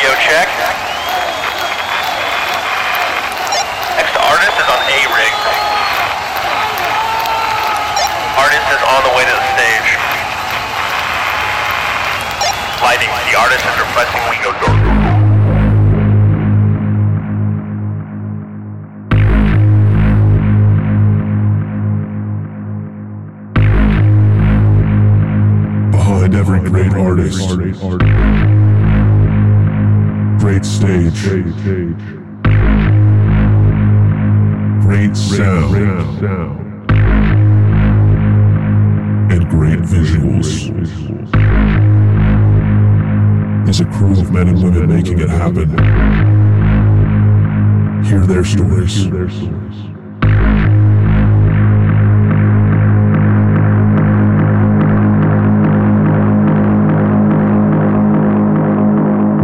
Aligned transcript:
Audio 0.00 0.16
check. 0.16 0.48
Next 4.00 4.16
artist 4.16 4.56
is 4.56 4.64
on 4.64 4.80
A 4.80 5.00
rig. 5.12 5.34
Artist 8.40 8.64
is 8.72 8.80
on 8.80 9.04
the 9.04 9.12
way 9.12 9.28
to 9.28 9.34
the 9.36 9.44
stage. 9.52 9.90
Lighting. 12.80 13.12
The 13.28 13.36
artist 13.36 13.60
is 13.60 13.76
requesting 13.76 14.24
window 14.32 14.56
door. 14.64 14.79
Sound, 36.20 36.90
and 39.32 39.48
great 39.48 39.78
visuals 39.78 40.68
is 43.66 43.80
a 43.80 43.86
crew 43.86 44.12
of 44.12 44.30
men 44.30 44.48
and 44.48 44.62
women 44.62 44.86
making 44.86 45.18
it 45.18 45.30
happen. 45.30 45.70
Hear 48.04 48.26
their 48.26 48.44
stories. 48.44 49.06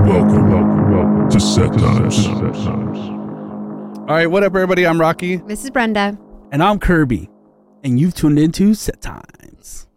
Welcome, 0.04 0.50
welcome, 0.50 0.90
welcome 0.92 1.30
to 1.30 1.40
Set 1.40 1.72
Times. 1.72 2.26
All 4.08 4.14
right, 4.14 4.26
what 4.26 4.42
up, 4.42 4.54
everybody? 4.54 4.86
I'm 4.86 5.00
Rocky, 5.00 5.36
This 5.36 5.64
is 5.64 5.70
Brenda. 5.70 6.18
And 6.56 6.62
I'm 6.62 6.78
Kirby. 6.78 7.28
And 7.84 8.00
you've 8.00 8.14
tuned 8.14 8.38
into 8.38 8.72
Set 8.72 9.02
Times. 9.02 9.88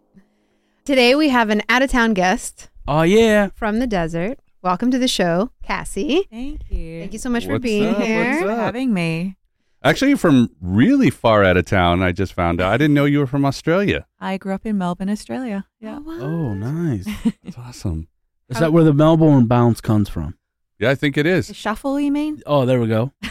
Today 0.84 1.14
we 1.14 1.30
have 1.30 1.48
an 1.48 1.62
out 1.70 1.80
of 1.80 1.88
town 1.90 2.12
guest 2.12 2.68
Oh, 2.86 3.00
yeah. 3.00 3.48
from 3.54 3.78
the 3.78 3.86
desert. 3.86 4.38
Welcome 4.60 4.90
to 4.90 4.98
the 4.98 5.08
show, 5.08 5.52
Cassie. 5.62 6.26
Thank 6.30 6.70
you. 6.70 7.00
Thank 7.00 7.14
you 7.14 7.18
so 7.18 7.30
much 7.30 7.46
for 7.46 7.52
What's 7.52 7.62
being 7.62 7.86
up? 7.88 7.96
What's 7.96 8.06
here. 8.06 8.42
for 8.42 8.50
up? 8.50 8.58
having 8.58 8.92
me. 8.92 9.38
actually 9.82 10.16
from 10.16 10.50
really 10.60 11.08
far 11.08 11.44
out 11.44 11.56
of 11.56 11.64
town. 11.64 12.02
I 12.02 12.12
just 12.12 12.34
found 12.34 12.60
out. 12.60 12.70
I 12.70 12.76
didn't 12.76 12.92
know 12.92 13.06
you 13.06 13.20
were 13.20 13.26
from 13.26 13.46
Australia. 13.46 14.06
I 14.20 14.36
grew 14.36 14.52
up 14.52 14.66
in 14.66 14.76
Melbourne, 14.76 15.08
Australia. 15.08 15.64
Oh, 15.66 15.74
yeah. 15.80 15.98
wow. 15.98 16.18
Oh, 16.20 16.52
nice. 16.52 17.06
That's 17.42 17.56
awesome. 17.56 18.06
Is 18.50 18.58
that 18.58 18.70
where 18.74 18.84
the 18.84 18.92
Melbourne 18.92 19.46
bounce 19.46 19.80
comes 19.80 20.10
from? 20.10 20.36
Yeah, 20.78 20.90
I 20.90 20.94
think 20.94 21.16
it 21.16 21.24
is. 21.24 21.48
The 21.48 21.54
shuffle, 21.54 21.98
you 21.98 22.12
mean? 22.12 22.42
Oh, 22.44 22.66
there 22.66 22.82
we 22.82 22.86
go. 22.88 23.12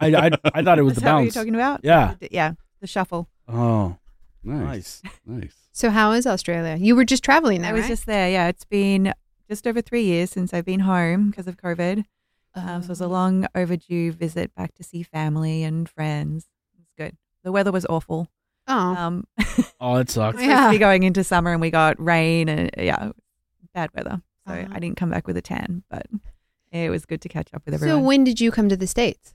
I, 0.00 0.06
I, 0.26 0.30
I 0.54 0.62
thought 0.62 0.78
it 0.78 0.82
was 0.82 0.92
Is 0.94 0.98
the 0.98 1.04
that 1.04 1.12
what 1.14 1.18
you're 1.20 1.26
bounce. 1.26 1.34
talking 1.34 1.54
about? 1.54 1.80
Yeah. 1.84 2.14
Yeah, 2.30 2.52
the 2.80 2.86
shuffle. 2.86 3.28
Oh, 3.48 3.96
Nice, 4.42 5.02
nice. 5.04 5.12
nice. 5.26 5.54
So 5.72 5.90
how 5.90 6.12
is 6.12 6.26
Australia? 6.26 6.76
You 6.76 6.96
were 6.96 7.04
just 7.04 7.22
traveling 7.22 7.60
there, 7.62 7.70
I 7.70 7.72
was 7.74 7.82
right? 7.82 7.88
just 7.88 8.06
there. 8.06 8.30
Yeah, 8.30 8.48
it's 8.48 8.64
been 8.64 9.12
just 9.48 9.66
over 9.66 9.82
three 9.82 10.04
years 10.04 10.30
since 10.30 10.54
I've 10.54 10.64
been 10.64 10.80
home 10.80 11.30
because 11.30 11.46
of 11.46 11.56
COVID. 11.58 12.04
Um, 12.54 12.82
so 12.82 12.86
it 12.86 12.88
was 12.88 13.00
a 13.00 13.06
long 13.08 13.46
overdue 13.54 14.12
visit 14.12 14.54
back 14.54 14.74
to 14.76 14.82
see 14.82 15.02
family 15.02 15.62
and 15.62 15.88
friends. 15.88 16.46
It's 16.80 16.92
good. 16.96 17.16
The 17.44 17.52
weather 17.52 17.70
was 17.70 17.84
awful. 17.86 18.28
Oh, 18.66 18.74
Um, 18.96 19.24
Oh, 19.80 19.96
it 19.96 20.10
sucks. 20.10 20.38
Yeah. 20.42 20.48
supposed 20.56 20.64
to 20.68 20.70
be 20.70 20.78
going 20.78 21.02
into 21.02 21.22
summer 21.22 21.52
and 21.52 21.60
we 21.60 21.70
got 21.70 22.00
rain 22.02 22.48
and 22.48 22.70
yeah, 22.78 23.10
bad 23.74 23.90
weather. 23.94 24.22
So 24.48 24.54
Uh-huh. 24.54 24.68
I 24.72 24.78
didn't 24.80 24.96
come 24.96 25.10
back 25.10 25.26
with 25.26 25.36
a 25.36 25.42
tan, 25.42 25.84
but 25.90 26.06
it 26.72 26.88
was 26.90 27.04
good 27.04 27.20
to 27.22 27.28
catch 27.28 27.48
up 27.54 27.62
with 27.66 27.74
everyone. 27.74 28.00
so 28.00 28.06
when 28.06 28.24
did 28.24 28.40
you 28.40 28.50
come 28.50 28.68
to 28.70 28.76
the 28.76 28.86
states? 28.86 29.34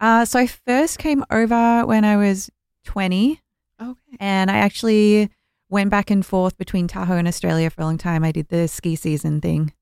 Uh, 0.00 0.24
so 0.24 0.38
I 0.38 0.46
first 0.46 0.98
came 0.98 1.24
over 1.30 1.84
when 1.86 2.04
I 2.04 2.16
was 2.16 2.50
20, 2.84 3.40
Okay. 3.80 4.16
and 4.20 4.50
I 4.50 4.58
actually 4.58 5.30
went 5.68 5.90
back 5.90 6.10
and 6.10 6.24
forth 6.24 6.56
between 6.58 6.86
Tahoe 6.88 7.16
and 7.16 7.26
Australia 7.26 7.70
for 7.70 7.80
a 7.82 7.84
long 7.84 7.98
time. 7.98 8.22
I 8.24 8.32
did 8.32 8.48
the 8.48 8.68
ski 8.68 8.94
season 8.96 9.40
thing. 9.40 9.72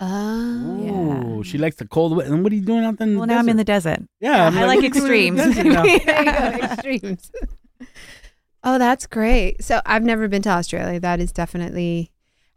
Oh, 0.00 1.22
Oh, 1.38 1.42
she 1.42 1.58
likes 1.58 1.76
the 1.76 1.86
cold 1.86 2.16
weather. 2.16 2.32
And 2.34 2.42
what 2.42 2.52
are 2.52 2.56
you 2.56 2.62
doing 2.64 2.84
out 2.84 2.98
there 2.98 3.06
in 3.06 3.16
Well, 3.16 3.26
the 3.26 3.34
now 3.34 3.38
I'm 3.38 3.48
in 3.48 3.56
the 3.56 3.64
desert? 3.64 3.96
desert. 4.00 4.08
Yeah, 4.20 4.46
I'm 4.46 4.56
I 4.58 4.64
like 4.66 4.82
what 4.82 4.96
are 4.96 5.14
you 5.14 5.30
doing 5.30 5.38
in 5.38 5.38
extremes. 5.38 5.56
the 5.56 5.62
desert 5.62 5.72
now? 5.72 5.82
there 6.04 6.24
you 6.24 6.58
go, 6.58 6.64
extremes. 6.66 7.32
oh, 8.64 8.78
that's 8.78 9.06
great. 9.06 9.62
So 9.62 9.80
I've 9.86 10.02
never 10.02 10.28
been 10.28 10.42
to 10.42 10.50
Australia. 10.50 10.98
That 11.00 11.20
is 11.20 11.30
definitely. 11.32 12.10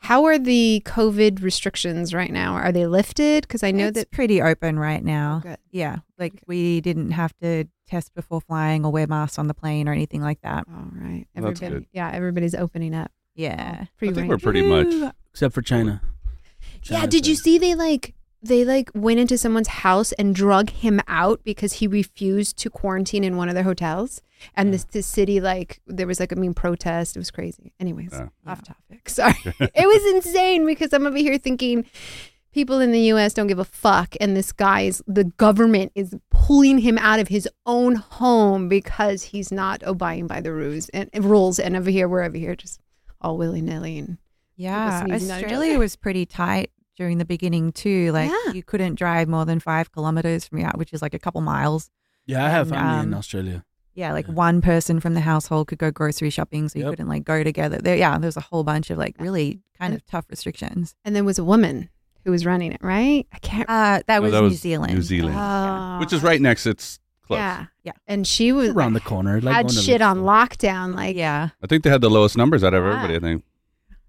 How 0.06 0.26
are 0.26 0.38
the 0.38 0.84
COVID 0.86 1.42
restrictions 1.42 2.14
right 2.14 2.32
now? 2.32 2.54
Are 2.54 2.72
they 2.72 2.86
lifted? 2.86 3.42
Because 3.42 3.64
I 3.64 3.72
know 3.72 3.88
it's 3.88 3.98
that. 4.00 4.12
pretty 4.12 4.40
open 4.42 4.78
right 4.78 5.04
now. 5.04 5.42
Oh, 5.44 5.48
good. 5.50 5.58
Yeah, 5.72 5.98
like 6.20 6.34
we 6.46 6.80
didn't 6.82 7.12
have 7.12 7.36
to 7.42 7.66
test 7.88 8.14
before 8.14 8.42
flying 8.42 8.86
or 8.86 8.92
wear 8.92 9.08
masks 9.08 9.40
on 9.40 9.48
the 9.48 9.54
plane 9.54 9.88
or 9.90 9.94
anything 9.94 10.22
like 10.22 10.42
that. 10.42 10.66
All 10.70 10.88
right. 10.94 11.26
Well, 11.36 11.46
that's 11.46 11.62
Everybody, 11.62 11.86
good. 11.86 11.90
yeah, 11.92 12.12
everybody's 12.14 12.56
opening 12.56 12.94
up. 12.96 13.12
Yeah. 13.36 13.86
Free 13.98 14.10
I 14.10 14.12
think 14.12 14.18
reign. 14.22 14.28
we're 14.28 14.38
pretty 14.38 14.62
much. 14.62 14.88
Woo! 14.88 15.12
Except 15.32 15.54
for 15.54 15.62
China. 15.62 16.02
Yeah, 16.84 17.00
China's 17.00 17.10
did 17.10 17.28
you 17.28 17.36
see 17.36 17.58
they 17.58 17.76
like 17.76 18.14
they 18.48 18.64
like 18.66 18.90
went 18.94 19.20
into 19.20 19.38
someone's 19.38 19.68
house 19.68 20.12
and 20.14 20.34
drug 20.36 20.70
him 20.70 21.00
out 21.08 21.42
because 21.44 21.74
he 21.74 21.88
refused 21.88 22.58
to 22.60 22.70
quarantine 22.70 23.24
in 23.24 23.38
one 23.38 23.50
of 23.50 23.56
their 23.56 23.64
hotels? 23.64 24.22
And 24.56 24.74
this 24.74 24.84
the 24.84 25.02
city 25.02 25.40
like 25.42 25.80
there 25.88 26.08
was 26.08 26.20
like 26.20 26.32
a 26.32 26.36
mean 26.36 26.54
protest. 26.54 27.16
It 27.16 27.20
was 27.20 27.32
crazy. 27.32 27.74
Anyways, 27.80 28.10
Yeah. 28.12 28.28
off 28.46 28.62
topic. 28.64 29.10
Sorry. 29.10 29.34
it 29.60 29.88
was 29.88 30.16
insane 30.16 30.66
because 30.66 30.94
I'm 30.94 31.06
over 31.06 31.18
here 31.18 31.38
thinking 31.38 31.86
people 32.54 32.80
in 32.80 32.92
the 32.92 33.00
US 33.14 33.34
don't 33.34 33.48
give 33.48 33.60
a 33.60 33.66
fuck 33.66 34.16
and 34.22 34.36
this 34.36 34.52
guy 34.54 34.82
is 34.82 35.04
the 35.08 35.26
government 35.26 35.92
is 35.96 36.16
pulling 36.30 36.78
him 36.78 36.98
out 37.00 37.20
of 37.20 37.28
his 37.28 37.50
own 37.66 37.96
home 37.96 38.70
because 38.70 39.24
he's 39.24 39.52
not 39.52 39.82
abiding 39.86 40.26
by 40.28 40.40
the 40.40 40.54
rules 40.54 40.88
and, 40.90 41.10
and 41.12 41.26
rules 41.26 41.60
and 41.60 41.76
over 41.76 41.90
here 41.90 42.08
we're 42.08 42.24
over 42.24 42.38
here 42.38 42.56
just 42.56 42.80
all 43.20 43.38
willy-nilly 43.38 43.98
and 44.00 44.18
Yeah, 44.56 45.04
sneezing 45.04 45.32
Australia 45.32 45.78
was 45.80 45.98
pretty 45.98 46.26
tight 46.26 46.72
during 46.96 47.18
the 47.18 47.26
beginning 47.26 47.72
too. 47.72 48.12
Like 48.12 48.32
Yeah. 48.46 48.54
you 48.54 48.64
couldn't 48.64 48.96
drive 48.96 49.28
more 49.28 49.46
than 49.46 49.60
five 49.60 49.92
kilometers 49.92 50.46
from 50.48 50.60
your 50.60 50.68
house, 50.68 50.78
which 50.78 50.94
is 50.94 51.02
like 51.02 51.14
a 51.14 51.20
couple 51.20 51.42
miles. 51.42 51.90
Yeah, 52.26 52.46
I 52.46 52.50
have 52.50 52.68
And, 52.72 52.76
family 52.76 53.04
in 53.08 53.14
um, 53.14 53.18
Australia. 53.20 53.66
Yeah, 53.94 54.12
like 54.14 54.28
Yeah. 54.28 54.34
one 54.34 54.62
person 54.62 55.00
from 55.00 55.14
the 55.14 55.22
household 55.22 55.68
could 55.68 55.78
go 55.78 55.92
grocery 55.92 56.30
shopping, 56.30 56.68
so 56.70 56.80
you 56.80 56.86
Yep. 56.86 56.92
couldn't 56.94 57.08
like 57.08 57.24
go 57.24 57.44
together. 57.44 57.78
There, 57.78 57.96
yeah, 57.96 58.18
there 58.18 58.28
was 58.28 58.38
a 58.38 58.42
whole 58.42 58.64
bunch 58.64 58.90
of 58.90 58.98
like 58.98 59.16
really 59.20 59.62
kind 59.78 59.94
of 59.94 60.06
tough 60.06 60.26
restrictions. 60.30 60.96
and 61.06 61.16
there 61.16 61.24
was 61.24 61.38
a 61.40 61.44
woman 61.44 61.90
who 62.24 62.32
was 62.32 62.46
running 62.46 62.72
it, 62.72 62.82
right? 62.82 63.28
I 63.32 63.38
can't 63.40 63.70
Uh, 63.70 64.02
that 64.08 64.18
No, 64.18 64.22
was 64.22 64.32
that 64.32 64.40
New 64.42 64.48
was 64.50 64.60
Zealand. 64.60 64.94
New 64.96 65.02
Zealand. 65.02 65.38
Oh. 65.38 66.00
Which 66.00 66.12
is 66.12 66.24
right 66.24 66.42
next. 66.42 66.66
It's 66.66 67.00
close. 67.22 67.38
Yeah, 67.38 67.66
Yeah. 67.84 67.92
And 68.08 68.26
she 68.26 68.52
was 68.52 68.70
Around 68.70 68.94
the 68.94 69.00
corner. 69.02 69.40
Like 69.42 69.54
had 69.56 69.62
going 69.68 69.70
to 69.70 69.76
the 69.76 69.82
shit 69.82 70.02
on 70.02 70.18
store. 70.18 70.28
lockdown. 70.28 70.96
Like, 70.96 71.16
yeah, 71.16 71.50
I 71.64 71.68
think 71.68 71.84
they 71.84 71.90
had 71.90 72.02
the 72.02 72.10
lowest 72.10 72.36
numbers 72.36 72.64
out 72.64 72.74
of 72.74 72.84
Wow. 72.84 72.90
everybody. 72.92 73.16
I 73.16 73.20
think. 73.20 73.44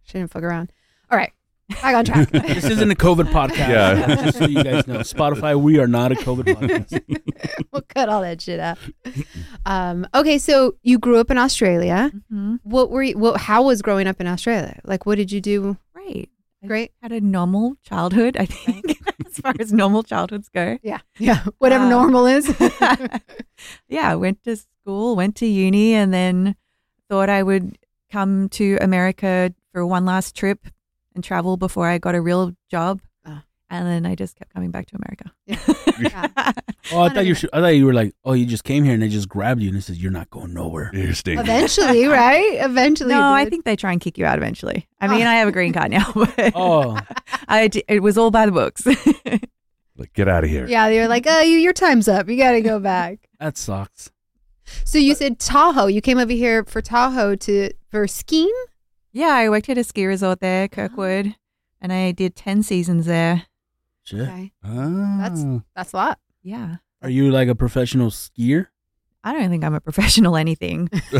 she 0.02 0.18
didn't 0.18 0.30
fuck 0.30 0.42
around. 0.42 0.72
All 1.10 1.18
right, 1.18 1.32
back 1.68 1.94
on 1.96 2.04
track. 2.04 2.30
This 2.46 2.64
isn't 2.64 2.90
a 2.90 2.94
COVID 2.94 3.30
podcast. 3.30 3.68
Yeah. 3.68 4.14
Just 4.24 4.38
so 4.38 4.46
you 4.46 4.62
guys 4.62 4.86
know. 4.86 4.98
Spotify, 5.00 5.60
we 5.60 5.78
are 5.78 5.86
not 5.88 6.12
a 6.12 6.14
COVID 6.14 6.44
podcast. 6.56 7.66
we'll 7.72 7.82
cut 7.82 8.08
all 8.08 8.22
that 8.22 8.40
shit 8.40 8.60
out. 8.60 8.78
Um, 9.64 10.06
okay, 10.14 10.38
so 10.38 10.76
you 10.82 10.98
grew 10.98 11.18
up 11.18 11.30
in 11.30 11.38
Australia. 11.38 12.10
hmm 12.30 12.56
What 12.62 12.90
were 12.90 13.02
you? 13.02 13.18
What? 13.18 13.40
How 13.40 13.62
was 13.64 13.82
growing 13.82 14.06
up 14.06 14.20
in 14.20 14.26
Australia? 14.26 14.80
Like, 14.84 15.06
what 15.06 15.16
did 15.16 15.32
you 15.32 15.40
do? 15.40 15.76
great. 15.92 16.30
I 16.62 16.66
Great. 16.66 16.92
Had 17.02 17.12
a 17.12 17.20
normal 17.20 17.76
childhood, 17.82 18.36
I 18.38 18.46
think, 18.46 18.84
as 19.26 19.38
far 19.38 19.52
as 19.60 19.72
normal 19.72 20.02
childhoods 20.02 20.48
go. 20.48 20.78
Yeah, 20.82 21.00
yeah. 21.18 21.44
Whatever 21.58 21.84
Um, 21.84 21.90
normal 21.90 22.26
is. 22.26 22.48
yeah, 23.88 24.14
went 24.14 24.42
to 24.44 24.56
school, 24.56 25.16
went 25.16 25.36
to 25.36 25.46
uni, 25.46 25.94
and 25.94 26.12
then 26.12 26.56
thought 27.08 27.28
I 27.28 27.42
would 27.42 27.78
come 28.10 28.48
to 28.50 28.78
America 28.80 29.52
for 29.72 29.86
one 29.86 30.04
last 30.06 30.34
trip 30.34 30.66
and 31.16 31.24
travel 31.24 31.56
before 31.56 31.88
I 31.88 31.98
got 31.98 32.14
a 32.14 32.20
real 32.20 32.52
job. 32.70 33.00
Ah. 33.24 33.42
And 33.70 33.86
then 33.86 34.06
I 34.06 34.14
just 34.14 34.36
kept 34.36 34.52
coming 34.54 34.70
back 34.70 34.86
to 34.86 34.96
America. 34.96 35.32
Yeah. 35.46 36.52
Oh, 36.92 37.00
I 37.00 37.08
thought 37.08 37.26
you. 37.26 37.34
Should, 37.34 37.50
I 37.52 37.58
thought 37.60 37.74
you 37.74 37.84
were 37.84 37.92
like, 37.92 38.14
oh, 38.24 38.32
you 38.34 38.46
just 38.46 38.62
came 38.62 38.84
here 38.84 38.94
and 38.94 39.02
they 39.02 39.08
just 39.08 39.28
grabbed 39.28 39.60
you 39.60 39.66
and 39.70 39.76
they 39.76 39.80
said 39.80 39.96
you're 39.96 40.12
not 40.12 40.30
going 40.30 40.54
nowhere. 40.54 40.92
You're 40.94 41.14
staying. 41.14 41.40
Eventually, 41.40 42.06
right? 42.06 42.58
Eventually. 42.64 43.12
no, 43.12 43.32
I 43.32 43.44
think 43.46 43.64
they 43.64 43.74
try 43.74 43.90
and 43.90 44.00
kick 44.00 44.16
you 44.18 44.24
out 44.24 44.38
eventually. 44.38 44.86
I 45.00 45.08
mean, 45.08 45.26
Oh. 45.26 45.30
I 45.30 45.34
have 45.34 45.48
a 45.48 45.52
green 45.52 45.72
card 45.72 45.90
now, 45.90 46.12
but 46.14 46.52
Oh, 46.54 46.96
I 47.48 47.68
it 47.88 48.04
was 48.04 48.16
all 48.16 48.30
by 48.30 48.46
the 48.46 48.52
books. 48.52 48.86
Like, 48.86 50.12
get 50.12 50.28
out 50.28 50.44
of 50.44 50.50
here. 50.50 50.68
Yeah, 50.68 50.88
they 50.88 51.00
were 51.00 51.08
like, 51.08 51.24
"Oh, 51.26 51.40
you, 51.40 51.56
your 51.58 51.72
time's 51.72 52.06
up. 52.06 52.28
You 52.28 52.36
got 52.36 52.52
to 52.52 52.60
go 52.60 52.78
back." 52.78 53.28
that 53.40 53.56
sucks. 53.56 54.12
So 54.84 54.98
you 54.98 55.16
said 55.16 55.40
Tahoe. 55.40 55.86
You 55.86 56.00
came 56.00 56.18
over 56.18 56.32
here 56.32 56.64
for 56.66 56.80
Tahoe 56.80 57.34
to 57.34 57.70
for 57.90 58.06
skiing. 58.06 58.54
Yeah, 59.16 59.32
I 59.34 59.48
worked 59.48 59.68
at 59.68 59.78
a 59.78 59.84
ski 59.84 60.04
resort 60.06 60.40
there, 60.40 60.68
Kirkwood, 60.68 61.34
and 61.80 61.92
I 61.92 62.12
did 62.12 62.36
10 62.36 62.62
seasons 62.62 63.06
there. 63.06 63.46
Shit. 64.04 64.20
Okay, 64.20 64.52
Ah. 64.64 65.60
that's 65.74 65.92
a 65.92 65.96
lot. 65.96 66.18
Yeah. 66.42 66.76
Are 67.02 67.10
you 67.10 67.30
like 67.30 67.48
a 67.48 67.54
professional 67.54 68.10
skier? 68.10 68.66
I 69.24 69.32
don't 69.32 69.50
think 69.50 69.64
I'm 69.64 69.74
a 69.74 69.80
professional 69.80 70.36
anything. 70.36 70.88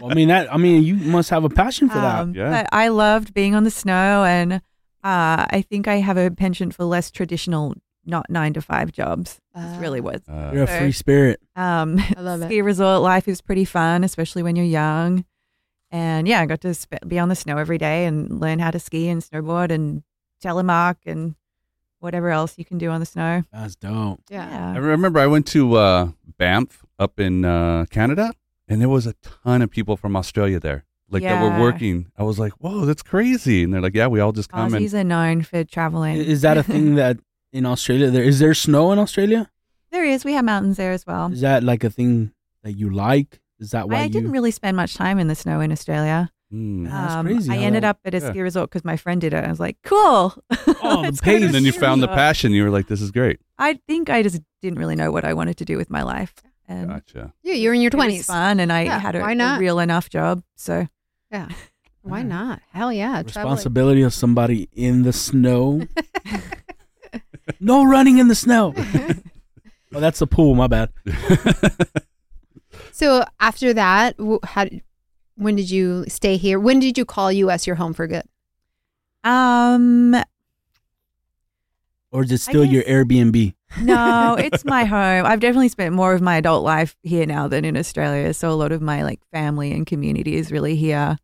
Well, 0.00 0.12
I 0.12 0.14
mean 0.14 0.28
that. 0.28 0.52
I 0.52 0.58
mean, 0.58 0.84
you 0.84 0.94
must 0.94 1.28
have 1.30 1.42
a 1.44 1.48
passion 1.48 1.88
for 1.88 1.96
that. 1.98 2.20
Um, 2.20 2.34
Yeah. 2.34 2.50
But 2.50 2.68
I 2.72 2.88
loved 2.88 3.34
being 3.34 3.54
on 3.56 3.64
the 3.64 3.70
snow 3.70 4.24
and 4.24 4.60
Uh, 5.04 5.46
I 5.50 5.64
think 5.68 5.86
I 5.88 5.96
have 5.96 6.16
a 6.18 6.30
penchant 6.30 6.74
for 6.74 6.84
less 6.84 7.10
traditional, 7.10 7.74
not 8.04 8.26
nine 8.30 8.52
to 8.54 8.60
five 8.60 8.90
jobs. 8.92 9.40
Ah. 9.54 9.60
That's 9.60 9.80
really 9.80 10.00
what. 10.00 10.22
Uh, 10.28 10.50
You're 10.52 10.64
a 10.64 10.66
free 10.66 10.92
spirit. 10.92 11.40
Um, 11.56 11.98
I 12.16 12.20
love 12.20 12.42
it. 12.42 12.46
ski 12.46 12.62
resort 12.62 13.02
life 13.02 13.26
is 13.28 13.40
pretty 13.40 13.64
fun, 13.64 14.04
especially 14.04 14.42
when 14.42 14.54
you're 14.56 14.64
young. 14.66 15.24
And 15.90 16.28
yeah, 16.28 16.40
I 16.40 16.46
got 16.46 16.60
to 16.62 16.74
sp- 16.76 17.00
be 17.06 17.18
on 17.18 17.28
the 17.28 17.36
snow 17.36 17.56
every 17.58 17.78
day 17.78 18.04
and 18.04 18.40
learn 18.40 18.58
how 18.58 18.70
to 18.70 18.78
ski 18.78 19.08
and 19.08 19.22
snowboard 19.22 19.70
and 19.70 20.02
telemark 20.42 20.96
and 21.06 21.34
whatever 22.00 22.30
else 22.30 22.58
you 22.58 22.64
can 22.64 22.78
do 22.78 22.90
on 22.90 23.00
the 23.00 23.06
snow. 23.06 23.42
That's 23.52 23.74
dope. 23.76 24.20
Yeah. 24.30 24.72
I 24.74 24.78
remember 24.78 25.18
I 25.18 25.26
went 25.26 25.46
to 25.48 25.74
uh, 25.76 26.08
Banff 26.36 26.84
up 26.98 27.18
in 27.18 27.44
uh, 27.44 27.86
Canada, 27.90 28.32
and 28.68 28.80
there 28.80 28.88
was 28.88 29.06
a 29.06 29.14
ton 29.44 29.62
of 29.62 29.70
people 29.70 29.96
from 29.96 30.14
Australia 30.14 30.60
there, 30.60 30.84
like 31.10 31.22
that 31.22 31.42
were 31.42 31.58
working. 31.60 32.10
I 32.16 32.22
was 32.22 32.38
like, 32.38 32.52
"Whoa, 32.60 32.84
that's 32.84 33.02
crazy!" 33.02 33.62
And 33.64 33.72
they're 33.72 33.80
like, 33.80 33.94
"Yeah, 33.94 34.08
we 34.08 34.20
all 34.20 34.32
just 34.32 34.50
come 34.50 34.74
and 34.74 34.84
Aussies 34.84 34.94
are 34.94 35.04
known 35.04 35.42
for 35.42 35.64
traveling. 35.64 36.16
Is 36.16 36.42
that 36.42 36.58
a 36.58 36.62
thing 36.62 36.94
that 37.02 37.18
in 37.52 37.64
Australia 37.66 38.10
there 38.10 38.24
is 38.24 38.38
there 38.40 38.54
snow 38.54 38.92
in 38.92 38.98
Australia? 38.98 39.50
there 39.90 40.04
is. 40.04 40.22
We 40.24 40.34
have 40.34 40.44
mountains 40.44 40.76
there 40.76 40.92
as 40.92 41.06
well. 41.06 41.32
Is 41.32 41.40
that 41.40 41.64
like 41.64 41.82
a 41.82 41.90
thing 41.90 42.32
that 42.62 42.72
you 42.72 42.90
like? 42.90 43.40
Is 43.60 43.70
that 43.72 43.88
why 43.88 43.98
I 44.00 44.02
you? 44.04 44.10
didn't 44.10 44.30
really 44.30 44.50
spend 44.50 44.76
much 44.76 44.94
time 44.94 45.18
in 45.18 45.28
the 45.28 45.34
snow 45.34 45.60
in 45.60 45.72
Australia. 45.72 46.30
Mm. 46.52 46.88
That's 46.90 47.12
Um, 47.14 47.26
crazy 47.26 47.50
I 47.52 47.56
how 47.56 47.62
ended 47.62 47.84
up 47.84 47.98
at 48.04 48.14
a 48.14 48.18
yeah. 48.20 48.30
ski 48.30 48.40
resort 48.40 48.70
because 48.70 48.84
my 48.84 48.96
friend 48.96 49.20
did 49.20 49.34
it. 49.34 49.44
I 49.44 49.48
was 49.48 49.60
like, 49.60 49.76
cool. 49.84 50.34
Oh, 50.80 51.02
the 51.02 51.02
Let's 51.02 51.20
go 51.20 51.32
to 51.32 51.38
pace. 51.38 51.42
a 51.42 51.46
And 51.46 51.54
then 51.54 51.64
you 51.64 51.72
found 51.72 52.02
the 52.02 52.08
passion. 52.08 52.52
You 52.52 52.62
were 52.64 52.70
like, 52.70 52.86
"This 52.86 53.00
is 53.02 53.10
great." 53.10 53.40
I 53.58 53.80
think 53.88 54.08
I 54.10 54.22
just 54.22 54.40
didn't 54.62 54.78
really 54.78 54.94
know 54.96 55.10
what 55.10 55.24
I 55.24 55.34
wanted 55.34 55.56
to 55.58 55.64
do 55.64 55.76
with 55.76 55.90
my 55.90 56.02
life. 56.02 56.32
And 56.68 56.88
Gotcha. 56.88 57.32
Yeah, 57.42 57.54
you're 57.54 57.74
in 57.74 57.80
your 57.80 57.88
it 57.88 57.94
was 57.94 58.02
twenties. 58.04 58.26
fun, 58.26 58.60
and 58.60 58.72
I 58.72 58.82
Yeah, 58.82 58.98
had 58.98 59.16
a, 59.16 59.20
why 59.20 59.32
a 59.32 59.58
real 59.58 59.78
enough 59.80 60.08
job. 60.08 60.42
So 60.56 60.86
Yeah. 61.32 61.48
Why 62.02 62.22
not? 62.22 62.62
Hell 62.72 62.90
yeah. 62.92 63.22
traveling. 63.22 63.24
responsibility 63.26 64.02
of 64.02 64.14
somebody 64.14 64.68
in 64.72 65.02
the 65.02 65.12
snow. 65.12 65.82
no 67.60 67.84
running 67.84 68.18
in 68.18 68.28
the 68.28 68.34
snow. 68.34 68.72
oh, 69.94 70.00
that's 70.00 70.20
the 70.20 70.26
pool. 70.26 70.54
My 70.54 70.68
bad. 70.68 70.90
So 72.92 73.24
after 73.40 73.72
that, 73.74 74.16
how? 74.44 74.64
did- 74.64 74.82
When 75.36 75.54
did 75.56 75.70
you 75.70 76.04
stay 76.08 76.36
here? 76.36 76.58
When 76.58 76.80
did 76.80 76.98
you 76.98 77.04
call 77.04 77.30
U.S. 77.30 77.66
your 77.66 77.76
home 77.76 77.94
for 77.94 78.06
good? 78.06 78.24
um 79.24 80.14
Or 82.10 82.22
is 82.24 82.32
it 82.32 82.38
still 82.40 82.64
your 82.64 82.82
Airbnb? 82.84 83.54
no, 83.82 84.34
it's 84.38 84.64
my 84.64 84.84
home. 84.84 85.26
I've 85.26 85.40
definitely 85.40 85.68
spent 85.68 85.94
more 85.94 86.12
of 86.14 86.22
my 86.22 86.36
adult 86.36 86.64
life 86.64 86.96
here 87.02 87.26
now 87.26 87.48
than 87.48 87.64
in 87.64 87.76
Australia. 87.76 88.32
So 88.34 88.50
a 88.50 88.54
lot 88.58 88.72
of 88.72 88.80
my 88.80 89.02
like 89.02 89.20
family 89.30 89.72
and 89.72 89.86
community 89.86 90.36
is 90.36 90.50
really 90.50 90.74
here. 90.76 91.18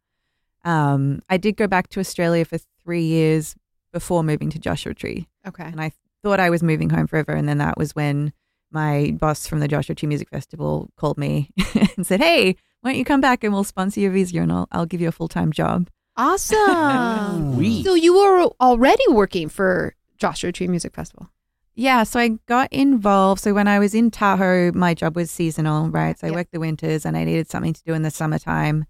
Um, 0.65 1.21
I 1.31 1.37
did 1.37 1.57
go 1.57 1.67
back 1.67 1.89
to 1.91 2.01
Australia 2.01 2.45
for 2.45 2.59
three 2.85 3.05
years 3.05 3.55
before 3.93 4.23
moving 4.23 4.51
to 4.51 4.59
Joshua 4.59 4.93
Tree, 4.95 5.29
Okay. 5.47 5.65
and 5.65 5.81
I 5.81 5.93
thought 6.23 6.41
I 6.41 6.51
was 6.51 6.63
moving 6.63 6.91
home 6.91 7.07
forever. 7.07 7.33
And 7.33 7.49
then 7.49 7.59
that 7.59 7.77
was 7.79 7.95
when 7.95 8.33
my 8.75 9.13
boss 9.19 9.47
from 9.47 9.61
the 9.61 9.69
Joshua 9.69 9.95
Tree 9.95 10.09
Music 10.09 10.29
Festival 10.29 10.91
called 10.97 11.17
me 11.17 11.51
and 11.97 12.07
said, 12.07 12.21
"Hey, 12.21 12.57
why 12.83 12.91
don't 12.91 12.99
you 12.99 13.05
come 13.05 13.21
back 13.23 13.43
and 13.45 13.53
we'll 13.55 13.65
sponsor 13.65 14.01
your 14.01 14.11
visa 14.11 14.39
and 14.41 14.53
I'll, 14.53 14.69
I'll 14.73 14.85
give 14.87 15.01
you 15.01 15.09
a 15.09 15.13
full 15.13 15.29
time 15.29 15.53
job." 15.53 15.89
Awesome. 16.17 17.55
So 17.85 17.95
you 17.95 18.15
were 18.15 18.51
already 18.61 19.03
working 19.11 19.49
for 19.49 19.95
Joshua 20.19 20.53
Tree 20.53 20.69
Music 20.69 20.95
Festival. 20.95 21.31
Yeah, 21.77 22.05
so 22.05 22.21
I 22.21 22.39
got 22.47 22.73
involved. 22.73 23.41
So 23.41 23.53
when 23.53 23.67
I 23.67 23.79
was 23.81 23.95
in 23.95 24.11
Tahoe, 24.11 24.71
my 24.73 24.95
job 24.95 25.17
was 25.17 25.31
seasonal, 25.31 25.89
right? 25.91 26.17
So 26.19 26.27
I 26.27 26.31
Yeah. 26.31 26.37
worked 26.37 26.53
the 26.53 26.61
winters 26.61 27.05
and 27.05 27.17
I 27.17 27.25
needed 27.25 27.51
something 27.51 27.73
to 27.73 27.83
do 27.85 27.95
in 27.95 28.03
the 28.03 28.11
summertime. 28.13 28.85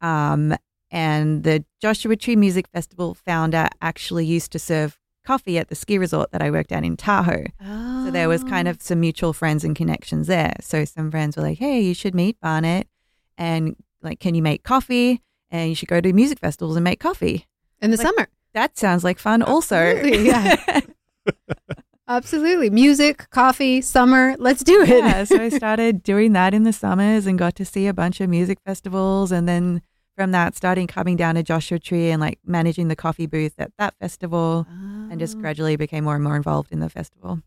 Um, 0.00 0.54
and 0.90 1.42
the 1.44 1.64
Joshua 1.80 2.16
Tree 2.16 2.36
Music 2.36 2.68
Festival 2.68 3.14
founder 3.14 3.68
actually 3.82 4.24
used 4.26 4.50
to 4.52 4.58
serve 4.58 4.98
coffee 5.24 5.58
at 5.58 5.68
the 5.68 5.74
ski 5.74 5.98
resort 5.98 6.32
that 6.32 6.42
I 6.42 6.50
worked 6.50 6.72
at 6.72 6.84
in 6.84 6.96
Tahoe. 6.96 7.46
Oh. 7.64 8.06
So 8.06 8.10
there 8.10 8.28
was 8.28 8.44
kind 8.44 8.68
of 8.68 8.76
ah. 8.80 8.82
some 8.82 9.00
mutual 9.00 9.32
friends 9.32 9.64
and 9.64 9.76
connections 9.76 10.26
there. 10.26 10.54
So 10.60 10.84
some 10.84 11.10
friends 11.10 11.36
were 11.36 11.42
like, 11.42 11.58
hey, 11.58 11.80
you 11.80 11.94
should 11.94 12.14
meet 12.14 12.40
Barnett 12.40 12.86
and 13.38 13.76
like, 14.02 14.20
can 14.20 14.34
you 14.34 14.42
make 14.42 14.62
coffee? 14.62 15.22
And 15.50 15.68
you 15.68 15.74
should 15.74 15.88
go 15.88 16.00
to 16.00 16.12
music 16.12 16.38
festivals 16.38 16.76
and 16.76 16.84
make 16.84 17.00
coffee. 17.00 17.46
in 17.80 17.90
the 17.90 17.96
like- 17.96 18.06
summer. 18.06 18.28
That 18.54 18.76
sounds 18.76 19.02
like 19.02 19.18
fun 19.18 19.42
also. 19.42 19.76
Absolutely, 19.76 20.26
yeah. 20.26 20.80
Absolutely. 22.08 22.68
Music, 22.68 23.30
coffee, 23.30 23.80
summer. 23.80 24.36
Let's 24.38 24.62
do 24.62 24.82
it. 24.82 24.88
yeah, 24.88 25.24
so 25.24 25.40
I 25.40 25.48
started 25.48 26.02
doing 26.02 26.34
that 26.34 26.52
in 26.52 26.64
the 26.64 26.72
summers 26.72 27.26
and 27.26 27.38
got 27.38 27.54
to 27.56 27.64
see 27.64 27.86
a 27.86 27.94
bunch 27.94 28.20
of 28.20 28.28
music 28.28 28.58
festivals. 28.66 29.32
And 29.32 29.48
then 29.48 29.80
from 30.16 30.32
that, 30.32 30.54
starting 30.54 30.86
coming 30.86 31.16
down 31.16 31.34
to 31.36 31.42
Joshua 31.42 31.78
Tree 31.78 32.10
and 32.10 32.20
like 32.20 32.38
managing 32.44 32.88
the 32.88 32.96
coffee 32.96 33.26
booth 33.26 33.54
at 33.58 33.72
that 33.78 33.94
festival, 34.00 34.66
and 34.68 35.18
just 35.18 35.36
Oh, 35.36 35.40
gradually 35.40 35.76
became 35.76 36.04
more 36.04 36.14
and 36.14 36.24
more 36.24 36.36
involved 36.36 36.70
in 36.72 36.80
the 36.80 36.88
festival. 36.90 37.40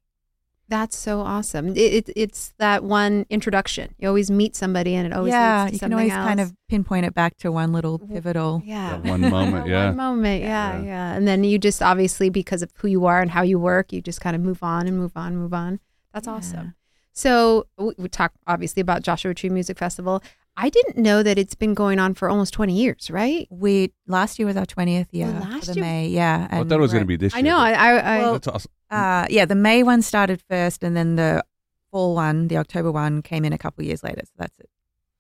That's 0.68 0.98
so 0.98 1.22
awesome. 1.22 1.70
It, 1.76 1.78
it, 1.78 2.10
it's 2.16 2.54
that 2.58 2.84
one 2.84 3.28
introduction. 3.30 3.94
You 4.00 4.08
always 4.08 4.32
meet 4.32 4.56
somebody, 4.56 4.96
and 4.96 5.06
it 5.06 5.14
always 5.14 5.32
yeah, 5.32 5.66
leads 5.66 5.70
to 5.70 5.74
you 5.76 5.80
can 5.80 5.92
something 5.92 6.12
always 6.12 6.28
kind 6.28 6.40
of 6.40 6.54
pinpoint 6.68 7.06
it 7.06 7.14
back 7.14 7.38
to 7.38 7.52
one 7.52 7.72
little 7.72 8.00
pivotal. 8.00 8.64
yeah 8.66 8.98
That 8.98 9.04
one 9.08 9.22
moment, 9.30 9.68
yeah. 9.68 9.88
one 9.90 9.98
moment 9.98 10.42
yeah, 10.42 10.80
Yeah. 10.80 10.84
yeah 10.84 11.14
and 11.14 11.28
then 11.28 11.44
you 11.44 11.60
just 11.60 11.84
obviously 11.84 12.30
because 12.32 12.64
of 12.64 12.72
who 12.78 12.88
you 12.88 13.06
are 13.06 13.22
and 13.22 13.30
how 13.30 13.44
you 13.44 13.60
work 13.60 13.94
you 13.94 14.02
just 14.02 14.22
kind 14.22 14.36
of 14.36 14.42
move 14.42 14.64
on 14.64 14.88
and 14.88 14.98
move 14.98 15.12
on 15.16 15.36
move 15.38 15.54
on 15.54 15.80
that's 16.12 16.26
Yeah. 16.26 16.34
awesome 16.34 16.74
so 17.14 17.68
we, 17.78 17.94
we 18.00 18.10
talk 18.10 18.34
obviously 18.48 18.82
about 18.82 19.04
joshua 19.04 19.36
tree 19.36 19.52
music 19.52 19.78
festival 19.78 20.24
i 20.58 20.70
didn't 20.70 20.98
know 20.98 21.22
that 21.24 21.38
it's 21.38 21.56
been 21.56 21.74
going 21.74 22.00
on 22.00 22.14
for 22.14 22.30
almost 22.30 22.54
20 22.54 22.74
years 22.74 23.10
right 23.12 23.48
We 23.50 23.94
last 24.08 24.40
year 24.40 24.46
was 24.46 24.58
our 24.58 24.66
twentieth 24.66 25.14
year. 25.14 25.28
For 25.28 25.40
last 25.40 25.68
the 25.68 25.74
year? 25.76 25.84
May, 25.84 26.08
yeah. 26.08 26.48
I 26.52 26.64
thought 26.64 26.72
it 26.74 26.80
was 26.80 26.92
going 26.92 27.04
to 27.04 27.08
be 27.08 27.18
this 27.18 27.34
year. 27.34 27.40
i 27.40 27.42
know 27.42 27.58
i 27.58 27.72
i, 27.72 27.90
I 27.98 28.18
Well, 28.20 28.34
That's 28.34 28.48
awesome. 28.48 28.72
Uh, 28.92 29.26
yeah, 29.30 29.46
the 29.46 29.56
May 29.56 29.82
one 29.84 30.02
started 30.04 30.42
first, 30.50 30.84
and 30.84 30.96
then 30.96 31.16
the 31.16 31.44
fall 31.92 32.14
one, 32.16 32.48
the 32.48 32.58
October 32.58 32.92
one, 32.92 33.22
came 33.24 33.44
in 33.44 33.52
a 33.52 33.58
couple 33.58 33.84
years 33.84 34.04
later. 34.04 34.22
So 34.24 34.32
that's 34.38 34.58
it. 34.60 34.70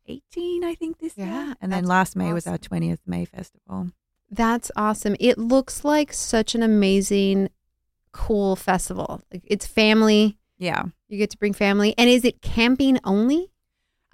18, 0.07 0.63
I 0.63 0.75
think, 0.75 0.99
this 0.99 1.13
Yeah, 1.17 1.45
year. 1.47 1.55
And 1.61 1.71
then 1.73 1.85
last 1.85 2.15
May 2.15 2.31
was 2.31 2.45
our 2.47 2.57
20th 2.59 2.99
May 3.07 3.25
festival. 3.25 3.89
that's 4.31 4.71
awesome 4.75 5.15
it 5.19 5.37
looks 5.37 5.83
like 5.83 6.13
such 6.13 6.55
an 6.55 6.63
amazing 6.63 7.49
cool 8.11 8.55
festival 8.55 9.21
like 9.31 9.43
it's 9.45 9.65
family 9.67 10.37
Yeah. 10.57 10.83
you 11.09 11.17
get 11.17 11.29
to 11.31 11.37
bring 11.37 11.53
family 11.53 11.93
and 11.97 12.09
is 12.09 12.23
it 12.25 12.41
camping 12.41 12.97
only 13.03 13.51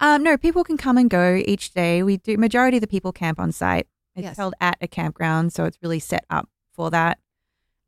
Um, 0.02 0.22
no, 0.22 0.36
people 0.36 0.64
can 0.64 0.76
come 0.76 0.98
and 0.98 1.08
go 1.08 1.40
each 1.46 1.72
day. 1.72 2.02
We 2.02 2.16
do 2.18 2.36
majority 2.36 2.76
of 2.76 2.80
the 2.82 2.86
people 2.88 3.12
camp 3.12 3.38
on 3.40 3.52
site. 3.52 3.86
It's 4.16 4.24
Yes. 4.24 4.36
held 4.36 4.52
at 4.60 4.76
a 4.82 4.88
campground, 4.88 5.52
so 5.54 5.64
it's 5.64 5.78
really 5.82 5.98
set 6.00 6.24
up 6.28 6.48
for 6.74 6.90
that. 6.90 7.18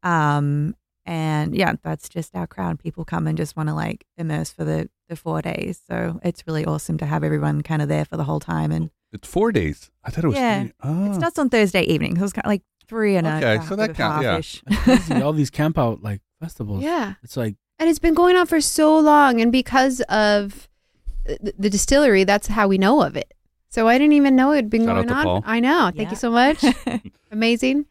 Um, 0.03 0.75
and 1.07 1.55
yeah, 1.55 1.75
that's 1.83 2.09
just 2.09 2.35
our 2.35 2.47
crowd. 2.47 2.79
People 2.79 3.05
come 3.05 3.27
and 3.27 3.37
just 3.37 3.57
want 3.57 3.69
to 3.69 3.75
like 3.75 4.07
immerse 4.17 4.50
for 4.50 4.65
the 4.65 4.88
the 5.09 5.17
four 5.17 5.43
days. 5.43 5.81
So 5.87 6.19
it's 6.25 6.47
really 6.47 6.65
awesome 6.65 6.97
to 6.99 7.05
have 7.05 7.23
everyone 7.23 7.61
kind 7.62 7.83
of 7.83 7.88
there 7.88 8.07
for 8.07 8.17
the 8.17 8.25
whole 8.25 8.41
time. 8.41 8.73
And 8.73 8.91
It's 9.12 9.29
four 9.29 9.53
days. 9.53 9.91
I 10.03 10.11
thought 10.11 10.25
it 10.25 10.29
was 10.29 10.37
Yeah. 10.37 10.62
three. 10.62 10.73
Oh. 10.83 11.11
it 11.11 11.15
starts 11.17 11.38
on 11.38 11.50
Thursday 11.50 11.83
evening. 11.83 12.17
So 12.17 12.25
it's 12.25 12.33
kind 12.33 12.47
of 12.47 12.49
like 12.49 12.62
three 12.88 13.17
and 13.17 13.27
Okay, 13.27 13.57
a 13.57 13.62
so 13.62 13.75
a 13.75 13.77
that 13.77 13.83
bit 13.88 13.91
of 13.91 13.97
count- 13.97 14.62
yeah. 15.11 15.23
all 15.23 15.35
these 15.35 15.50
camp 15.50 15.77
out 15.79 16.03
like 16.03 16.23
festivals. 16.41 16.83
yeah 16.83 17.15
It's 17.23 17.37
like 17.37 17.57
And 17.79 17.91
it's 17.91 17.99
been 17.99 18.15
going 18.15 18.37
on 18.37 18.47
for 18.47 18.62
so 18.62 18.99
long. 18.99 19.43
And 19.43 19.53
because 19.53 20.00
of 20.09 20.69
the, 21.25 21.54
the 21.59 21.71
distillery, 21.71 22.25
that's 22.25 22.47
how 22.49 22.69
we 22.69 22.78
know 22.78 23.02
of 23.02 23.16
it. 23.16 23.33
So 23.69 23.88
I 23.88 23.99
didn't 23.99 24.12
even 24.12 24.37
know 24.37 24.52
it 24.52 24.57
had 24.57 24.71
been 24.71 24.85
Shout 24.85 24.97
going 25.07 25.11
on. 25.11 25.25
Paul. 25.25 25.43
I 25.47 25.61
know. 25.61 25.90
Thank 25.95 26.09
Yeah. 26.09 26.11
you 26.11 26.16
so 26.16 26.31
much. 26.31 26.64
Amazing. 27.33 27.87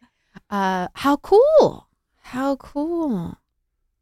Uh, 0.50 0.88
how 0.94 1.18
cool. 1.18 1.88
How 2.22 2.56
cool. 2.56 3.38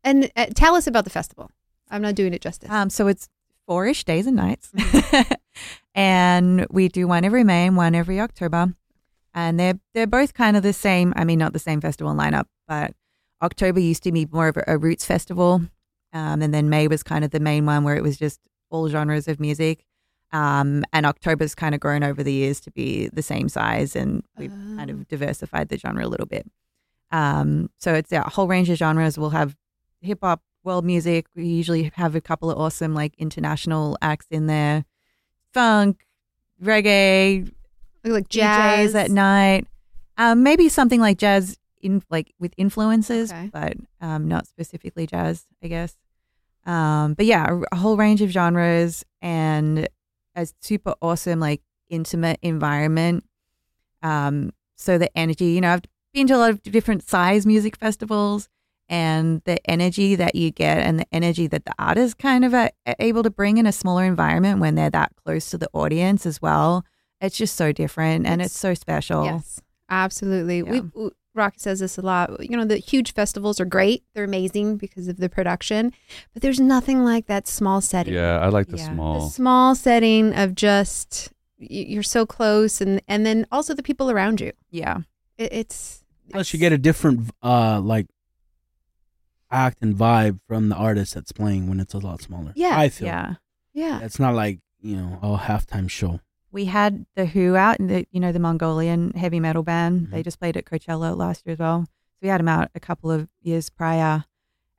And 0.03 0.31
uh, 0.35 0.47
tell 0.53 0.75
us 0.75 0.85
about 0.87 1.03
the 1.05 1.09
festival. 1.09 1.49
I'm 1.89 2.01
not 2.01 2.15
doing 2.15 2.33
it 2.33 2.41
justice. 2.41 2.69
Um, 2.69 2.89
so 2.89 3.07
it's 3.07 3.29
four-ish 3.67 4.03
days 4.03 4.27
and 4.27 4.35
nights, 4.35 4.71
and 5.95 6.65
we 6.69 6.87
do 6.87 7.07
one 7.07 7.23
every 7.25 7.43
May 7.43 7.67
and 7.67 7.75
one 7.77 7.95
every 7.95 8.19
October, 8.19 8.73
and 9.33 9.59
they're 9.59 9.79
they're 9.93 10.07
both 10.07 10.33
kind 10.33 10.55
of 10.57 10.63
the 10.63 10.73
same. 10.73 11.13
I 11.15 11.23
mean, 11.25 11.39
not 11.39 11.53
the 11.53 11.59
same 11.59 11.81
festival 11.81 12.13
lineup, 12.13 12.45
but 12.67 12.93
October 13.41 13.79
used 13.79 14.03
to 14.03 14.11
be 14.11 14.27
more 14.31 14.47
of 14.47 14.57
a, 14.57 14.63
a 14.67 14.77
roots 14.77 15.05
festival, 15.05 15.61
um, 16.13 16.41
and 16.41 16.53
then 16.53 16.69
May 16.69 16.87
was 16.87 17.03
kind 17.03 17.23
of 17.25 17.31
the 17.31 17.39
main 17.39 17.65
one 17.65 17.83
where 17.83 17.95
it 17.95 18.03
was 18.03 18.17
just 18.17 18.39
all 18.71 18.89
genres 18.89 19.27
of 19.27 19.39
music. 19.39 19.85
Um, 20.33 20.83
and 20.93 21.05
October's 21.05 21.53
kind 21.53 21.75
of 21.75 21.81
grown 21.81 22.03
over 22.03 22.23
the 22.23 22.31
years 22.31 22.59
to 22.61 22.71
be 22.71 23.09
the 23.09 23.21
same 23.21 23.49
size, 23.49 23.95
and 23.97 24.23
we've 24.37 24.49
kind 24.49 24.89
Oh. 24.89 24.93
of 24.93 25.07
diversified 25.09 25.67
the 25.69 25.77
genre 25.77 26.05
a 26.05 26.07
little 26.07 26.25
bit. 26.25 26.49
Um, 27.11 27.69
so 27.77 27.93
it's 27.93 28.11
yeah, 28.13 28.23
a 28.25 28.29
whole 28.29 28.47
range 28.47 28.69
of 28.69 28.77
genres. 28.77 29.17
We'll 29.17 29.31
have 29.31 29.57
hip 29.99 30.19
hop, 30.23 30.41
world 30.63 30.85
music. 30.85 31.25
We 31.35 31.45
usually 31.47 31.91
have 31.95 32.15
a 32.15 32.21
couple 32.21 32.49
of 32.49 32.57
awesome 32.57 32.93
like 32.93 33.13
international 33.17 33.97
acts 34.01 34.27
in 34.31 34.47
there, 34.47 34.85
funk, 35.53 36.05
reggae, 36.63 37.51
like 38.05 38.29
jazz 38.29 38.93
DJs 38.93 38.95
at 39.03 39.11
night. 39.11 39.67
Um, 40.17 40.43
maybe 40.43 40.69
something 40.69 41.01
like 41.01 41.17
jazz 41.17 41.57
in 41.81 42.03
like 42.09 42.33
with 42.39 42.53
influences, 42.57 43.31
Okay. 43.31 43.49
but 43.51 43.73
um, 43.99 44.27
not 44.27 44.47
specifically 44.47 45.07
jazz, 45.07 45.45
I 45.63 45.67
guess. 45.67 45.97
Um, 46.65 47.13
but 47.15 47.25
yeah, 47.25 47.47
a, 47.49 47.61
a 47.71 47.75
whole 47.75 47.97
range 47.97 48.21
of 48.21 48.29
genres 48.29 49.03
and 49.21 49.87
a 50.35 50.47
super 50.61 50.93
awesome 51.01 51.39
like 51.39 51.61
intimate 51.89 52.39
environment. 52.41 53.25
Um, 54.01 54.51
so 54.77 54.97
the 54.97 55.15
energy, 55.17 55.45
you 55.45 55.61
know, 55.61 55.73
I've 55.73 55.81
been 56.13 56.27
to 56.27 56.35
a 56.35 56.37
lot 56.37 56.49
of 56.51 56.63
different 56.63 57.07
size 57.07 57.45
music 57.45 57.77
festivals, 57.77 58.47
and 58.89 59.41
the 59.45 59.57
energy 59.69 60.15
that 60.15 60.35
you 60.35 60.51
get 60.51 60.79
and 60.79 60.99
the 60.99 61.05
energy 61.13 61.47
that 61.47 61.63
the 61.63 61.73
artists 61.79 62.13
kind 62.13 62.43
of 62.43 62.53
are 62.53 62.69
able 62.99 63.23
to 63.23 63.29
bring 63.29 63.57
in 63.57 63.65
a 63.65 63.71
smaller 63.71 64.03
environment 64.03 64.59
when 64.59 64.75
they're 64.75 64.89
that 64.89 65.13
close 65.23 65.49
to 65.51 65.57
the 65.57 65.69
audience 65.71 66.25
as 66.25 66.41
well. 66.41 66.83
It's 67.21 67.37
just 67.37 67.55
so 67.55 67.71
different 67.71 68.27
and 68.27 68.41
it's, 68.41 68.47
It's- 68.51 68.59
so 68.59 68.73
special. 68.73 69.23
Yes, 69.23 69.61
absolutely. 69.89 70.57
Yeah. 70.57 70.81
We, 70.93 71.09
Rocky 71.33 71.59
says 71.59 71.79
this 71.79 71.97
a 71.97 72.01
lot. 72.01 72.43
You 72.49 72.57
know, 72.57 72.65
the 72.65 72.77
huge 72.77 73.13
festivals 73.13 73.59
are 73.59 73.65
great; 73.65 74.03
they're 74.13 74.23
amazing 74.23 74.77
because 74.77 75.07
of 75.07 75.17
the 75.17 75.29
production, 75.29 75.93
but 76.33 76.41
there's 76.41 76.59
nothing 76.59 77.03
like 77.03 77.27
that 77.27 77.47
small 77.47 77.81
setting. 77.81 78.13
Yeah, 78.13 78.39
I 78.39 78.49
like 78.49 78.67
the 78.67 78.77
Yeah. 78.77 78.83
The 78.83 78.89
the 78.89 78.95
small. 78.95 79.29
small 79.29 79.75
setting 79.75 80.33
of 80.33 80.55
just 80.55 81.31
you're 81.57 82.03
so 82.03 82.25
close, 82.25 82.81
and 82.81 83.01
and 83.07 83.25
then 83.25 83.47
also 83.51 83.73
the 83.73 83.83
people 83.83 84.11
around 84.11 84.41
you. 84.41 84.51
Yeah. 84.69 84.99
It, 85.37 85.53
it's 85.53 86.03
Plus, 86.31 86.53
you 86.53 86.59
get 86.59 86.71
a 86.73 86.77
different 86.77 87.29
uh 87.43 87.79
like 87.79 88.07
act 89.49 89.79
and 89.81 89.95
vibe 89.95 90.39
from 90.47 90.69
the 90.69 90.75
artist 90.75 91.13
that's 91.13 91.31
playing 91.31 91.67
when 91.67 91.79
it's 91.79 91.93
a 91.93 91.99
lot 91.99 92.21
smaller. 92.21 92.53
Yeah. 92.55 92.77
I 92.79 92.89
feel. 92.89 93.07
Yeah. 93.07 93.35
yeah. 93.73 93.99
It's 94.01 94.19
not 94.19 94.33
like 94.33 94.59
you 94.81 94.95
know 94.95 95.19
a 95.21 95.37
halftime 95.37 95.89
show. 95.89 96.19
We 96.51 96.65
had 96.65 97.05
the 97.15 97.25
Hu 97.25 97.55
out, 97.55 97.79
and 97.79 97.89
the 97.89 98.05
you 98.11 98.19
know 98.19 98.31
the 98.31 98.39
Mongolian 98.39 99.11
heavy 99.11 99.39
metal 99.39 99.63
band. 99.63 100.07
Mhm. 100.07 100.11
They 100.11 100.23
just 100.23 100.39
played 100.39 100.57
at 100.57 100.65
Coachella 100.65 101.15
last 101.15 101.45
year 101.45 101.53
as 101.53 101.59
well. 101.59 101.83
So 101.85 102.17
we 102.21 102.27
had 102.27 102.39
them 102.39 102.47
out 102.49 102.69
a 102.75 102.79
couple 102.79 103.09
of 103.11 103.27
years 103.41 103.69
prior, 103.69 104.25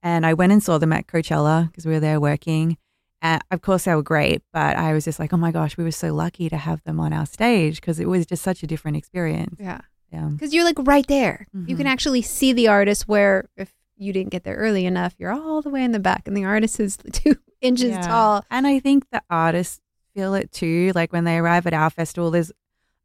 and 0.02 0.26
I 0.26 0.34
went 0.34 0.52
and 0.52 0.62
saw 0.62 0.78
them 0.78 0.92
at 0.92 1.06
Coachella 1.06 1.66
because 1.68 1.86
we 1.86 1.92
were 1.92 2.00
there 2.00 2.20
working. 2.20 2.76
And 3.24 3.40
of 3.52 3.60
course, 3.62 3.84
they 3.84 3.94
were 3.94 4.02
great, 4.02 4.42
but 4.52 4.76
I 4.76 4.92
was 4.92 5.04
just 5.04 5.20
like, 5.20 5.32
oh 5.32 5.36
my 5.36 5.52
gosh, 5.52 5.76
we 5.76 5.84
were 5.84 5.92
so 5.92 6.12
lucky 6.12 6.48
to 6.48 6.56
have 6.56 6.82
them 6.84 6.98
on 6.98 7.12
our 7.12 7.24
stage 7.26 7.80
because 7.80 8.00
it 8.00 8.08
was 8.08 8.26
just 8.26 8.42
such 8.42 8.62
a 8.64 8.66
different 8.66 8.96
experience. 8.96 9.56
Yeah. 9.60 9.80
Yeah. 10.12 10.28
Because 10.30 10.52
you're 10.52 10.64
like 10.64 10.76
right 10.80 11.06
there. 11.06 11.46
You 11.54 11.76
can 11.76 11.86
Mhm. 11.86 11.90
actually 11.90 12.22
see 12.22 12.52
the 12.52 12.66
artist 12.68 13.06
where 13.08 13.48
if 13.56 13.72
you 13.96 14.12
didn't 14.12 14.30
get 14.30 14.42
there 14.42 14.56
early 14.56 14.84
enough, 14.86 15.14
you're 15.18 15.30
all 15.30 15.62
the 15.62 15.70
way 15.70 15.84
in 15.84 15.92
the 15.92 16.00
back 16.00 16.26
and 16.26 16.36
the 16.36 16.44
artist 16.44 16.80
is 16.80 16.96
two 17.12 17.36
inches 17.60 17.90
Yeah. 17.90 18.02
tall. 18.02 18.44
And 18.50 18.66
I 18.66 18.80
think 18.80 19.08
the 19.10 19.22
artists 19.30 19.80
feel 20.14 20.34
it 20.34 20.52
too. 20.52 20.92
Like 20.94 21.12
when 21.12 21.24
they 21.24 21.38
arrive 21.38 21.66
at 21.66 21.74
our 21.74 21.90
festival, 21.90 22.30
there's 22.30 22.52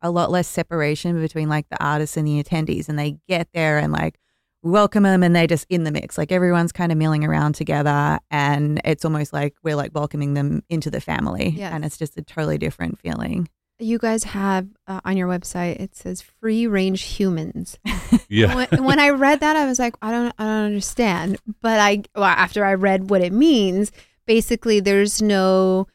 a 0.01 0.11
lot 0.11 0.29
less 0.31 0.47
separation 0.47 1.19
between 1.19 1.49
like 1.49 1.67
the 1.69 1.83
artists 1.83 2.17
and 2.17 2.27
the 2.27 2.43
attendees, 2.43 2.87
and 2.89 2.97
they 2.99 3.17
get 3.27 3.47
there 3.53 3.79
and 3.79 3.91
like 3.91 4.19
welcome 4.63 5.03
them, 5.03 5.23
and 5.23 5.35
they're 5.35 5.47
just 5.47 5.65
in 5.69 5.83
the 5.83 5.91
mix. 5.91 6.17
Like 6.17 6.31
everyone's 6.31 6.71
kind 6.71 6.91
of 6.91 6.97
milling 6.97 7.23
around 7.23 7.53
together, 7.55 8.19
and 8.29 8.81
it's 8.85 9.05
almost 9.05 9.33
like 9.33 9.55
we're 9.63 9.75
like 9.75 9.93
welcoming 9.95 10.33
them 10.33 10.63
into 10.69 10.89
the 10.91 11.01
family, 11.01 11.49
Yes. 11.57 11.73
and 11.73 11.83
it's 11.85 11.97
just 11.97 12.17
a 12.17 12.21
totally 12.21 12.57
different 12.57 12.99
feeling. 12.99 13.49
You 13.79 13.99
guys 13.99 14.23
have 14.23 14.67
uh, 14.87 15.01
on 15.05 15.17
your 15.17 15.27
website 15.27 15.79
it 15.79 15.95
says 15.95 16.21
free 16.21 16.65
range 16.67 17.01
humans. 17.03 17.77
Yeah. 18.29 18.55
when, 18.55 18.83
when 18.83 18.99
I 18.99 19.09
read 19.11 19.39
that, 19.41 19.55
I 19.55 19.65
was 19.65 19.79
like, 19.79 19.95
I 20.01 20.11
don't, 20.11 20.33
I 20.37 20.43
don't 20.43 20.65
understand. 20.65 21.37
But 21.61 21.79
I, 21.79 22.03
well, 22.15 22.23
after 22.25 22.65
I 22.65 22.73
read 22.73 23.09
what 23.09 23.21
it 23.21 23.31
means, 23.31 23.91
basically, 24.25 24.79
there's 24.81 25.21
no 25.21 25.87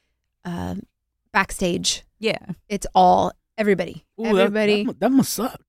uh, 0.45 0.77
backstage. 1.33 2.03
Yeah, 2.19 2.39
It's 2.69 2.87
all 2.95 3.33
everybody. 3.59 4.05
Ooh, 4.21 4.25
that- 4.25 4.37
everybody. 4.37 4.85
That, 4.85 5.01
that, 5.01 5.11
must 5.11 5.33
suck. 5.33 5.61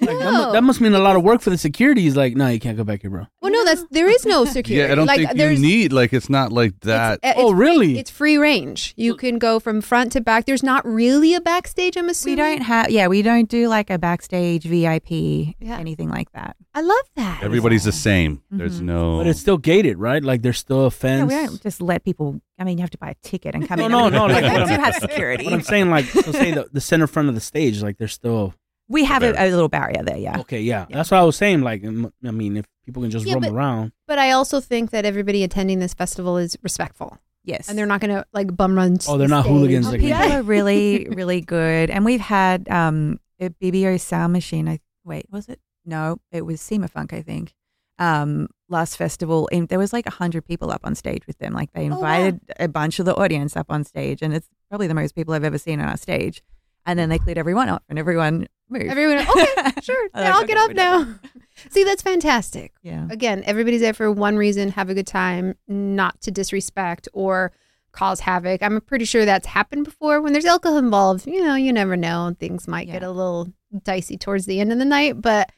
Like, 0.00 0.18
that, 0.18 0.32
No. 0.32 0.52
that 0.52 0.62
must 0.64 0.80
mean 0.80 0.94
a 0.94 0.98
lot 0.98 1.16
of 1.16 1.22
work 1.22 1.40
for 1.40 1.50
the 1.50 1.58
security. 1.58 2.02
He's 2.02 2.16
like, 2.16 2.34
no, 2.36 2.48
you 2.48 2.58
can't 2.60 2.76
go 2.76 2.84
back 2.84 3.02
here, 3.02 3.10
bro. 3.10 3.26
well, 3.42 3.52
no, 3.52 3.64
that's 3.64 3.84
there 3.90 4.08
is 4.08 4.24
no 4.26 4.44
security. 4.44 4.70
Yeah, 4.86 4.92
I 4.92 4.94
don't 4.94 5.06
like, 5.06 5.18
think 5.18 5.30
you 5.32 5.36
there's, 5.36 5.60
need 5.60 5.92
like 5.92 6.12
it's 6.12 6.30
not 6.30 6.52
like 6.52 6.78
that. 6.80 7.20
It's, 7.22 7.38
uh, 7.38 7.42
Oh, 7.42 7.52
really? 7.52 7.98
It's 7.98 8.10
free 8.10 8.36
range. 8.38 8.94
You 8.96 9.14
can 9.16 9.38
go 9.38 9.60
from 9.60 9.80
front 9.80 10.12
to 10.12 10.20
back. 10.20 10.46
There's 10.46 10.62
not 10.62 10.86
really 10.86 11.34
a 11.34 11.40
backstage. 11.40 11.96
I'm 11.96 12.06
we 12.06 12.10
assuming. 12.12 12.36
don't 12.38 12.60
have. 12.62 12.90
Yeah, 12.90 13.08
we 13.08 13.22
don't 13.22 13.48
do 13.48 13.68
like 13.68 13.90
a 13.90 13.98
backstage 13.98 14.64
VIP, 14.64 15.54
Yeah. 15.60 15.78
anything 15.78 16.08
like 16.08 16.30
that. 16.32 16.56
I 16.74 16.80
love 16.82 17.04
that. 17.16 17.42
Everybody's 17.42 17.84
the 17.84 17.92
same. 17.92 18.42
There's 18.50 18.80
Mhm. 18.80 18.84
no. 18.84 19.18
But 19.18 19.26
it's 19.26 19.40
still 19.40 19.58
gated, 19.58 19.98
right? 19.98 20.22
Like 20.22 20.42
there's 20.42 20.58
still 20.58 20.80
a 20.82 20.84
Yeah, 20.84 20.90
fence. 20.90 21.28
we 21.32 21.34
don't 21.46 21.62
just 21.62 21.80
let 21.82 22.04
people. 22.04 22.40
I 22.58 22.64
mean, 22.64 22.78
you 22.78 22.82
have 22.82 22.90
to 22.90 22.98
buy 22.98 23.10
a 23.10 23.14
ticket 23.28 23.54
and 23.54 23.66
come 23.66 23.78
No, 23.80 23.86
in. 23.86 23.92
no, 23.92 24.08
no, 24.08 24.26
like 24.26 24.44
we 24.44 24.50
what 24.50 24.66
do 24.66 24.72
I'm- 24.74 24.80
have 24.80 24.94
security. 24.96 25.44
But 25.44 25.52
I'm 25.54 25.62
saying, 25.62 25.90
like, 25.90 26.04
so 26.04 26.30
say 26.32 26.52
the, 26.52 26.68
the 26.72 26.80
center 26.80 27.06
front 27.06 27.28
of 27.28 27.34
the 27.34 27.40
stage, 27.40 27.82
like 27.82 27.98
there's 27.98 28.12
still 28.12 28.54
We 28.90 29.04
have 29.04 29.22
a, 29.22 29.30
a 29.32 29.48
little 29.50 29.68
barrier 29.68 30.02
there, 30.02 30.16
yeah. 30.18 30.40
okay, 30.40 30.60
yeah. 30.60 30.84
Yeah. 30.90 30.96
That's 30.96 31.10
what 31.12 31.18
I 31.18 31.22
was 31.24 31.36
saying. 31.36 31.62
Like, 31.62 31.84
I 31.84 32.30
mean, 32.32 32.56
if 32.56 32.66
people 32.84 33.02
can 33.02 33.10
just 33.10 33.24
Yeah, 33.24 33.34
roam 33.34 33.42
but- 33.42 33.52
around, 33.52 33.92
But 34.08 34.18
I 34.18 34.32
also 34.32 34.60
think 34.60 34.90
that 34.90 35.04
everybody 35.04 35.44
attending 35.44 35.78
this 35.78 35.94
festival 35.94 36.36
is 36.36 36.58
respectful, 36.62 37.16
Yes. 37.44 37.68
and 37.68 37.78
they're 37.78 37.86
not 37.86 38.00
going 38.00 38.10
to 38.14 38.26
like 38.32 38.54
bum 38.56 38.74
run. 38.74 38.98
Oh, 39.08 39.16
they're 39.16 39.28
not 39.28 39.44
stage. 39.44 39.52
hooligans 39.52 39.84
Well, 39.86 39.92
that 39.92 40.00
people 40.00 40.18
can- 40.18 40.32
are 40.32 40.42
really, 40.42 41.06
really 41.10 41.40
good. 41.40 41.88
And 41.88 42.04
we've 42.04 42.20
had 42.20 42.68
um, 42.68 43.20
Ibibio 43.40 43.98
Sound 44.00 44.32
Machine. 44.32 44.68
I 44.68 44.80
Wait, 45.04 45.26
was 45.30 45.48
it? 45.48 45.60
No, 45.86 46.18
it 46.32 46.44
was 46.44 46.60
SEMA 46.60 46.88
Funk, 46.88 47.12
I 47.12 47.22
think. 47.22 47.54
Um, 47.98 48.48
last 48.68 48.96
festival, 48.96 49.48
and 49.52 49.68
there 49.68 49.78
was 49.78 49.92
like 49.92 50.06
100 50.06 50.44
people 50.46 50.70
up 50.72 50.80
on 50.84 50.94
stage 50.94 51.26
with 51.26 51.38
them. 51.38 51.52
Like 51.52 51.70
they 51.74 51.86
Oh, 51.86 51.90
wow. 51.90 51.94
invited 51.96 52.40
a 52.58 52.66
bunch 52.66 52.98
of 52.98 53.04
the 53.06 53.14
audience 53.14 53.56
up 53.56 53.66
on 53.68 53.84
stage, 53.84 54.20
and 54.22 54.32
it's 54.34 54.48
probably 54.68 54.86
the 54.88 54.94
most 54.94 55.14
people 55.14 55.32
I've 55.34 55.44
ever 55.44 55.58
seen 55.58 55.80
on 55.80 55.88
our 55.88 55.96
stage. 55.96 56.42
And 56.86 56.98
then 56.98 57.08
they 57.08 57.18
cleared 57.18 57.38
everyone 57.38 57.68
up, 57.68 57.84
and 57.88 57.98
everyone 57.98 58.46
moved. 58.70 58.86
Everyone, 58.86 59.18
okay, 59.28 59.72
sure, 59.82 60.08
yeah, 60.14 60.34
I'll 60.34 60.46
get 60.46 60.58
up 60.58 60.72
now. 60.72 61.14
See, 61.70 61.84
that's 61.84 62.02
fantastic. 62.02 62.72
Yeah. 62.82 63.06
Again, 63.10 63.42
everybody's 63.44 63.80
there 63.80 63.94
for 63.94 64.10
one 64.10 64.36
reason: 64.36 64.70
have 64.70 64.90
a 64.90 64.94
good 64.94 65.06
time, 65.06 65.56
not 65.68 66.20
to 66.22 66.30
disrespect 66.30 67.08
or 67.12 67.52
cause 67.92 68.20
havoc. 68.20 68.62
I'm 68.62 68.80
pretty 68.80 69.04
sure 69.04 69.24
that's 69.24 69.46
happened 69.46 69.84
before. 69.84 70.20
When 70.20 70.32
there's 70.32 70.44
alcohol 70.44 70.78
involved, 70.78 71.26
you 71.26 71.44
know, 71.44 71.54
you 71.54 71.72
never 71.72 71.96
know. 71.96 72.34
Things 72.38 72.68
might 72.68 72.86
get 72.86 73.02
a 73.02 73.10
little 73.10 73.52
dicey 73.82 74.16
towards 74.16 74.46
the 74.46 74.60
end 74.60 74.72
of 74.72 74.78
the 74.78 74.84
night. 74.84 75.20
But 75.20 75.50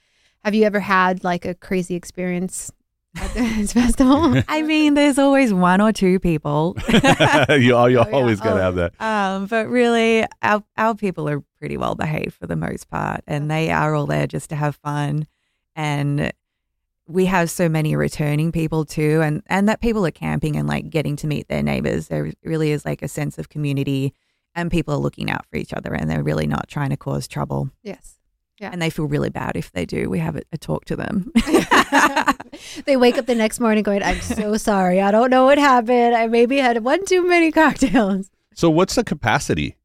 have 0.44 0.54
you 0.54 0.64
ever 0.64 0.80
had 0.80 1.24
like 1.24 1.44
a 1.44 1.54
crazy 1.54 1.94
experience 1.94 2.72
at 3.16 3.34
this 3.34 3.72
festival? 3.80 4.42
I 4.48 4.62
mean, 4.62 4.94
there's 4.94 5.18
always 5.18 5.52
one 5.52 5.80
or 5.80 5.92
two 5.92 6.18
people. 6.18 6.76
you 6.88 7.56
you 7.58 7.74
Oh, 7.74 7.86
yeah. 7.86 8.04
always 8.12 8.40
gotta 8.40 8.60
Oh. 8.60 8.62
have 8.62 8.74
that. 8.76 9.00
Um, 9.00 9.46
but 9.46 9.68
really, 9.68 10.24
our 10.42 10.62
our 10.76 10.94
people 10.94 11.28
are 11.28 11.42
pretty 11.58 11.76
well 11.76 11.94
behaved 11.94 12.34
for 12.34 12.46
the 12.46 12.56
most 12.56 12.88
part, 12.88 13.22
and 13.26 13.50
they 13.50 13.70
are 13.70 13.94
all 13.94 14.06
there 14.06 14.26
just 14.26 14.48
to 14.50 14.56
have 14.56 14.76
fun. 14.76 15.26
And 15.76 16.32
we 17.08 17.26
have 17.26 17.50
so 17.50 17.68
many 17.68 17.96
returning 17.96 18.52
people 18.52 18.84
too, 18.84 19.20
and 19.22 19.42
and 19.46 19.68
that 19.68 19.80
people 19.80 20.06
are 20.06 20.10
camping 20.10 20.56
and 20.56 20.68
like 20.68 20.88
getting 20.90 21.16
to 21.16 21.26
meet 21.26 21.48
their 21.48 21.62
neighbors. 21.62 22.08
There 22.08 22.32
really 22.44 22.70
is 22.72 22.84
like 22.84 23.02
a 23.02 23.08
sense 23.08 23.38
of 23.38 23.48
community, 23.48 24.14
and 24.54 24.70
people 24.70 24.94
are 24.94 24.98
looking 24.98 25.30
out 25.30 25.44
for 25.46 25.56
each 25.56 25.72
other, 25.74 25.92
and 25.94 26.08
they're 26.10 26.22
really 26.22 26.46
not 26.46 26.68
trying 26.68 26.90
to 26.90 26.96
cause 26.96 27.26
trouble. 27.28 27.70
yes. 27.82 28.18
Yeah. 28.62 28.70
And 28.72 28.80
they 28.80 28.90
feel 28.90 29.06
really 29.06 29.28
bad 29.28 29.56
if 29.56 29.72
they 29.72 29.84
do. 29.84 30.08
We 30.08 30.20
have 30.20 30.36
a, 30.36 30.42
a 30.52 30.56
talk 30.56 30.84
to 30.86 30.94
them. 30.96 31.32
they 32.84 32.96
wake 32.96 33.18
up 33.18 33.26
the 33.26 33.34
next 33.34 33.58
morning 33.58 33.82
going, 33.82 34.02
I'm 34.04 34.20
so 34.20 34.56
sorry. 34.70 35.00
I 35.00 35.10
don't 35.10 35.30
know 35.30 35.44
what 35.46 35.58
happened. 35.58 36.14
I 36.14 36.28
maybe 36.28 36.58
had 36.58 36.84
one 36.84 37.04
too 37.04 37.26
many 37.26 37.50
cocktails. 37.50 38.30
So 38.54 38.70
what's 38.70 38.94
the 38.94 39.02
capacity 39.02 39.76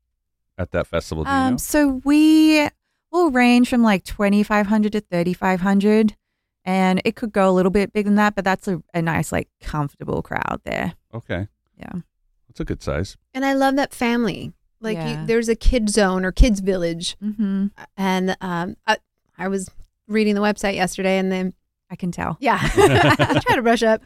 at 0.59 0.71
that 0.71 0.85
festival? 0.85 1.23
Do 1.23 1.29
you 1.31 1.35
Um, 1.35 1.51
know? 1.53 1.57
so 1.57 2.01
we 2.05 2.69
will 3.11 3.31
range 3.31 3.67
from 3.67 3.81
like 3.81 4.03
2,500 4.03 4.91
to 4.91 5.01
3,500. 5.01 6.15
And 6.63 7.01
it 7.03 7.15
could 7.15 7.31
go 7.31 7.49
a 7.49 7.53
little 7.53 7.71
bit 7.71 7.93
bigger 7.93 8.09
than 8.09 8.15
that, 8.17 8.35
but 8.35 8.43
that's 8.43 8.67
a, 8.67 8.83
a 8.93 9.01
nice, 9.01 9.31
like, 9.31 9.47
comfortable 9.61 10.21
crowd 10.21 10.59
there. 10.65 10.93
Okay, 11.13 11.47
Yeah. 11.79 12.01
that's 12.49 12.59
a 12.59 12.65
good 12.65 12.83
size. 12.83 13.15
And 13.33 13.45
I 13.45 13.53
love 13.53 13.77
that 13.77 13.93
family. 13.93 14.51
Like 14.81 14.97
Yeah. 14.97 15.21
you, 15.21 15.27
there's 15.27 15.49
a 15.49 15.55
kid 15.55 15.89
zone 15.89 16.23
or 16.25 16.31
kids 16.31 16.59
village. 16.59 17.17
Mm-hmm. 17.23 17.67
And 17.97 18.37
um, 18.41 18.77
I, 18.85 18.97
I 19.37 19.47
was 19.47 19.69
reading 20.07 20.35
the 20.35 20.41
website 20.41 20.75
yesterday 20.75 21.17
and 21.17 21.31
then, 21.31 21.53
I 21.89 21.95
can 21.95 22.11
tell. 22.11 22.35
yeah, 22.41 22.59
I 22.61 23.39
try 23.45 23.55
to 23.55 23.61
brush 23.61 23.81
up. 23.81 24.01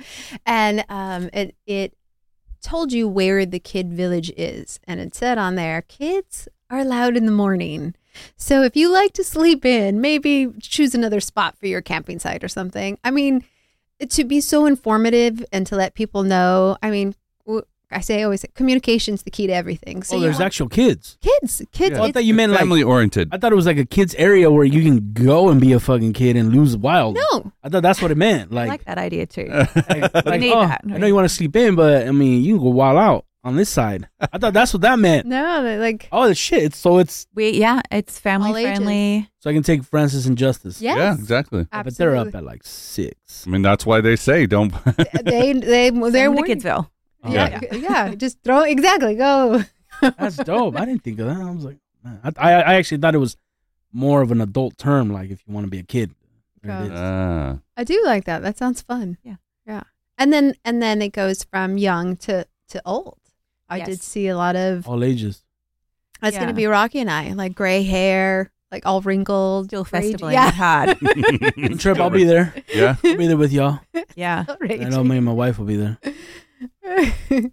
And 0.45 0.85
um, 0.87 1.29
it, 1.33 1.55
it 1.65 1.93
told 2.61 2.91
you 2.93 3.07
where 3.07 3.43
the 3.45 3.59
kid 3.59 3.91
village 3.91 4.31
is. 4.37 4.79
And 4.83 4.99
it 4.99 5.15
said 5.15 5.39
on 5.39 5.55
there, 5.55 5.81
kids 5.81 6.47
are 6.69 6.77
allowed 6.79 7.17
in 7.17 7.25
the 7.25 7.31
morning. 7.31 7.95
So 8.35 8.61
if 8.61 8.75
you 8.75 8.91
like 8.91 9.13
to 9.13 9.23
sleep 9.23 9.65
in, 9.65 9.99
maybe 9.99 10.53
choose 10.61 10.93
another 10.93 11.19
spot 11.19 11.57
for 11.57 11.65
your 11.65 11.81
camping 11.81 12.19
site 12.19 12.43
or 12.43 12.47
something. 12.47 12.99
I 13.03 13.09
mean, 13.09 13.43
to 14.09 14.23
be 14.25 14.41
so 14.41 14.65
informative 14.67 15.43
and 15.51 15.65
to 15.67 15.75
let 15.75 15.95
people 15.95 16.21
know. 16.23 16.77
I 16.83 16.91
mean, 16.91 17.15
I 17.91 18.01
say 18.01 18.23
always 18.23 18.45
communication's 18.55 19.23
the 19.23 19.31
key 19.31 19.47
to 19.47 19.53
everything. 19.53 20.03
So 20.03 20.17
oh, 20.17 20.19
there's 20.19 20.35
want- 20.35 20.45
actual 20.45 20.69
kids. 20.69 21.17
kids, 21.21 21.61
kids. 21.71 21.97
Yeah. 21.97 22.03
I 22.03 22.11
thought 22.11 22.25
you 22.25 22.33
meant 22.33 22.51
like 22.51 22.59
family 22.59 22.83
oriented. 22.83 23.29
I 23.31 23.37
thought 23.37 23.51
it 23.51 23.55
was 23.55 23.65
like 23.65 23.77
a 23.77 23.85
kids 23.85 24.15
area 24.15 24.49
where 24.51 24.65
you 24.65 24.81
can 24.83 25.13
go 25.13 25.49
and 25.49 25.59
be 25.61 25.73
a 25.73 25.79
fucking 25.79 26.13
kid 26.13 26.35
and 26.35 26.53
lose 26.53 26.77
wild. 26.77 27.15
no, 27.15 27.51
I 27.63 27.69
thought 27.69 27.83
that's 27.83 28.01
what 28.01 28.11
it 28.11 28.17
meant. 28.17 28.51
Like, 28.51 28.67
I 28.67 28.71
Like, 28.71 28.79
like 28.81 28.85
that 28.85 28.97
idea 28.97 29.25
too. 29.25 29.47
like, 29.89 30.25
like, 30.25 30.39
need 30.39 30.53
oh, 30.53 30.67
that. 30.67 30.81
I 30.91 30.97
know 30.97 31.07
you 31.07 31.15
want 31.15 31.25
to 31.29 31.33
sleep 31.35 31.55
in, 31.55 31.75
but 31.75 32.07
I 32.07 32.11
mean, 32.11 32.43
you 32.43 32.55
can 32.55 32.63
go 32.63 32.69
wild 32.69 32.97
out 32.97 33.25
on 33.43 33.55
this 33.55 33.69
side. 33.69 34.07
I 34.19 34.37
thought 34.37 34.53
that's 34.53 34.71
what 34.71 34.83
that 34.83 34.99
meant. 34.99 35.25
no, 35.25 35.77
like 35.79 36.07
Oh, 36.11 36.27
the 36.27 36.35
shit! 36.35 36.61
It's, 36.63 36.77
so 36.77 36.99
it's 36.99 37.25
we 37.33 37.49
yeah, 37.51 37.81
it's 37.91 38.17
All 38.17 38.21
family 38.21 38.63
ages. 38.65 38.77
friendly. 38.77 39.29
so 39.39 39.49
I 39.49 39.53
can 39.53 39.63
take 39.63 39.83
Francis 39.83 40.27
and 40.27 40.37
Justice. 40.37 40.79
yes, 40.81 40.95
Yeah, 40.97 41.13
exactly. 41.15 41.65
Yeah, 41.73 41.81
but 41.83 41.97
they're 41.97 42.15
up 42.15 42.35
at 42.35 42.43
like 42.43 42.61
six. 42.63 43.45
I 43.47 43.49
mean, 43.49 43.63
that's 43.63 43.83
why 43.85 43.99
they 44.01 44.15
say 44.15 44.45
don't. 44.45 44.71
they 45.23 45.53
they 45.53 45.53
they're 45.61 45.87
in 45.89 45.99
them 45.99 46.11
to 46.13 46.27
warning- 46.29 46.59
Kidsville. 46.59 46.89
Yeah, 47.27 47.59
yeah, 47.71 48.15
just 48.15 48.41
throw 48.43 48.61
exactly 48.63 49.15
go. 49.15 49.63
That's 50.01 50.37
dope. 50.37 50.75
I 50.79 50.85
didn't 50.85 51.03
think 51.03 51.19
of 51.19 51.27
that. 51.27 51.37
I 51.37 51.51
was 51.51 51.63
like, 51.65 51.77
man, 52.03 52.19
I, 52.23 52.31
I, 52.37 52.51
I 52.61 52.73
actually 52.75 52.97
thought 52.99 53.13
it 53.15 53.19
was 53.19 53.37
more 53.93 54.21
of 54.21 54.31
an 54.31 54.41
adult 54.41 54.77
term, 54.77 55.11
like 55.11 55.29
if 55.29 55.41
you 55.45 55.53
want 55.53 55.65
to 55.65 55.69
be 55.69 55.79
a 55.79 55.83
kid. 55.83 56.15
There 56.63 56.71
it 56.71 56.77
Gosh. 56.79 56.85
is. 56.87 56.91
Ah. 56.99 57.57
I 57.77 57.83
do 57.83 58.01
like 58.05 58.25
that. 58.25 58.41
That 58.41 58.57
sounds 58.57 58.81
fun. 58.81 59.17
Yeah. 59.23 59.35
Yeah. 59.67 59.83
And 60.17 60.31
then 60.33 60.55
and 60.65 60.81
then 60.81 61.01
it 61.01 61.09
goes 61.13 61.43
from 61.43 61.77
young 61.77 62.15
to 62.17 62.45
to 62.69 62.81
old. 62.85 63.17
I 63.69 63.79
did 63.81 64.01
see 64.01 64.27
a 64.27 64.35
lot 64.37 64.55
of 64.55 64.87
All 64.87 65.03
ages. 65.03 65.43
that's 66.21 66.35
Yeah. 66.35 66.41
gonna 66.41 66.53
be 66.53 66.65
Rocky 66.65 66.99
and 66.99 67.09
I, 67.09 67.31
like 67.33 67.55
gray 67.55 67.83
hair, 67.83 68.51
like 68.71 68.85
all 68.85 69.01
wrinkled. 69.01 69.67
Still 69.67 69.87
raging- 69.91 70.17
festivaling 70.17 70.33
Yeah. 70.33 70.51
hard. 70.51 71.79
Trip, 71.79 71.99
I'll 71.99 72.09
be 72.09 72.23
there. 72.25 72.53
Yeah. 72.73 72.95
I'll 73.03 73.17
be 73.17 73.27
there 73.27 73.37
with 73.37 73.53
y'all. 73.53 73.79
yeah. 74.15 74.45
I 74.61 74.75
know 74.89 75.03
me 75.03 75.17
and 75.17 75.25
my 75.25 75.33
wife 75.33 75.57
will 75.57 75.65
be 75.65 75.77
there. 75.77 75.97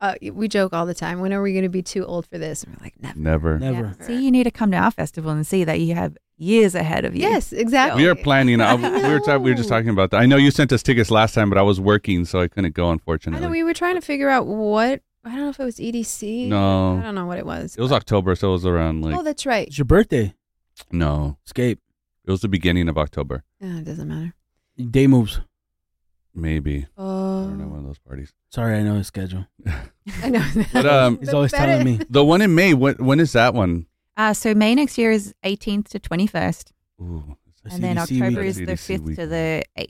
uh, 0.00 0.14
we 0.32 0.48
joke 0.48 0.72
all 0.72 0.86
the 0.86 0.94
time. 0.94 1.20
When 1.20 1.32
are 1.32 1.42
we 1.42 1.52
going 1.52 1.64
to 1.64 1.68
be 1.68 1.82
too 1.82 2.04
old 2.04 2.26
for 2.26 2.38
this? 2.38 2.62
And 2.64 2.76
we're 2.76 2.84
like, 2.84 2.94
never. 3.02 3.58
Never. 3.58 3.58
Never. 3.58 3.96
Yeah. 4.00 4.06
See, 4.06 4.24
you 4.24 4.30
need 4.30 4.44
to 4.44 4.50
come 4.50 4.70
to 4.72 4.76
our 4.76 4.90
festival 4.90 5.30
and 5.30 5.46
see 5.46 5.64
that 5.64 5.80
you 5.80 5.94
have 5.94 6.16
years 6.36 6.74
ahead 6.74 7.04
of 7.04 7.14
you. 7.14 7.22
Yes, 7.22 7.52
exactly. 7.52 8.02
We 8.02 8.08
are 8.08 8.14
planning. 8.14 8.60
Uh, 8.60 8.76
we 8.76 9.08
were 9.08 9.20
ta- 9.20 9.38
we 9.38 9.50
were 9.50 9.56
just 9.56 9.68
talking 9.74 9.88
about 9.90 10.10
that. 10.10 10.18
I 10.20 10.26
know 10.26 10.36
you 10.36 10.50
sent 10.50 10.72
us 10.72 10.82
tickets 10.82 11.10
last 11.10 11.34
time, 11.34 11.48
but 11.48 11.58
I 11.58 11.62
was 11.62 11.80
working, 11.80 12.24
so 12.24 12.40
I 12.40 12.48
couldn't 12.48 12.74
go. 12.74 12.88
I 12.88 12.92
Unfortunately, 12.92 13.40
know 13.44 13.50
we 13.50 13.62
were 13.62 13.74
trying 13.74 13.94
to 13.94 14.00
figure 14.00 14.28
out 14.28 14.46
what. 14.46 15.00
I 15.26 15.30
don't 15.30 15.40
know 15.40 15.48
if 15.48 15.58
it 15.58 15.64
was 15.64 15.76
EDC. 15.76 16.48
No. 16.48 16.98
I 16.98 17.02
don't 17.02 17.14
know 17.14 17.24
what 17.24 17.38
it 17.38 17.46
was. 17.46 17.76
it 17.76 17.80
was 17.80 17.92
October, 17.92 18.34
so 18.34 18.48
it 18.50 18.52
was 18.52 18.66
around 18.66 19.02
like 19.02 19.16
oh, 19.16 19.22
that's 19.22 19.46
right. 19.46 19.66
It's 19.68 19.78
your 19.78 19.86
birthday. 19.86 20.34
no, 20.92 21.38
Escape. 21.46 21.80
it 22.26 22.30
was 22.30 22.42
the 22.42 22.48
beginning 22.48 22.88
of 22.90 22.98
October, 22.98 23.42
Yeah, 23.60 23.78
it 23.78 23.84
doesn't 23.84 24.06
matter. 24.08 24.34
Day 24.90 25.06
moves. 25.06 25.40
Maybe. 26.34 26.86
I 26.96 27.02
Oh, 27.02 27.44
don't 27.44 27.58
know 27.58 27.68
one 27.68 27.78
of 27.80 27.86
those 27.86 27.98
parties. 27.98 28.32
Sorry, 28.50 28.76
I 28.76 28.82
know 28.82 28.94
his 28.96 29.06
schedule. 29.06 29.46
I 30.22 30.30
know. 30.30 30.44
But 30.72 30.86
um, 30.86 31.18
He's 31.18 31.32
always 31.34 31.52
telling 31.52 31.84
me. 31.84 32.00
the 32.10 32.24
one 32.24 32.42
in 32.42 32.54
May. 32.54 32.74
When 32.74 32.94
when 32.96 33.20
is 33.20 33.32
that 33.32 33.54
one? 33.54 33.86
Uh, 34.16 34.32
so 34.32 34.54
May 34.54 34.74
next 34.74 34.96
year 34.98 35.10
is 35.10 35.34
18th 35.44 35.88
to 35.88 35.98
21st, 35.98 36.70
Ooh, 37.00 37.36
The 37.64 37.72
and 37.74 37.82
then 37.82 37.98
October 37.98 38.26
week. 38.40 38.46
is 38.48 38.56
the 38.56 38.66
CDC 38.66 38.98
5th 38.98 39.00
week. 39.00 39.16
to 39.18 39.26
the 39.26 39.64
8th. 39.76 39.86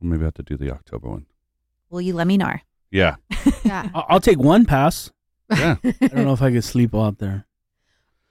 maybe 0.00 0.22
I 0.22 0.24
have 0.26 0.34
to 0.34 0.42
do 0.42 0.56
the 0.56 0.70
October 0.70 1.08
one. 1.10 1.26
Will 1.90 2.00
you 2.00 2.14
let 2.14 2.26
me 2.26 2.38
know? 2.38 2.54
Yeah, 2.90 3.16
yeah. 3.64 3.90
I'll, 3.94 4.06
I'll 4.08 4.20
take 4.20 4.38
one 4.38 4.64
pass. 4.64 5.10
yeah. 5.50 5.76
I 5.84 5.92
don't 6.08 6.24
know 6.24 6.32
if 6.32 6.40
I 6.42 6.50
could 6.50 6.64
sleep 6.64 6.94
out 6.94 7.18
there. 7.18 7.46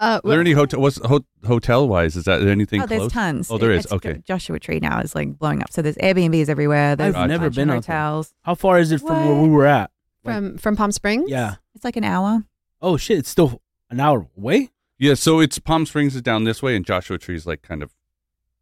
Uh, 0.01 0.19
Are 0.23 0.29
there 0.31 0.39
any 0.41 0.51
hotel? 0.53 0.81
What's 0.81 0.97
ho- 1.05 1.23
hotel 1.45 1.87
wise? 1.87 2.15
Is 2.15 2.25
that 2.25 2.41
anything 2.41 2.81
oh, 2.81 2.87
there's 2.87 3.01
close? 3.01 3.11
tons. 3.13 3.51
Oh, 3.51 3.57
there 3.59 3.71
is. 3.71 3.85
It's- 3.85 3.93
Okay. 3.93 4.21
Joshua 4.25 4.59
Tree 4.59 4.79
now 4.79 4.99
is 4.99 5.13
like 5.15 5.37
blowing 5.37 5.61
up. 5.61 5.71
So 5.71 5.81
there's 5.81 5.95
Airbnbs 5.97 6.49
everywhere. 6.49 6.95
There's 6.95 7.13
I've 7.15 7.29
never 7.29 7.49
been 7.51 7.69
of 7.69 7.77
out 7.77 7.85
there. 7.85 7.95
hotels. 7.97 8.33
How 8.41 8.55
far 8.55 8.79
is 8.79 8.91
it 8.91 8.99
from 8.99 9.27
where 9.27 9.41
we 9.41 9.49
were 9.49 9.65
at? 9.67 9.91
from 10.23 10.57
from 10.57 10.75
Palm 10.75 10.91
Springs? 10.91 11.29
Yeah. 11.29 11.55
It's 11.75 11.83
like 11.85 11.95
an 11.97 12.03
hour. 12.03 12.43
Oh 12.81 12.97
shit! 12.97 13.19
It's 13.19 13.29
still 13.29 13.61
an 13.91 13.99
hour 13.99 14.27
away. 14.37 14.69
Yeah, 14.97 15.13
so 15.15 15.39
it's 15.39 15.57
Palm 15.59 15.85
Springs 15.85 16.15
is 16.15 16.21
down 16.23 16.43
this 16.45 16.61
way, 16.63 16.75
and 16.75 16.85
Joshua 16.85 17.17
Tree 17.17 17.35
is 17.35 17.45
like 17.47 17.61
kind 17.61 17.81
of 17.83 17.91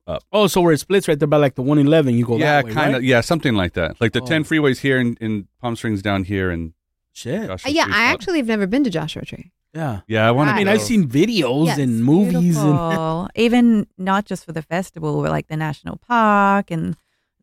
up. 0.08 0.24
Oh, 0.34 0.48
so 0.48 0.60
where 0.62 0.74
it 0.74 0.80
splits 0.80 1.08
right 1.08 1.18
there 1.20 1.28
by 1.28 1.38
like 1.38 1.56
the 1.56 1.62
111, 1.62 2.16
you 2.16 2.26
go 2.26 2.38
yeah, 2.38 2.46
that 2.62 2.66
way, 2.66 2.74
kind 2.74 2.90
of 2.90 2.94
right? 2.96 3.04
yeah, 3.04 3.22
something 3.22 3.56
like 3.56 3.74
that. 3.74 4.00
Like 4.02 4.12
the 4.14 4.22
Oh. 4.22 4.26
ten 4.26 4.44
freeways 4.44 4.80
here 4.80 4.98
in, 5.00 5.16
in 5.22 5.48
Palm 5.62 5.76
Springs 5.76 6.02
down 6.02 6.24
here, 6.26 6.50
and 6.50 6.74
Shit. 7.14 7.48
Joshua 7.48 7.70
Uh, 7.70 7.74
yeah, 7.74 7.84
Tree's 7.86 7.96
I 7.96 8.08
up. 8.08 8.14
actually 8.14 8.38
have 8.40 8.48
never 8.48 8.68
been 8.68 8.84
to 8.86 8.90
Joshua 8.90 9.24
Tree. 9.26 9.52
Yeah. 9.74 10.02
yeah, 10.08 10.28
I 10.28 10.32
want 10.32 10.48
to. 10.50 10.54
I 10.54 10.56
to. 10.56 10.60
mean, 10.66 10.68
I've 10.68 10.82
seen 10.82 11.08
videos 11.08 11.68
Yes, 11.68 11.78
and 11.78 12.04
movies 12.04 12.58
and 12.58 13.30
Even 13.36 13.88
not 13.98 14.26
just 14.26 14.46
for 14.46 14.52
the 14.52 14.62
festival, 14.64 15.22
but 15.22 15.32
like 15.32 15.48
the 15.48 15.58
national 15.58 15.98
park 15.98 16.72
and 16.72 16.96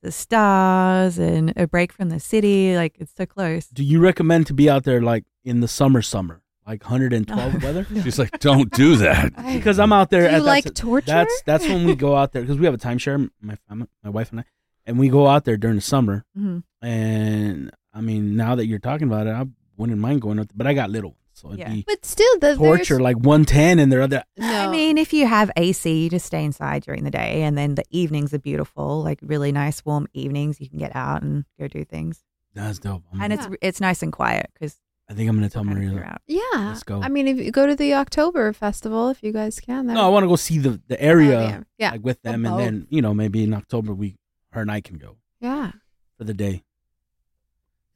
the 0.02 0.10
stars 0.12 1.18
and 1.18 1.52
a 1.56 1.66
break 1.66 1.92
from 1.92 2.08
the 2.08 2.20
city. 2.20 2.76
Like 2.76 2.96
it's 2.98 3.12
so 3.16 3.26
close. 3.26 3.66
Do 3.66 3.84
you 3.84 4.00
recommend 4.00 4.46
to 4.48 4.54
be 4.54 4.68
out 4.68 4.84
there 4.84 5.00
like 5.02 5.24
in 5.44 5.60
the 5.60 5.68
summer, 5.68 6.02
summer, 6.02 6.42
like 6.66 6.82
112 6.82 7.62
weather? 7.62 7.86
She's 8.02 8.18
like, 8.18 8.38
don't 8.40 8.70
do 8.72 8.96
that. 8.96 9.32
Because 9.56 9.78
I'm 9.78 9.92
out 9.92 10.10
there. 10.10 10.22
Do 10.22 10.30
you 10.30 10.36
at, 10.36 10.42
like 10.42 10.64
that's, 10.64 10.80
torture? 10.80 11.06
That's 11.06 11.42
that's 11.46 11.66
when 11.66 11.84
we 11.86 11.94
go 11.94 12.16
out 12.16 12.32
there 12.32 12.42
because 12.42 12.58
we 12.58 12.64
have 12.66 12.74
a 12.74 12.78
timeshare, 12.78 13.30
my 13.40 13.56
my 13.70 14.10
wife 14.10 14.30
and 14.32 14.40
I, 14.40 14.44
and 14.84 14.98
we 14.98 15.08
go 15.08 15.26
out 15.28 15.44
there 15.44 15.56
during 15.56 15.76
the 15.76 15.82
summer. 15.82 16.24
Mhm. 16.36 16.62
And 16.82 17.70
I 17.94 18.00
mean, 18.00 18.36
now 18.36 18.54
that 18.56 18.66
you're 18.66 18.78
talking 18.78 19.06
about 19.06 19.26
it, 19.26 19.30
I 19.30 19.44
wouldn't 19.76 19.98
mind 19.98 20.22
going 20.22 20.38
out, 20.38 20.48
there, 20.48 20.54
but 20.56 20.66
I 20.66 20.74
got 20.74 20.90
little 20.90 21.10
ones, 21.10 21.25
so 21.36 21.48
it'd 21.48 21.58
Yeah. 21.60 21.70
be 21.74 21.84
but 21.86 22.04
still, 22.04 22.38
the 22.40 22.56
torture 22.56 22.98
like 22.98 23.16
110 23.16 23.78
and 23.78 23.92
they're 23.92 24.02
other. 24.02 24.24
No. 24.36 24.46
I 24.46 24.68
mean, 24.68 24.96
if 24.98 25.12
you 25.12 25.26
have 25.26 25.50
AC, 25.56 26.04
you 26.04 26.10
just 26.10 26.26
stay 26.26 26.44
inside 26.44 26.82
during 26.84 27.04
the 27.04 27.10
day, 27.10 27.42
and 27.42 27.56
then 27.58 27.74
the 27.74 27.84
evenings 27.90 28.32
are 28.34 28.38
beautiful, 28.38 29.02
like 29.02 29.18
really 29.22 29.52
nice 29.52 29.84
warm 29.84 30.06
evenings. 30.14 30.60
You 30.60 30.68
can 30.68 30.78
get 30.78 30.96
out 30.96 31.22
and 31.22 31.44
go 31.60 31.68
do 31.68 31.84
things, 31.84 32.24
That's 32.54 32.78
dope. 32.78 33.02
I'm- 33.12 33.20
and 33.22 33.32
it's 33.32 33.46
it's 33.60 33.80
nice 33.80 34.02
and 34.02 34.12
quiet 34.12 34.50
because 34.54 34.76
I 35.08 35.14
think 35.14 35.28
I'm 35.30 35.36
gonna 35.36 35.48
tell 35.50 35.62
Maria. 35.62 36.18
yeah. 36.26 36.40
Let's 36.54 36.82
go. 36.82 37.00
I 37.00 37.08
mean, 37.08 37.28
if 37.28 37.38
you 37.38 37.52
go 37.52 37.66
to 37.66 37.76
the 37.76 37.94
October 37.94 38.52
festival, 38.52 39.08
if 39.10 39.22
you 39.22 39.30
guys 39.32 39.60
can. 39.60 39.86
No, 39.86 40.04
I 40.04 40.08
want 40.08 40.24
to 40.24 40.28
go 40.28 40.36
see 40.36 40.58
the 40.58 40.80
the 40.88 40.96
Oh, 40.96 41.08
area 41.12 41.40
yeah. 41.42 41.60
Yeah. 41.78 41.90
like 41.92 42.04
with 42.04 42.22
them, 42.22 42.44
Or 42.46 42.50
and 42.50 42.58
then 42.60 42.86
you 42.90 43.02
know 43.02 43.14
maybe 43.14 43.44
in 43.44 43.52
October 43.54 43.92
we 43.94 44.16
her 44.52 44.62
and 44.62 44.70
I 44.70 44.80
can 44.80 44.96
go 44.98 45.18
yeah. 45.40 45.72
for 46.18 46.24
the 46.24 46.34
day. 46.34 46.64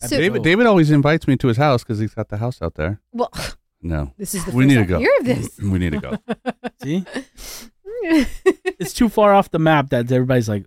So- 0.09 0.17
David 0.19 0.43
David 0.43 0.67
always 0.67 0.91
invites 0.91 1.27
me 1.29 1.37
to 1.37 1.49
his 1.49 1.57
house 1.57 1.83
because 1.83 1.99
he's 1.99 2.15
got 2.15 2.29
the 2.29 2.39
house 2.39 2.61
out 2.63 2.75
there. 2.75 3.01
Well, 3.13 3.31
No, 3.83 4.13
this 4.19 4.35
is 4.35 4.45
the 4.45 4.53
we 4.53 4.67
need 4.67 4.75
to 4.77 4.85
go. 4.85 4.99
hear 4.99 5.11
of 5.21 5.25
this. 5.25 5.59
We 5.59 5.79
need 5.79 5.93
to 5.93 6.01
go. 6.01 6.17
See, 6.83 7.05
it's 8.03 8.93
too 8.93 9.09
far 9.09 9.33
off 9.35 9.51
the 9.51 9.59
map 9.59 9.91
that 9.91 10.11
everybody's 10.13 10.49
like, 10.49 10.67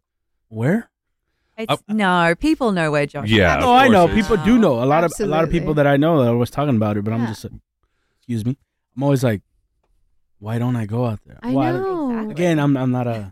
where? 0.50 0.89
It's, 1.56 1.84
no, 1.88 2.34
people 2.39 2.72
know 2.72 2.89
where 2.91 3.06
Josh. 3.06 3.30
Yeah, 3.30 3.60
is. 3.60 3.63
Oh, 3.65 3.72
I 3.74 3.88
know. 3.88 4.08
course 4.08 4.17
it 4.17 4.19
is. 4.19 4.28
People 4.28 4.43
do 4.43 4.58
know. 4.58 4.84
A 4.84 4.86
lot 4.86 5.04
of 5.04 5.13
a 5.19 5.26
lot 5.28 5.43
of 5.43 5.52
people 5.52 5.76
that 5.76 5.86
I 5.86 5.98
know 5.98 6.19
that 6.24 6.30
are 6.30 6.34
always 6.34 6.50
talking 6.50 6.76
about 6.76 6.98
it, 6.98 7.04
but 7.04 7.13
I'm 7.13 7.28
just 7.28 7.43
like, 7.43 7.54
excuse 8.17 8.43
me. 8.43 8.58
I'm 8.98 9.04
always 9.04 9.24
like, 9.24 9.43
why 10.39 10.58
don't 10.58 10.76
I 10.76 10.88
go 10.88 11.06
out 11.06 11.19
there? 11.26 11.38
I 11.43 11.52
Why- 11.52 11.72
know. 11.72 12.10
Exactly. 12.10 12.32
Again, 12.32 12.60
I'm 12.60 12.76
I'm 12.76 12.91
not 12.91 13.06
a 13.06 13.32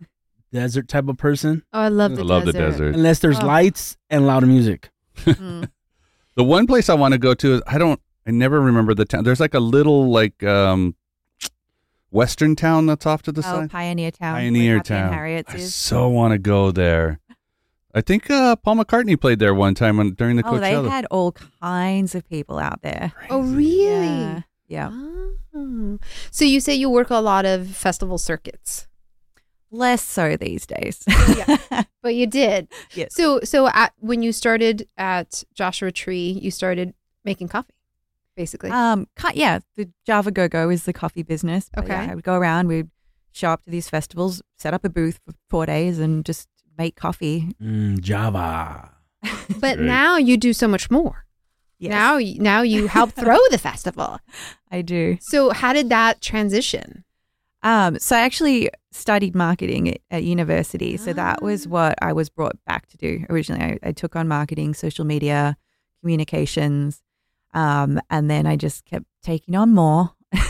desert 0.52 0.88
type 0.88 1.08
of 1.08 1.18
person 1.18 1.64
Oh, 1.74 1.80
I 1.82 1.88
love 1.88 2.12
I 2.12 2.16
the 2.16 2.24
love 2.24 2.46
the 2.46 2.52
desert. 2.54 2.70
desert. 2.72 2.96
unless 2.96 3.18
there's 3.20 3.40
Oh. 3.40 3.46
lights 3.48 3.98
and 4.12 4.28
loud 4.28 4.46
music. 4.46 4.92
Mm. 5.18 5.70
The 6.36 6.44
one 6.44 6.66
place 6.68 6.90
I 6.90 6.94
want 6.94 7.14
to 7.14 7.18
go 7.18 7.34
to 7.34 7.54
is 7.56 7.62
I 7.68 7.78
don't 7.78 8.00
I 8.26 8.32
never 8.32 8.60
remember 8.62 8.94
the 8.94 9.06
town. 9.06 9.24
There's 9.24 9.40
like 9.40 9.54
a 9.54 9.60
little 9.60 10.10
like 10.12 10.44
um 10.44 10.96
western 12.12 12.56
town 12.56 12.86
that's 12.86 13.06
off 13.06 13.22
to 13.24 13.32
the 13.32 13.40
Oh, 13.42 13.44
side. 13.44 13.72
Pioneer 13.72 14.12
Town. 14.12 14.36
Pioneer 14.36 14.80
Town. 14.82 15.14
Harriet's 15.14 15.54
I 15.54 15.58
is. 15.58 15.76
so 15.76 16.08
want 16.10 16.34
to 16.34 16.38
go 16.38 16.72
there. 16.72 17.20
I 17.94 18.00
think 18.02 18.30
uh, 18.30 18.56
Paul 18.56 18.78
McCartney 18.78 19.20
played 19.20 19.40
there 19.40 19.54
one 19.54 19.76
time 19.76 19.98
when, 19.98 20.14
during 20.14 20.38
the 20.38 20.44
Oh, 20.46 20.58
they 20.60 20.72
had 20.74 21.06
all 21.12 21.34
kinds 21.62 22.16
of 22.16 22.28
people 22.30 22.58
out 22.58 22.82
there. 22.84 23.12
Oh, 23.30 23.42
really? 23.42 23.84
Yeah. 23.86 24.42
Yeah. 24.68 24.92
Oh. 25.54 26.00
So 26.32 26.46
you 26.46 26.62
say 26.62 26.74
you 26.74 26.90
work 26.90 27.10
a 27.10 27.16
lot 27.18 27.46
of 27.46 27.68
festival 27.68 28.18
circuits, 28.18 28.88
Less 29.72 30.02
so 30.04 30.36
these 30.36 30.66
days. 30.66 31.04
yeah, 31.38 31.84
but 32.04 32.14
you 32.16 32.28
did. 32.28 32.68
Yes. 32.94 33.16
So 33.16 33.40
so 33.44 33.68
at, 33.68 33.94
when 34.00 34.22
you 34.22 34.32
started 34.34 34.88
at 34.98 35.44
Joshua 35.54 35.92
Tree, 35.92 36.38
you 36.42 36.52
started 36.52 36.94
making 37.24 37.48
coffee, 37.48 37.74
basically. 38.36 38.70
um, 38.72 39.08
yeah, 39.34 39.60
the 39.78 39.90
Java 40.06 40.32
Go 40.32 40.48
Go 40.50 40.70
is 40.70 40.84
the 40.84 40.94
coffee 40.94 41.24
business. 41.24 41.70
But 41.74 41.88
yeah, 41.88 42.02
Okay. 42.02 42.12
I 42.12 42.16
would 42.16 42.24
go 42.26 42.36
around, 42.36 42.68
we'd 42.68 42.90
show 43.32 43.50
up 43.50 43.64
to 43.64 43.70
these 43.70 43.90
festivals, 43.90 44.42
set 44.58 44.74
up 44.74 44.84
a 44.84 44.90
booth 44.90 45.20
for 45.26 45.34
four 45.50 45.66
days, 45.66 46.00
and 46.00 46.26
just 46.26 46.50
make 46.78 46.96
coffee. 46.98 47.54
Mm, 47.62 48.02
Java. 48.02 48.92
but 49.60 49.78
Great. 49.78 49.80
now 49.80 50.18
you 50.18 50.36
do 50.36 50.52
so 50.52 50.68
much 50.68 50.92
more. 50.92 51.26
Yes, 51.80 51.92
Now 51.92 52.20
now 52.44 52.62
you 52.62 52.88
help 52.88 53.12
throw 53.16 53.38
the 53.50 53.58
festival. 53.58 54.20
I 54.70 54.82
do. 54.82 55.18
So 55.22 55.52
how 55.52 55.72
did 55.74 55.90
that 55.90 56.20
transition? 56.22 57.04
Um, 57.64 58.00
so 58.00 58.16
I 58.16 58.22
actually 58.22 58.70
studied 58.92 59.36
marketing 59.36 59.90
at, 59.90 60.00
at 60.10 60.24
university. 60.24 60.98
So 60.98 61.14
that 61.14 61.42
was 61.42 61.68
Ah. 61.68 61.70
what 61.70 61.96
I 62.02 62.14
was 62.14 62.30
brought 62.30 62.58
back 62.66 62.88
to 62.88 62.98
do 62.98 63.26
originally. 63.30 63.64
I, 63.64 63.80
I 63.90 63.92
took 63.92 64.16
on 64.16 64.28
marketing, 64.28 64.74
social 64.74 65.06
media, 65.06 65.58
communications, 66.02 67.02
um, 67.54 68.00
and 68.10 68.30
then 68.30 68.48
I 68.48 68.56
just 68.56 68.86
kept 68.86 69.06
taking 69.24 69.56
on 69.56 69.74
more. 69.74 70.12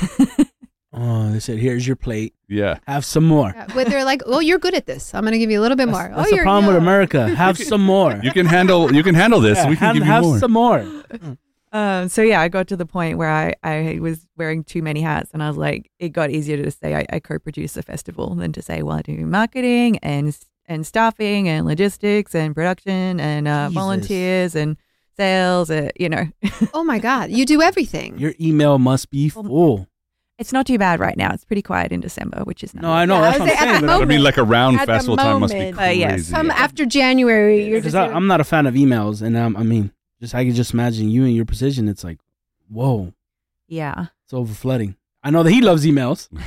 Oh, 0.94 1.30
they 1.32 1.40
said, 1.40 1.58
here's 1.58 1.88
your 1.88 1.96
plate. 1.96 2.34
yeah. 2.50 2.80
Have 2.86 3.06
some 3.06 3.24
more. 3.26 3.54
Yeah, 3.56 3.66
But 3.74 3.88
they're 3.88 4.04
like, 4.04 4.22
"Oh, 4.26 4.42
you're 4.42 4.60
good 4.60 4.74
at 4.74 4.88
this. 4.88 5.14
I'm 5.14 5.22
going 5.22 5.32
to 5.32 5.38
give 5.40 5.50
you 5.50 5.58
a 5.58 5.64
little 5.64 5.78
bit 5.78 5.88
more." 5.88 6.04
That's, 6.10 6.20
oh, 6.20 6.30
the 6.30 6.36
you're 6.36 6.44
problem 6.44 6.68
with. 6.68 6.76
America. 6.76 7.30
Have 7.34 7.58
some 7.72 7.82
more. 7.82 8.20
You 8.22 8.32
can 8.34 8.46
handle 8.46 8.94
you 8.94 9.02
can 9.02 9.16
handle 9.16 9.40
this. 9.40 9.58
Yeah, 9.58 9.70
we 9.70 9.78
can 9.78 9.86
have, 9.86 9.94
give 9.96 10.04
you 10.04 10.12
have 10.12 10.24
more. 10.24 10.38
some 10.40 10.52
more. 10.52 10.86
Um, 11.74 12.10
so 12.10 12.22
yeah, 12.22 12.42
I 12.42 12.50
got 12.50 12.68
to 12.68 12.76
the 12.76 12.86
point 12.86 13.18
where 13.18 13.30
I, 13.32 13.56
I 13.64 14.00
was 14.02 14.28
wearing 14.38 14.64
too 14.64 14.82
many 14.82 15.02
hats, 15.02 15.32
and 15.34 15.42
I 15.42 15.48
was 15.48 15.58
like, 15.58 15.90
it 16.00 16.10
got 16.10 16.30
easier 16.30 16.62
to 16.62 16.70
say 16.72 16.96
I, 16.96 17.06
I 17.12 17.20
co-produce 17.20 17.78
a 17.78 17.82
festival 17.84 18.36
than 18.36 18.52
to 18.54 18.62
say, 18.62 18.82
well, 18.82 18.98
I 18.98 19.02
do 19.04 19.16
marketing 19.26 19.98
and 20.00 20.38
and 20.68 20.86
staffing 20.86 21.48
and 21.50 21.66
logistics 21.66 22.36
and 22.36 22.54
production 22.54 23.20
and 23.20 23.48
uh, 23.48 23.68
Jesus. 23.68 23.74
volunteers 23.74 24.56
and 24.56 24.78
sales. 25.18 25.72
Uh, 25.72 25.90
you 26.00 26.10
know, 26.10 26.28
Oh 26.74 26.84
my 26.84 27.00
god, 27.00 27.30
you 27.32 27.46
do 27.46 27.62
everything. 27.62 28.18
Your 28.20 28.34
email 28.40 28.78
must 28.78 29.10
be 29.10 29.30
full. 29.30 29.88
it's 30.38 30.52
not 30.52 30.66
too 30.68 30.78
bad 30.78 31.00
right 31.00 31.16
now. 31.18 31.32
It's 31.34 31.46
pretty 31.46 31.62
quiet 31.62 31.92
in 31.94 32.02
December, 32.02 32.42
which 32.44 32.64
is 32.66 32.74
nice. 32.74 32.82
No, 32.84 32.92
I 32.92 33.06
know. 33.06 33.16
Yeah, 33.16 33.22
I 33.22 33.32
that's 33.32 33.40
was 33.40 33.48
what 33.50 33.52
I'm 33.52 33.58
saying, 33.58 33.70
at 33.70 33.72
saying. 33.76 33.82
the 33.82 33.88
but- 33.88 34.02
I 34.02 34.06
mean, 34.06 34.24
like 34.24 34.38
a 34.38 34.44
round 34.44 34.78
At 34.80 34.88
festival 34.88 35.16
time 35.18 35.40
must 35.40 35.54
be 35.54 35.72
crazy. 35.72 36.04
Uh, 36.04 36.10
yes. 36.10 36.32
Come 36.32 36.52
after 36.52 36.86
January, 36.86 37.66
you're 37.66 37.80
Because 37.80 37.94
just 37.94 38.12
I, 38.12 38.14
I'm 38.14 38.28
not 38.28 38.42
a 38.42 38.44
fan 38.44 38.66
of 38.68 38.74
emails, 38.76 39.22
and 39.22 39.38
um, 39.38 39.56
I 39.56 39.64
mean, 39.64 39.92
just 40.22 40.34
I 40.36 40.46
can 40.46 40.54
just 40.56 40.74
imagine 40.74 41.10
you 41.10 41.26
in 41.26 41.34
your 41.36 41.46
position. 41.46 41.88
It's 41.90 42.04
like, 42.04 42.20
whoa, 42.70 43.14
Yeah. 43.68 44.06
it's 44.24 44.34
over 44.34 44.54
flooding. 44.54 44.96
I 45.24 45.30
know 45.32 45.44
that 45.44 45.52
he 45.52 45.62
loves 45.62 45.86
emails. 45.86 46.30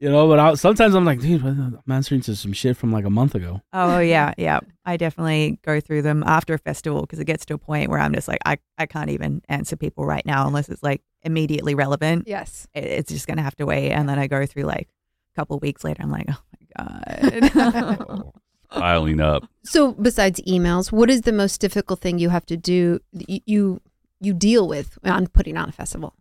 You 0.00 0.10
know, 0.10 0.28
but 0.28 0.38
I, 0.38 0.52
sometimes 0.54 0.94
I'm 0.94 1.06
like, 1.06 1.20
dude, 1.20 1.42
what 1.42 1.56
the- 1.56 1.80
I'm 1.86 1.92
answering 1.92 2.20
to 2.22 2.36
some 2.36 2.52
shit 2.52 2.76
from 2.76 2.92
like 2.92 3.06
a 3.06 3.10
month 3.10 3.34
ago. 3.34 3.62
Oh, 3.72 3.94
oh 3.94 3.98
yeah, 4.00 4.34
yeah. 4.36 4.60
I 4.84 4.98
definitely 4.98 5.58
go 5.62 5.80
through 5.80 6.02
them 6.02 6.22
after 6.26 6.52
a 6.52 6.58
festival 6.58 7.00
because 7.02 7.20
it 7.20 7.24
gets 7.24 7.46
to 7.46 7.54
a 7.54 7.58
point 7.58 7.88
where 7.88 7.98
I'm 8.00 8.12
just 8.12 8.28
like, 8.28 8.40
I, 8.44 8.58
I 8.76 8.84
can't 8.84 9.08
even 9.08 9.40
answer 9.48 9.76
people 9.76 10.04
right 10.04 10.26
now 10.26 10.46
unless 10.46 10.68
it's 10.68 10.82
like 10.82 11.00
immediately 11.22 11.74
relevant. 11.74 12.24
Yes. 12.26 12.66
It- 12.74 12.84
It's 12.84 13.10
just 13.12 13.26
gonna 13.26 13.40
have 13.42 13.56
to 13.56 13.64
wait, 13.64 13.92
and 13.92 14.06
then 14.06 14.18
I 14.18 14.26
go 14.26 14.44
through 14.44 14.64
like 14.64 14.88
a 15.32 15.40
couple 15.40 15.58
weeks 15.60 15.84
later. 15.84 16.02
I'm 16.02 16.10
like, 16.10 16.26
oh 16.28 16.42
my 16.76 16.84
god. 16.84 18.32
Piling 18.74 19.20
up. 19.20 19.48
So 19.64 19.92
besides 19.92 20.40
emails, 20.46 20.92
what 20.92 21.08
is 21.10 21.22
the 21.22 21.32
most 21.32 21.60
difficult 21.60 22.00
thing 22.00 22.18
you 22.18 22.28
have 22.30 22.44
to 22.46 22.56
do 22.56 23.00
you 23.12 23.80
you 24.20 24.32
deal 24.34 24.66
with 24.68 24.98
on 25.04 25.26
putting 25.28 25.56
on 25.56 25.68
a 25.68 25.72
festival? 25.72 26.14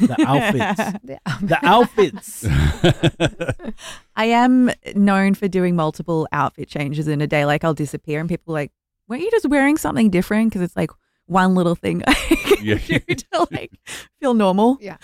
The 0.00 0.16
outfits. 0.26 0.98
The 1.04 1.18
The 1.42 1.58
outfits. 1.62 2.44
I 4.16 4.26
am 4.26 4.70
known 4.94 5.34
for 5.34 5.48
doing 5.48 5.76
multiple 5.76 6.28
outfit 6.32 6.68
changes 6.68 7.08
in 7.08 7.20
a 7.20 7.26
day. 7.26 7.44
Like 7.46 7.64
I'll 7.64 7.74
disappear, 7.74 8.20
and 8.20 8.28
people 8.28 8.52
are 8.54 8.60
like, 8.60 8.72
weren't 9.08 9.22
you 9.22 9.30
just 9.30 9.48
wearing 9.48 9.76
something 9.78 10.10
different? 10.10 10.50
Because 10.50 10.62
it's 10.62 10.76
like 10.76 10.90
one 11.26 11.54
little 11.54 11.74
thing 11.74 12.02
I 12.06 12.14
can 12.14 12.64
Yeah. 12.64 12.78
do 12.98 13.14
to 13.14 13.46
like 13.50 13.70
feel 14.20 14.34
normal. 14.34 14.76
Yeah. 14.80 14.96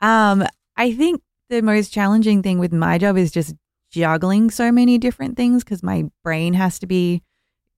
Um, 0.00 0.44
I 0.76 0.92
think 0.92 1.20
the 1.50 1.60
most 1.62 1.92
challenging 1.92 2.42
thing 2.42 2.58
with 2.58 2.72
my 2.72 2.96
job 2.98 3.16
is 3.18 3.30
just 3.30 3.54
juggling 3.90 4.50
so 4.50 4.70
many 4.70 4.98
different 4.98 5.36
things 5.36 5.64
because 5.64 5.82
my 5.82 6.04
brain 6.22 6.54
has 6.54 6.78
to 6.80 6.86
be 6.86 7.22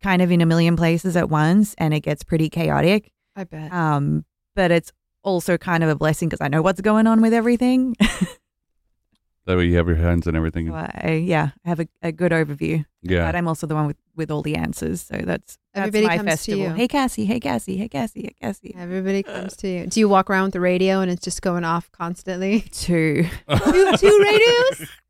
kind 0.02 0.22
of 0.22 0.30
in 0.30 0.40
a 0.40 0.46
million 0.46 0.76
places 0.76 1.16
at 1.16 1.28
once, 1.28 1.74
and 1.78 1.92
it 1.92 2.00
gets 2.00 2.22
pretty 2.22 2.48
chaotic. 2.48 3.12
I 3.36 3.44
bet. 3.44 3.72
Um, 3.72 4.24
but 4.54 4.70
it's 4.70 4.92
also 5.22 5.58
kind 5.58 5.82
of 5.82 5.90
a 5.90 5.94
blessing 5.94 6.28
because 6.28 6.40
I 6.40 6.48
know 6.48 6.62
what's 6.62 6.80
going 6.80 7.06
on 7.06 7.20
with 7.20 7.32
everything. 7.32 7.96
that 9.46 9.56
way 9.56 9.66
you 9.66 9.76
have 9.76 9.86
your 9.86 9.96
hands 9.96 10.26
and 10.26 10.36
everything. 10.36 10.68
So 10.68 10.74
I, 10.74 11.22
yeah, 11.24 11.50
I 11.64 11.68
have 11.68 11.80
a, 11.80 11.88
a 12.02 12.12
good 12.12 12.32
overview. 12.32 12.84
Yeah. 13.02 13.26
But 13.26 13.36
I'm 13.36 13.48
also 13.48 13.66
the 13.66 13.74
one 13.74 13.86
with, 13.86 13.96
with 14.14 14.30
all 14.30 14.42
the 14.42 14.56
answers. 14.56 15.02
So 15.02 15.16
that's, 15.16 15.58
that's 15.74 15.88
Everybody 15.88 16.06
my 16.06 16.16
comes 16.16 16.44
to 16.44 16.56
you. 16.56 16.70
Hey, 16.70 16.88
Cassie. 16.88 17.24
Hey, 17.26 17.40
Cassie. 17.40 17.76
Hey, 17.76 17.88
Cassie. 17.88 18.22
Hey, 18.22 18.34
Cassie. 18.40 18.74
Everybody 18.76 19.22
comes 19.24 19.56
to 19.56 19.68
you. 19.68 19.86
Do 19.86 20.00
you 20.00 20.08
walk 20.08 20.30
around 20.30 20.44
with 20.44 20.52
the 20.54 20.60
radio 20.60 21.00
and 21.00 21.10
it's 21.10 21.22
just 21.22 21.42
going 21.42 21.64
off 21.64 21.90
constantly? 21.92 22.62
Two. 22.72 23.24
two, 23.64 23.96
two 23.96 24.20
radios? 24.22 24.88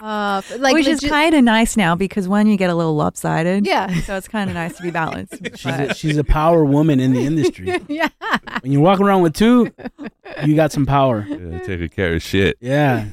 Uh, 0.00 0.40
like 0.58 0.74
Which 0.74 0.86
is 0.86 1.00
kind 1.00 1.34
of 1.34 1.44
nice 1.44 1.76
now 1.76 1.94
because 1.94 2.28
when 2.28 2.46
you 2.46 2.56
get 2.56 2.70
a 2.70 2.74
little 2.74 2.94
lopsided. 2.94 3.66
Yeah. 3.66 3.92
So 4.02 4.16
it's 4.16 4.28
kind 4.28 4.48
of 4.48 4.54
nice 4.54 4.76
to 4.76 4.82
be 4.82 4.90
balanced. 4.90 5.34
She's 5.56 5.66
a, 5.66 5.94
she's 5.94 6.16
a 6.16 6.24
power 6.24 6.64
woman 6.64 7.00
in 7.00 7.12
the 7.12 7.24
industry. 7.26 7.78
yeah. 7.88 8.08
When 8.60 8.72
you're 8.72 8.82
walking 8.82 9.04
around 9.06 9.22
with 9.22 9.34
two, 9.34 9.72
you 10.44 10.56
got 10.56 10.72
some 10.72 10.86
power. 10.86 11.26
Yeah, 11.28 11.58
taking 11.60 11.88
care 11.88 12.14
of 12.14 12.22
shit. 12.22 12.56
Yeah. 12.60 13.08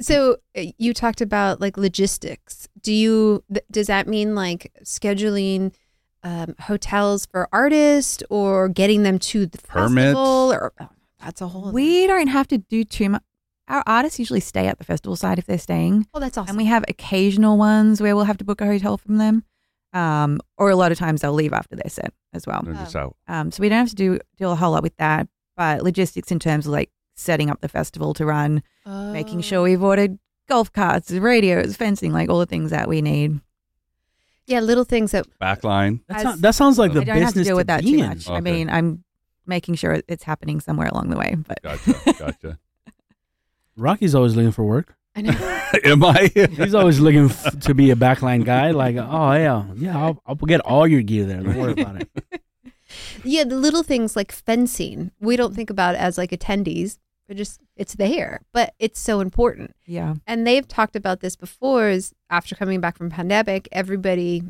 So 0.00 0.36
uh, 0.56 0.64
you 0.78 0.92
talked 0.92 1.20
about 1.20 1.60
like 1.60 1.76
logistics. 1.76 2.68
Do 2.82 2.92
you 2.92 3.44
th- 3.52 3.64
does 3.70 3.86
that 3.86 4.06
mean 4.08 4.34
like 4.34 4.72
scheduling 4.84 5.72
um, 6.22 6.54
hotels 6.60 7.26
for 7.26 7.48
artists 7.52 8.22
or 8.30 8.68
getting 8.68 9.04
them 9.04 9.18
to 9.20 9.46
the 9.46 9.58
Permits? 9.58 10.06
festival 10.06 10.52
or 10.52 10.72
oh, 10.80 10.88
that's 11.22 11.40
a 11.40 11.48
whole 11.48 11.72
we 11.72 12.06
don't 12.06 12.26
have 12.28 12.48
to 12.48 12.58
do 12.58 12.84
too 12.84 13.10
much. 13.10 13.22
Our 13.70 13.82
artists 13.86 14.18
usually 14.18 14.40
stay 14.40 14.66
at 14.66 14.78
the 14.78 14.84
festival 14.84 15.16
site 15.16 15.38
if 15.38 15.46
they're 15.46 15.56
staying. 15.58 16.06
Oh, 16.12 16.20
that's 16.20 16.36
awesome. 16.36 16.50
And 16.50 16.56
we 16.58 16.64
have 16.66 16.84
occasional 16.88 17.56
ones 17.56 18.02
where 18.02 18.14
we'll 18.16 18.24
have 18.24 18.38
to 18.38 18.44
book 18.44 18.60
a 18.60 18.66
hotel 18.66 18.96
from 18.98 19.16
them. 19.18 19.44
Um, 19.92 20.40
or 20.58 20.70
a 20.70 20.76
lot 20.76 20.92
of 20.92 20.98
times 20.98 21.20
they'll 21.22 21.32
leave 21.32 21.52
after 21.52 21.74
their 21.76 21.88
set 21.88 22.12
as 22.32 22.46
well. 22.46 22.60
They're 22.64 22.74
just 22.74 22.94
out. 22.94 23.16
Um, 23.28 23.50
so 23.50 23.60
we 23.60 23.68
don't 23.68 23.78
have 23.78 23.88
to 23.90 23.94
do 23.96 24.18
do 24.36 24.48
a 24.48 24.54
whole 24.54 24.72
lot 24.72 24.82
with 24.82 24.96
that. 24.98 25.28
But 25.56 25.82
logistics 25.82 26.30
in 26.30 26.38
terms 26.38 26.66
of 26.66 26.72
like 26.72 26.90
setting 27.16 27.48
up 27.50 27.60
the 27.60 27.68
festival 27.68 28.12
to 28.14 28.26
run, 28.26 28.62
making 28.86 29.38
Oh. 29.38 29.42
sure 29.42 29.62
we've 29.62 29.82
ordered 29.82 30.18
golf 30.48 30.72
carts, 30.72 31.10
radios, 31.10 31.76
fencing, 31.76 32.12
like 32.12 32.28
all 32.28 32.38
the 32.40 32.46
things 32.46 32.70
that 32.72 32.88
we 32.88 33.02
need. 33.02 33.40
Yeah, 34.46 34.60
little 34.60 34.84
things 34.84 35.12
that 35.12 35.26
Backline. 35.40 36.00
That, 36.08 36.16
As- 36.16 36.22
sound, 36.22 36.42
that 36.42 36.54
sounds 36.56 36.78
like 36.78 36.92
the 36.92 37.02
I 37.02 37.04
don't 37.04 37.16
have 37.18 37.28
to 37.28 37.34
business 37.34 37.46
deal 37.48 37.56
with 37.56 37.66
that 37.68 37.82
be 37.82 37.92
too 37.92 37.98
in. 37.98 38.08
much. 38.08 38.26
Okay. 38.26 38.36
I 38.36 38.40
mean, 38.40 38.68
I'm 38.70 39.04
making 39.46 39.74
sure 39.76 40.00
it's 40.08 40.24
happening 40.24 40.60
somewhere 40.60 40.88
along 40.88 41.10
the 41.10 41.16
way. 41.16 41.36
But 41.46 41.62
Gotcha. 41.62 41.94
Gotcha. 42.18 42.58
Rocky's 43.80 44.14
always 44.14 44.36
looking 44.36 44.52
for 44.52 44.64
work. 44.64 44.94
I 45.16 45.22
know. 45.22 45.32
Am 45.84 46.04
I? 46.04 46.30
He's 46.34 46.74
always 46.74 47.00
looking 47.00 47.26
f- 47.26 47.58
to 47.60 47.74
be 47.74 47.90
a 47.90 47.96
backline 47.96 48.44
guy. 48.44 48.70
Like, 48.70 48.96
oh 48.96 49.32
yeah, 49.32 49.64
yeah, 49.76 49.98
I'll, 49.98 50.22
I'll 50.26 50.34
get 50.34 50.60
all 50.60 50.86
your 50.86 51.02
gear 51.02 51.24
there. 51.24 51.42
Don't 51.42 51.56
worry 51.56 51.72
about 51.72 52.02
it. 52.02 52.08
yeah, 53.24 53.44
the 53.44 53.56
little 53.56 53.82
things 53.82 54.14
like 54.14 54.32
fencing. 54.32 55.10
We 55.20 55.36
don't 55.36 55.54
think 55.54 55.70
about 55.70 55.94
it 55.94 55.98
as 56.00 56.18
like 56.18 56.30
attendees. 56.30 56.98
We're 57.28 57.36
just 57.36 57.60
it's 57.76 57.94
there, 57.94 58.42
but 58.52 58.74
it's 58.78 58.98
so 59.00 59.20
important. 59.20 59.74
yeah, 59.86 60.14
and 60.26 60.46
they've 60.46 60.66
talked 60.66 60.96
about 60.96 61.20
this 61.20 61.36
before 61.36 61.88
is 61.88 62.12
after 62.28 62.54
coming 62.54 62.80
back 62.80 62.96
from 62.96 63.10
pandemic 63.10 63.68
everybody 63.72 64.42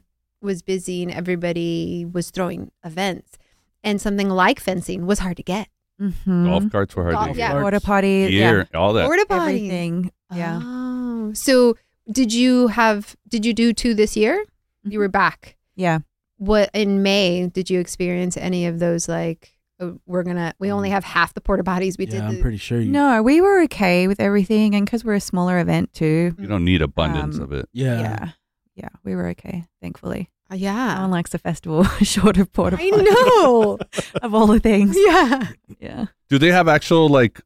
was 0.43 0.63
busy 0.63 1.03
and 1.03 1.13
everybody 1.13 2.07
was 2.11 2.31
throwing 2.31 2.71
events 2.83 3.37
and 3.85 4.01
something 4.01 4.31
like 4.31 4.59
fencing 4.59 5.07
was 5.07 5.19
hard 5.19 5.37
to 5.37 5.43
get 5.43 5.69
mm-hmm. 6.01 6.45
Golf 6.47 6.71
carts 6.71 6.97
were 6.97 7.03
hard 7.05 7.15
Golf- 7.15 7.33
to 7.33 7.39
yeah. 7.39 7.53
get. 7.55 7.63
Water 7.63 7.81
potty, 7.81 8.29
Gear, 8.29 8.69
all 8.75 8.93
that. 8.95 9.07
porta 9.07 9.27
yeah, 9.29 9.37
potty 9.39 9.57
everything. 9.57 10.13
Yeah. 10.35 10.61
oh 10.63 11.33
so 11.35 11.77
did 12.11 12.33
you 12.33 12.69
have 12.69 13.17
did 13.29 13.45
you 13.45 13.53
do 13.53 13.73
two 13.73 13.95
this 13.95 14.17
year 14.17 14.45
you 14.85 14.99
were 14.99 15.09
back 15.09 15.57
Yeah. 15.77 15.99
what 16.39 16.71
in 16.73 17.03
may 17.03 17.47
did 17.49 17.69
you 17.71 17.79
experience 17.81 18.37
any 18.37 18.67
of 18.67 18.79
those 18.79 19.09
like 19.09 19.55
oh, 19.81 19.99
we're 20.07 20.23
gonna 20.23 20.55
we 20.59 20.71
only 20.73 20.91
have 20.91 21.05
half 21.05 21.35
the 21.35 21.41
porta 21.41 21.63
potties 21.65 21.99
we 21.99 22.05
yeah, 22.07 22.11
did 22.13 22.23
I'm 22.23 22.41
pretty 22.41 22.57
sure 22.59 22.81
you. 22.81 22.91
No, 22.91 23.23
we 23.23 23.41
were 23.41 23.63
okay 23.65 24.07
with 24.09 24.21
everything. 24.21 24.75
And 24.75 24.85
because 24.87 25.05
we're 25.05 25.15
a 25.15 25.21
smaller 25.21 25.59
event 25.59 25.93
too. 25.93 26.35
You 26.39 26.47
don't 26.47 26.65
need 26.65 26.81
abundance 26.83 27.37
Um, 27.37 27.43
of 27.45 27.53
it. 27.53 27.69
Yeah. 27.73 28.01
Yeah. 28.01 28.29
Yeah. 28.77 28.89
We 29.05 29.15
were 29.15 29.29
okay, 29.31 29.67
thankfully. 29.83 30.31
Uh, 30.51 30.55
No 30.55 30.61
yeah 30.61 31.01
one 31.01 31.11
likes 31.11 31.33
a 31.35 31.39
festival 31.39 31.85
short 32.03 32.37
of 32.39 32.53
porta 32.53 32.77
i 32.81 32.91
potty 32.91 33.05
know 33.05 33.79
of 34.23 34.35
all 34.35 34.47
the 34.47 34.61
things. 34.61 34.97
yeah 34.99 35.49
Yeah. 35.79 36.07
Do 36.29 36.39
they 36.39 36.51
have 36.53 36.69
actual 36.69 37.09
like 37.09 37.41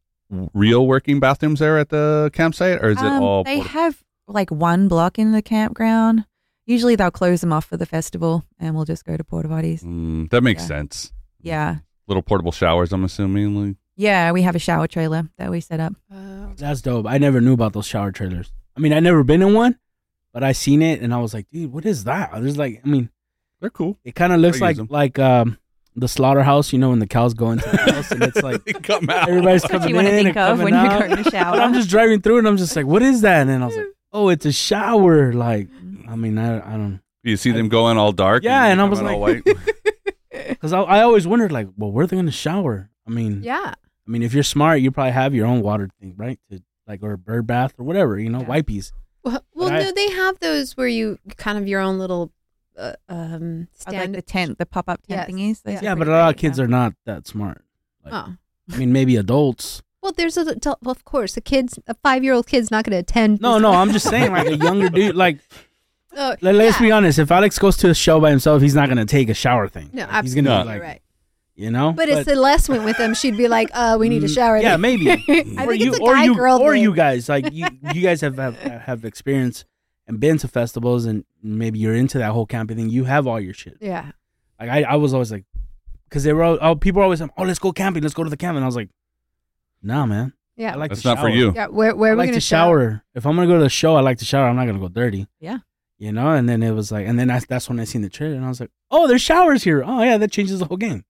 real 0.53 0.87
working 0.87 1.21
bathrooms 1.21 1.61
there 1.61 1.79
at 1.79 1.91
the 1.91 2.31
campsite, 2.33 2.83
or 2.83 2.91
is 2.91 2.99
it 2.99 3.05
Um, 3.07 3.23
all? 3.23 3.45
they 3.45 3.57
porta- 3.59 3.71
have 3.71 4.03
like 4.27 4.51
one 4.51 4.89
block 4.89 5.19
in 5.19 5.33
the 5.33 5.43
campground. 5.43 6.25
Usually 6.67 6.97
they'll 6.97 7.11
close 7.11 7.41
them 7.43 7.53
off 7.53 7.67
for 7.67 7.77
the 7.77 7.87
festival 7.87 8.43
and 8.59 8.75
we'll 8.75 8.87
just 8.87 9.05
go 9.05 9.17
to 9.17 9.25
porta 9.25 9.49
potties. 9.49 9.83
Mm, 9.85 10.31
that 10.31 10.43
makes 10.43 10.63
Yeah. 10.63 10.69
sense. 10.69 11.13
Yeah. 11.43 11.77
Little 12.09 12.23
portable 12.23 12.53
showers. 12.53 12.93
I'm 12.93 13.05
assuming. 13.05 13.55
Like, 13.55 13.77
Yeah, 13.97 14.33
we 14.33 14.43
have 14.43 14.57
a 14.57 14.59
shower 14.59 14.87
trailer 14.87 15.29
that 15.37 15.51
we 15.51 15.61
set 15.61 15.79
up. 15.79 15.93
Uh, 16.11 16.49
That's 16.57 16.81
dope. 16.83 17.07
I 17.07 17.19
never 17.19 17.41
knew 17.43 17.53
about 17.53 17.75
those 17.75 17.87
shower 17.87 18.13
trailers. 18.13 18.51
I 18.77 18.81
mean, 18.81 18.93
I 18.95 19.01
never 19.01 19.23
been 19.25 19.43
in 19.43 19.53
one, 19.55 19.79
but 20.35 20.45
I 20.45 20.53
seen 20.53 20.83
it 20.83 21.01
and 21.01 21.15
I 21.15 21.19
was 21.19 21.33
like, 21.33 21.47
dude, 21.51 21.73
what 21.73 21.87
is 21.87 22.05
that? 22.05 22.31
There's 22.35 22.59
like, 22.59 22.83
I 22.85 22.89
mean, 22.89 23.09
they're 23.61 23.71
cool. 23.71 23.97
it 24.05 24.15
kind 24.15 24.33
of 24.35 24.41
looks 24.41 24.61
I 24.61 24.67
like 24.67 24.77
use 24.77 24.81
'em. 24.81 24.89
like 24.91 25.19
um 25.19 25.57
the 25.97 26.09
slaughterhouse. 26.09 26.73
You 26.75 26.79
know, 26.81 26.91
when 26.91 26.99
the 26.99 27.07
cows 27.07 27.33
go 27.33 27.53
into 27.53 27.67
the 27.71 27.77
house 27.79 28.11
and 28.11 28.23
it's 28.25 28.43
like 28.43 28.63
come 28.83 29.09
out. 29.09 29.29
everybody's 29.29 29.63
That's 29.63 29.73
what 29.73 29.81
coming 29.83 29.89
you 29.91 29.95
want 29.95 30.09
to 30.09 30.13
in 30.19 30.25
think 30.25 30.37
and 30.37 30.39
of 30.39 30.59
coming 30.59 30.65
when 30.65 30.75
out. 30.75 30.99
you're 30.99 31.09
going 31.09 31.25
to 31.25 31.31
shower. 31.39 31.53
But 31.53 31.63
I'm 31.63 31.73
just 31.73 31.89
driving 31.89 32.21
through 32.21 32.39
and 32.39 32.49
I'm 32.49 32.57
just 32.59 32.75
like, 32.77 32.85
what 32.85 33.01
is 33.03 33.23
that? 33.23 33.41
And 33.43 33.49
then 33.49 33.63
I 33.63 33.67
was 33.67 33.77
like, 33.77 33.87
oh, 34.13 34.29
it's 34.29 34.45
a 34.45 34.53
shower. 34.53 35.33
Like, 35.33 35.69
I 36.09 36.17
mean, 36.17 36.37
I, 36.37 36.59
I 36.59 36.73
don't 36.77 37.01
You 37.23 37.37
see 37.39 37.53
them 37.53 37.69
going 37.71 37.97
all 37.97 38.13
dark. 38.13 38.43
Yeah, 38.43 38.67
you 38.67 38.73
and 38.73 38.81
I 38.83 38.85
was 38.85 39.01
out 39.01 39.07
all 39.07 39.21
like- 39.21 39.47
white. 39.47 39.57
because 40.49 40.73
I, 40.73 40.81
I 40.83 41.03
always 41.03 41.27
wondered 41.27 41.53
like, 41.53 41.69
well, 41.77 41.93
where 41.93 42.05
are 42.05 42.07
they 42.07 42.17
going 42.17 42.27
to 42.27 42.33
shower? 42.33 42.91
I 43.07 43.11
mean, 43.11 43.43
yeah 43.43 43.75
I 44.07 44.11
mean, 44.11 44.23
if 44.23 44.35
you're 44.35 44.43
smart, 44.43 44.81
you 44.81 44.91
probably 44.91 45.13
have 45.13 45.35
your 45.35 45.47
own 45.47 45.63
water 45.63 45.89
thing, 46.01 46.15
right? 46.19 46.39
To 46.51 46.61
like 46.87 47.03
or 47.03 47.13
a 47.13 47.19
bird 47.19 47.47
bath 47.47 47.73
or 47.79 47.85
whatever, 47.85 48.19
you 48.19 48.29
know, 48.29 48.41
Yeah. 48.41 48.47
wipies. 48.47 48.93
Well, 49.25 49.43
well 49.55 49.71
I- 49.73 49.83
no, 49.85 49.93
they 49.93 50.11
have 50.11 50.39
those 50.41 50.77
where 50.77 50.87
you 50.89 51.19
kind 51.37 51.59
of 51.59 51.67
your 51.67 51.81
own 51.81 51.99
little 51.99 52.31
uh, 52.79 52.93
um 53.09 53.69
Oh, 53.87 53.91
like 53.91 53.95
stand. 54.01 54.15
the 54.15 54.23
tent, 54.23 54.59
the 54.59 54.67
pop 54.67 54.89
up 54.89 55.01
tent 55.07 55.29
Yes. 55.29 55.31
thingies. 55.31 55.63
Those 55.63 55.83
Yeah. 55.83 55.95
but 55.95 56.09
a 56.09 56.11
lot 56.11 56.35
of 56.35 56.39
kids 56.41 56.59
yeah. 56.59 56.65
are 56.65 56.69
not 56.69 56.93
that 57.07 57.27
smart. 57.27 57.63
Like, 58.05 58.13
oh, 58.15 58.35
I 58.73 58.77
mean, 58.77 58.93
maybe 58.93 59.17
adults. 59.17 59.83
well, 60.03 60.13
there's 60.13 60.37
a 60.37 60.45
well, 60.63 60.77
of 60.87 61.05
course, 61.05 61.37
a 61.37 61.41
kid's 61.41 61.79
a 61.87 61.95
five 61.95 62.23
year 62.25 62.35
old 62.35 62.47
kid's 62.47 62.71
not 62.71 62.85
going 62.85 62.93
to 62.93 62.99
attend. 62.99 63.41
No, 63.41 63.59
no, 63.59 63.73
I'm 63.81 63.93
just 63.93 64.09
saying, 64.09 64.33
like 64.33 64.47
a 64.49 64.57
younger 64.57 64.89
dude. 64.91 65.15
Like, 65.17 65.39
Oh, 66.17 66.37
let, 66.43 66.55
us 66.55 66.75
yeah. 66.77 66.81
be 66.81 66.93
honest. 66.93 67.19
If 67.19 67.33
Alex 67.33 67.59
goes 67.59 67.77
to 67.79 67.91
a 67.91 67.95
show 67.95 68.21
by 68.21 68.31
himself, 68.31 68.63
he's 68.63 68.75
not 68.77 68.89
gonna 68.89 69.05
take 69.05 69.29
a 69.29 69.35
shower 69.35 69.67
thing. 69.69 69.91
No, 69.93 70.07
Like, 70.07 70.23
he's 70.25 70.35
gonna 70.35 70.51
absolutely 70.51 70.75
be 70.75 70.79
like, 70.81 70.89
right. 70.89 71.03
You 71.55 71.71
know. 71.71 71.93
But, 71.93 72.09
if 72.09 72.25
Celeste 72.25 72.69
went 72.69 72.85
with 72.85 72.97
them, 72.99 73.15
she'd 73.15 73.37
be 73.37 73.49
like, 73.49 73.71
"Uh, 73.73 73.97
we 73.99 74.09
need 74.09 74.23
a 74.25 74.27
Mm, 74.27 74.35
shower." 74.35 74.59
Yeah, 74.59 74.77
maybe. 74.77 75.11
I 75.11 75.15
or 75.15 75.19
think 75.19 75.83
you, 75.83 75.91
it's 75.93 75.99
a 75.99 76.03
or 76.03 76.15
guy 76.15 76.25
you, 76.25 76.35
girl 76.35 76.59
or 76.59 76.73
thing. 76.73 76.83
you 76.83 76.95
guys, 76.95 77.29
like 77.29 77.53
you, 77.53 77.67
you 77.95 78.01
guys 78.03 78.21
have, 78.21 78.37
have 78.37 78.57
have 78.59 79.05
experience 79.05 79.65
and 80.07 80.21
been 80.21 80.39
to 80.39 80.49
festivals, 80.49 81.05
and 81.07 81.25
maybe 81.43 81.79
you're 81.79 81.95
into 81.95 82.19
that 82.19 82.33
whole 82.33 82.47
camping 82.47 82.77
thing. 82.77 82.91
You 82.91 83.05
have 83.05 83.27
all 83.27 83.41
your 83.41 83.55
shit. 83.55 83.79
Yeah. 83.81 84.13
Like 84.61 84.71
I, 84.71 84.83
I 84.83 84.97
was 84.97 85.13
always 85.15 85.33
like, 85.33 85.45
because 86.09 86.23
they 86.25 86.33
were, 86.33 86.43
all, 86.45 86.59
oh, 86.61 86.75
people 86.77 86.99
were 87.01 87.05
always 87.05 87.21
like, 87.21 87.31
oh, 87.37 87.43
let's 87.45 87.59
go 87.59 87.73
camping, 87.73 88.03
let's 88.03 88.15
go 88.15 88.23
to 88.25 88.31
the 88.31 88.37
camp, 88.37 88.55
and 88.57 88.65
I 88.65 88.69
was 88.69 88.77
like, 88.77 88.89
nah, 89.83 90.07
man, 90.07 90.33
Yeah. 90.57 90.73
I 90.75 90.77
like 90.77 90.91
That's 90.91 91.03
to 91.03 91.09
not 91.09 91.21
for 91.21 91.29
you. 91.29 91.53
yeah. 91.55 91.67
Where 91.67 91.95
where 91.97 92.11
I 92.11 92.13
are 92.13 92.17
we 92.17 92.19
like 92.19 92.27
going 92.29 92.35
to 92.35 92.41
shower. 92.41 93.03
If 93.15 93.27
I'm 93.27 93.35
gonna 93.37 93.49
go 93.49 93.57
to 93.57 93.63
the 93.63 93.69
show, 93.69 93.97
I 93.97 94.01
like 94.01 94.19
to 94.19 94.25
shower. 94.25 94.47
I'm 94.49 94.57
not 94.57 94.67
gonna 94.67 94.79
go 94.79 94.89
dirty. 94.89 95.27
Yeah. 95.41 95.59
You 95.99 96.13
know, 96.13 96.31
and 96.33 96.49
then 96.49 96.63
it 96.63 96.73
was 96.73 96.91
like, 96.93 97.07
and 97.07 97.19
then 97.19 97.29
that's 97.29 97.47
that's 97.47 97.69
when 97.69 97.79
I 97.81 97.85
seen 97.85 98.03
the 98.03 98.09
trailer, 98.11 98.35
and 98.37 98.45
I 98.45 98.49
was 98.49 98.61
like, 98.61 98.71
oh, 98.91 99.07
there's 99.09 99.23
showers 99.23 99.63
here. 99.65 99.83
Oh 99.85 100.03
yeah, 100.03 100.19
that 100.19 100.31
changes 100.33 100.59
the 100.59 100.67
whole 100.67 100.77
game. 100.77 101.05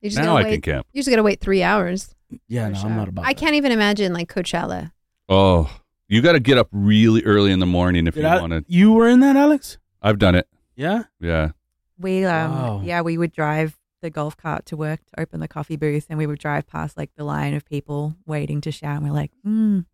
You 0.00 0.10
just 0.10 0.18
Now 0.18 0.34
gotta 0.34 0.40
I 0.40 0.42
wait. 0.44 0.62
can 0.62 0.74
camp. 0.74 0.86
You 0.92 1.00
just 1.00 1.10
got 1.10 1.16
to 1.16 1.22
wait 1.22 1.40
three 1.40 1.62
hours. 1.62 2.14
Yeah, 2.48 2.68
no. 2.68 2.80
I'm 2.80 2.96
not 2.96 3.08
about. 3.08 3.24
I 3.24 3.32
that. 3.32 3.40
can't 3.40 3.54
even 3.54 3.72
imagine 3.72 4.12
like 4.12 4.32
Coachella. 4.32 4.92
Oh, 5.28 5.70
you 6.08 6.22
got 6.22 6.32
to 6.32 6.40
get 6.40 6.58
up 6.58 6.68
really 6.72 7.22
early 7.24 7.50
in 7.52 7.58
the 7.60 7.66
morning 7.66 8.06
if 8.06 8.14
Did 8.14 8.22
you 8.22 8.28
I- 8.28 8.40
want 8.40 8.52
to. 8.52 8.64
You 8.66 8.92
were 8.92 9.08
in 9.08 9.20
that, 9.20 9.36
Alex? 9.36 9.78
I've 10.02 10.18
done 10.18 10.34
it. 10.34 10.48
Yeah. 10.76 11.04
Yeah. 11.20 11.50
We 11.98 12.24
um 12.24 12.50
Wow. 12.52 12.80
yeah, 12.84 13.02
we 13.02 13.18
would 13.18 13.32
drive 13.32 13.76
the 14.00 14.08
golf 14.10 14.34
cart 14.36 14.64
to 14.66 14.76
work 14.78 15.00
to 15.04 15.20
open 15.20 15.40
the 15.40 15.48
coffee 15.48 15.76
booth 15.76 16.06
and 16.08 16.16
we 16.18 16.26
would 16.26 16.38
drive 16.38 16.66
past 16.66 16.96
like 16.96 17.10
the 17.16 17.24
line 17.24 17.52
of 17.52 17.66
people 17.66 18.16
waiting 18.26 18.62
to 18.62 18.72
shower 18.72 18.92
and 18.96 19.04
we're 19.04 19.10
like, 19.12 19.30
mm, 19.46 19.84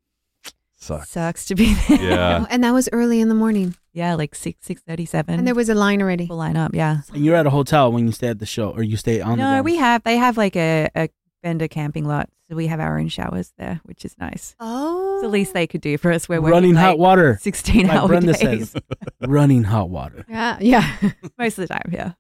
Sucks. 0.77 1.11
sucks 1.11 1.47
to 1.47 1.55
be 1.57 1.75
there. 1.89 2.01
Yeah. 2.01 2.39
Oh, 2.43 2.47
and 2.51 2.63
that 2.63 2.73
was 2.73 2.89
early 2.93 3.21
in 3.21 3.29
the 3.29 3.35
morning, 3.35 3.75
yeah, 3.97 4.15
like 4.15 4.35
six 4.35 4.65
six 4.65 4.83
thirty 4.83 5.05
seven. 5.07 5.39
and 5.39 5.47
there 5.47 5.55
was 5.55 5.69
a 5.69 5.75
line 5.75 6.01
already. 6.03 6.25
people 6.25 6.37
line 6.37 6.57
up, 6.57 6.75
yeah. 6.75 6.99
And 7.15 7.25
you're 7.25 7.35
at 7.37 7.47
a 7.47 7.51
hotel 7.51 7.91
when 7.91 8.07
you 8.07 8.13
stay 8.13 8.29
at 8.29 8.39
the 8.39 8.47
show, 8.47 8.71
or 8.71 8.83
you 8.83 8.97
stay 8.97 9.21
on. 9.21 9.33
the 9.39 9.45
No, 9.45 9.51
grounds? 9.51 9.65
we 9.65 9.77
have 9.77 10.03
they 10.05 10.17
have 10.17 10.37
like 10.37 10.55
a, 10.57 10.89
a 10.95 11.09
vendor 11.43 11.67
camping 11.69 12.05
lot. 12.07 12.29
So 12.49 12.55
we 12.55 12.69
have 12.69 12.79
our 12.79 12.99
own 13.01 13.09
showers 13.09 13.53
there, 13.59 13.81
which 13.85 14.05
is 14.05 14.15
nice. 14.21 14.55
Oh, 14.61 15.15
It's 15.17 15.23
the 15.23 15.29
least 15.29 15.53
they 15.53 15.67
could 15.67 15.81
do 15.81 15.99
for 15.99 16.13
us. 16.13 16.29
We're 16.29 16.39
running 16.41 16.75
like 16.75 16.85
hot 16.85 16.99
water. 16.99 17.39
sixteen 17.43 17.89
Like 17.89 17.97
hour 17.97 18.07
Brenda 18.09 18.35
days 18.35 18.71
says, 18.71 18.83
running 19.27 19.65
hot 19.65 19.91
water. 19.91 20.25
Yeah, 20.29 20.57
yeah. 20.61 20.97
most 21.39 21.59
of 21.59 21.67
the 21.67 21.75
time, 21.75 21.91
yeah. 21.93 22.13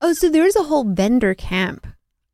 Oh, 0.00 0.12
so 0.14 0.30
there's 0.30 0.56
a 0.56 0.62
whole 0.62 0.84
vendor 0.84 1.34
camp 1.34 1.86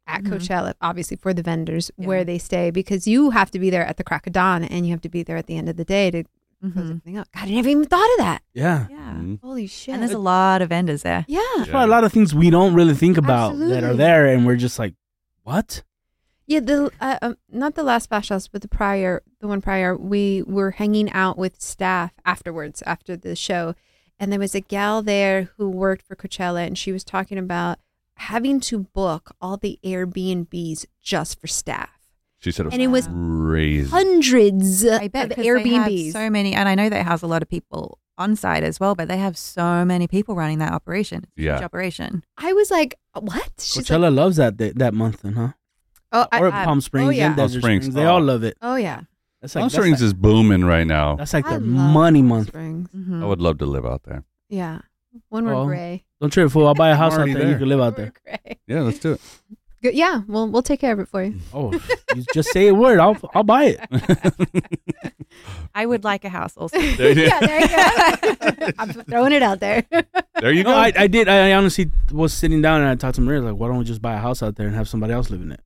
at 0.07 0.23
Mhm. 0.23 0.33
Coachella, 0.35 0.75
obviously 0.83 1.17
for 1.17 1.33
the 1.35 1.43
vendors 1.43 1.91
Yeah. 1.97 2.07
where 2.07 2.25
they 2.25 2.39
stay 2.39 2.71
because 2.71 3.09
you 3.09 3.31
have 3.31 3.51
to 3.53 3.59
be 3.59 3.71
there 3.71 3.85
at 3.87 3.97
the 3.97 4.05
crack 4.05 4.27
of 4.29 4.35
dawn 4.35 4.63
and 4.63 4.85
you 4.87 4.93
have 4.93 5.01
to 5.01 5.09
be 5.09 5.23
there 5.25 5.39
at 5.39 5.47
the 5.47 5.57
end 5.57 5.69
of 5.71 5.77
the 5.77 5.85
day 5.85 6.11
to 6.13 6.25
close 6.73 6.85
Mhm. 6.87 6.91
everything 6.91 7.19
up. 7.19 7.29
God, 7.33 7.45
I 7.49 7.51
never 7.51 7.69
even 7.69 7.85
thought 7.85 8.11
of 8.13 8.19
that. 8.19 8.43
Yeah. 8.53 8.87
Yeah. 8.91 9.15
Mhm. 9.15 9.41
Holy 9.43 9.67
shit! 9.67 9.95
And 9.95 10.03
there's 10.03 10.13
a 10.13 10.19
lot 10.19 10.63
of 10.63 10.69
vendors 10.71 11.03
there. 11.03 11.25
yeah, 11.29 11.41
There's 11.57 11.69
probably 11.69 11.89
a 11.89 11.91
lot 11.91 12.05
of 12.05 12.13
things 12.13 12.35
we 12.35 12.51
don't 12.51 12.75
really 12.75 12.95
think 12.95 13.17
about 13.17 13.59
that 13.59 13.85
are 13.85 13.95
there, 13.95 14.27
and 14.27 14.47
we're 14.47 14.57
just 14.57 14.79
like, 14.79 14.95
what? 15.43 15.83
yeah. 16.47 16.61
The 16.61 16.91
uh, 17.01 17.19
um, 17.23 17.37
not 17.51 17.75
the 17.75 17.83
last 17.83 18.09
bash 18.11 18.29
house, 18.29 18.49
but 18.49 18.63
the 18.63 18.69
prior, 18.69 19.23
the 19.41 19.47
one 19.49 19.61
prior, 19.61 19.97
we 19.97 20.43
were 20.43 20.73
hanging 20.73 21.11
out 21.13 21.37
with 21.39 21.61
staff 21.61 22.13
afterwards 22.25 22.83
after 22.87 23.17
the 23.17 23.35
show, 23.37 23.75
and 24.19 24.31
there 24.33 24.39
was 24.41 24.55
a 24.55 24.61
gal 24.61 25.03
there 25.03 25.51
who 25.57 25.69
worked 25.71 26.03
for 26.07 26.17
Coachella, 26.17 26.67
and 26.67 26.77
she 26.79 26.93
was 26.93 27.05
talking 27.05 27.39
about 27.39 27.79
having 28.19 28.61
to 28.61 28.79
book 28.79 29.35
all 29.41 29.57
the 29.57 29.79
Airbnbs 29.85 30.87
just 31.03 31.41
for 31.41 31.47
staff. 31.49 31.94
She 32.45 32.53
said 32.53 32.67
it 32.67 32.69
was, 32.69 32.75
And 32.75 32.83
it 32.83 32.87
was 32.89 33.07
crazy. 33.07 33.89
hundreds 33.91 34.87
I 34.87 35.09
bet 35.09 35.25
of 35.25 35.29
because 35.31 35.45
they 35.63 35.69
have 35.71 35.89
Airbnbs. 35.91 36.13
so 36.13 36.29
many, 36.29 36.53
and 36.55 36.69
I 36.69 36.75
know 36.75 36.91
they 36.91 37.03
house 37.03 37.23
a 37.23 37.27
lot 37.27 37.41
of 37.43 37.49
people 37.49 37.99
on 38.19 38.37
site 38.37 38.63
as 38.63 38.79
well, 38.79 38.95
but 38.95 39.09
they 39.09 39.17
have 39.17 39.37
so 39.39 39.85
many 39.85 40.07
people 40.07 40.35
running 40.37 40.59
that 40.59 40.73
operation. 40.75 41.25
It's 41.37 41.45
Yeah. 41.47 41.55
huge 41.57 41.65
operation. 41.65 42.23
I 42.37 42.53
was 42.53 42.71
like, 42.71 42.99
what? 43.19 43.51
She's 43.59 43.85
Coachella 43.87 44.03
like, 44.03 44.13
loves 44.13 44.37
that 44.37 44.57
day, 44.59 44.73
that 44.77 44.93
month, 44.93 45.23
then, 45.23 45.33
huh? 45.33 45.49
oh, 46.13 46.27
I, 46.31 46.41
or 46.41 46.53
I- 46.53 46.65
Palm 46.67 46.81
Springs 46.83 47.09
oh, 47.09 47.11
yeah. 47.11 47.27
and 47.29 47.37
Palm 47.37 47.47
Desert 47.47 47.61
Springs. 47.61 47.85
Springs. 47.87 47.95
They 47.95 48.05
Oh. 48.05 48.13
all 48.17 48.21
love 48.23 48.45
it. 48.45 48.57
oh 48.61 48.77
yeah. 48.77 49.01
That's 49.41 49.55
Palm 49.55 49.63
like 49.65 49.73
that's 49.73 49.83
Springs 49.83 50.01
like, 50.01 50.07
is 50.07 50.13
booming 50.15 50.65
right 50.67 50.87
now. 50.87 51.17
that's 51.17 51.33
like 51.33 51.47
I 51.47 51.53
their 51.53 51.61
money 51.61 52.21
Palm 52.21 52.29
month. 52.29 52.49
Springs. 52.49 52.89
Mhm. 52.95 53.23
I 53.23 53.27
would 53.27 53.41
love 53.41 53.57
to 53.59 53.67
live 53.67 53.87
out 53.87 54.03
there. 54.05 54.23
Yeah. 54.51 54.81
When 55.31 55.45
we're 55.47 55.55
Well, 55.55 55.67
gray. 55.67 56.05
Don't 56.21 56.31
trip, 56.31 56.51
fool. 56.51 56.67
I'll 56.67 56.75
buy 56.75 56.91
a 56.91 56.97
house 57.03 57.13
out 57.15 57.21
already 57.21 57.35
there. 57.35 57.51
You 57.51 57.57
can 57.59 57.69
live 57.69 57.81
out 57.81 57.97
there. 57.97 58.13
gray. 58.25 58.59
Yeah, 58.67 58.83
let's 58.83 58.99
do 58.99 59.13
it. 59.15 59.21
Good. 59.85 59.95
Yeah. 59.95 60.23
Well, 60.27 60.49
we'll 60.49 60.63
take 60.63 60.81
care 60.81 60.93
of 60.95 60.99
it 60.99 61.09
for 61.09 61.23
you. 61.23 61.39
Oh, 61.55 61.71
you 62.17 62.25
just 62.33 62.51
say 62.53 62.69
a 62.69 62.75
word. 62.75 62.99
I'll 62.99 63.17
I'll 63.35 63.45
buy 63.45 63.77
it. 63.77 63.81
I 65.75 65.85
would 65.87 66.05
like 66.05 66.25
a 66.25 66.29
house 66.29 66.57
also. 66.57 66.79
There 66.97 67.13
you- 67.13 67.23
yeah. 67.25 67.41
There 67.41 67.61
you 67.61 68.37
go. 68.37 68.71
I'm 68.79 68.93
throwing 68.93 69.33
it 69.33 69.43
out 69.43 69.61
there. 69.61 69.85
There 70.41 70.53
you 70.53 70.63
No, 70.65 70.71
go. 70.71 70.77
I, 70.77 70.93
I 70.97 71.07
did. 71.07 71.29
I 71.29 71.53
honestly 71.53 71.91
was 72.13 72.33
sitting 72.33 72.63
down 72.63 72.81
and 72.81 72.91
I 72.91 72.95
talked 72.95 73.17
to 73.17 73.21
Maria 73.21 73.41
like, 73.43 73.57
why 73.57 73.69
don't 73.69 73.79
we 73.79 73.85
just 73.85 74.01
buy 74.03 74.15
a 74.15 74.19
house 74.19 74.43
out 74.43 74.57
there 74.57 74.67
and 74.67 74.75
have 74.75 74.89
somebody 74.89 75.13
else 75.13 75.31
live 75.31 75.43
in 75.43 75.53
it? 75.53 75.61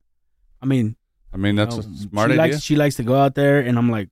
I 0.61 0.65
mean, 0.65 0.95
I 1.33 1.37
mean, 1.37 1.55
that's 1.55 1.75
you 1.75 1.81
a 1.81 1.85
smart 2.09 2.29
she 2.31 2.33
idea. 2.39 2.53
Likes, 2.53 2.61
she 2.63 2.75
likes 2.75 2.95
to 2.95 3.03
go 3.03 3.15
out 3.15 3.35
there, 3.35 3.59
and 3.59 3.77
I'm 3.77 3.89
like, 3.89 4.09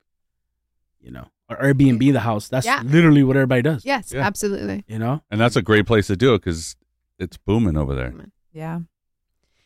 you 1.02 1.12
know, 1.12 1.28
or 1.50 1.58
Airbnb 1.58 2.14
the 2.14 2.20
house. 2.22 2.48
That's 2.48 2.66
Yeah. 2.66 2.82
literally 2.86 3.24
what 3.24 3.36
everybody 3.36 3.62
does. 3.62 3.84
yes. 3.86 4.14
Yeah. 4.14 4.22
Absolutely. 4.26 4.84
You 4.88 5.00
know, 5.00 5.22
and 5.32 5.40
that's 5.42 5.56
a 5.56 5.62
great 5.62 5.86
place 5.86 6.08
to 6.08 6.16
do 6.16 6.34
it 6.36 6.40
because 6.40 6.76
it's 7.20 7.38
booming 7.38 7.76
over 7.78 7.94
there. 7.96 8.14
yeah. 8.54 8.80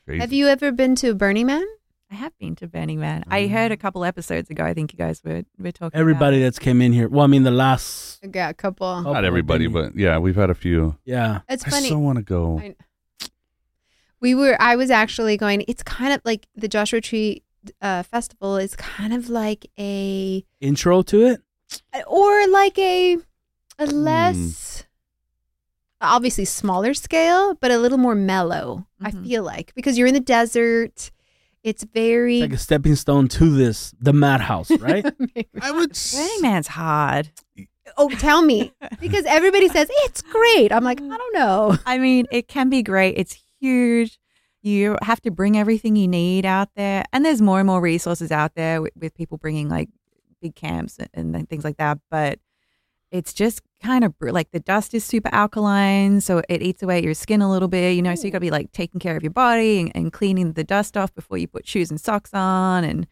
Crazy. 0.05 0.19
Have 0.19 0.33
you 0.33 0.47
ever 0.47 0.71
been 0.71 0.95
to 0.97 1.13
Burning 1.13 1.45
Man? 1.45 1.65
I 2.11 2.15
have 2.15 2.37
been 2.39 2.55
to 2.57 2.67
Burning 2.67 2.99
Man. 2.99 3.23
I 3.27 3.43
mm. 3.43 3.51
heard 3.51 3.71
a 3.71 3.77
couple 3.77 4.03
episodes 4.03 4.49
ago. 4.49 4.65
I 4.65 4.73
think 4.73 4.91
you 4.91 4.97
guys 4.97 5.21
were 5.23 5.43
were 5.57 5.71
talking. 5.71 5.97
everybody 5.97 6.37
About. 6.37 6.47
that's 6.47 6.59
came 6.59 6.81
in 6.81 6.91
here. 6.91 7.07
Well, 7.07 7.23
I 7.23 7.27
mean, 7.27 7.43
the 7.43 7.51
last. 7.51 8.19
I 8.23 8.27
got 8.27 8.51
a 8.51 8.53
couple. 8.53 8.87
couple 8.87 9.13
Not 9.13 9.23
everybody, 9.23 9.67
but 9.67 9.95
yeah, 9.95 10.17
we've 10.17 10.35
had 10.35 10.49
a 10.49 10.55
few. 10.55 10.97
yeah. 11.05 11.41
It's 11.47 11.63
funny. 11.63 11.75
I 11.75 11.79
funny. 11.79 11.89
so 11.89 11.99
want 11.99 12.17
to 12.17 12.23
go. 12.23 12.59
I- 12.59 12.75
we 14.19 14.35
were. 14.35 14.55
I 14.59 14.75
was 14.75 14.91
actually 14.91 15.37
going. 15.37 15.63
It's 15.67 15.83
kind 15.83 16.13
of 16.13 16.21
like 16.25 16.47
the 16.55 16.67
Joshua 16.67 17.01
Tree 17.01 17.43
uh, 17.81 18.03
Festival 18.03 18.57
is 18.57 18.75
kind 18.75 19.13
of 19.13 19.29
like 19.29 19.67
a 19.79 20.45
Intro 20.59 21.01
to 21.03 21.25
it. 21.27 21.41
Uh, 21.93 22.01
or 22.07 22.47
like 22.47 22.77
a 22.77 23.17
a 23.79 23.85
hmm. 23.85 23.91
less 23.91 24.80
obviously 26.01 26.45
smaller 26.45 26.93
scale 26.93 27.55
but 27.55 27.71
a 27.71 27.77
little 27.77 27.97
more 27.97 28.15
mellow 28.15 28.85
i 29.01 29.11
Mhm. 29.11 29.23
feel 29.25 29.43
like 29.43 29.73
because 29.75 29.97
you're 29.97 30.07
in 30.07 30.13
the 30.13 30.19
desert 30.19 31.11
it's 31.63 31.83
very 31.83 32.37
It's 32.39 32.49
like 32.49 32.53
a 32.53 32.57
stepping 32.57 32.95
stone 32.95 33.27
to 33.27 33.49
this, 33.55 33.93
the 33.99 34.13
madhouse, 34.13 34.71
right? 34.79 35.05
I 35.61 35.69
would. 35.71 35.91
Burning 36.11 36.41
Man's 36.41 36.65
hard. 36.67 37.29
oh 37.97 38.09
tell 38.09 38.41
me 38.41 38.73
because 38.99 39.25
everybody 39.25 39.67
says 39.67 39.87
it's 40.05 40.23
great 40.23 40.71
i'm 40.71 40.83
like 40.83 40.99
i 40.99 41.07
don't 41.17 41.33
know 41.35 41.77
I 41.85 41.99
mean, 41.99 42.25
it 42.31 42.47
can 42.47 42.69
be 42.69 42.81
great. 42.81 43.15
It's 43.17 43.37
huge. 43.59 44.17
You 44.63 44.97
have 45.03 45.21
to 45.21 45.31
bring 45.31 45.55
everything 45.57 45.95
you 45.95 46.07
need 46.07 46.45
out 46.45 46.69
there, 46.75 47.03
and 47.13 47.23
there's 47.25 47.41
more 47.41 47.59
and 47.59 47.67
more 47.67 47.81
resources 47.81 48.31
out 48.31 48.53
there 48.55 48.81
with, 48.81 48.93
with 48.95 49.13
people 49.15 49.37
bringing 49.37 49.69
like 49.69 49.89
big 50.41 50.55
camps 50.55 50.97
and, 51.13 51.35
and 51.35 51.47
things 51.49 51.63
like 51.63 51.77
that. 51.77 51.99
But 52.11 52.39
it's 53.11 53.33
just 53.33 53.61
kind 53.81 54.03
of 54.03 54.13
like 54.21 54.51
the 54.51 54.59
dust 54.59 54.93
is 54.93 55.03
super 55.03 55.29
alkaline, 55.33 56.21
so 56.21 56.41
it 56.47 56.61
eats 56.61 56.83
away 56.83 56.97
at 56.99 57.03
your 57.03 57.13
skin 57.13 57.41
a 57.41 57.49
little 57.49 57.67
bit. 57.67 57.95
You 57.95 58.01
know, 58.01 58.15
so 58.15 58.25
you 58.25 58.31
got 58.31 58.39
to 58.39 58.43
mm. 58.43 58.47
be 58.47 58.51
like 58.51 58.71
taking 58.71 58.99
care 58.99 59.17
of 59.17 59.23
your 59.23 59.31
body 59.31 59.79
and, 59.81 59.91
and 59.95 60.13
cleaning 60.13 60.53
the 60.53 60.63
dust 60.63 60.95
off 60.97 61.13
before 61.13 61.37
you 61.37 61.47
put 61.47 61.67
shoes 61.67 61.89
and 61.89 61.99
socks 61.99 62.33
on, 62.33 62.83
and 62.83 63.07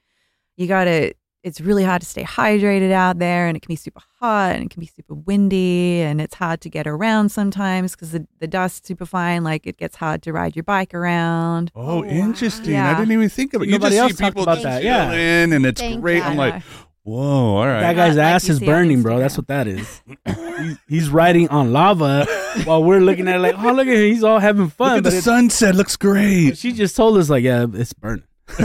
you 0.56 0.68
got 0.68 0.86
to. 0.86 1.14
It's 1.42 1.62
really 1.62 1.86
hard 1.86 2.02
to 2.02 2.06
stay 2.06 2.26
hydrated 2.26 2.92
out 2.92 3.20
there, 3.20 3.48
and 3.48 3.56
it 3.56 3.62
can 3.62 3.70
be 3.70 3.78
super 3.78 4.02
hot, 4.20 4.56
and 4.56 4.66
it 4.66 4.70
can 4.72 4.82
be 4.82 4.88
super 4.88 5.14
windy, 5.14 6.02
and 6.02 6.20
it's 6.20 6.36
hard 6.36 6.60
to 6.62 6.70
get 6.70 6.86
around 6.86 7.30
sometimes 7.30 7.94
because 7.94 8.12
the, 8.12 8.28
the 8.40 8.48
dust's 8.48 8.86
super 8.86 9.06
fine. 9.06 9.46
Like 9.46 9.66
it 9.66 9.78
gets 9.78 9.96
hard 9.96 10.22
to 10.24 10.34
ride 10.34 10.58
your 10.58 10.64
bike 10.64 10.94
around. 10.94 11.72
Oh, 11.76 12.00
Oh, 12.00 12.02
wow. 12.02 12.10
interesting. 12.10 12.76
I 12.76 12.94
didn't 13.00 13.14
even 13.14 13.30
think 13.30 13.54
of 13.54 13.62
it. 13.62 13.70
Nobody 13.70 13.96
you 13.96 14.02
else 14.02 14.10
just 14.10 14.18
see 14.18 14.24
talked 14.26 14.36
people 14.36 14.44
about 14.44 14.56
just 14.56 14.64
that, 14.64 14.84
yeah. 14.84 15.06
chilling, 15.06 15.54
and 15.54 15.66
it's 15.66 15.80
Thank 15.80 16.02
great. 16.02 16.18
you. 16.18 16.24
I'm 16.24 16.36
like, 16.36 16.56
know. 16.56 16.62
Whoa, 17.10 17.56
all 17.58 17.68
right. 17.68 17.82
That 17.82 17.96
guy's 17.96 18.16
Not 18.16 18.24
like 18.24 18.34
ass 18.36 18.48
you 18.48 18.54
is 18.54 18.60
burning, 18.60 19.02
bro. 19.02 19.20
That's 19.20 19.38
what 19.38 19.48
that 19.48 19.68
is. 19.68 20.02
He- 20.06 20.76
he's 20.88 21.10
riding 21.10 21.48
on 21.50 21.74
lava 21.74 22.26
while 22.66 22.84
we're 22.84 23.00
looking 23.02 23.28
at 23.28 23.36
it 23.36 23.40
like, 23.40 23.56
oh, 23.58 23.72
look 23.74 23.88
at 23.88 23.94
him. 23.96 24.04
He's 24.12 24.24
all 24.24 24.40
having 24.40 24.70
fun. 24.70 24.90
Look 24.98 25.06
at 25.06 25.12
the 25.12 25.18
it- 25.18 25.22
sunset. 25.24 25.76
Looks 25.76 25.96
great. 25.96 26.58
she 26.58 26.72
just 26.72 26.96
told 26.96 27.18
us, 27.18 27.30
like, 27.30 27.44
yeah, 27.44 27.66
it's 27.74 27.94
burning. 27.94 28.24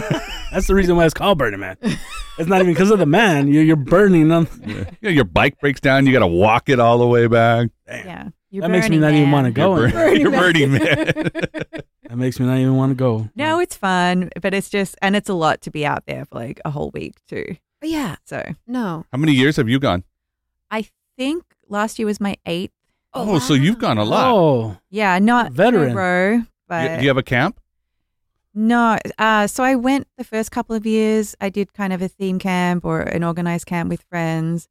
That's 0.53 0.67
the 0.67 0.75
reason 0.75 0.97
why 0.97 1.05
it's 1.05 1.15
called 1.15 1.37
Burning 1.37 1.61
Man. 1.61 1.77
It's 1.83 2.49
not 2.49 2.61
even 2.63 2.73
because 2.73 2.91
of 2.91 2.99
the 2.99 3.07
man. 3.07 3.49
You're, 3.49 3.63
you're 3.65 3.77
burning 3.77 4.31
on. 4.33 4.49
Yeah. 4.65 4.85
Yeah, 5.01 5.11
your 5.11 5.25
bike 5.25 5.59
breaks 5.61 5.81
down. 5.81 6.07
You 6.07 6.13
got 6.13 6.21
to 6.21 6.27
walk 6.27 6.69
it 6.69 6.81
all 6.81 6.99
the 6.99 7.07
way 7.07 7.27
back. 7.27 7.69
Yeah, 7.87 8.29
you're 8.51 8.63
That 8.63 8.71
makes 8.71 8.89
me 8.89 8.99
Burning 8.99 9.01
not 9.01 9.13
even 9.13 9.31
want 9.31 9.47
to 9.47 9.53
go. 9.53 9.77
You're, 9.77 9.87
in 9.87 9.93
there. 9.93 10.05
burning, 10.07 10.21
you're 10.21 10.31
burning, 10.31 10.73
man. 10.73 11.31
That 12.09 12.17
makes 12.17 12.39
me 12.41 12.47
not 12.47 12.59
even 12.59 12.77
want 12.77 12.91
to 12.93 12.95
go. 12.95 13.29
No, 13.35 13.59
it's 13.59 13.77
fun, 13.77 14.31
but 14.41 14.55
it's 14.55 14.71
just, 14.71 14.97
and 15.03 15.17
it's 15.17 15.29
a 15.29 15.35
lot 15.35 15.61
to 15.63 15.71
be 15.71 15.85
out 15.85 16.05
there 16.07 16.25
for 16.25 16.37
like 16.37 16.61
a 16.65 16.71
whole 16.71 16.91
week 16.95 17.17
too. 17.29 17.57
Yeah 17.89 18.17
So 18.25 18.43
no 18.67 19.05
How 19.13 19.19
many 19.19 19.33
years 19.33 19.57
have 19.57 19.69
you 19.69 19.79
gone? 19.79 20.05
I 20.71 20.87
think 21.17 21.45
last 21.69 21.99
year 21.99 22.07
was 22.07 22.21
my 22.21 22.37
eighth. 22.47 22.73
Oh, 23.13 23.39
so 23.39 23.55
you've 23.55 23.79
gone 23.79 23.97
a 23.99 24.05
lot. 24.05 24.33
Oh, 24.35 24.77
Yeah, 24.91 25.19
not 25.21 25.53
Veteran. 25.53 25.91
in 25.91 25.93
a 25.93 25.95
row, 25.95 26.33
You- 26.35 26.47
but 26.69 26.97
do 26.99 27.03
you 27.03 27.09
have 27.09 27.17
a 27.17 27.23
camp? 27.23 27.61
no. 28.55 28.99
Uh, 29.19 29.47
so 29.47 29.63
I 29.65 29.75
went 29.77 30.07
the 30.17 30.25
first 30.25 30.51
couple 30.51 30.75
of 30.77 30.85
years. 30.87 31.35
I 31.41 31.49
did 31.49 31.73
kind 31.75 31.93
of 31.93 32.03
a 32.03 32.09
theme 32.09 32.39
camp 32.39 32.85
or 32.85 33.01
an 33.03 33.23
organized 33.25 33.67
camp 33.67 33.89
with 33.91 34.03
friends, 34.11 34.69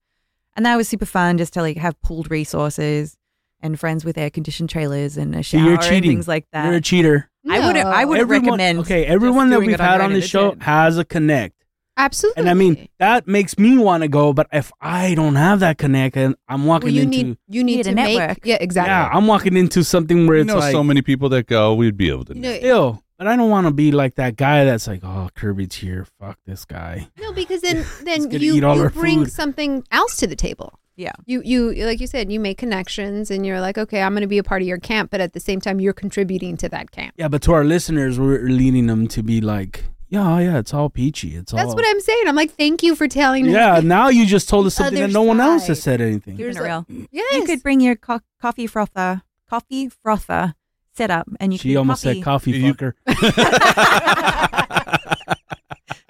and 0.56 0.65
that 0.65 0.76
was 0.76 0.88
super 0.88 1.06
fun. 1.06 1.38
Just 1.38 1.54
to 1.54 1.62
like 1.62 1.78
have 1.78 1.99
pooled 2.02 2.30
resources 2.32 3.17
and 3.62 3.80
friends 3.80 4.04
with 4.04 4.17
air 4.17 4.30
conditioned 4.30 4.69
trailers 4.69 5.15
and 5.17 5.34
a 5.36 5.38
So 5.43 5.58
shower 5.58 5.63
you're 5.63 5.73
and 5.76 5.82
cheating. 5.84 6.12
things 6.12 6.28
like 6.28 6.45
that. 6.52 6.65
you're 6.65 6.76
a 6.76 6.82
cheater. 6.82 7.30
No. 7.45 7.56
I 7.56 7.65
wouldn't. 7.67 7.86
I 7.86 8.06
wouldn't 8.06 8.21
Everyone- 8.21 8.45
recommend. 8.60 8.80
Okay, 8.80 9.06
everyone 9.06 9.49
that 9.52 9.60
we've 9.60 9.69
it 9.71 9.80
had 9.80 10.02
on 10.02 10.13
the 10.13 10.21
show 10.21 10.56
has 10.62 10.97
a 10.97 11.06
connect. 11.06 11.52
Absolutely 11.97 12.41
And 12.41 12.49
I 12.49 12.53
mean, 12.53 12.88
that 12.99 13.27
makes 13.27 13.58
me 13.58 13.77
want 13.77 14.03
to 14.03 14.08
go, 14.10 14.34
but 14.34 14.47
if 14.51 14.71
I 14.82 15.15
don't 15.15 15.36
have 15.36 15.60
that 15.62 15.77
connection, 15.77 16.36
I'm 16.47 16.62
well, 16.65 16.79
walking 16.79 16.95
you 16.95 17.01
into 17.03 17.17
need 17.23 17.38
you 17.47 17.63
need 17.63 17.75
Need 17.77 17.84
to 17.84 17.91
a 17.91 17.95
make 17.95 18.17
network. 18.17 18.39
yeah 18.45 18.58
exactly 18.60 18.89
Yeah, 18.91 19.10
I'm 19.12 19.27
walking 19.27 19.56
into 19.58 19.84
something 19.84 20.27
where 20.27 20.36
We 20.38 20.41
it's 20.41 20.47
know 20.47 20.58
like 20.60 20.71
so 20.71 20.84
many 20.84 21.01
people 21.01 21.29
that 21.29 21.47
go. 21.47 21.73
We'd 21.73 21.97
be 21.97 22.10
able 22.10 22.25
to. 22.25 22.36
You 22.36 22.41
know, 22.41 22.56
still, 22.58 23.03
but 23.17 23.27
I 23.27 23.36
don't 23.36 23.49
want 23.49 23.67
to 23.67 23.73
be 23.73 23.91
like 23.91 24.15
that 24.15 24.36
guy 24.36 24.65
that's 24.65 24.88
like, 24.88 25.01
oh, 25.03 25.29
Kirby's 25.36 25.75
here. 25.75 26.06
Fuck 26.19 26.39
this 26.45 26.65
guy. 26.65 27.08
No, 27.19 27.32
because 27.32 27.62
then 27.62 27.86
then 28.03 28.29
you, 28.32 28.56
you 28.56 28.89
bring 28.89 29.25
food. 29.25 29.32
something 29.32 29.84
else 29.91 30.17
to 30.17 30.27
the 30.27 30.36
table. 30.36 30.79
Yeah. 30.95 31.13
You 31.25 31.41
you 31.43 31.73
like 31.86 31.99
you 31.99 32.06
said, 32.08 32.32
you 32.32 32.39
make 32.39 32.58
connections 32.60 33.32
and 33.32 33.45
you're 33.45 33.60
like, 33.62 33.77
okay, 33.79 34.01
I'm 34.03 34.13
going 34.13 34.21
to 34.21 34.27
be 34.27 34.38
a 34.38 34.43
part 34.43 34.62
of 34.62 34.67
your 34.67 34.77
camp, 34.77 35.10
but 35.10 35.21
at 35.21 35.34
the 35.34 35.39
same 35.39 35.60
time, 35.60 35.79
you're 35.79 35.93
contributing 35.93 36.56
to 36.58 36.69
that 36.69 36.91
camp. 36.91 37.13
Yeah, 37.17 37.29
but 37.29 37.41
to 37.43 37.53
our 37.53 37.63
listeners, 37.63 38.19
we're 38.19 38.41
leading 38.47 38.86
them 38.88 39.08
to 39.08 39.23
be 39.23 39.41
like, 39.41 39.86
Yeah, 40.13 40.39
yeah, 40.39 40.58
it's 40.60 40.73
all 40.76 40.89
peachy. 40.91 41.36
It's 41.36 41.52
That's 41.52 41.69
all. 41.71 41.76
what 41.76 41.86
I'm 41.88 41.99
saying. 41.99 42.28
I'm 42.28 42.36
like, 42.36 42.52
thank 42.52 42.84
you 42.84 42.95
for 42.95 43.08
telling 43.08 43.47
me. 43.47 43.54
Yeah, 43.54 43.80
now 43.84 44.10
you 44.10 44.28
just 44.28 44.47
told 44.47 44.67
us 44.67 44.76
something 44.76 44.93
that 44.95 45.06
other 45.06 45.13
no 45.13 45.23
one 45.23 45.39
else 45.41 45.65
has 45.67 45.82
said 45.82 46.02
anything. 46.02 46.38
Here's 46.38 46.56
Keeping 46.56 46.71
a- 46.71 46.86
real. 46.88 47.08
Yes. 47.12 47.34
You 47.34 47.45
could 47.45 47.63
bring 47.63 47.80
your 47.82 47.95
co- 47.95 48.19
coffee 48.39 48.67
frother, 48.67 49.23
coffee 49.49 49.89
frother 49.89 50.54
set 50.95 51.10
up, 51.10 51.28
and 51.39 51.52
you 51.52 51.58
She 51.58 51.69
could 51.69 51.78
almost 51.78 52.04
coffee. 52.04 52.15
said 52.19 52.23
coffee 52.23 52.52
You- 52.52 52.73
fucker. 52.76 52.93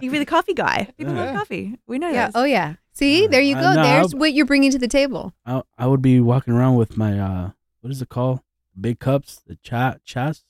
You 0.01 0.09
could 0.09 0.15
be 0.15 0.19
the 0.19 0.25
coffee 0.25 0.53
guy. 0.53 0.89
People 0.97 1.13
Yeah. 1.13 1.25
love 1.27 1.35
coffee. 1.37 1.77
We 1.87 1.97
know 1.97 2.09
yeah. 2.09 2.25
this. 2.25 2.35
Oh 2.35 2.43
yeah. 2.43 2.73
See, 2.91 3.25
there 3.27 3.39
you 3.39 3.55
Uh, 3.55 3.61
go. 3.61 3.73
no, 3.81 3.83
There's 3.83 4.13
I'll- 4.13 4.19
what 4.19 4.33
you're 4.33 4.45
bringing 4.45 4.69
to 4.71 4.77
the 4.77 4.89
table. 4.89 5.33
I, 5.45 5.61
I 5.77 5.87
would 5.87 6.01
be 6.01 6.19
walking 6.19 6.53
around 6.53 6.75
with 6.75 6.97
my 6.97 7.17
uh, 7.17 7.51
what 7.79 7.89
is 7.91 8.01
it 8.01 8.09
called? 8.09 8.41
Big 8.79 8.99
cups, 8.99 9.41
the 9.47 9.55
cha 9.63 9.95
chas, 10.03 10.43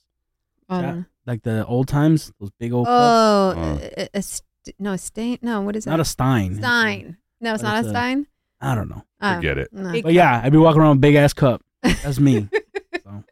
Um, 0.70 1.06
like 1.26 1.44
the 1.44 1.66
old 1.66 1.88
times, 1.88 2.32
those 2.40 2.52
big 2.60 2.74
old 2.74 2.88
oh, 2.90 3.54
Oh. 3.58 3.80
a, 3.98 4.10
a 4.14 4.22
st- 4.22 4.44
no, 4.80 4.94
a 4.94 4.98
stain. 4.98 5.38
No, 5.42 5.62
what 5.62 5.76
is 5.76 5.86
that? 5.86 5.92
Not 5.92 6.00
a 6.00 6.04
that? 6.04 6.06
stein. 6.06 6.56
Stein. 6.56 7.18
No, 7.42 7.54
it's 7.54 7.64
But 7.64 7.70
not 7.70 7.78
it's 7.80 7.88
a 7.88 7.90
a- 7.90 7.94
Stein. 7.94 8.28
I 8.62 8.76
don't 8.76 8.90
know. 8.90 9.04
Oh, 9.22 9.36
Forget 9.36 9.58
it. 9.58 9.70
no. 9.74 10.02
But 10.02 10.14
yeah, 10.14 10.42
I'd 10.44 10.52
be 10.52 10.58
walking 10.58 10.82
around 10.82 10.92
with 10.92 10.98
a 11.00 11.02
big 11.02 11.16
ass 11.16 11.34
cup. 11.34 11.62
That's 11.82 12.20
me. 12.20 12.48
so. 13.04 13.24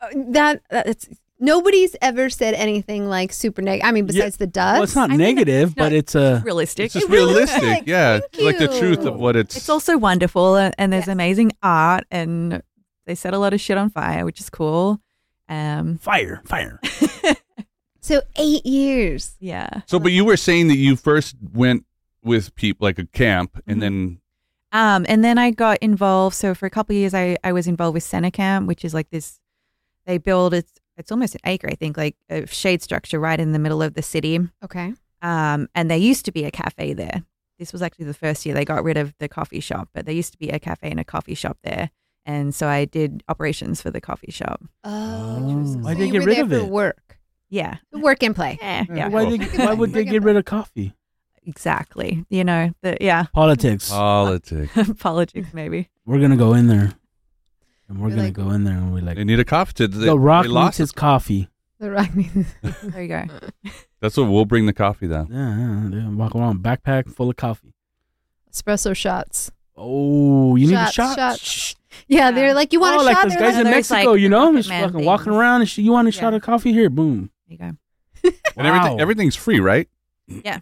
Uh, 0.00 0.06
that 0.30 0.62
that's 0.70 1.08
nobody's 1.40 1.96
ever 2.00 2.30
said 2.30 2.54
anything 2.54 3.08
like 3.08 3.32
super 3.32 3.60
negative. 3.62 3.88
I 3.88 3.92
mean, 3.92 4.04
Yeah. 4.04 4.12
besides 4.12 4.36
the 4.36 4.46
duds. 4.46 4.74
Well, 4.76 4.82
it's 4.84 4.94
not 4.94 5.10
I 5.10 5.16
mean, 5.16 5.18
negative, 5.18 5.68
it's 5.70 5.74
but 5.74 5.82
not- 5.84 5.92
it's 5.92 6.14
a. 6.14 6.42
Realistic. 6.44 6.84
It's 6.86 6.94
just 6.94 7.06
It 7.08 7.10
realistic. 7.12 7.82
Yeah. 7.86 8.20
Thank 8.32 8.44
Like 8.44 8.58
the 8.58 8.68
truth 8.78 9.00
of 9.04 9.16
what 9.16 9.34
it's. 9.34 9.56
It's 9.56 9.68
also 9.68 9.98
wonderful, 9.98 10.54
and, 10.56 10.74
and 10.78 10.92
there's 10.92 11.02
Yes. 11.08 11.12
amazing 11.14 11.52
art, 11.62 12.04
and 12.12 12.62
they 13.06 13.14
set 13.16 13.34
a 13.34 13.38
lot 13.38 13.52
of 13.54 13.60
shit 13.60 13.76
on 13.76 13.90
fire, 13.90 14.24
which 14.24 14.38
is 14.40 14.48
cool. 14.50 15.00
Um, 15.48 15.98
Fire, 15.98 16.42
fire. 16.44 16.80
so 18.00 18.20
eight 18.36 18.64
years. 18.66 19.36
yeah. 19.40 19.68
so, 19.86 19.98
but 19.98 20.12
you 20.12 20.24
were 20.24 20.36
saying 20.36 20.68
that 20.68 20.76
you 20.76 20.96
first 20.96 21.36
went 21.52 21.84
with 22.22 22.54
people 22.54 22.84
like 22.86 22.98
a 22.98 23.06
camp, 23.06 23.62
and 23.66 23.78
Mhm. 23.78 23.80
then 23.80 24.20
Um, 24.72 25.06
and 25.08 25.24
then 25.24 25.38
I 25.38 25.50
got 25.50 25.78
involved. 25.78 26.36
So 26.36 26.54
for 26.54 26.66
a 26.66 26.70
couple 26.70 26.94
of 26.94 27.00
years, 27.00 27.14
I, 27.14 27.38
I 27.42 27.52
was 27.52 27.66
involved 27.66 27.94
with 27.94 28.02
Center 28.02 28.30
Camp, 28.30 28.66
which 28.68 28.84
is 28.84 28.92
like 28.92 29.08
this. 29.10 29.40
They 30.04 30.18
build 30.18 30.52
it's 30.54 30.72
it's 30.98 31.10
almost 31.12 31.34
an 31.36 31.40
acre, 31.44 31.68
I 31.70 31.74
think, 31.74 31.96
like 31.96 32.16
a 32.28 32.46
shade 32.46 32.82
structure 32.82 33.18
right 33.20 33.38
in 33.40 33.52
the 33.52 33.58
middle 33.60 33.82
of 33.82 33.94
the 33.94 34.02
city. 34.02 34.40
Okay. 34.64 34.92
Um, 35.22 35.68
and 35.74 35.90
there 35.90 35.96
used 35.96 36.24
to 36.26 36.32
be 36.32 36.44
a 36.44 36.50
cafe 36.50 36.92
there. 36.92 37.22
This 37.58 37.72
was 37.72 37.82
actually 37.82 38.06
the 38.06 38.14
first 38.14 38.44
year 38.44 38.54
they 38.54 38.64
got 38.64 38.82
rid 38.84 38.96
of 38.96 39.14
the 39.18 39.28
coffee 39.28 39.60
shop, 39.60 39.88
but 39.94 40.06
there 40.06 40.14
used 40.14 40.32
to 40.32 40.38
be 40.38 40.48
a 40.50 40.58
cafe 40.58 40.90
and 40.90 40.98
a 41.00 41.04
coffee 41.04 41.34
shop 41.34 41.58
there. 41.62 41.90
And 42.28 42.54
so 42.54 42.68
I 42.68 42.84
did 42.84 43.22
operations 43.28 43.80
for 43.80 43.90
the 43.90 44.00
coffee 44.02 44.30
shop. 44.30 44.60
Oh, 44.84 44.90
oh. 45.40 45.64
Why'd 45.80 45.96
so 45.96 46.00
they 46.04 46.10
get 46.10 46.24
rid 46.26 46.36
there 46.36 46.44
of 46.44 46.50
for 46.50 46.56
it? 46.56 46.64
Work, 46.66 47.18
Yeah. 47.48 47.78
work 47.92 48.22
and 48.22 48.36
play. 48.36 48.58
Yeah. 48.60 48.84
Mm. 48.84 48.96
Yeah. 48.98 49.08
Why, 49.08 49.24
they, 49.36 49.38
why 49.64 49.72
would 49.72 49.94
they 49.94 50.04
get 50.04 50.22
rid 50.22 50.36
of 50.36 50.44
coffee? 50.44 50.94
Exactly. 51.46 52.26
You 52.28 52.44
know, 52.44 52.72
the, 52.82 52.98
yeah. 53.00 53.24
Politics. 53.32 53.88
politics. 53.88 54.70
Politics, 54.98 55.48
maybe. 55.54 55.88
we're 56.04 56.20
gonna 56.20 56.36
go 56.36 56.52
in 56.52 56.66
there, 56.68 56.92
and 57.88 57.98
we're 57.98 58.08
You're 58.08 58.16
gonna 58.16 58.28
like- 58.28 58.34
go 58.34 58.50
in 58.50 58.64
there, 58.64 58.74
and 58.76 58.92
we're 58.92 59.00
like, 59.00 59.16
They 59.16 59.24
need 59.24 59.40
a 59.40 59.44
coffee. 59.46 59.72
To, 59.74 59.88
they, 59.88 60.04
the 60.06 60.18
Rock 60.18 60.42
they 60.42 60.48
needs 60.48 60.54
lost 60.54 60.78
his 60.78 60.92
coffee. 60.92 61.48
The 61.80 61.90
rock. 61.92 62.10
There 62.82 63.02
you 63.02 63.08
go. 63.08 63.24
That's 64.02 64.16
what 64.18 64.24
we'll 64.24 64.44
bring 64.44 64.66
the 64.66 64.72
coffee 64.74 65.06
then. 65.06 65.28
Yeah, 65.30 65.56
yeah, 65.96 66.02
yeah. 66.02 66.10
walk 66.10 66.34
around 66.34 66.58
backpack 66.62 67.08
full 67.08 67.30
of 67.30 67.36
coffee. 67.36 67.72
Espresso 68.52 68.94
shots. 68.94 69.50
Oh, 69.76 70.56
you 70.56 70.66
need 70.66 70.74
a 70.74 70.90
shot. 70.92 71.16
shots. 71.16 71.76
Shh. 71.98 72.04
Yeah, 72.08 72.18
Yeah. 72.18 72.30
they're 72.32 72.54
like, 72.54 72.72
you 72.72 72.80
want 72.80 72.98
oh, 72.98 73.02
a 73.02 73.04
like 73.04 73.16
shot? 73.16 73.22
those 73.24 73.32
They're 73.34 73.40
guys 73.40 73.54
like, 73.54 73.58
in 73.66 73.70
There's, 73.70 73.90
Mexico, 73.90 74.10
like, 74.12 74.20
you 74.20 74.28
know, 74.28 74.56
just 74.56 74.68
Man 74.68 74.90
fucking 74.90 75.04
walking 75.04 75.32
around. 75.32 75.60
And 75.62 75.68
sh- 75.70 75.78
you 75.78 75.92
want 75.92 76.08
a 76.08 76.12
shot 76.12 76.32
Yeah. 76.32 76.36
of 76.36 76.42
coffee 76.42 76.72
here? 76.72 76.90
Boom. 76.90 77.30
There 77.48 77.52
you 77.52 77.58
go. 77.58 78.32
And 78.56 78.66
everything, 78.66 78.92
Wow. 78.92 78.96
everything's 78.98 79.36
free, 79.36 79.60
right? 79.60 79.88
Yeah. 80.26 80.60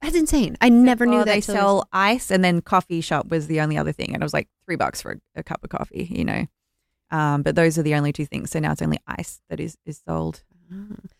That's 0.00 0.16
insane. 0.16 0.56
I 0.60 0.68
never 0.68 1.06
knew 1.06 1.16
Well, 1.18 1.24
that. 1.26 1.32
they 1.34 1.40
till- 1.40 1.54
sell 1.54 1.88
ice, 1.92 2.30
and 2.32 2.42
then 2.44 2.60
coffee 2.60 3.00
shop 3.00 3.28
was 3.28 3.46
the 3.46 3.60
only 3.60 3.78
other 3.78 3.92
thing, 3.92 4.12
and 4.12 4.22
it 4.22 4.24
was 4.24 4.32
like 4.34 4.48
three 4.66 4.74
bucks 4.76 5.00
for 5.00 5.12
a, 5.12 5.40
a 5.40 5.42
cup 5.44 5.62
of 5.62 5.70
coffee, 5.70 6.08
you 6.10 6.24
know. 6.24 6.46
Um, 7.12 7.42
but 7.42 7.54
those 7.54 7.78
are 7.78 7.82
the 7.84 7.94
only 7.94 8.12
two 8.12 8.26
things. 8.26 8.50
So 8.50 8.58
now 8.58 8.72
it's 8.72 8.82
only 8.82 8.98
ice 9.06 9.40
that 9.48 9.60
is 9.60 9.76
is 9.86 10.02
sold. 10.06 10.42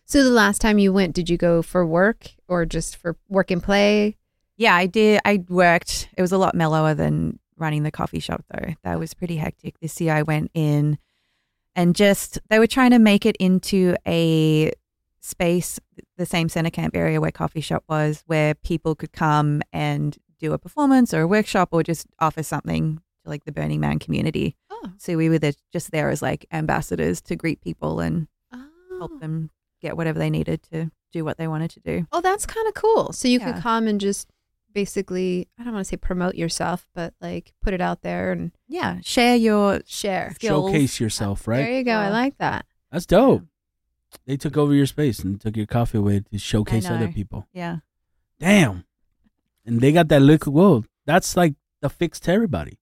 So 0.07 0.25
the 0.25 0.31
last 0.31 0.61
time 0.63 0.79
you 0.79 0.93
went, 0.95 1.15
did 1.15 1.29
you 1.29 1.37
go 1.37 1.61
for 1.63 1.87
work 1.87 2.27
or 2.49 2.65
just 2.65 2.97
for 2.97 3.17
work 3.29 3.51
and 3.51 3.63
play? 3.63 4.17
Yeah, 4.57 4.75
I 4.75 4.87
did. 4.87 5.21
I 5.27 5.45
worked. 5.49 6.09
It 6.17 6.23
was 6.23 6.33
a 6.33 6.39
lot 6.39 6.55
mellower 6.55 6.95
than 6.95 7.39
running 7.57 7.83
the 7.83 7.91
coffee 7.91 8.21
shop, 8.21 8.45
though. 8.51 8.75
That 8.85 8.99
was 8.99 9.15
pretty 9.15 9.37
hectic. 9.37 9.79
This 9.81 10.01
year, 10.01 10.15
I 10.15 10.23
went 10.23 10.51
in 10.55 10.99
and 11.75 11.95
just 11.95 12.39
they 12.51 12.59
were 12.59 12.67
trying 12.67 12.91
to 12.91 12.99
make 12.99 13.25
it 13.27 13.37
into 13.37 13.97
a 14.07 14.73
space, 15.21 15.79
the 16.17 16.27
same 16.27 16.49
center 16.49 16.71
camp 16.71 16.97
area 16.97 17.21
where 17.21 17.31
coffee 17.31 17.61
shop 17.61 17.85
was, 17.89 18.23
where 18.27 18.55
people 18.55 18.95
could 18.95 19.13
come 19.13 19.63
and 19.73 20.19
do 20.41 20.53
a 20.53 20.59
performance 20.59 21.15
or 21.15 21.21
a 21.21 21.27
workshop 21.29 21.69
or 21.73 21.83
just 21.83 22.07
offer 22.19 22.43
something 22.43 22.97
to 23.25 23.31
like 23.31 23.45
the 23.45 23.53
Burning 23.53 23.81
Man 23.81 23.99
community. 24.01 24.57
Oh, 24.71 24.91
So 24.99 25.17
we 25.17 25.29
were 25.29 25.39
there, 25.39 25.53
just 25.73 25.93
there 25.93 26.11
as 26.11 26.21
like 26.23 26.45
ambassadors 26.53 27.21
to 27.23 27.37
greet 27.37 27.61
people 27.61 28.01
and 28.01 28.27
oh. 28.53 28.67
help 28.99 29.21
them 29.21 29.51
get 29.81 29.97
whatever 29.97 30.19
they 30.19 30.31
needed 30.31 30.63
to 30.73 30.91
do 31.13 31.25
what 31.25 31.39
they 31.39 31.47
wanted 31.47 31.71
to 31.71 31.81
do. 31.81 32.07
Oh, 32.11 32.21
that's 32.21 32.47
kind 32.47 32.67
of 32.67 32.75
cool. 32.75 33.13
So 33.13 33.29
you 33.29 33.39
Yeah. 33.39 33.53
could 33.53 33.63
come 33.63 33.87
and 33.87 34.01
just 34.01 34.29
basically, 34.73 35.49
I 35.59 35.65
don't 35.65 35.73
want 35.75 35.85
to 35.87 35.89
say 35.89 35.97
promote 35.97 36.35
yourself, 36.35 36.87
but 36.95 37.15
like 37.21 37.53
put 37.63 37.75
it 37.75 37.81
out 37.81 38.03
there 38.03 38.33
and 38.33 38.53
Yeah, 38.69 38.99
share 39.03 39.37
your 39.37 39.81
share. 39.87 40.33
skills. 40.35 40.71
Showcase 40.73 41.01
yourself, 41.01 41.47
right? 41.49 41.59
There 41.63 41.73
you 41.79 41.85
go. 41.85 41.93
I 41.93 42.09
like 42.11 42.39
that. 42.39 42.67
That's 42.91 43.07
dope. 43.07 43.43
They 44.27 44.37
took 44.37 44.57
over 44.57 44.75
your 44.75 44.87
space 44.87 45.21
and 45.21 45.41
took 45.41 45.57
your 45.57 45.67
coffee 45.67 45.99
away 45.99 46.21
to 46.21 46.39
showcase 46.39 46.89
other 46.91 47.09
people. 47.09 47.47
Yeah. 47.53 47.79
Damn. 48.39 48.85
And 49.65 49.81
they 49.81 49.93
got 49.93 50.09
that 50.09 50.21
liquid 50.21 50.55
gold. 50.55 50.87
That's 51.07 51.37
like 51.37 51.55
the 51.81 51.89
fix 51.89 52.21
to 52.21 52.33
everybody. 52.33 52.79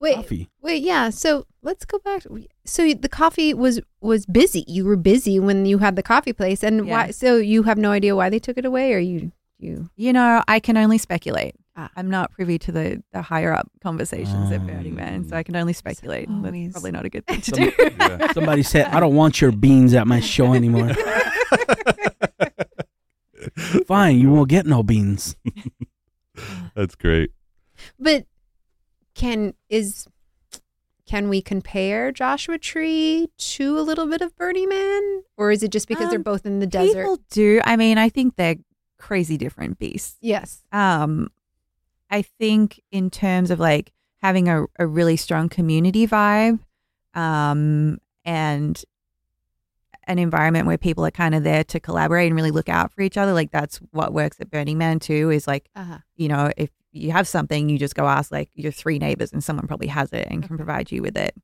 Wait, 0.00 0.16
Coffee. 0.16 0.50
wait, 0.60 0.82
yeah. 0.82 1.08
So 1.08 1.46
let's 1.62 1.86
go 1.86 1.98
back. 1.98 2.24
So 2.66 2.92
the 2.92 3.08
coffee 3.08 3.54
was 3.54 3.80
was 4.02 4.26
busy. 4.26 4.62
You 4.68 4.84
were 4.84 4.96
busy 4.96 5.40
when 5.40 5.64
you 5.64 5.78
had 5.78 5.96
the 5.96 6.02
coffee 6.02 6.34
place, 6.34 6.62
and 6.62 6.86
why? 6.88 7.10
So 7.10 7.36
you 7.38 7.62
have 7.62 7.78
no 7.78 7.90
idea 7.90 8.14
why 8.14 8.28
they 8.28 8.38
took 8.38 8.58
it 8.58 8.66
away, 8.66 8.92
or 8.92 8.98
you 8.98 9.32
you. 9.64 9.88
You 9.96 10.12
know, 10.12 10.42
I 10.46 10.60
can 10.60 10.76
only 10.76 10.98
speculate. 10.98 11.54
Ah. 11.76 11.90
I'm 11.96 12.08
not 12.08 12.30
privy 12.30 12.56
to 12.60 12.70
the, 12.72 13.02
the 13.12 13.20
higher 13.22 13.52
up 13.52 13.68
conversations 13.82 14.52
at 14.52 14.64
Burning 14.66 14.94
Man, 14.94 15.26
so 15.28 15.36
I 15.36 15.42
can 15.42 15.56
only 15.56 15.72
speculate. 15.72 16.28
always- 16.28 16.52
That's 16.52 16.72
probably 16.74 16.92
not 16.92 17.04
a 17.04 17.08
good 17.08 17.26
thing 17.26 17.40
to 17.40 17.50
Some- 17.50 17.64
do. 17.64 17.72
Yeah. 17.98 18.32
Somebody 18.32 18.62
said, 18.62 18.86
I 18.86 19.00
don't 19.00 19.16
want 19.16 19.40
your 19.40 19.50
beans 19.50 19.92
at 19.94 20.06
my 20.06 20.20
show 20.20 20.54
anymore. 20.54 20.90
Fine, 23.86 24.18
you 24.20 24.30
won't 24.30 24.48
get 24.48 24.66
no 24.66 24.82
beans. 24.82 25.36
That's 26.74 26.94
great. 26.94 27.30
But 27.98 28.26
can 29.14 29.54
is 29.68 30.06
can 31.06 31.28
we 31.28 31.42
compare 31.42 32.10
Joshua 32.10 32.58
Tree 32.58 33.28
to 33.36 33.78
a 33.78 33.82
little 33.82 34.06
bit 34.06 34.22
of 34.22 34.34
Burning 34.36 34.68
Man, 34.68 35.22
or 35.36 35.50
is 35.52 35.62
it 35.62 35.70
just 35.70 35.86
because 35.88 36.08
they're 36.08 36.18
Um, 36.18 36.22
both 36.22 36.46
in 36.46 36.60
the 36.60 36.66
desert? 36.66 36.94
People 37.02 37.18
do. 37.30 37.60
I 37.64 37.76
mean, 37.76 37.98
I 37.98 38.08
think 38.08 38.36
they're 38.36 38.56
crazy 39.06 39.36
different 39.36 39.78
beasts. 39.78 40.16
yes. 40.20 40.62
Um, 40.72 41.30
I 42.10 42.22
think 42.22 42.80
in 42.90 43.10
terms 43.10 43.50
of 43.50 43.58
like 43.60 43.92
having 44.22 44.48
a, 44.48 44.64
a 44.78 44.86
really 44.86 45.16
strong 45.16 45.48
community 45.48 46.06
vibe, 46.06 46.58
um, 47.14 47.98
and 48.24 48.82
an 50.06 50.18
environment 50.18 50.66
where 50.66 50.78
people 50.78 51.04
are 51.06 51.10
kind 51.10 51.34
of 51.34 51.42
there 51.44 51.64
to 51.64 51.80
collaborate 51.80 52.26
and 52.28 52.36
really 52.36 52.50
look 52.50 52.68
out 52.68 52.92
for 52.92 53.00
each 53.02 53.16
other. 53.16 53.32
Like 53.32 53.50
that's 53.50 53.78
what 53.90 54.12
works 54.12 54.38
at 54.40 54.50
Burning 54.50 54.78
Man 54.78 54.98
too. 54.98 55.30
Is 55.30 55.46
like 55.46 55.68
Uh-huh. 55.74 55.98
you 56.16 56.28
know 56.28 56.50
if 56.56 56.70
you 56.92 57.10
have 57.10 57.26
something, 57.26 57.68
you 57.68 57.78
just 57.78 57.94
go 57.96 58.06
ask 58.06 58.30
like 58.30 58.50
your 58.54 58.70
three 58.72 58.98
neighbors, 58.98 59.32
and 59.32 59.42
someone 59.42 59.66
probably 59.66 59.88
has 59.88 60.12
it 60.12 60.28
and 60.30 60.46
can 60.46 60.56
provide 60.56 60.92
you 60.92 61.02
with 61.02 61.16
it. 61.16 61.34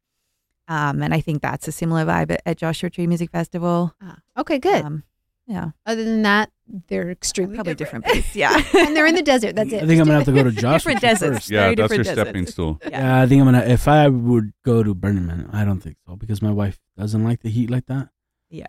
Um, 0.68 1.03
and 1.03 1.12
I 1.12 1.20
think 1.20 1.42
that's 1.42 1.66
a 1.66 1.73
similar 1.73 2.05
vibe 2.05 2.31
at, 2.31 2.43
at 2.47 2.57
Joshua 2.57 2.91
Tree 2.91 3.07
Music 3.09 3.30
Festival. 3.32 3.93
Uh-huh. 4.01 4.16
Okay, 4.43 4.59
good. 4.61 4.84
Um, 4.84 5.03
yeah, 5.51 5.70
Other 5.84 6.05
than 6.05 6.22
that, 6.22 6.51
they're 6.88 7.11
extremely 7.11 7.57
probably 7.57 7.74
different. 7.74 8.05
different 8.05 8.24
beasts. 8.24 8.36
Yeah, 8.44 8.55
and 8.78 8.96
they're 8.96 9.07
in 9.07 9.16
the 9.16 9.22
desert. 9.22 9.57
That's 9.57 9.72
it. 9.72 9.82
I 9.82 9.86
think 9.86 10.01
I'm 10.01 10.07
gonna 10.07 10.18
have 10.18 10.26
to 10.26 10.32
go 10.32 10.44
to 10.44 10.51
Joshua 10.64 10.92
Different 10.94 11.01
deserts. 11.01 11.36
first. 11.38 11.51
Yeah, 11.51 11.62
Very 11.62 11.74
that's 11.74 11.90
your 11.94 12.05
different 12.05 12.26
stepping 12.26 12.46
stool. 12.46 12.80
Yeah, 12.88 13.20
I 13.22 13.26
think 13.26 13.40
I'm 13.40 13.46
gonna. 13.46 13.64
If 13.66 13.88
I 13.88 14.09
would 14.09 14.53
go 14.64 14.82
to 14.82 14.94
Burning 14.94 15.26
Man, 15.26 15.51
I 15.53 15.64
don't 15.64 15.80
think 15.80 15.96
so 16.07 16.14
because 16.16 16.40
my 16.40 16.53
wife 16.53 16.78
doesn't 16.96 17.24
like 17.24 17.40
the 17.42 17.51
heat 17.51 17.68
like 17.70 17.86
that. 17.86 18.09
yeah. 18.48 18.66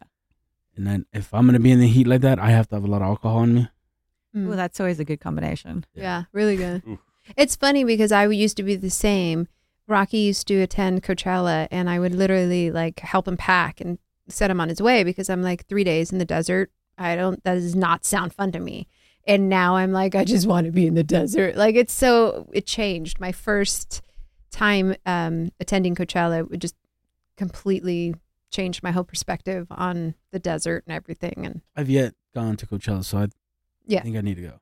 And 0.76 0.88
then 0.88 1.06
if 1.14 1.34
I'm 1.34 1.46
gonna 1.46 1.60
be 1.60 1.72
in 1.72 1.80
the 1.80 1.88
heat 1.88 2.08
like 2.08 2.22
that, 2.22 2.40
I 2.40 2.50
have 2.52 2.68
to 2.70 2.76
have 2.76 2.84
a 2.84 2.88
lot 2.88 3.02
of 3.04 3.08
alcohol 3.10 3.44
in 3.44 3.54
me. 3.54 3.68
Mm. 4.36 4.48
Well, 4.48 4.58
that's 4.58 4.80
always 4.80 5.00
a 5.00 5.06
good 5.06 5.20
combination. 5.20 5.86
Yeah, 5.94 6.24
really 6.32 6.56
good. 6.56 6.82
Oof. 6.88 7.00
It's 7.38 7.56
funny 7.56 7.84
because 7.84 8.12
I 8.12 8.26
used 8.28 8.58
to 8.58 8.64
be 8.64 8.76
the 8.76 8.90
same. 8.90 9.48
Rocky 9.88 10.20
used 10.20 10.48
to 10.48 10.62
attend 10.62 11.04
Coachella, 11.04 11.68
and 11.70 11.90
I 11.90 12.00
would 12.00 12.16
literally 12.16 12.72
like 12.72 13.02
help 13.02 13.28
him 13.28 13.36
pack 13.38 13.82
and 13.82 14.00
set 14.32 14.50
him 14.52 14.60
on 14.62 14.70
his 14.70 14.82
way 14.82 15.04
because 15.04 15.30
I'm 15.30 15.42
like 15.42 15.66
three 15.68 15.84
days 15.84 16.12
in 16.12 16.18
the 16.18 16.26
desert. 16.26 16.72
I 16.98 17.16
don't. 17.16 17.44
That 17.44 17.56
does 17.56 17.76
not 17.76 18.06
sound 18.06 18.34
fun 18.34 18.52
to 18.54 18.60
me. 18.60 18.88
And 19.28 19.50
now 19.50 19.76
I'm 19.76 19.92
like, 19.92 20.16
I 20.16 20.24
just 20.26 20.48
want 20.48 20.66
to 20.66 20.72
be 20.72 20.88
in 20.88 20.96
the 20.96 21.04
desert. 21.04 21.56
Like 21.56 21.76
it's 21.76 21.94
so. 21.94 22.50
It 22.54 22.66
changed. 22.66 23.20
My 23.20 23.32
first 23.32 24.02
time 24.52 24.96
um, 25.06 25.52
attending 25.60 25.96
Coachella 25.96 26.52
it 26.52 26.58
just 26.58 26.76
completely 27.38 28.16
changed 28.52 28.84
my 28.84 28.92
whole 28.92 29.04
perspective 29.04 29.68
on 29.72 30.14
the 30.32 30.40
desert 30.40 30.84
and 30.86 30.96
everything. 30.96 31.44
And 31.46 31.62
I've 31.76 31.90
yet 31.90 32.14
gone 32.36 32.58
to 32.58 32.66
Coachella, 32.68 33.04
so 33.06 33.20
I 33.20 33.28
Yeah. 33.88 34.02
think 34.02 34.18
I 34.18 34.22
need 34.22 34.36
to 34.36 34.42
go. 34.42 34.60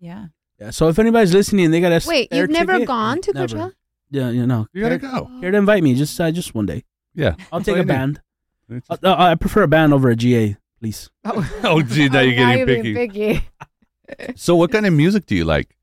Yeah. 0.00 0.26
Yeah. 0.58 0.70
So 0.70 0.88
if 0.88 0.98
anybody's 0.98 1.32
listening, 1.32 1.70
they 1.70 1.80
got 1.80 1.90
to 2.00 2.08
Wait, 2.08 2.28
spare 2.28 2.40
you've 2.40 2.50
never 2.50 2.72
ticket- 2.72 2.88
gone 2.88 3.20
to 3.20 3.32
Never. 3.32 3.56
Coachella? 3.56 3.72
Yeah, 4.10 4.30
you 4.30 4.46
know. 4.46 4.66
You 4.72 4.82
gotta 4.82 4.98
care, 4.98 5.10
go. 5.10 5.30
care 5.40 5.50
to 5.52 5.56
invite 5.58 5.82
me? 5.82 5.94
Just 5.94 6.18
uh, 6.20 6.30
just 6.32 6.54
one 6.54 6.66
day. 6.66 6.84
Yeah. 7.14 7.34
I'll 7.52 7.60
take 7.60 7.76
a 7.76 7.84
band. 7.84 8.20
It's- 8.70 8.98
Uh, 9.02 9.14
I 9.18 9.34
prefer 9.34 9.62
a 9.62 9.68
band 9.68 9.92
over 9.94 10.10
a 10.10 10.16
GA, 10.16 10.56
please. 10.80 11.10
Oh, 11.24 11.82
gee, 11.82 12.08
now 12.08 12.20
Oh, 12.20 12.22
you're 12.22 12.34
getting 12.34 12.66
being 12.66 12.82
picky. 12.82 13.42
picky. 14.14 14.34
So, 14.36 14.56
what 14.56 14.72
kind 14.72 14.86
of 14.86 14.92
music 14.92 15.26
do 15.26 15.34
you 15.36 15.44
like? 15.44 15.76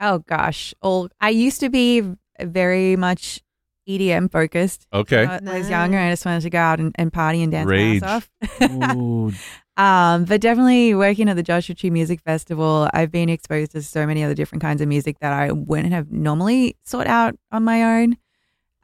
Oh 0.00 0.18
gosh. 0.20 0.74
All 0.82 1.08
I 1.20 1.30
used 1.30 1.60
to 1.60 1.68
be 1.70 2.02
very 2.40 2.96
much 2.96 3.40
EDM 3.88 4.30
focused. 4.30 4.86
Okay. 4.92 5.26
When 5.26 5.48
I 5.48 5.58
was 5.58 5.68
younger, 5.70 5.98
I 5.98 6.10
just 6.10 6.24
wanted 6.24 6.42
to 6.42 6.50
go 6.50 6.58
out 6.58 6.78
and, 6.80 6.94
and 6.96 7.12
party 7.12 7.42
and 7.42 7.50
dance 7.52 7.66
my 7.66 7.72
Rage. 7.72 8.02
ass 8.02 8.28
off. 8.60 9.32
Um, 9.78 10.26
but 10.26 10.42
definitely 10.42 10.94
working 10.94 11.30
at 11.30 11.36
the 11.36 11.42
Joshua 11.42 11.74
Tree 11.74 11.88
Music 11.88 12.20
Festival, 12.20 12.90
I've 12.92 13.10
been 13.10 13.30
exposed 13.30 13.72
to 13.72 13.80
so 13.82 14.06
many 14.06 14.22
other 14.22 14.34
different 14.34 14.60
kinds 14.60 14.82
of 14.82 14.88
music 14.88 15.18
that 15.20 15.32
I 15.32 15.50
wouldn't 15.50 15.94
have 15.94 16.12
normally 16.12 16.76
sought 16.84 17.06
out 17.06 17.36
on 17.50 17.64
my 17.64 18.00
own. 18.02 18.18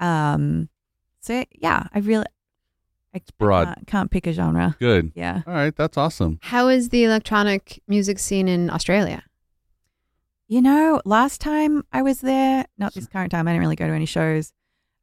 Um, 0.01 0.71
so 1.21 1.45
yeah, 1.61 1.89
I 1.93 1.99
really 1.99 2.25
I 3.15 3.21
broad. 3.39 3.67
Can't, 3.67 3.87
can't 3.87 4.11
pick 4.11 4.27
a 4.27 4.33
genre. 4.33 4.77
Good. 4.79 5.13
Yeah. 5.15 5.43
All 5.47 5.55
right. 5.55 5.75
That's 5.75 5.97
awesome. 5.97 6.39
How 6.43 6.69
is 6.69 6.91
the 6.91 7.05
electronic 7.05 7.83
music 7.89 8.19
scene 8.19 8.49
in 8.49 8.71
Australia? 8.71 9.23
You 10.49 10.63
know, 10.63 11.03
last 11.05 11.41
time 11.41 11.85
I 11.93 12.03
was 12.03 12.21
there, 12.21 12.65
not 12.79 12.95
this 12.95 13.07
current 13.07 13.31
time, 13.33 13.47
I 13.47 13.53
didn't 13.53 13.61
really 13.61 13.77
go 13.77 13.87
to 13.87 13.93
any 13.93 14.07
shows, 14.07 14.53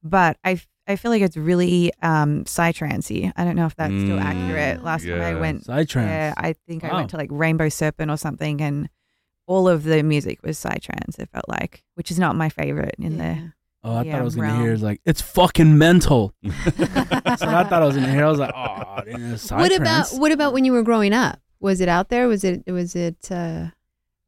but 0.02 0.38
I, 0.44 0.60
I 0.88 0.96
feel 0.96 1.12
like 1.12 1.22
it's 1.22 1.38
really 1.38 1.92
um, 2.02 2.46
psytrancey. 2.46 3.32
I 3.36 3.44
don't 3.44 3.56
know 3.56 3.68
if 3.68 3.76
that's 3.76 3.94
still 3.94 4.18
Mm, 4.18 4.24
accurate. 4.24 4.84
Last 4.84 5.04
time 5.06 5.22
I 5.22 5.36
went 5.36 5.66
Psytrance. 5.66 5.94
there, 5.94 6.34
I 6.38 6.54
think 6.68 6.84
I 6.84 6.94
went 6.94 7.12
to 7.12 7.18
like 7.18 7.30
Rainbow 7.32 7.70
Serpent 7.70 8.10
or 8.10 8.18
something, 8.18 8.60
and 8.62 8.90
all 9.48 9.68
of 9.68 9.84
the 9.84 10.02
music 10.02 10.40
was 10.44 10.58
psytrance. 10.60 11.20
It 11.20 11.30
felt 11.30 11.48
like, 11.48 11.84
which 11.94 12.10
is 12.10 12.18
not 12.18 12.36
my 12.36 12.50
favorite 12.50 12.96
in 12.98 13.18
there. 13.18 13.55
Oh, 13.86 13.98
I 13.98 14.02
Yeah, 14.04 14.14
thought 14.14 14.22
I 14.22 14.24
was 14.24 14.36
gonna 14.36 14.48
realm. 14.48 14.62
hear 14.62 14.74
it's 14.74 14.82
like 14.82 15.00
it's 15.06 15.22
fucking 15.22 15.78
mental. 15.78 16.34
That's 16.44 17.42
what 17.42 17.54
I 17.54 17.64
thought 17.64 17.82
I 17.82 17.86
was 17.86 17.96
gonna 17.96 18.12
hear. 18.12 18.26
I 18.26 18.30
was 18.30 18.40
like, 18.40 18.54
oh, 18.56 19.02
it's 19.06 19.52
What 19.52 19.74
about 19.76 20.08
psytrance. 20.08 20.20
what 20.20 20.32
about 20.32 20.54
when 20.54 20.66
you 20.66 20.72
were 20.74 20.84
growing 20.84 21.14
up? 21.14 21.40
Was 21.60 21.82
it 21.82 21.88
out 21.90 22.10
there? 22.10 22.28
Was 22.28 22.44
it 22.44 22.64
was 22.68 22.96
it 22.96 23.32
uh 23.32 23.68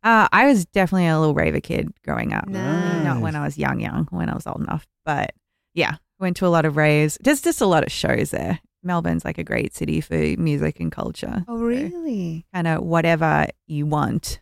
Uh, 0.04 0.28
I 0.32 0.46
was 0.46 0.66
definitely 0.68 1.08
a 1.08 1.20
little 1.20 1.34
rave 1.36 1.62
kid 1.64 1.90
growing 2.06 2.34
up. 2.34 2.48
Nice. 2.48 3.04
Not 3.04 3.22
when 3.22 3.36
I 3.36 3.44
was 3.44 3.58
young, 3.58 3.80
young, 3.80 4.08
when 4.12 4.30
I 4.30 4.36
was 4.36 4.46
old 4.48 4.62
enough. 4.62 4.86
But 5.06 5.32
yeah, 5.74 5.96
went 6.20 6.38
to 6.38 6.46
a 6.46 6.50
lot 6.54 6.66
of 6.66 6.78
raves. 6.78 7.18
There's 7.22 7.42
just 7.42 7.60
a 7.62 7.66
lot 7.66 7.84
of 7.84 7.92
shows 7.92 8.30
there. 8.32 8.60
Melbourne's 8.84 9.26
like 9.26 9.38
a 9.40 9.44
great 9.44 9.74
city 9.76 10.00
for 10.02 10.16
music 10.38 10.80
and 10.80 10.92
culture. 10.92 11.44
Oh 11.48 11.58
really? 11.58 12.46
Kind 12.54 12.68
of 12.68 12.84
whatever 12.84 13.48
you 13.66 13.86
want, 13.86 14.40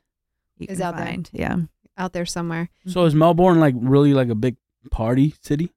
you 0.57 0.68
Is 0.70 0.78
can 0.80 0.88
out 0.88 0.97
there. 0.97 1.16
Yeah. 1.32 1.55
Out 1.97 2.11
there 2.13 2.26
somewhere. 2.26 2.70
So 2.86 3.05
is 3.05 3.16
Melbourne 3.16 3.59
like 3.61 3.74
really 3.80 4.13
like 4.13 4.28
a 4.30 4.36
big 4.36 4.57
party 4.91 5.36
city, 5.41 5.71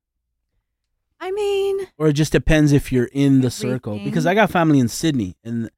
I 1.20 1.30
mean, 1.32 1.86
or 1.98 2.08
it 2.08 2.12
just 2.14 2.32
depends 2.32 2.72
if 2.72 2.92
you're 2.92 3.08
in 3.12 3.40
the 3.40 3.50
circle? 3.50 3.94
Everything. 3.94 4.10
Because 4.10 4.26
I 4.26 4.34
got 4.34 4.50
family 4.50 4.78
in 4.78 4.88
Sydney, 4.88 5.36
and 5.42 5.70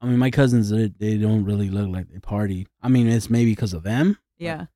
I 0.00 0.06
mean 0.06 0.18
my 0.18 0.30
cousins 0.30 0.70
they, 0.70 0.88
they 0.98 1.16
don't 1.16 1.44
really 1.44 1.68
look 1.70 1.88
like 1.88 2.08
they 2.10 2.18
party. 2.20 2.68
I 2.82 2.88
mean 2.88 3.08
it's 3.08 3.28
maybe 3.30 3.52
because 3.52 3.72
of 3.74 3.82
them. 3.82 4.18
yeah. 4.38 4.66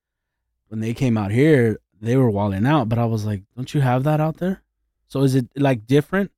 When 0.68 0.80
they 0.80 0.92
came 0.92 1.16
out 1.16 1.30
here, 1.30 1.78
they 1.98 2.14
were 2.18 2.28
walling 2.30 2.66
out, 2.66 2.90
but 2.90 2.98
I 2.98 3.06
was 3.06 3.24
like, 3.24 3.42
don't 3.56 3.72
you 3.72 3.80
have 3.80 4.04
that 4.04 4.20
out 4.20 4.36
there? 4.36 4.62
So 5.06 5.22
is 5.22 5.34
it 5.34 5.46
like 5.56 5.86
different? 5.86 6.30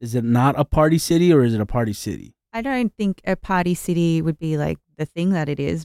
Is 0.00 0.14
it 0.14 0.22
not 0.22 0.54
a 0.56 0.64
party 0.64 0.98
city 0.98 1.32
or 1.32 1.42
is 1.42 1.52
it 1.52 1.60
a 1.60 1.66
party 1.66 1.92
city? 1.92 2.36
I 2.52 2.62
don't 2.62 2.92
think 2.96 3.20
a 3.24 3.34
party 3.34 3.74
city 3.74 4.22
would 4.22 4.38
be 4.38 4.56
like 4.56 4.78
the 4.96 5.04
thing 5.04 5.30
that 5.30 5.48
it 5.48 5.58
is, 5.58 5.84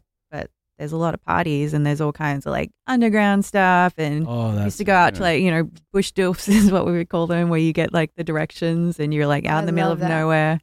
there's 0.81 0.91
a 0.91 0.97
lot 0.97 1.13
of 1.13 1.23
parties 1.23 1.75
and 1.75 1.85
there's 1.85 2.01
all 2.01 2.11
kinds 2.11 2.47
of 2.47 2.51
like 2.51 2.71
underground 2.87 3.45
stuff 3.45 3.93
and 3.97 4.25
Oh, 4.27 4.63
used 4.63 4.79
to 4.79 4.83
go 4.83 4.95
out 4.95 5.13
to 5.15 5.21
like 5.21 5.39
you 5.41 5.51
know 5.51 5.69
bush 5.93 6.11
doofs 6.11 6.49
is 6.59 6.71
what 6.71 6.87
we 6.87 6.91
would 6.93 7.07
call 7.09 7.27
them 7.27 7.49
where 7.49 7.59
you 7.59 7.71
get 7.71 7.93
like 7.93 8.15
the 8.15 8.23
directions 8.23 8.99
and 8.99 9.13
you're 9.13 9.27
like 9.27 9.45
out 9.45 9.57
I 9.57 9.59
in 9.59 9.65
the 9.67 9.71
middle 9.73 9.91
of 9.91 9.99
that. 9.99 10.09
nowhere 10.09 10.59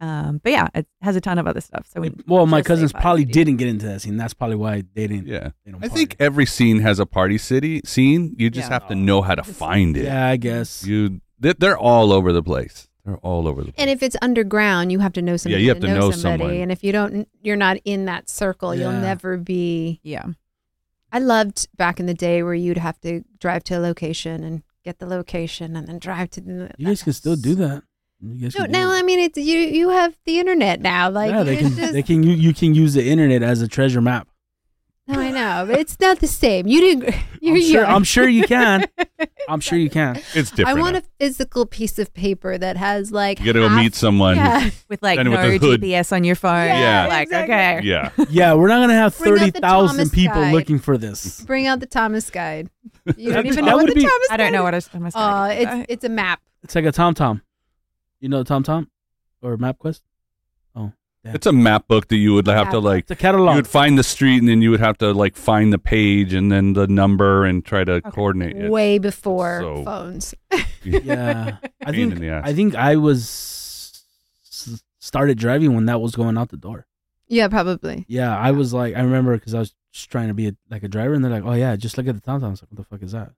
um 0.00 0.40
but 0.42 0.50
yeah 0.52 0.68
it 0.74 0.86
has 1.00 1.14
a 1.16 1.20
ton 1.20 1.38
of 1.38 1.46
other 1.46 1.60
stuff 1.60 1.86
so 1.90 2.00
we 2.00 2.12
well, 2.26 2.46
my 2.46 2.60
cousins 2.62 2.92
probably 2.92 3.22
city. 3.22 3.32
didn't 3.32 3.56
get 3.56 3.68
into 3.68 3.86
that 3.86 4.02
scene. 4.02 4.16
That's 4.16 4.34
probably 4.34 4.56
why 4.56 4.82
they 4.94 5.06
didn't. 5.06 5.26
Yeah. 5.28 5.50
they 5.64 5.70
don't 5.70 5.82
I 5.84 5.88
think 5.88 6.16
every 6.18 6.44
scene 6.46 6.80
has 6.80 6.98
a 6.98 7.06
party 7.06 7.38
city 7.38 7.80
scene. 7.84 8.34
You 8.36 8.50
just 8.50 8.68
Yeah. 8.68 8.74
have 8.74 8.88
to 8.88 8.94
know 8.96 9.22
how 9.22 9.34
to 9.36 9.44
find 9.44 9.96
it. 9.96 10.04
Yeah, 10.04 10.26
I 10.26 10.36
guess. 10.36 10.84
You, 10.84 11.20
they're 11.38 11.78
all 11.78 12.12
over 12.12 12.32
the 12.32 12.42
place. 12.42 12.88
They're 13.06 13.16
all 13.18 13.46
over 13.46 13.62
the 13.62 13.72
place. 13.72 13.76
And 13.78 13.88
if 13.88 14.02
it's 14.02 14.16
underground, 14.20 14.90
you 14.90 14.98
have 14.98 15.12
to 15.12 15.22
know 15.22 15.36
somebody. 15.36 15.62
Yeah, 15.62 15.66
you 15.68 15.74
have 15.74 15.82
to 15.82 15.94
know 15.94 16.10
somebody. 16.10 16.42
someone. 16.42 16.60
And 16.60 16.72
if 16.72 16.82
you 16.82 16.90
don't, 16.90 17.28
you're 17.40 17.54
not 17.56 17.76
in 17.84 18.04
that 18.06 18.28
circle. 18.28 18.74
You'll 18.74 18.92
never 18.92 19.36
be. 19.36 20.00
yeah 20.02 20.26
I 21.12 21.20
loved 21.20 21.68
back 21.76 22.00
in 22.00 22.06
the 22.06 22.14
day 22.14 22.42
where 22.42 22.52
you'd 22.52 22.78
have 22.78 23.00
to 23.02 23.22
drive 23.38 23.62
to 23.64 23.78
a 23.78 23.80
location 23.80 24.42
and 24.42 24.62
get 24.84 24.98
the 24.98 25.06
location 25.06 25.76
and 25.76 25.86
then 25.86 25.98
drive 26.00 26.30
to 26.30 26.40
the. 26.40 26.70
You 26.78 26.88
guys 26.88 27.04
can 27.04 27.12
still 27.12 27.36
do 27.36 27.54
that. 27.54 27.84
You 28.20 28.34
guys 28.50 28.56
No, 28.56 28.66
now 28.66 28.90
it. 28.92 28.98
I 28.98 29.02
mean 29.02 29.20
it's 29.20 29.38
you. 29.38 29.58
You 29.58 29.90
have 29.90 30.16
the 30.24 30.40
internet 30.40 30.80
now. 30.80 31.08
Like 31.08 31.30
yeah, 31.30 31.44
they 31.44 31.56
can. 31.62 31.76
just, 31.76 31.92
They 31.92 32.02
can. 32.02 32.24
You, 32.24 32.32
you 32.32 32.52
can 32.52 32.74
use 32.74 32.94
the 32.94 33.06
internet 33.08 33.42
as 33.44 33.62
a 33.62 33.68
treasure 33.68 34.00
map. 34.00 34.26
No, 35.08 35.20
I 35.20 35.30
know, 35.30 35.66
but 35.70 35.78
it's 35.78 36.00
not 36.00 36.18
the 36.18 36.26
same. 36.26 36.66
You 36.66 36.80
didn't. 36.80 37.14
You're 37.40 37.54
I'm 37.54 37.60
sure. 37.62 37.82
young. 37.82 37.84
I'm 37.94 38.04
sure 38.04 38.28
you 38.28 38.42
can. 38.44 38.86
I'm 39.48 39.60
sure 39.60 39.78
you 39.78 39.88
can. 39.88 40.16
it's 40.34 40.50
different. 40.50 40.68
I 40.68 40.80
want 40.80 40.94
now. 40.94 40.98
a 40.98 41.02
physical 41.20 41.64
piece 41.64 42.00
of 42.00 42.12
paper 42.12 42.58
that 42.58 42.76
has 42.76 43.12
like. 43.12 43.38
You 43.38 43.46
got 43.46 43.52
to 43.52 43.60
go 43.60 43.68
half- 43.68 43.78
meet 43.80 43.94
someone. 43.94 44.34
Yeah. 44.36 44.70
with 44.88 45.00
like 45.04 45.20
And 45.20 45.30
no 45.30 45.36
the 45.50 45.58
hood. 45.58 45.80
gps 45.80 46.10
on 46.12 46.24
your 46.24 46.34
phone 46.34 46.66
Yeah, 46.66 47.06
like 47.08 47.28
exactly. 47.28 47.54
okay 47.54 47.80
Yeah. 47.84 48.10
Yeah, 48.30 48.54
we're 48.54 48.66
not 48.66 48.80
gonna 48.80 48.94
have 48.94 49.16
Bring 49.16 49.34
out 49.34 49.38
thirty 49.38 49.50
the 49.52 49.60
thousand 49.60 49.96
Thomas 49.98 50.08
people 50.10 50.40
guide. 50.42 50.52
looking 50.54 50.78
for 50.80 50.98
this. 50.98 51.40
Bring 51.42 51.68
out 51.68 51.78
the 51.78 51.86
Thomas 51.86 52.28
Guide. 52.30 52.68
You 53.16 53.32
don't 53.32 53.46
even 53.46 53.64
that 53.64 53.70
know 53.70 53.76
what 53.76 53.84
would 53.84 53.90
the 53.92 54.00
be- 54.00 54.02
Thomas. 54.02 54.26
i 54.30 54.36
don't 54.36 54.52
know 54.52 54.64
what 54.64 54.72
what 54.72 54.74
is? 54.74 54.90
a, 54.92 54.96
a 54.96 55.00
must 55.00 55.16
Oh, 55.16 55.44
it's 55.44 55.86
it's 55.88 56.04
a 56.04 56.08
map. 56.08 56.40
It's 56.64 56.74
like 56.74 56.84
a 56.84 56.90
TomTom. 56.92 57.42
You 58.18 58.28
know 58.28 58.42
the 58.42 58.52
TomTom 58.52 58.88
or 59.42 59.56
MapQuest? 59.56 60.00
Oh, 61.28 61.32
It's 61.34 61.46
a 61.46 61.52
map 61.52 61.88
book 61.88 62.08
that 62.08 62.16
you 62.16 62.34
would 62.34 62.46
have 62.46 62.70
to 62.70 62.78
like. 62.78 63.00
it's 63.04 63.10
a 63.10 63.16
catalog. 63.16 63.50
You 63.50 63.56
would 63.56 63.66
find 63.68 63.98
the 63.98 64.02
street 64.04 64.38
and 64.38 64.48
then 64.48 64.62
you 64.62 64.70
would 64.70 64.80
have 64.80 64.98
to 64.98 65.12
like 65.12 65.36
find 65.36 65.72
the 65.72 65.78
page 65.78 66.32
and 66.32 66.50
then 66.52 66.72
the 66.74 66.86
number 66.86 67.44
and 67.44 67.64
try 67.64 67.84
to 67.84 68.00
coordinate 68.02 68.56
it. 68.56 68.70
Way 68.70 68.98
before 68.98 69.60
So- 69.60 69.84
phones. 69.84 70.34
yeah, 70.84 71.56
I 71.84 71.90
think 71.92 72.12
in 72.12 72.20
the 72.20 72.28
ass. 72.28 72.42
I 72.46 72.52
think 72.52 72.74
I 72.74 72.94
was 72.96 74.02
started 74.98 75.38
driving 75.38 75.74
when 75.74 75.86
that 75.86 76.00
was 76.00 76.14
going 76.14 76.36
out 76.38 76.48
the 76.50 76.56
door. 76.56 76.86
yeah, 77.28 77.48
probably. 77.48 78.04
Yeah, 78.08 78.36
I 78.36 78.50
was 78.52 78.72
like, 78.72 78.94
I 78.96 79.00
remember 79.00 79.36
because 79.36 79.54
I 79.54 79.58
was 79.58 79.74
just 79.92 80.10
trying 80.10 80.28
to 80.28 80.34
be 80.34 80.48
a, 80.48 80.52
like 80.70 80.82
a 80.82 80.88
driver, 80.88 81.14
and 81.14 81.24
they're 81.24 81.30
like, 81.32 81.44
"Oh 81.44 81.54
yeah, 81.54 81.74
just 81.76 81.96
look 81.98 82.06
at 82.06 82.14
the 82.14 82.20
TomTom." 82.20 82.44
I 82.44 82.48
was 82.50 82.62
like, 82.62 82.70
"What 82.70 82.76
the 82.78 82.84
fuck 82.84 83.02
is 83.02 83.12
that?" 83.12 83.32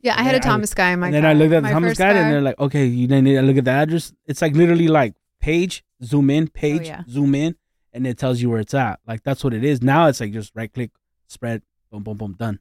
Yeah, 0.00 0.14
I 0.18 0.22
had 0.22 0.34
a 0.34 0.38
then 0.38 0.48
I- 0.48 0.52
Thomas 0.52 0.74
Guy 0.74 0.90
in 0.92 1.00
my 1.00 1.06
and 1.06 1.14
then. 1.14 1.24
I 1.26 1.32
looked 1.32 1.52
at 1.52 1.56
the 1.62 1.62
My 1.62 1.72
Thomas 1.72 1.98
guy, 1.98 2.12
guide, 2.12 2.16
and 2.22 2.32
they're 2.32 2.40
like, 2.42 2.58
"Okay, 2.60 2.84
you 2.86 3.06
then 3.06 3.24
need 3.24 3.34
to 3.34 3.42
look 3.42 3.56
at 3.56 3.64
the 3.64 3.70
address." 3.70 4.12
It's 4.26 4.42
like 4.42 4.54
literally 4.54 4.88
like 4.88 5.14
page, 5.44 5.84
zoom 6.02 6.30
in, 6.30 6.48
page, 6.48 6.82
Oh, 6.82 6.84
yeah. 6.94 7.02
zoom 7.08 7.34
in, 7.34 7.54
and 7.92 8.06
it 8.06 8.16
tells 8.18 8.40
you 8.40 8.48
where 8.50 8.60
it's 8.60 8.74
at. 8.74 8.98
Like 9.06 9.22
that's 9.22 9.42
what 9.44 9.52
it 9.54 9.64
is. 9.64 9.82
Now 9.82 10.08
it's 10.08 10.20
like 10.20 10.32
just 10.32 10.52
right 10.54 10.72
click, 10.72 10.90
spread, 11.26 11.62
boom, 11.90 12.02
boom, 12.02 12.16
boom, 12.16 12.32
done. 12.38 12.58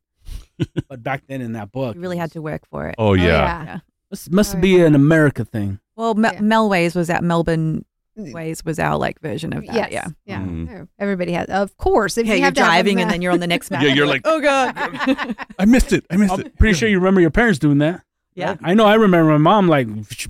but 0.89 1.03
back 1.03 1.23
then 1.27 1.41
in 1.41 1.53
that 1.53 1.71
book, 1.71 1.95
you 1.95 2.01
really 2.01 2.17
had 2.17 2.31
to 2.31 2.41
work 2.41 2.63
for 2.69 2.87
it 2.87 2.95
Oh, 2.97 3.13
yeah. 3.13 3.63
yeah 3.65 3.79
Must, 4.11 4.31
must 4.31 4.55
Oh, 4.55 4.59
be 4.59 4.81
an 4.81 4.95
America 4.95 5.43
thing. 5.43 5.79
well 5.97 6.13
Mel- 6.13 6.33
Yeah. 6.33 6.39
melways 6.39 6.95
was 6.95 7.09
at 7.09 7.23
melbourne 7.23 7.83
ways 8.15 8.63
was 8.63 8.77
our 8.79 8.95
like 8.97 9.19
version 9.21 9.51
of 9.53 9.65
that 9.65 9.75
Yes. 9.75 9.91
yeah 9.91 10.07
Yeah. 10.25 10.41
Mhm. 10.41 10.81
Oh, 10.83 10.87
Everybody 10.99 11.31
has. 11.33 11.47
Of 11.49 11.75
course. 11.77 12.17
If 12.17 12.25
yeah, 12.27 12.33
you 12.33 12.39
you're 12.39 12.45
have 12.45 12.53
to 12.53 12.61
have 12.63 12.69
a 12.69 12.73
driving 12.75 13.01
and 13.01 13.09
then 13.11 13.21
you're 13.21 13.33
on 13.33 13.39
the 13.41 13.47
next 13.47 13.69
map. 13.71 13.81
Yeah, 13.85 13.93
you're 13.93 14.07
like, 14.07 14.21
oh 14.23 14.39
god. 14.39 14.73
I 15.59 15.65
missed 15.65 15.91
it. 15.91 16.05
I 16.09 16.15
missed 16.17 16.33
I'm 16.33 16.41
it. 16.41 16.57
pretty 16.57 16.75
sure 16.75 16.87
you 16.87 16.99
remember 16.99 17.21
your 17.21 17.31
parents 17.31 17.59
doing 17.59 17.79
that. 17.79 18.01
Yeah. 18.35 18.55
I 18.63 18.73
know. 18.73 18.85
I 18.85 18.95
remember 18.95 19.31
my 19.31 19.37
mom 19.37 19.67
like 19.67 19.87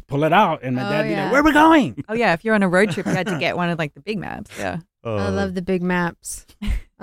pull 0.07 0.23
it 0.23 0.33
out, 0.33 0.61
and 0.63 0.75
my 0.75 0.85
Oh, 0.85 0.89
dad 0.89 1.03
be 1.03 1.09
yeah. 1.09 1.23
like, 1.25 1.31
"Where 1.33 1.43
we 1.43 1.51
going?" 1.53 2.03
Oh 2.09 2.13
yeah, 2.13 2.33
if 2.33 2.43
you're 2.45 2.55
on 2.55 2.63
a 2.63 2.69
road 2.69 2.91
trip, 2.91 3.05
you 3.05 3.11
had 3.13 3.27
to 3.27 3.37
get 3.39 3.55
one 3.57 3.69
of 3.69 3.77
like 3.79 3.93
the 3.93 3.99
big 4.01 4.17
maps. 4.19 4.51
Yeah. 4.57 4.79
Oh. 5.03 5.17
I 5.17 5.29
love 5.29 5.53
the 5.53 5.61
big 5.61 5.81
maps. 5.83 6.45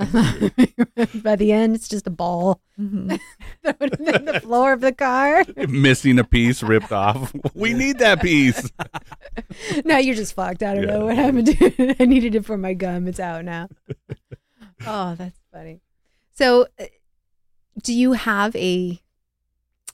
By 1.22 1.36
the 1.36 1.53
end, 1.53 1.74
it's 1.74 1.88
just 1.88 2.07
a 2.07 2.11
ball 2.11 2.61
Mhm. 2.80 3.20
thrown 3.62 4.14
in 4.16 4.24
the 4.24 4.40
floor 4.40 4.72
of 4.72 4.80
the 4.80 4.92
car. 4.92 5.44
missing 5.68 6.18
a 6.18 6.24
piece 6.24 6.62
ripped 6.62 6.92
off. 6.92 7.34
We 7.55 7.74
need 7.74 7.98
that 7.98 8.22
piece. 8.22 8.70
now 9.84 9.98
you're 9.98 10.14
just 10.14 10.34
fucked. 10.34 10.62
I 10.62 10.74
don't 10.74 10.84
Yeah. 10.84 10.90
know 10.96 11.05
what 11.07 11.16
happened 11.16 11.46
to 11.48 11.82
it. 11.82 11.96
I 12.01 12.07
needed 12.07 12.34
it 12.34 12.46
for 12.46 12.57
my 12.57 12.72
gum. 12.72 13.07
It's 13.07 13.20
out 13.20 13.44
now. 13.44 13.68
oh, 14.86 15.14
that's 15.16 15.38
funny. 15.53 15.80
So, 16.32 16.66
uh, 16.78 16.86
do 17.82 17.92
you 17.92 18.12
have 18.12 18.57
a 18.57 19.01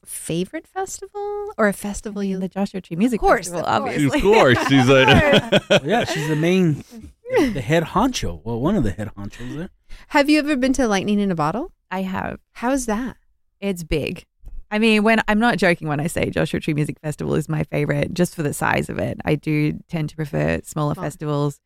favorite 0.06 0.66
festival 0.66 1.52
or 1.58 1.68
a 1.68 1.72
festival 1.72 2.22
you 2.22 2.38
the 2.38 2.48
Joshua 2.48 2.80
Tree 2.80 2.96
Music 2.96 3.20
course, 3.20 3.48
Festival, 3.48 3.66
of 3.66 3.82
course. 3.82 3.94
obviously. 3.94 4.18
of 4.18 4.22
course, 4.24 4.68
she's 4.68 4.86
like, 4.88 5.82
yeah, 5.84 6.04
she's 6.04 6.28
the 6.28 6.36
main, 6.36 6.84
the 7.52 7.60
head 7.60 7.82
honcho. 7.84 8.40
Well, 8.44 8.60
one 8.60 8.76
of 8.76 8.84
the 8.84 8.92
head 8.92 9.10
honchos 9.16 9.56
there. 9.56 9.70
Have 10.08 10.28
you 10.30 10.38
ever 10.38 10.56
been 10.56 10.72
to 10.74 10.86
Lightning 10.88 11.18
in 11.20 11.30
a 11.30 11.34
Bottle? 11.34 11.72
I 11.90 12.02
have. 12.02 12.40
How's 12.52 12.86
that? 12.86 13.16
It's 13.60 13.82
big. 13.84 14.24
I 14.70 14.78
mean, 14.78 15.02
when 15.04 15.22
I'm 15.28 15.38
not 15.38 15.58
joking 15.58 15.86
when 15.88 16.00
I 16.00 16.08
say 16.08 16.28
Joshua 16.30 16.58
Tree 16.60 16.74
Music 16.74 16.98
Festival 17.00 17.34
is 17.36 17.48
my 17.48 17.62
favorite, 17.64 18.12
just 18.14 18.34
for 18.34 18.42
the 18.42 18.52
size 18.52 18.88
of 18.90 18.98
it. 18.98 19.18
I 19.24 19.36
do 19.36 19.78
tend 19.88 20.08
to 20.10 20.16
prefer 20.16 20.60
smaller 20.64 20.94
Smaller. 20.94 21.06
festivals. 21.06 21.60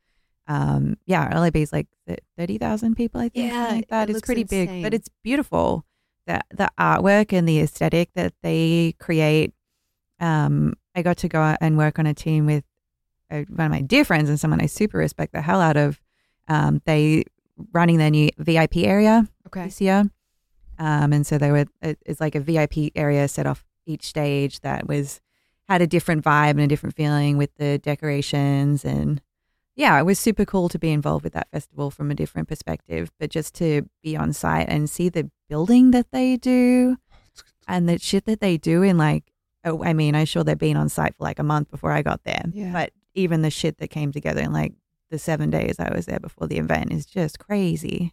Um, 0.47 0.97
yeah, 1.07 1.39
LAB 1.39 1.57
is 1.57 1.73
like 1.73 1.87
th- 2.07 2.19
thirty 2.37 2.59
thousand 2.59 2.97
people. 2.97 3.21
I 3.21 3.29
think. 3.31 3.51
Yeah, 3.53 3.59
something 3.63 3.77
like 3.79 3.89
that. 3.89 4.03
it 4.09 4.11
It's 4.11 4.17
looks 4.17 4.27
pretty 4.27 4.45
big, 4.45 4.83
but 4.83 4.93
it's 4.93 5.09
beautiful. 5.23 5.85
The 6.31 6.57
the 6.57 6.71
artwork 6.79 7.33
and 7.33 7.49
the 7.49 7.61
aesthetic 7.61 8.11
that 8.15 8.35
they 8.43 8.95
create. 8.99 9.53
Um, 10.21 10.75
I 10.95 11.03
got 11.03 11.17
to 11.19 11.29
go 11.29 11.41
out 11.41 11.59
and 11.61 11.77
work 11.79 11.99
on 11.99 12.07
a 12.07 12.15
team 12.15 12.47
with 12.47 12.65
uh, 13.31 13.43
one 13.49 13.67
of 13.67 13.73
my 13.73 13.81
dear 13.81 14.05
friends 14.05 14.29
and 14.29 14.39
someone 14.39 14.61
I 14.61 14.67
super 14.67 14.99
respect 14.99 15.33
the 15.33 15.41
hell 15.41 15.61
out 15.61 15.77
of. 15.77 16.01
Um, 16.49 16.83
they 16.85 17.25
running 17.73 17.99
their 17.99 18.11
new 18.11 18.31
VIP 18.39 18.79
area 18.79 19.27
Okay. 19.47 19.65
this 19.65 19.81
year. 19.81 20.11
Um, 20.79 21.13
and 21.13 21.27
so 21.27 21.37
they 21.39 21.51
were, 21.51 21.67
it- 21.83 21.99
it's 22.07 22.21
like 22.21 22.35
a 22.35 22.41
VIP 22.41 22.91
area 22.97 23.29
set 23.29 23.47
off 23.47 23.65
each 23.87 24.05
stage 24.07 24.61
that 24.61 24.87
was, 24.89 25.21
had 25.69 25.83
a 25.83 25.87
different 25.87 26.25
vibe 26.25 26.51
and 26.51 26.61
a 26.61 26.67
different 26.67 26.97
feeling 26.97 27.37
with 27.37 27.55
the 27.57 27.79
decorations. 27.79 28.85
And 28.85 29.21
yeah, 29.77 29.99
it 29.99 30.05
was 30.05 30.19
super 30.19 30.45
cool 30.45 30.69
to 30.69 30.79
be 30.79 30.91
involved 30.91 31.25
with 31.25 31.33
that 31.35 31.49
festival 31.51 31.91
from 31.91 32.11
a 32.11 32.15
different 32.15 32.49
perspective, 32.49 33.11
but 33.19 33.31
just 33.31 33.55
to 33.57 33.89
be 34.03 34.17
on 34.17 34.33
site 34.33 34.69
and 34.69 34.89
see 34.91 35.09
the 35.09 35.31
building 35.49 35.91
that 35.93 36.11
they 36.13 36.37
do 36.37 36.97
and 37.67 37.89
the 37.89 37.99
shit 37.99 38.25
that 38.27 38.41
they 38.41 38.57
do 38.57 38.83
in 38.83 38.99
like, 38.99 39.33
oh, 39.65 39.83
I 39.85 39.93
mean, 39.93 40.15
I'm 40.15 40.27
sure 40.27 40.43
they've 40.45 40.59
been 40.59 40.77
on 40.77 40.89
site 40.89 41.15
for 41.17 41.25
like 41.25 41.39
a 41.39 41.43
month 41.45 41.71
before 41.71 41.93
I 41.93 42.03
got 42.03 42.25
there, 42.25 42.45
Yeah. 42.53 42.73
but 42.73 42.93
even 43.15 43.43
the 43.43 43.51
shit 43.51 43.79
that 43.79 43.89
came 43.89 44.13
together 44.13 44.41
in 44.41 44.53
like 44.53 44.75
the 45.11 45.19
seven 45.19 45.51
days 45.51 45.77
I 45.79 45.93
was 45.95 46.07
there 46.07 46.21
before 46.21 46.47
the 46.47 46.59
event 46.59 46.93
is 46.93 47.05
just 47.07 47.39
crazy. 47.39 48.13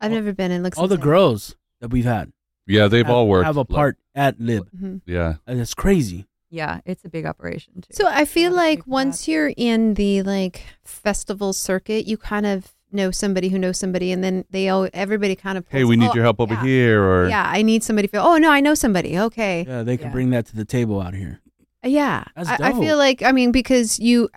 I've 0.00 0.10
never 0.12 0.32
been. 0.32 0.50
It 0.50 0.60
looks 0.60 0.78
All 0.78 0.88
the 0.88 0.96
girls 0.98 1.54
that 1.80 1.90
we've 1.90 2.04
had 2.04 2.32
Yeah, 2.66 2.88
they've 2.88 3.06
have, 3.06 3.14
all 3.14 3.28
worked. 3.28 3.46
have 3.46 3.56
a 3.56 3.60
like- 3.60 3.68
part 3.68 3.98
at 4.14 4.40
Lib. 4.40 4.68
Mhm. 4.76 5.02
Yeah. 5.06 5.34
And 5.46 5.60
It's 5.60 5.74
crazy. 5.74 6.26
Yeah, 6.52 6.80
it's 6.84 7.02
a 7.04 7.08
big 7.08 7.24
operation 7.24 7.80
too. 7.80 7.88
So 7.92 8.06
I 8.06 8.26
feel 8.26 8.52
like 8.52 8.80
people 8.80 8.92
once 8.92 9.26
you're 9.26 9.52
in 9.56 9.94
the 9.94 10.22
like 10.22 10.66
festival 10.84 11.54
circuit, 11.54 12.06
you 12.06 12.18
kind 12.18 12.44
of 12.44 12.74
know 12.92 13.10
somebody 13.10 13.48
who 13.48 13.58
knows 13.58 13.78
somebody, 13.78 14.12
and 14.12 14.22
then 14.22 14.44
they 14.50 14.68
all 14.68 14.86
everybody 14.92 15.34
kind 15.34 15.56
of. 15.56 15.64
Hey, 15.68 15.84
we 15.84 15.96
need 15.96 16.10
"Oh, 16.10 16.14
your 16.14 16.24
help 16.24 16.40
over 16.40 16.52
yeah. 16.54 16.62
here, 16.62 17.02
or 17.02 17.26
Yeah, 17.28 17.44
I 17.50 17.62
need 17.62 17.82
somebody. 17.82 18.06
For, 18.06 18.18
oh 18.18 18.36
no, 18.36 18.50
I 18.50 18.60
know 18.60 18.74
somebody. 18.74 19.18
Okay, 19.18 19.64
Yeah, 19.66 19.82
they 19.82 19.96
can 19.96 20.08
Yeah. 20.08 20.12
bring 20.12 20.30
that 20.30 20.44
to 20.48 20.56
the 20.56 20.66
table 20.66 21.00
out 21.00 21.14
here. 21.14 21.40
yeah. 21.82 22.24
That's 22.36 22.50
I, 22.50 22.68
I 22.68 22.72
feel 22.78 22.98
like 22.98 23.22
I 23.22 23.32
mean 23.32 23.50
because 23.50 23.98
you 23.98 24.28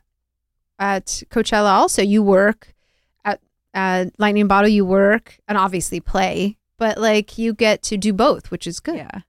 at 0.80 1.22
Coachella 1.30 1.72
also 1.72 2.01
you 2.01 2.24
work 2.24 2.74
at 3.26 3.41
at 3.74 4.18
Lightning 4.18 4.47
Bottle 4.47 4.70
you 4.70 4.86
work 4.86 5.38
and 5.49 5.57
obviously 5.57 5.99
play, 5.99 6.57
but 6.78 6.97
like 6.97 7.38
you 7.38 7.53
get 7.53 7.84
to 7.84 7.97
do 7.97 8.13
both, 8.13 8.51
which 8.51 8.66
is 8.68 8.80
good. 8.80 8.95
Yeah. 8.95 9.20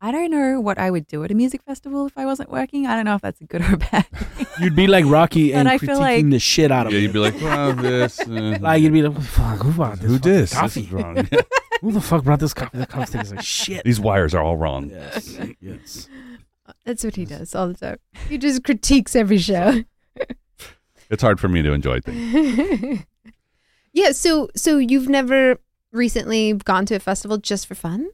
I 0.00 0.12
don't 0.12 0.30
know 0.30 0.60
what 0.60 0.78
I 0.78 0.90
would 0.90 1.06
do 1.06 1.24
at 1.24 1.30
a 1.30 1.34
music 1.34 1.62
festival 1.62 2.06
if 2.06 2.18
I 2.18 2.26
wasn't 2.26 2.50
working. 2.50 2.86
I 2.86 2.94
don't 2.96 3.06
know 3.06 3.14
if 3.14 3.22
that's 3.22 3.40
a 3.40 3.44
good 3.44 3.62
or 3.62 3.74
a 3.74 3.76
bad. 3.90 4.04
thing. 4.06 4.46
You'd 4.60 4.76
be 4.76 4.86
like 4.86 5.04
Rocky 5.06 5.52
But 5.52 5.58
and 5.58 5.68
I 5.68 5.78
critiquing 5.78 5.86
feel 5.86 5.98
like- 6.00 6.30
the 6.30 6.38
shit 6.38 6.70
out 6.70 6.86
of 6.86 6.92
yeah, 6.92 6.98
it. 6.98 7.02
you'd 7.02 7.12
be 7.14 7.18
like, 7.18 7.34
well, 7.40 7.72
this. 7.74 8.20
Uh, 8.20 8.58
like 8.60 8.82
you'd 8.82 8.92
be 8.92 9.02
like, 9.02 9.20
fuck, 9.22 9.60
who 9.62 9.72
brought 9.72 9.98
this? 9.98 10.02
who 10.10 10.16
fucking 10.18 10.32
this? 10.32 10.50
This 10.50 10.58
Coffee? 10.58 10.80
is 10.82 10.92
wrong. 10.92 11.28
Who 11.82 11.92
the 11.92 12.00
fuck 12.00 12.24
brought 12.24 12.40
this 12.40 12.54
coffee? 12.54 12.78
The 12.78 12.86
coffee 12.86 13.18
tastes 13.18 13.32
like 13.34 13.44
shit. 13.44 13.84
These 13.84 14.00
wires 14.00 14.34
are 14.34 14.42
all 14.42 14.56
wrong. 14.56 14.88
Yes, 14.88 15.38
yes. 15.60 16.08
That's 16.86 17.04
what 17.04 17.16
he 17.16 17.26
does 17.26 17.54
all 17.54 17.68
the 17.68 17.74
time. 17.74 17.98
He 18.30 18.38
just 18.38 18.64
critiques 18.64 19.14
every 19.14 19.36
show. 19.36 19.84
It's 21.10 21.22
hard 21.22 21.38
for 21.38 21.48
me 21.48 21.60
to 21.60 21.72
enjoy 21.72 22.00
things. 22.00 23.04
yeah, 23.92 24.12
so 24.12 24.48
so 24.56 24.78
you've 24.78 25.10
never 25.10 25.58
recently 25.92 26.54
gone 26.54 26.86
to 26.86 26.94
a 26.94 26.98
festival 26.98 27.36
just 27.36 27.66
for 27.66 27.74
fun? 27.74 28.08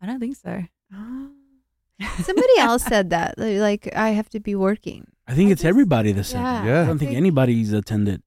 I 0.00 0.06
don't 0.06 0.20
think 0.20 0.36
so. 0.36 0.62
Somebody 2.22 2.58
else 2.58 2.84
said 2.84 3.10
that. 3.10 3.34
They're 3.36 3.60
Like 3.60 3.88
I 3.96 4.10
have 4.10 4.28
to 4.30 4.40
be 4.40 4.54
working. 4.54 5.06
I 5.26 5.34
think 5.34 5.48
I 5.48 5.52
it's 5.52 5.62
just- 5.62 5.68
everybody 5.68 6.12
that 6.12 6.24
said 6.24 6.42
that. 6.44 6.64
Yeah. 6.64 6.82
I 6.82 6.86
don't 6.86 6.98
think 6.98 7.12
anybody's 7.12 7.72
attended. 7.72 8.22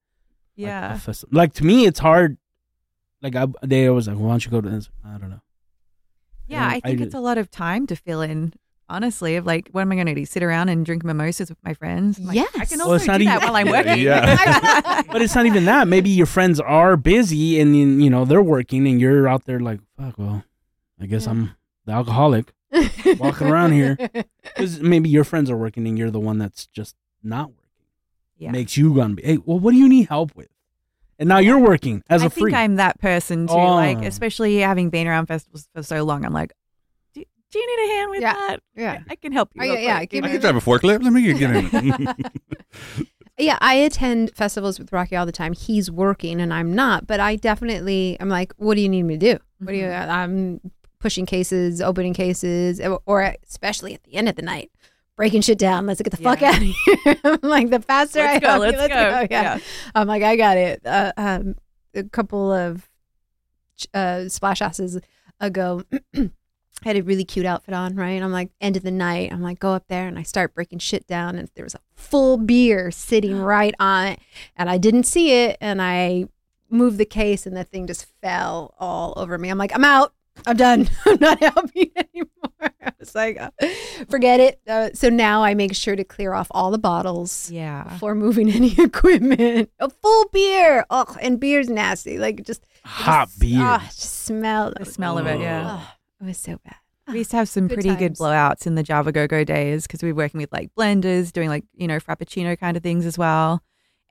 like, 0.57 0.67
Yeah. 0.67 0.95
a 0.95 0.99
festival. 0.99 1.35
Like 1.37 1.53
to 1.53 1.65
me, 1.65 1.85
it's 1.85 1.99
hard. 1.99 2.37
Like 3.21 3.35
I, 3.35 3.47
they 3.63 3.87
always 3.87 4.07
like, 4.07 4.17
why 4.17 4.29
don't 4.29 4.43
you 4.45 4.51
go 4.51 4.61
to 4.61 4.69
this? 4.69 4.89
I 5.05 5.17
don't 5.17 5.29
know. 5.29 5.41
Yeah, 6.47 6.67
I 6.67 6.75
I 6.75 6.79
think 6.81 6.97
d- 6.97 7.03
it's 7.05 7.13
a 7.15 7.19
lot 7.21 7.37
of 7.37 7.49
time 7.49 7.87
to 7.87 7.95
fill 7.95 8.21
in. 8.21 8.53
Honestly, 8.89 9.37
of 9.37 9.45
like, 9.45 9.69
what 9.71 9.79
am 9.83 9.91
I 9.93 9.95
going 9.95 10.07
to 10.07 10.15
do? 10.15 10.25
Sit 10.25 10.43
around 10.43 10.67
and 10.67 10.85
drink 10.85 11.05
mimosas 11.05 11.47
with 11.47 11.57
my 11.63 11.73
friends? 11.73 12.17
I'm 12.19 12.25
like, 12.25 12.37
I 12.37 12.41
Yes. 12.57 12.69
can 12.71 12.79
Well, 12.79 12.87
also 12.91 12.95
it's 12.95 13.07
not 13.07 13.19
do 13.19 13.23
that 13.25 13.37
even- 13.37 13.47
while 13.47 13.55
I'm 13.55 13.67
Yeah, 13.71 13.71
working. 13.71 14.03
yeah. 14.03 15.01
But 15.13 15.21
it's 15.21 15.33
not 15.33 15.45
even 15.45 15.63
that. 15.63 15.87
Maybe 15.87 16.09
your 16.09 16.25
friends 16.25 16.59
are 16.59 16.97
busy 16.97 17.61
and 17.61 17.73
you 17.77 17.87
you 17.87 18.09
know 18.09 18.25
they're 18.25 18.41
working 18.41 18.85
and 18.85 18.99
you're 18.99 19.29
out 19.29 19.45
there 19.45 19.61
like, 19.61 19.79
fuck. 19.97 20.17
Well, 20.17 20.43
I 20.99 21.05
guess 21.05 21.23
Yeah. 21.25 21.31
I'm 21.31 21.55
the 21.85 21.91
alcoholic. 21.93 22.53
Walking 23.19 23.47
around 23.47 23.73
here. 23.73 23.97
Because 24.43 24.79
maybe 24.79 25.09
your 25.09 25.23
friends 25.25 25.49
are 25.49 25.57
working 25.57 25.85
and 25.87 25.97
you're 25.97 26.11
the 26.11 26.19
one 26.21 26.37
that's 26.37 26.67
just 26.67 26.95
not 27.21 27.47
working. 27.49 27.85
yeah. 28.37 28.51
Makes 28.51 28.77
you 28.77 28.93
gonna 28.95 29.15
be. 29.15 29.23
Hey, 29.23 29.37
well, 29.43 29.59
what 29.59 29.71
do 29.71 29.77
you 29.77 29.89
need 29.89 30.07
help 30.07 30.35
with? 30.35 30.47
And 31.19 31.27
now 31.29 31.37
you're 31.39 31.59
working 31.59 32.01
as 32.09 32.21
a 32.23 32.25
I 32.25 32.29
freak. 32.29 32.53
I 32.53 32.57
think 32.57 32.57
I'm 32.57 32.75
that 32.77 32.99
person 32.99 33.47
too. 33.47 33.53
Oh. 33.53 33.75
Like, 33.75 33.99
especially 34.03 34.57
having 34.59 34.89
been 34.89 35.05
around 35.07 35.25
festivals 35.27 35.67
for 35.75 35.83
so 35.83 36.03
long, 36.03 36.25
I'm 36.25 36.33
like, 36.33 36.53
do, 37.13 37.23
do 37.51 37.59
you 37.59 37.77
need 37.77 37.91
a 37.91 37.95
hand 37.97 38.09
with 38.09 38.21
Yeah. 38.21 38.33
that? 38.33 38.59
yeah. 38.75 38.99
I 39.09 39.15
can 39.15 39.31
help 39.33 39.49
you. 39.53 39.61
Oh, 39.61 39.65
yeah, 39.65 39.79
yeah, 39.99 40.05
give 40.05 40.23
I 40.23 40.27
me 40.27 40.33
know? 40.35 40.39
drive 40.39 40.55
a 40.55 40.59
forklift. 40.59 41.03
Let 41.03 41.11
me 41.13 41.33
get 41.33 41.41
in. 41.51 42.07
Yeah, 43.37 43.57
I 43.59 43.73
attend 43.75 44.35
festivals 44.35 44.77
with 44.77 44.91
Rocky 44.93 45.15
all 45.15 45.25
the 45.25 45.31
time. 45.31 45.53
He's 45.53 45.89
working 45.89 46.39
and 46.41 46.53
I'm 46.53 46.75
not, 46.75 47.07
but 47.07 47.19
I 47.19 47.37
definitely 47.37 48.15
I'm 48.19 48.29
like, 48.29 48.53
what 48.57 48.75
do 48.75 48.81
you 48.81 48.89
need 48.89 49.03
me 49.03 49.17
to 49.17 49.33
do? 49.35 49.39
What 49.59 49.71
do 49.71 49.77
you 49.77 49.85
Mm-hmm. 49.85 50.11
I'm 50.11 50.71
pushing 51.01 51.25
cases, 51.25 51.81
opening 51.81 52.13
cases, 52.13 52.79
or 53.05 53.35
especially 53.47 53.93
at 53.93 54.03
the 54.03 54.13
end 54.13 54.29
of 54.29 54.35
the 54.35 54.41
night, 54.41 54.71
breaking 55.17 55.41
shit 55.41 55.57
down. 55.57 55.85
Let's 55.85 56.01
get 56.01 56.11
the 56.11 56.17
fuck 56.17 56.41
out 56.41 56.57
of 56.57 56.61
here. 56.63 57.15
I'm 57.23 57.39
like 57.41 57.69
the 57.69 57.81
faster 57.81 58.19
Let's 58.19 58.45
I 58.45 58.47
go, 58.47 58.53
you, 58.53 58.59
let's 58.59 58.87
go. 58.87 58.93
Yeah. 58.93 59.27
Yeah. 59.29 59.59
I'm 59.93 60.07
like, 60.07 60.23
I 60.23 60.35
got 60.35 60.57
it. 60.57 60.81
Uh, 60.85 61.11
um, 61.17 61.55
a 61.93 62.03
couple 62.03 62.51
of 62.51 62.89
uh, 63.93 64.29
Splash 64.29 64.59
Houses 64.59 64.99
ago. 65.39 65.83
I 66.13 66.29
had 66.83 66.97
a 66.97 67.03
really 67.03 67.25
cute 67.25 67.45
outfit 67.45 67.73
on, 67.73 67.95
right? 67.95 68.11
And 68.11 68.23
I'm 68.23 68.31
like, 68.31 68.51
end 68.61 68.77
of 68.77 68.83
the 68.83 68.91
night. 68.91 69.31
I'm 69.31 69.41
like, 69.41 69.59
go 69.59 69.73
up 69.73 69.87
there 69.87 70.07
and 70.07 70.17
I 70.17 70.23
start 70.23 70.55
breaking 70.55 70.79
shit 70.79 71.07
down. 71.07 71.35
And 71.35 71.49
there 71.55 71.65
was 71.65 71.75
a 71.75 71.81
full 71.95 72.37
beer 72.37 72.91
sitting 72.91 73.37
right 73.41 73.75
on 73.79 74.07
it. 74.07 74.19
And 74.55 74.69
I 74.69 74.77
didn't 74.77 75.03
see 75.03 75.43
it. 75.43 75.57
And 75.61 75.81
I 75.81 76.25
moved 76.69 76.97
the 76.97 77.05
case 77.05 77.45
and 77.45 77.55
the 77.55 77.63
thing 77.63 77.85
just 77.85 78.07
fell 78.21 78.73
all 78.79 79.13
over 79.17 79.37
me. 79.37 79.49
I'm 79.49 79.57
like, 79.57 79.75
I'm 79.75 79.85
out. 79.85 80.13
I'm 80.47 80.57
done. 80.57 80.89
I'm 81.05 81.17
not 81.19 81.39
helping 81.41 81.91
anymore. 81.95 82.71
I 82.81 82.91
was 82.99 83.13
like, 83.13 83.39
uh, 83.39 83.51
forget 84.09 84.39
it. 84.39 84.59
Uh, 84.67 84.89
so 84.93 85.09
now 85.09 85.43
I 85.43 85.53
make 85.53 85.75
sure 85.75 85.95
to 85.95 86.03
clear 86.03 86.33
off 86.33 86.47
all 86.51 86.71
the 86.71 86.77
bottles 86.79 87.49
Yeah. 87.51 87.83
before 87.83 88.15
moving 88.15 88.49
any 88.53 88.73
equipment. 88.79 89.69
A 89.79 89.89
full 89.89 90.29
beer. 90.33 90.85
Oh, 90.89 91.15
and 91.21 91.39
beer's 91.39 91.69
nasty. 91.69 92.17
Like 92.17 92.43
just 92.43 92.65
Hot 92.85 93.27
just- 93.27 93.39
beer. 93.39 93.59
Ah, 93.61 93.83
just 93.87 94.23
smell. 94.23 94.73
The 94.77 94.85
smell 94.85 95.17
of 95.17 95.27
it, 95.27 95.39
yeah. 95.39 95.79
Oh, 95.81 95.93
it 96.21 96.25
was 96.27 96.37
so 96.37 96.57
bad. 96.63 96.75
We 97.07 97.17
used 97.19 97.31
to 97.31 97.37
have 97.37 97.49
some 97.49 97.67
Good 97.67 97.73
pretty 97.75 97.95
good 97.95 98.15
blowouts 98.15 98.65
in 98.65 98.75
the 98.75 98.83
Java 98.83 99.11
Go 99.11 99.27
Go 99.27 99.43
days 99.43 99.85
because 99.85 100.01
we 100.01 100.13
were 100.13 100.17
working 100.17 100.39
with 100.39 100.51
like 100.51 100.73
blenders, 100.75 101.33
doing 101.33 101.49
like 101.49 101.65
you 101.75 101.87
know 101.87 101.97
frappuccino 101.99 102.57
kind 102.57 102.77
of 102.77 102.83
things 102.83 103.05
as 103.05 103.17
well. 103.17 103.61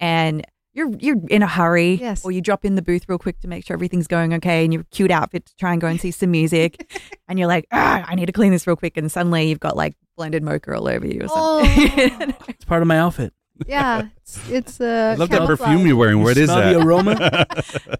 And 0.00 0.44
you're 0.72 0.90
you're 0.98 1.16
in 1.28 1.42
a 1.42 1.46
hurry, 1.46 1.94
Yes. 1.94 2.24
or 2.24 2.30
you 2.32 2.40
drop 2.40 2.64
in 2.64 2.74
the 2.76 2.82
booth 2.82 3.04
real 3.08 3.18
quick 3.18 3.40
to 3.40 3.48
make 3.48 3.64
sure 3.66 3.74
everything's 3.74 4.06
going 4.06 4.32
okay, 4.34 4.64
and 4.64 4.72
you're 4.72 4.84
cute 4.90 5.10
outfit 5.10 5.46
to 5.46 5.56
try 5.56 5.72
and 5.72 5.80
go 5.80 5.86
and 5.88 6.00
see 6.00 6.10
some 6.10 6.30
music, 6.30 7.00
and 7.28 7.38
you're 7.38 7.48
like, 7.48 7.66
I 7.72 8.14
need 8.14 8.26
to 8.26 8.32
clean 8.32 8.52
this 8.52 8.66
real 8.66 8.76
quick, 8.76 8.96
and 8.96 9.10
suddenly 9.10 9.48
you've 9.48 9.60
got 9.60 9.76
like 9.76 9.94
blended 10.16 10.42
mocha 10.42 10.74
all 10.74 10.86
over 10.88 11.06
you 11.06 11.22
or 11.22 11.28
something. 11.28 12.12
Oh. 12.20 12.44
It's 12.48 12.64
part 12.64 12.82
of 12.82 12.88
my 12.88 12.98
outfit. 12.98 13.32
Yeah, 13.66 14.08
it's, 14.16 14.48
it's 14.50 14.80
uh, 14.80 15.12
I 15.14 15.18
love 15.18 15.28
that 15.30 15.46
perfume 15.46 15.86
you're 15.86 15.96
wearing. 15.96 16.22
Where 16.22 16.34
You 16.34 16.42
is 16.44 16.48
that? 16.48 16.72
the 16.72 16.80
aroma? 16.80 17.46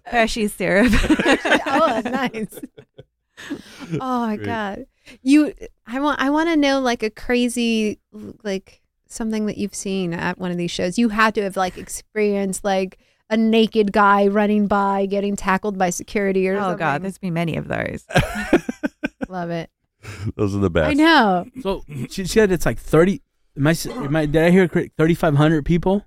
Hershey's 0.05 0.53
syrup. 0.53 0.91
oh, 1.67 2.01
nice. 2.05 2.59
Oh 3.99 4.27
my 4.27 4.35
Great. 4.37 4.45
god, 4.45 4.85
you! 5.23 5.53
I 5.87 5.99
want. 5.99 6.19
I 6.21 6.29
want 6.29 6.49
to 6.49 6.55
know 6.57 6.79
like 6.79 7.03
a 7.03 7.09
crazy, 7.09 7.99
like 8.43 8.80
something 9.13 9.45
that 9.45 9.57
you've 9.57 9.75
seen 9.75 10.13
at 10.13 10.37
one 10.37 10.51
of 10.51 10.57
these 10.57 10.71
shows. 10.71 10.97
You 10.97 11.09
had 11.09 11.35
to 11.35 11.43
have 11.43 11.57
like 11.57 11.77
experienced 11.77 12.63
like 12.63 12.97
a 13.29 13.37
naked 13.37 13.91
guy 13.91 14.27
running 14.27 14.67
by, 14.67 15.05
getting 15.05 15.35
tackled 15.35 15.77
by 15.77 15.89
security 15.89 16.47
or 16.49 16.55
oh 16.55 16.59
something. 16.59 16.77
god, 16.77 17.03
there's 17.03 17.17
been 17.17 17.33
many 17.33 17.55
of 17.55 17.67
those. 17.67 18.05
love 19.29 19.49
it. 19.49 19.69
Those 20.35 20.55
are 20.55 20.59
the 20.59 20.69
best. 20.69 20.89
I 20.89 20.93
know. 20.93 21.45
so 21.61 21.83
she 22.09 22.25
said 22.25 22.51
it's 22.51 22.65
like 22.65 22.79
thirty. 22.79 23.21
Am 23.57 23.67
I, 23.67 23.75
am 23.89 24.15
I, 24.15 24.25
did 24.25 24.43
I 24.43 24.49
hear 24.49 24.67
correct? 24.67 24.93
Thirty 24.97 25.13
five 25.13 25.35
hundred 25.35 25.65
people. 25.65 26.05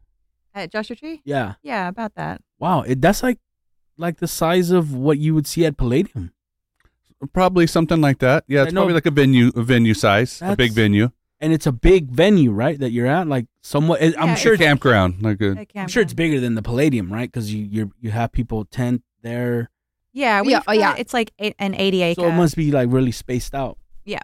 At 0.55 0.71
Joshua 0.71 0.97
Tree? 0.97 1.21
Yeah. 1.25 1.55
Yeah, 1.63 1.89
about 1.89 2.15
that. 2.15 2.41
Wow. 2.59 2.83
It, 2.83 3.01
that's 3.01 3.23
like 3.23 3.39
like 3.97 4.19
the 4.19 4.29
size 4.29 4.71
of 4.71 4.95
what 4.95 5.19
you 5.19 5.35
would 5.35 5.47
see 5.47 5.65
at 5.65 5.77
Palladium. 5.77 6.33
Probably 7.33 7.67
something 7.67 8.01
like 8.01 8.19
that. 8.19 8.45
Yeah, 8.47 8.65
it's 8.65 8.73
know- 8.73 8.83
probably 8.83 8.95
like 8.95 9.07
a 9.07 9.11
venue, 9.11 9.51
a 9.57 9.63
venue 9.63 9.95
size, 9.95 10.41
a 10.43 10.55
big 10.57 10.73
venue. 10.73 11.11
And 11.45 11.53
it's 11.53 11.67
a 11.67 11.73
big 11.73 12.11
venue, 12.11 12.51
right? 12.53 12.79
That 12.79 12.91
you're 12.91 13.07
at, 13.07 13.29
like 13.29 13.47
somewhat. 13.63 14.03
I'm 14.03 14.35
sure. 14.37 14.53
a 14.53 14.55
It's, 14.55 14.63
campground, 14.63 15.23
like 15.23 15.41
a. 15.43 15.51
At 15.51 15.69
I'm 15.77 15.89
sure 15.89 16.03
it's 16.03 16.15
bigger 16.15 16.41
than 16.41 16.55
the 16.55 16.63
Palladium, 16.63 17.13
right? 17.13 17.31
Because 17.31 17.53
you 17.53 17.65
you 17.65 17.93
you 18.01 18.11
have 18.11 18.33
people 18.33 18.65
tent 18.65 19.03
there, 19.23 19.71
Yeah, 20.13 20.41
we've 20.41 20.53
Yeah, 20.53 20.63
oh, 20.67 20.73
yeah. 20.73 20.95
It's 20.97 21.13
like 21.13 21.33
eight, 21.39 21.55
an 21.59 21.75
80 21.75 22.03
acre. 22.03 22.21
so 22.23 22.29
it 22.29 22.33
must 22.33 22.57
be 22.57 22.71
like 22.71 22.89
really 22.91 23.13
spaced 23.13 23.55
out. 23.55 23.77
yeah, 24.05 24.21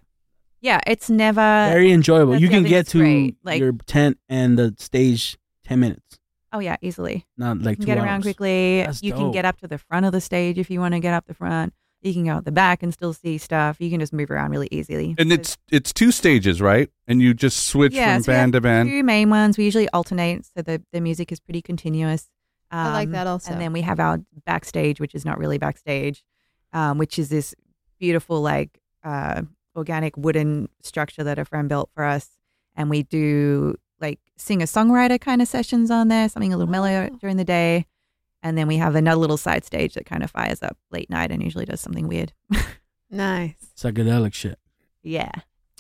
yeah. 0.60 0.80
it's 0.86 1.10
never. 1.10 1.40
Very 1.40 1.92
enjoyable. 1.92 2.36
You 2.36 2.48
can 2.48 2.62
get 2.64 2.86
to 2.88 2.98
great, 2.98 3.36
like- 3.44 3.60
your 3.60 3.72
tent 3.86 4.18
and 4.28 4.58
the 4.58 4.74
stage 4.78 5.36
ten 5.64 5.80
minutes. 5.80 6.18
Oh 6.52 6.58
yeah, 6.58 6.76
easily. 6.82 7.26
Not 7.36 7.58
like 7.58 7.78
You 7.78 7.84
two 7.84 7.86
can 7.86 7.96
get 7.96 8.04
around 8.04 8.22
quickly. 8.22 8.82
That's 8.82 9.02
you 9.02 9.12
can 9.12 9.30
get 9.30 9.44
up 9.44 9.58
to 9.60 9.68
the 9.68 9.78
front 9.78 10.06
of 10.06 10.12
the 10.12 10.20
stage 10.20 10.58
if 10.58 10.68
you 10.70 10.80
want 10.80 10.94
to 10.94 11.00
get 11.00 11.14
up 11.14 11.26
the 11.26 11.34
front. 11.34 11.72
You 12.03 12.14
can 12.14 12.24
go 12.24 12.30
out 12.32 12.44
the 12.46 12.53
back 12.53 12.82
and 12.82 12.92
still 12.94 13.12
see 13.12 13.36
stuff. 13.38 13.76
You 13.78 13.90
can 13.90 14.01
just 14.01 14.12
move 14.12 14.30
around 14.30 14.51
really 14.53 14.68
easily. 14.70 15.14
And 15.18 15.30
it's 15.32 15.59
it's 15.70 15.92
two 15.92 16.11
stages, 16.11 16.61
right? 16.62 16.88
And 17.07 17.20
you 17.20 17.34
just 17.34 17.66
switch 17.66 17.92
Yeah, 17.92 18.14
from 18.14 18.22
so 18.24 18.32
we 18.32 18.36
have 18.36 18.42
band 18.44 18.53
to 18.55 18.61
band. 18.62 18.88
two 18.88 19.03
main 19.03 19.28
ones. 19.30 19.59
We 19.59 19.64
usually 19.64 19.88
alternate, 19.90 20.46
so 20.46 20.62
the 20.62 20.82
the 20.92 21.01
music 21.01 21.30
is 21.32 21.40
pretty 21.40 21.61
continuous. 21.62 22.28
I 22.70 22.92
like 22.92 23.09
Um, 23.09 23.12
that 23.12 23.26
also. 23.26 23.53
And 23.53 23.61
then 23.61 23.72
we 23.72 23.82
have 23.82 23.98
our 24.01 24.20
backstage, 24.46 25.01
which 25.01 25.14
is 25.14 25.24
not 25.24 25.38
really 25.38 25.59
backstage, 25.59 26.24
um, 26.72 26.98
which 26.98 27.18
is 27.18 27.28
this 27.28 27.55
beautiful 27.98 28.40
like 28.40 28.80
uh, 29.05 29.42
organic 29.76 30.16
wooden 30.16 30.68
structure 30.82 31.24
that 31.24 31.38
a 31.38 31.44
friend 31.44 31.68
built 31.68 31.90
for 31.94 32.05
us, 32.05 32.28
and 32.76 32.88
we 32.88 33.03
do 33.03 33.74
like 34.01 34.18
singer 34.38 34.64
songwriter 34.66 35.20
kind 35.20 35.42
of 35.42 35.48
sessions 35.48 35.90
on 35.90 36.09
there, 36.09 36.28
something 36.30 36.53
a 36.53 36.57
little 36.57 36.70
mellow 36.70 37.11
Oh. 37.12 37.16
during 37.20 37.36
the 37.36 37.44
day, 37.44 37.84
and 38.43 38.57
then 38.59 38.66
we 38.68 38.76
have 38.78 38.95
another 38.95 39.20
little 39.20 39.36
side 39.36 39.64
stage 39.64 39.95
that 39.95 40.07
kind 40.07 40.22
of 40.22 40.30
fires 40.30 40.62
up 40.62 40.76
late 40.91 41.11
night 41.11 41.30
and 41.30 41.43
usually 41.43 41.64
does 41.66 41.80
something 41.80 42.09
weird. 42.09 42.32
Nice. 43.12 43.55
Psychedelic 43.76 44.32
shit. 44.34 44.57
yeah, 45.03 45.32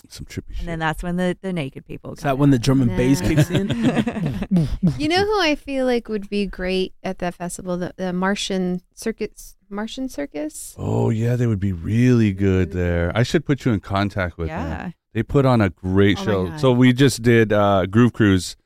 Some 0.08 0.26
trippy 0.26 0.48
and 0.48 0.56
shit. 0.56 0.66
then 0.66 0.78
that's 0.80 1.00
when 1.02 1.16
the 1.16 1.38
the 1.40 1.52
naked 1.52 1.86
people. 1.86 2.12
Is 2.14 2.18
come 2.20 2.28
that 2.30 2.38
when 2.38 2.50
the 2.50 2.58
drum 2.58 2.82
and 2.82 2.96
bass 2.96 3.20
Nah. 3.20 3.28
kicks 3.28 3.50
in? 3.50 3.68
You 4.98 5.08
know 5.08 5.24
who 5.24 5.40
I 5.40 5.54
feel 5.54 5.86
like 5.86 6.08
would 6.08 6.28
be 6.28 6.46
great 6.46 6.92
at 7.04 7.18
that 7.20 7.34
festival? 7.36 7.76
The, 7.76 7.94
the 7.96 8.12
Martian 8.12 8.82
Circus. 8.94 9.54
Martian 9.68 10.08
Circus. 10.08 10.74
oh 10.76 11.10
yeah, 11.10 11.36
they 11.36 11.46
would 11.46 11.60
be 11.60 11.72
really 11.72 12.32
good 12.32 12.72
there. 12.72 13.12
I 13.14 13.22
should 13.22 13.46
put 13.46 13.64
you 13.64 13.70
in 13.72 13.78
contact 13.78 14.36
with 14.36 14.48
them. 14.48 14.68
yeah. 14.68 14.90
They 15.14 15.22
put 15.22 15.46
on 15.46 15.60
a 15.60 15.70
great 15.70 16.18
Oh 16.18 16.20
my 16.20 16.26
show. 16.26 16.46
God. 16.48 16.60
So 16.60 16.72
we 16.72 16.92
just 16.92 17.22
did 17.22 17.52
uh, 17.52 17.86
Groove 17.86 18.12
Cruise, 18.12 18.56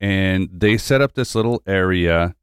and 0.00 0.48
they 0.52 0.76
set 0.76 1.00
up 1.00 1.14
this 1.14 1.36
little 1.36 1.62
area. 1.66 2.34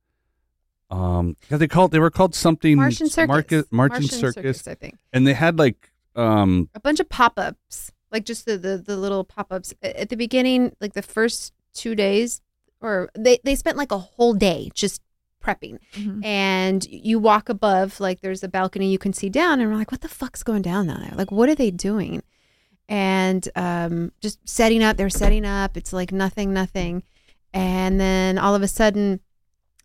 Um, 0.91 1.37
yeah, 1.49 1.57
they 1.57 1.67
called 1.67 1.91
they 1.91 1.99
were 1.99 2.09
called 2.09 2.33
something 2.35 2.77
Martian 2.77 3.09
Circus. 3.09 3.27
Market, 3.27 3.65
Martian, 3.71 4.03
Circus, 4.07 4.67
I 4.67 4.73
think. 4.75 4.97
and 5.13 5.25
they 5.27 5.33
had 5.33 5.59
like 5.59 5.91
um 6.15 6.69
A 6.73 6.79
bunch 6.79 6.99
of 6.99 7.07
pop 7.09 7.33
ups, 7.37 7.91
like 8.11 8.25
just 8.25 8.45
the, 8.45 8.57
the, 8.57 8.77
the 8.77 8.97
little 8.97 9.23
pop 9.23 9.51
ups. 9.51 9.73
At 9.83 10.09
the 10.09 10.15
beginning, 10.17 10.75
like 10.81 10.93
the 10.93 11.01
first 11.03 11.53
two 11.73 11.93
days, 11.95 12.41
or 12.81 13.09
they, 13.15 13.39
they 13.43 13.55
spent 13.55 13.77
like 13.77 13.91
a 13.91 13.99
whole 13.99 14.33
day 14.33 14.71
just 14.73 15.01
prepping. 15.43 15.77
Mhm. 15.93 16.25
and 16.25 16.83
you 16.85 17.17
walk 17.17 17.47
above 17.47 17.99
like 18.01 18.19
there's 18.19 18.43
a 18.43 18.49
balcony 18.49 18.91
you 18.91 18.97
can 18.99 19.13
see 19.13 19.29
down 19.29 19.61
and 19.61 19.69
we're 19.71 19.77
like 19.77 19.89
what 19.89 20.01
the 20.01 20.09
fuck's 20.09 20.43
going 20.43 20.61
down 20.61 20.87
down 20.87 20.99
there 20.99 21.13
like 21.15 21.31
what 21.31 21.47
are 21.47 21.55
they 21.55 21.71
doing 21.71 22.21
and 22.89 23.47
um, 23.55 24.11
just 24.19 24.37
setting 24.47 24.83
up 24.83 24.97
they're 24.97 25.09
setting 25.09 25.45
up 25.45 25.77
it's 25.77 25.93
like 25.93 26.11
nothing 26.11 26.51
nothing 26.53 27.03
and 27.53 28.01
then 28.01 28.37
all 28.37 28.53
of 28.53 28.61
a 28.61 28.67
sudden 28.67 29.21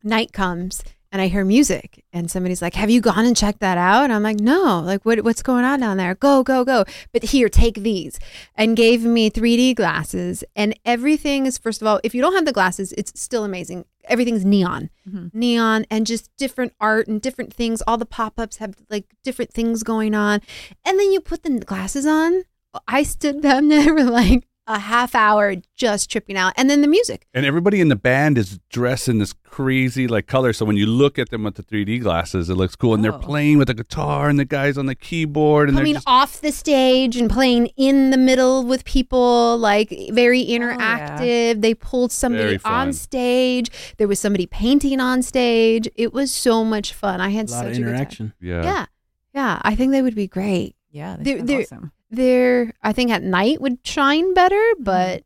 night 0.04 0.32
comes 0.32 0.82
and 1.10 1.22
i 1.22 1.28
hear 1.28 1.44
music 1.44 2.04
and 2.12 2.30
somebody's 2.30 2.60
like 2.60 2.74
have 2.74 2.90
you 2.90 3.00
gone 3.00 3.24
and 3.24 3.36
checked 3.36 3.60
that 3.60 3.78
out 3.78 4.04
and 4.04 4.12
i'm 4.12 4.22
like 4.22 4.38
no 4.40 4.80
like 4.84 5.04
what, 5.04 5.22
what's 5.24 5.42
going 5.42 5.64
on 5.64 5.80
down 5.80 5.96
there 5.96 6.14
go 6.16 6.42
go 6.42 6.64
go 6.64 6.84
but 7.12 7.22
here 7.22 7.48
take 7.48 7.76
these 7.76 8.18
and 8.56 8.76
gave 8.76 9.04
me 9.04 9.30
3d 9.30 9.74
glasses 9.76 10.42
and 10.56 10.78
everything 10.84 11.46
is 11.46 11.56
first 11.56 11.80
of 11.80 11.86
all 11.88 12.00
if 12.04 12.14
you 12.14 12.20
don't 12.20 12.34
have 12.34 12.44
the 12.46 12.52
glasses 12.52 12.92
it's 12.98 13.18
still 13.18 13.44
amazing 13.44 13.84
everything's 14.06 14.44
neon 14.44 14.90
Mhm. 15.08 15.32
neon 15.32 15.86
and 15.90 16.06
just 16.06 16.30
different 16.36 16.72
art 16.80 17.06
and 17.08 17.20
different 17.22 17.52
things. 17.54 17.82
All 17.86 17.96
the 17.98 18.04
pop 18.06 18.38
ups 18.38 18.56
have 18.56 18.74
like 18.90 19.04
different 19.22 19.52
things 19.52 19.82
going 19.82 20.14
on. 20.14 20.40
And 20.84 20.98
then 20.98 21.12
you 21.12 21.20
put 21.20 21.42
the 21.42 21.58
glasses 21.60 22.04
on. 22.06 22.44
I 22.88 23.02
stood 23.02 23.40
down 23.48 23.68
there 23.68 23.94
like 24.04 24.46
a 24.66 24.78
half 24.78 25.14
hour 25.14 25.56
just 25.76 26.10
tripping 26.10 26.36
out. 26.36 26.52
And 26.56 26.70
then 26.70 26.80
the 26.80 26.88
music. 26.88 27.26
and 27.34 27.44
everybody 27.44 27.80
in 27.82 27.88
the 27.88 27.96
band 27.96 28.38
is 28.38 28.58
dressed 28.70 29.08
in 29.08 29.18
this 29.18 29.34
crazy 29.44 30.06
like 30.08 30.26
color. 30.26 30.52
So 30.54 30.64
when 30.64 30.76
you 30.76 30.86
look 30.86 31.18
at 31.18 31.28
them 31.30 31.42
with 31.44 31.56
the 31.56 31.62
3D 31.62 32.00
glasses, 32.00 32.48
it 32.48 32.54
looks 32.54 32.74
cool. 32.74 32.94
And 32.94 33.04
they're 33.04 33.12
Oh. 33.14 33.18
playing 33.18 33.58
with 33.58 33.68
the 33.68 33.74
guitar 33.74 34.28
and 34.30 34.38
the 34.38 34.44
guys 34.46 34.78
on 34.78 34.86
the 34.86 34.94
keyboard 34.94 35.68
and 35.68 35.76
Coming 35.76 35.92
they're 35.92 35.98
just 35.98 36.08
off 36.08 36.40
the 36.40 36.50
stage 36.52 37.16
and 37.16 37.28
playing 37.30 37.66
in 37.76 38.10
the 38.10 38.16
middle 38.16 38.64
with 38.64 38.84
people, 38.84 39.58
like 39.58 39.90
very 40.12 40.40
oh, 40.42 40.58
interactive. 40.58 41.60
They 41.60 41.74
pulled 41.74 42.10
somebody 42.12 42.58
on 42.64 42.92
stage. 42.94 43.70
There 43.98 44.08
was 44.08 44.18
somebody 44.18 44.46
painting 44.46 44.98
on 45.00 45.22
stage. 45.22 45.88
It 45.94 46.12
was 46.14 46.32
so 46.32 46.64
much 46.64 46.92
fun. 46.94 47.20
i 47.20 47.28
had 47.28 47.50
lot 47.50 47.64
such 47.64 47.66
of 47.66 47.72
a 47.72 47.74
good 47.76 47.82
time. 47.82 47.88
interaction. 47.88 48.32
yeah. 48.40 48.62
Yeah. 48.62 48.86
Yeah. 49.34 49.58
I 49.62 49.74
think 49.74 49.92
they 49.92 50.00
would 50.02 50.14
be 50.14 50.26
great. 50.26 50.74
Yeah, 50.90 51.16
They're- 51.20 51.42
they're- 51.42 51.60
awesome. 51.62 51.90
There 52.14 52.72
i 52.82 52.92
think 52.92 53.10
at 53.10 53.22
night 53.22 53.60
would 53.60 53.78
shine 53.84 54.32
better 54.34 54.56
mm. 54.78 54.84
but 54.84 55.22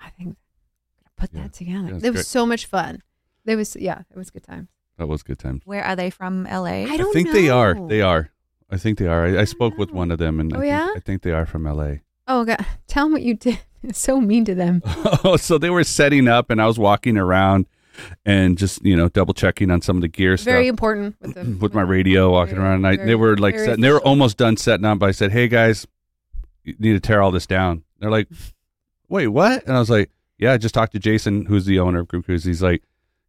i 0.00 0.10
think 0.10 0.36
put 1.16 1.30
Yeah. 1.32 1.42
that 1.42 1.52
together 1.52 1.88
Yeah, 1.88 1.96
it 1.96 2.12
was 2.12 2.12
great. 2.12 2.26
so 2.26 2.46
much 2.46 2.66
fun 2.66 3.02
it 3.46 3.56
was 3.56 3.76
yeah 3.76 4.02
it 4.10 4.16
was 4.16 4.28
a 4.28 4.32
good 4.32 4.42
time 4.44 4.68
That 4.98 5.06
was 5.08 5.22
good 5.22 5.38
time 5.38 5.60
Where 5.64 5.84
are 5.84 5.96
they 5.96 6.10
from? 6.10 6.44
LA. 6.44 6.84
I 6.92 6.96
don't 6.96 7.12
think 7.12 7.30
they 7.32 7.48
are. 7.50 7.74
They 7.74 8.00
are. 8.00 8.30
I 8.70 8.76
think 8.78 8.98
they 8.98 9.06
are. 9.06 9.26
I, 9.26 9.40
I 9.42 9.44
spoke 9.44 9.76
with 9.78 9.90
oh, 9.92 9.94
one 10.02 10.10
of 10.10 10.18
them, 10.18 10.40
and 10.40 10.52
I, 10.52 10.56
Oh, 10.56 10.60
think, 10.60 10.70
yeah? 10.70 10.88
I 10.96 11.00
think 11.00 11.22
they 11.22 11.32
are 11.32 11.46
from 11.46 11.64
LA. 11.64 11.92
oh 12.26 12.44
god 12.44 12.64
tell 12.88 13.04
them 13.04 13.12
what 13.12 13.22
you 13.22 13.34
did 13.34 13.58
it's 13.82 13.98
so 14.00 14.20
mean 14.20 14.44
to 14.46 14.54
them 14.54 14.82
Oh, 15.24 15.36
so 15.36 15.58
they 15.58 15.70
were 15.70 15.84
setting 15.84 16.26
up, 16.28 16.50
and 16.50 16.60
I 16.60 16.66
was 16.66 16.78
walking 16.78 17.16
around 17.16 17.66
and 18.26 18.58
just 18.58 18.84
you 18.84 18.96
know 18.96 19.08
double 19.08 19.32
checking 19.32 19.70
on 19.70 19.80
some 19.80 19.96
of 19.96 20.02
the 20.02 20.08
gear 20.08 20.36
very 20.36 20.64
stuff 20.66 20.70
important 20.74 21.16
with 21.20 21.34
the 21.34 21.44
with 21.62 21.72
my 21.72 21.82
radio, 21.82 22.30
walking 22.32 22.56
Very- 22.56 22.66
around. 22.66 22.84
And 22.84 23.00
I, 23.00 23.04
they 23.04 23.14
were 23.14 23.36
like, 23.38 23.54
very 23.54 23.66
setting, 23.66 23.82
they 23.82 23.90
were 23.92 24.02
almost 24.10 24.36
done 24.36 24.56
setting 24.56 24.84
up. 24.84 24.98
But 24.98 25.08
I 25.08 25.12
said, 25.12 25.30
"Hey 25.32 25.46
guys, 25.48 25.86
you 26.66 26.74
need 26.78 26.92
to 26.92 27.00
tear 27.00 27.22
all 27.22 27.30
this 27.30 27.46
down." 27.46 27.84
They're 27.98 28.10
like, 28.10 28.28
"Wait, 29.08 29.28
what?" 29.28 29.64
And 29.66 29.76
I 29.76 29.78
was 29.78 29.90
like, 29.90 30.10
"Yeah, 30.38 30.52
I 30.52 30.58
just 30.58 30.74
talked 30.74 30.92
to 30.92 30.98
Jason, 30.98 31.46
who's 31.46 31.64
the 31.64 31.78
owner 31.78 32.00
of 32.00 32.08
Groove 32.08 32.26
Cruise. 32.26 32.44
He's 32.44 32.62
like, 32.62 32.82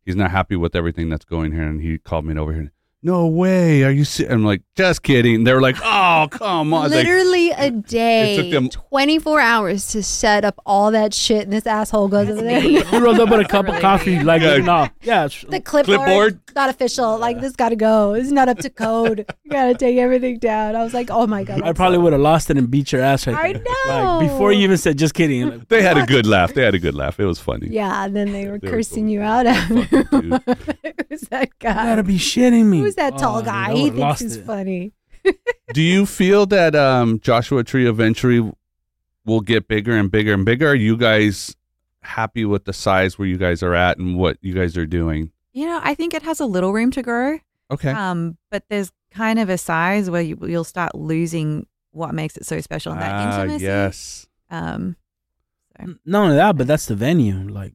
he's 0.05 0.15
not 0.15 0.31
happy 0.31 0.55
with 0.55 0.75
everything 0.75 1.09
that's 1.09 1.25
going 1.25 1.51
here, 1.51 1.63
and 1.63 1.81
he 1.81 1.97
called 1.97 2.25
me 2.25 2.37
over 2.37 2.53
here." 2.53 2.71
No 3.03 3.27
way! 3.27 3.83
Are 3.83 3.91
you? 3.91 4.03
Se-? 4.03 4.25
I'm 4.27 4.43
like, 4.43 4.63
just 4.75 5.03
kidding. 5.03 5.43
They 5.43 5.53
were 5.53 5.61
like, 5.61 5.77
"Oh, 5.83 6.27
come 6.31 6.73
on!" 6.73 6.89
Like, 6.89 7.05
literally 7.05 7.51
a 7.51 7.69
day 7.69 8.35
It 8.35 8.41
took 8.41 8.51
them- 8.51 8.69
24 8.69 9.39
hours 9.39 9.87
to 9.89 10.01
set 10.01 10.43
up 10.43 10.59
all 10.65 10.89
that 10.91 11.13
shit 11.13 11.43
and 11.43 11.53
this 11.53 11.67
asshole 11.67 12.07
goes 12.07 12.27
over 12.29 12.41
there 12.41 12.59
He 12.59 12.79
rolled 12.97 13.19
up 13.19 13.29
with 13.29 13.39
a 13.39 13.45
cup 13.45 13.67
of 13.69 13.79
coffee. 13.79 14.17
mean. 14.17 14.25
Like, 14.25 14.41
Yeah. 14.41 14.57
no, 14.57 14.87
yeah, 15.03 15.27
the 15.47 15.61
clipboard, 15.61 15.97
Clipboard? 15.99 16.39
not 16.55 16.69
official 16.71 17.17
like 17.19 17.39
this 17.39 17.55
gotta 17.55 17.75
go 17.75 18.13
it's 18.15 18.31
not 18.31 18.49
up 18.49 18.57
to 18.59 18.69
code 18.69 19.19
you 19.43 19.51
gotta 19.51 19.75
take 19.75 19.97
everything 19.99 20.39
down 20.39 20.75
i 20.75 20.83
was 20.83 20.91
like 20.93 21.09
oh 21.11 21.27
my 21.27 21.43
god 21.43 21.61
I 21.61 21.71
probably 21.73 21.99
would 21.99 22.13
have 22.13 22.21
lost 22.21 22.49
it 22.49 22.57
and 22.57 22.69
beat 22.69 22.91
your 22.91 23.01
ass 23.03 23.27
right 23.27 23.53
there. 23.53 23.63
I 23.85 23.89
know. 23.93 24.17
Like, 24.17 24.29
before 24.31 24.51
you 24.51 24.61
even 24.61 24.77
said 24.77 24.97
just 24.97 25.13
kidding. 25.13 25.49
Like, 25.49 25.67
They 25.69 25.83
had 25.83 25.97
a 25.97 26.05
good 26.05 26.25
laugh. 26.25 26.53
They 26.55 26.63
had 26.63 26.73
a 26.75 26.79
good 26.79 26.95
laugh. 26.95 27.19
It 27.19 27.25
was 27.25 27.39
funny. 27.39 27.67
Yeah, 27.69 28.05
and 28.05 28.15
then 28.15 28.31
they 28.31 28.47
were 28.47 28.57
They 28.57 28.67
were 28.67 28.73
cursing 28.77 29.05
cool. 29.05 29.13
you 29.13 29.21
out. 29.21 29.45
Fucking 29.45 30.31
Who's 31.09 31.21
that 31.29 31.47
you 31.47 31.53
guy? 31.59 31.85
gotta 31.85 32.03
be 32.03 32.17
shitting 32.17 32.65
me. 32.65 32.81
Who's 32.87 32.95
that 32.95 33.13
Oh, 33.13 33.17
tall 33.17 33.39
dude, 33.41 33.49
I 33.49 33.67
guy? 33.67 33.75
He 33.75 33.89
thinks 33.91 34.19
he's 34.21 34.35
it. 34.37 34.45
funny. 34.45 34.93
Do 35.73 35.81
you 35.81 36.05
feel 36.05 36.45
that 36.47 36.75
um, 36.75 37.19
Joshua 37.19 37.63
Tree 37.63 37.87
eventually 37.87 38.49
will 39.25 39.41
get 39.41 39.67
bigger 39.67 39.95
and 39.97 40.09
bigger 40.09 40.33
and 40.33 40.45
bigger? 40.45 40.69
Are 40.69 40.75
you 40.75 40.95
guys 40.97 41.55
happy 42.01 42.45
with 42.45 42.65
the 42.65 42.73
size 42.73 43.19
where 43.19 43.27
you 43.27 43.37
guys 43.37 43.61
are 43.61 43.73
at 43.75 43.97
and 43.97 44.17
what 44.17 44.37
you 44.41 44.53
guys 44.53 44.77
are 44.77 44.85
doing? 44.85 45.31
You 45.53 45.65
know, 45.65 45.79
I 45.83 45.93
think 45.95 46.13
it 46.13 46.23
has 46.23 46.39
a 46.39 46.45
little 46.45 46.71
room 46.71 46.91
to 46.91 47.01
grow. 47.01 47.39
Okay. 47.69 47.91
Um, 47.91 48.37
but 48.49 48.63
there's 48.69 48.91
kind 49.11 49.39
of 49.39 49.49
a 49.49 49.57
size 49.57 50.09
where 50.09 50.21
you, 50.21 50.37
you'll 50.43 50.63
start 50.63 50.95
losing 50.95 51.65
what 51.91 52.13
makes 52.13 52.37
it 52.37 52.45
so 52.45 52.61
special 52.61 52.93
and 52.93 53.01
that 53.01 53.11
Ah, 53.11 53.41
intimacy. 53.41 53.65
yes. 53.65 54.27
Um, 54.49 54.95
So. 55.79 55.95
Not 56.05 56.23
only 56.23 56.35
that, 56.37 56.55
but 56.57 56.67
that's 56.67 56.85
the 56.85 56.95
venue. 56.95 57.35
Like, 57.49 57.73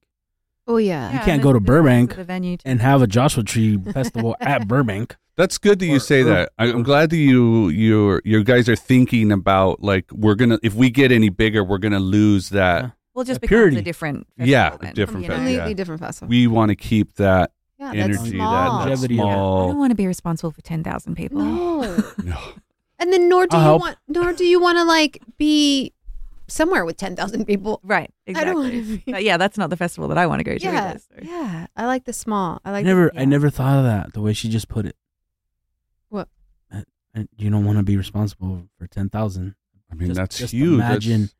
Oh 0.73 0.77
yeah. 0.79 1.13
You 1.13 1.19
can't 1.21 1.43
go 1.43 1.53
to 1.53 1.61
Burbank 1.61 2.13
of 2.13 2.17
The 2.19 2.25
venue. 2.25 2.57
and 2.65 2.81
have 2.81 3.03
a 3.03 3.07
Joshua 3.07 3.43
Tree 3.43 3.77
festival 3.93 4.37
at 4.41 4.67
Burbank. 4.69 5.17
That's 5.37 5.59
good 5.59 5.79
that 5.79 5.87
you 5.87 5.97
Or- 5.97 6.01
say 6.01 6.21
or- 6.23 6.25
that. 6.25 6.53
I, 6.59 6.67
I'm 6.67 6.83
glad 6.83 7.11
that 7.11 7.17
you 7.17 7.69
you 7.69 8.21
you 8.25 8.45
guys 8.45 8.69
are 8.69 8.77
thinking 8.77 9.33
about 9.33 9.83
like 9.83 10.11
we're 10.13 10.35
gonna 10.35 10.59
if 10.63 10.75
we 10.75 10.91
get 10.91 11.11
any 11.13 11.29
bigger, 11.31 11.63
we're 11.65 11.79
gonna 11.79 12.01
lose 12.01 12.51
that. 12.51 12.93
Well, 13.15 13.25
just 13.25 13.41
the 13.41 13.47
becomes 13.47 13.59
purity. 13.59 13.77
a 13.79 13.83
different. 13.83 14.27
Yeah, 14.39 14.71
festival 14.71 14.79
then, 14.87 14.95
different 14.95 15.23
you 15.23 15.29
know? 15.29 15.35
festival, 15.35 15.37
Completely 15.55 15.71
yeah. 15.71 15.75
different 15.75 16.01
festival. 16.01 16.29
We 16.31 16.47
want 16.47 16.69
to 16.71 16.77
keep 16.77 17.15
that 17.17 17.51
yeah, 17.79 17.91
energy, 17.93 18.13
that's 18.13 18.23
that, 18.23 18.31
small. 18.31 18.53
that 18.53 18.69
Longevity. 18.89 19.21
I 19.21 19.23
don't 19.69 19.79
want 19.79 19.91
to 19.91 19.95
be 19.97 20.07
responsible 20.07 20.51
for 20.51 20.63
ten 20.63 20.83
thousand 20.83 21.15
people. 21.17 21.41
no. 21.43 22.05
No. 22.25 22.39
and 22.99 23.13
then 23.13 23.29
nor 23.29 23.47
do 23.47 23.57
I'll 23.57 23.61
you 23.63 23.65
help. 23.67 23.81
want 23.83 23.97
nor 24.09 24.33
do 24.33 24.45
you 24.47 24.61
want 24.61 24.79
to 24.79 24.85
like 24.85 25.21
be 25.37 25.93
somewhere 26.53 26.85
with 26.85 26.97
ten 26.97 27.17
thousand 27.17 27.45
people. 27.47 27.81
Right. 27.83 28.11
I 28.29 28.45
don't 28.45 28.55
want 28.55 28.73
to 28.73 28.99
be. 28.99 29.13
But 29.13 29.25
yeah, 29.25 29.37
that's 29.37 29.57
not 29.59 29.71
the 29.71 29.77
festival 29.77 30.09
that 30.09 30.19
I 30.19 30.27
want 30.27 30.41
to 30.41 30.45
go 30.45 30.57
to. 30.57 30.63
Yeah, 30.65 30.91
either, 30.91 30.99
so. 30.99 31.15
yeah. 31.23 31.67
I 31.77 31.87
like 31.87 32.05
the 32.05 32.13
small. 32.13 32.61
I 32.65 32.71
I 32.71 32.73
like 32.73 32.85
never, 32.85 33.11
The, 33.15 33.21
I 33.21 33.25
never 33.25 33.51
thought 33.51 33.79
of 33.79 33.85
that 33.85 34.13
the 34.13 34.21
way 34.21 34.33
she 34.33 34.49
just 34.49 34.69
put 34.69 34.87
it. 34.87 34.97
What? 36.09 36.29
Uh, 36.73 36.83
uh, 37.17 37.23
you 37.37 37.51
don't 37.51 37.65
want 37.65 37.79
to 37.79 37.85
be 37.85 37.97
responsible 37.97 38.69
for 38.79 38.87
ten 38.87 39.09
thousand. 39.09 39.55
I 39.91 39.95
mean 39.95 40.09
Just- 40.09 40.19
that's 40.19 40.39
just 40.39 40.53
huge. 40.53 40.75
imagine 40.75 41.13
That's- 41.23 41.35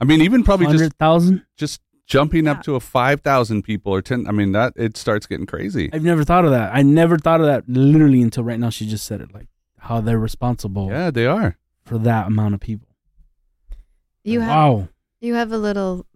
I 0.00 0.04
mean, 0.04 0.20
even 0.22 0.44
probably 0.44 0.66
just 0.66 0.76
hundred 0.78 0.96
thousand. 0.98 1.44
just 1.56 1.80
jumping 2.06 2.44
Yeah. 2.44 2.52
up 2.52 2.62
to 2.62 2.74
a 2.76 2.80
five 2.80 3.20
thousand 3.22 3.62
people 3.62 3.92
or 3.92 4.00
ten. 4.00 4.26
I 4.28 4.32
mean 4.32 4.52
that 4.52 4.72
it 4.76 4.96
starts 4.96 5.26
getting 5.26 5.46
crazy. 5.46 5.90
I've 5.92 6.04
never 6.04 6.24
thought 6.24 6.44
of 6.44 6.52
that. 6.52 6.74
I 6.74 6.82
never 6.82 7.18
thought 7.18 7.40
of 7.40 7.46
that 7.46 7.68
literally 7.68 8.22
until 8.22 8.44
right 8.44 8.58
now. 8.60 8.70
She 8.70 8.86
just 8.86 9.04
said 9.06 9.20
it 9.20 9.34
like 9.34 9.48
how 9.78 10.00
they're 10.00 10.18
responsible 10.18 10.88
Yeah, 10.90 11.10
they 11.10 11.26
are. 11.26 11.56
for 11.84 11.98
that 11.98 12.26
amount 12.26 12.54
of 12.54 12.60
people. 12.60 12.87
You 14.24 14.40
have 14.40 14.48
wow. 14.50 14.88
you 15.20 15.34
have 15.34 15.52
a 15.52 15.58
little 15.58 16.06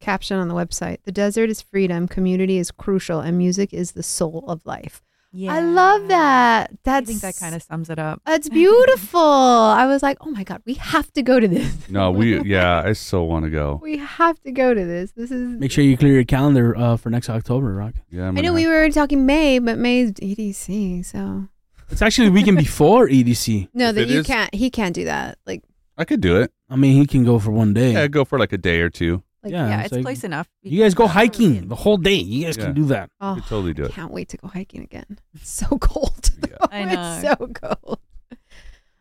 caption 0.00 0.38
on 0.38 0.48
the 0.48 0.54
website. 0.54 0.98
The 1.04 1.12
desert 1.12 1.48
is 1.48 1.62
freedom, 1.62 2.08
community 2.08 2.58
is 2.58 2.70
crucial, 2.70 3.20
and 3.20 3.38
music 3.38 3.72
is 3.72 3.92
the 3.92 4.02
soul 4.02 4.44
of 4.48 4.64
life. 4.66 5.02
Yeah. 5.34 5.54
I 5.54 5.60
love 5.60 6.08
that. 6.08 6.72
That's, 6.82 7.08
I 7.08 7.10
think 7.10 7.22
that 7.22 7.36
kind 7.38 7.54
of 7.54 7.62
sums 7.62 7.88
it 7.88 7.98
up. 7.98 8.20
That's 8.26 8.50
beautiful. 8.50 9.20
I 9.20 9.86
was 9.86 10.02
like, 10.02 10.18
oh 10.20 10.30
my 10.30 10.44
god, 10.44 10.60
we 10.66 10.74
have 10.74 11.10
to 11.14 11.22
go 11.22 11.40
to 11.40 11.48
this. 11.48 11.88
No, 11.88 12.10
we 12.10 12.42
yeah, 12.42 12.82
I 12.84 12.92
so 12.92 13.22
want 13.22 13.46
to 13.46 13.50
go. 13.50 13.80
We 13.82 13.96
have 13.96 14.38
to 14.42 14.52
go 14.52 14.74
to 14.74 14.84
this. 14.84 15.12
This 15.12 15.30
is. 15.30 15.58
Make 15.58 15.70
sure 15.72 15.84
you 15.84 15.96
clear 15.96 16.12
your 16.12 16.24
calendar 16.24 16.76
uh, 16.76 16.98
for 16.98 17.08
next 17.08 17.30
October, 17.30 17.72
Rock. 17.72 17.94
Yeah, 18.10 18.28
I'm 18.28 18.36
I 18.36 18.42
know 18.42 18.48
gonna 18.50 18.54
we 18.56 18.66
were 18.66 18.90
talking 18.90 19.24
May, 19.24 19.58
but 19.58 19.78
May's 19.78 20.12
EDC, 20.12 21.06
so 21.06 21.48
It's 21.90 22.02
actually 22.02 22.28
the 22.28 22.32
weekend 22.32 22.58
before 22.58 23.08
EDC. 23.08 23.70
no, 23.72 23.90
that 23.90 24.08
you 24.08 24.20
is- 24.20 24.26
can't. 24.26 24.54
He 24.54 24.68
can't 24.68 24.94
do 24.94 25.06
that. 25.06 25.38
Like, 25.46 25.62
I 25.96 26.04
could 26.04 26.20
do 26.20 26.36
it. 26.42 26.52
I 26.72 26.76
mean, 26.76 27.00
he 27.00 27.06
can 27.06 27.24
go 27.24 27.38
for 27.38 27.50
one 27.50 27.74
day. 27.74 27.92
Yeah, 27.92 28.06
go 28.08 28.24
for 28.24 28.38
like 28.38 28.52
a 28.52 28.58
day 28.58 28.80
or 28.80 28.88
two. 28.90 29.22
like 29.42 29.52
Yeah, 29.52 29.68
yeah, 29.68 29.78
it's 29.80 29.86
it's 29.86 29.92
like- 29.96 30.02
close 30.04 30.24
enough. 30.24 30.48
You 30.62 30.82
guys 30.82 30.94
go 30.94 31.06
hiking 31.06 31.68
the 31.68 31.74
whole 31.76 31.96
day. 31.98 32.14
You 32.14 32.46
guys 32.46 32.56
Yeah. 32.56 32.64
can 32.66 32.74
do 32.74 32.84
that. 32.86 33.10
Oh, 33.20 33.34
could 33.34 33.44
totally 33.46 33.74
do 33.74 33.84
it. 33.84 33.92
Can't 33.92 34.10
wait 34.12 34.28
to 34.30 34.36
go 34.38 34.48
hiking 34.48 34.82
again. 34.82 35.18
It's 35.34 35.50
so 35.50 35.66
cold. 35.80 36.30
Yeah. 36.40 36.56
though. 36.60 36.66
I 36.72 36.84
know. 36.84 37.18
It's 37.18 37.28
so 37.28 37.46
cold. 37.48 37.98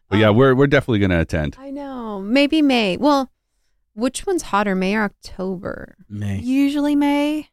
But 0.09 0.19
yeah, 0.19 0.29
we're 0.31 0.51
um, 0.51 0.57
we're 0.57 0.67
definitely 0.67 0.99
gonna 0.99 1.21
attend. 1.21 1.55
I 1.59 1.69
know. 1.71 2.19
Maybe 2.21 2.61
May. 2.61 2.97
Well, 2.97 3.31
which 3.93 4.25
one's 4.25 4.41
hotter, 4.43 4.75
May 4.75 4.95
or 4.95 5.03
October? 5.03 5.95
May. 6.09 6.39
Usually 6.39 6.95
May. 6.95 7.47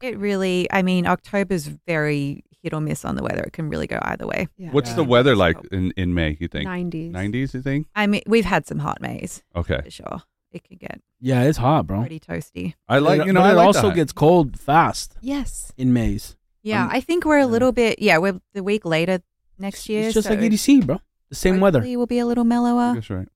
It 0.00 0.18
really, 0.18 0.66
I 0.72 0.82
mean, 0.82 1.06
October 1.06 1.54
is 1.54 1.68
very 1.86 2.44
hit 2.62 2.72
or 2.72 2.80
miss 2.80 3.04
on 3.04 3.16
the 3.16 3.22
weather. 3.22 3.42
It 3.42 3.52
can 3.52 3.68
really 3.68 3.86
go 3.86 3.98
either 4.02 4.26
way. 4.26 4.48
Yeah. 4.56 4.70
What's 4.70 4.90
Yeah. 4.90 4.96
the 4.96 5.04
weather 5.04 5.34
like 5.36 5.56
in, 5.72 5.92
in 5.96 6.14
May? 6.14 6.36
You 6.40 6.48
think 6.48 6.68
90s. 6.68 7.10
nineties? 7.10 7.54
You 7.54 7.62
think? 7.62 7.86
I 7.94 8.06
mean, 8.06 8.22
we've 8.26 8.44
had 8.44 8.66
some 8.66 8.78
hot 8.78 9.00
Mays 9.00 9.42
Okay, 9.56 9.80
for 9.84 9.90
sure. 9.90 10.22
It 10.52 10.64
can 10.64 10.76
get 10.76 11.00
Yeah, 11.20 11.42
it's 11.44 11.58
hot, 11.58 11.86
bro. 11.86 12.00
pretty 12.00 12.20
toasty. 12.20 12.74
I 12.88 12.98
like 12.98 13.24
you 13.26 13.32
know. 13.32 13.40
but 13.40 13.52
it 13.52 13.56
like 13.56 13.66
also 13.66 13.88
that. 13.88 13.96
gets 13.96 14.12
cold 14.12 14.58
fast 14.58 15.16
Yes. 15.20 15.72
in 15.76 15.92
Mays. 15.92 16.36
Yeah, 16.62 16.84
Um, 16.84 16.90
I 16.92 17.00
think 17.00 17.24
we're 17.24 17.38
a 17.38 17.40
yeah. 17.40 17.46
little 17.46 17.72
bit. 17.72 17.98
Yeah, 18.00 18.18
we're 18.18 18.40
the 18.54 18.62
week 18.62 18.84
later 18.84 19.20
next 19.58 19.88
year. 19.88 20.04
It's 20.04 20.14
just 20.14 20.28
so 20.28 20.34
like 20.34 20.40
EDC, 20.44 20.86
bro. 20.86 21.00
The 21.30 21.34
same 21.34 21.58
weather. 21.58 21.80
We'll 21.80 22.06
be 22.06 22.18
a 22.20 22.26
little 22.26 22.44
I 22.44 22.46
mellower. 22.46 22.94
That's 22.94 23.10
right. 23.10 23.28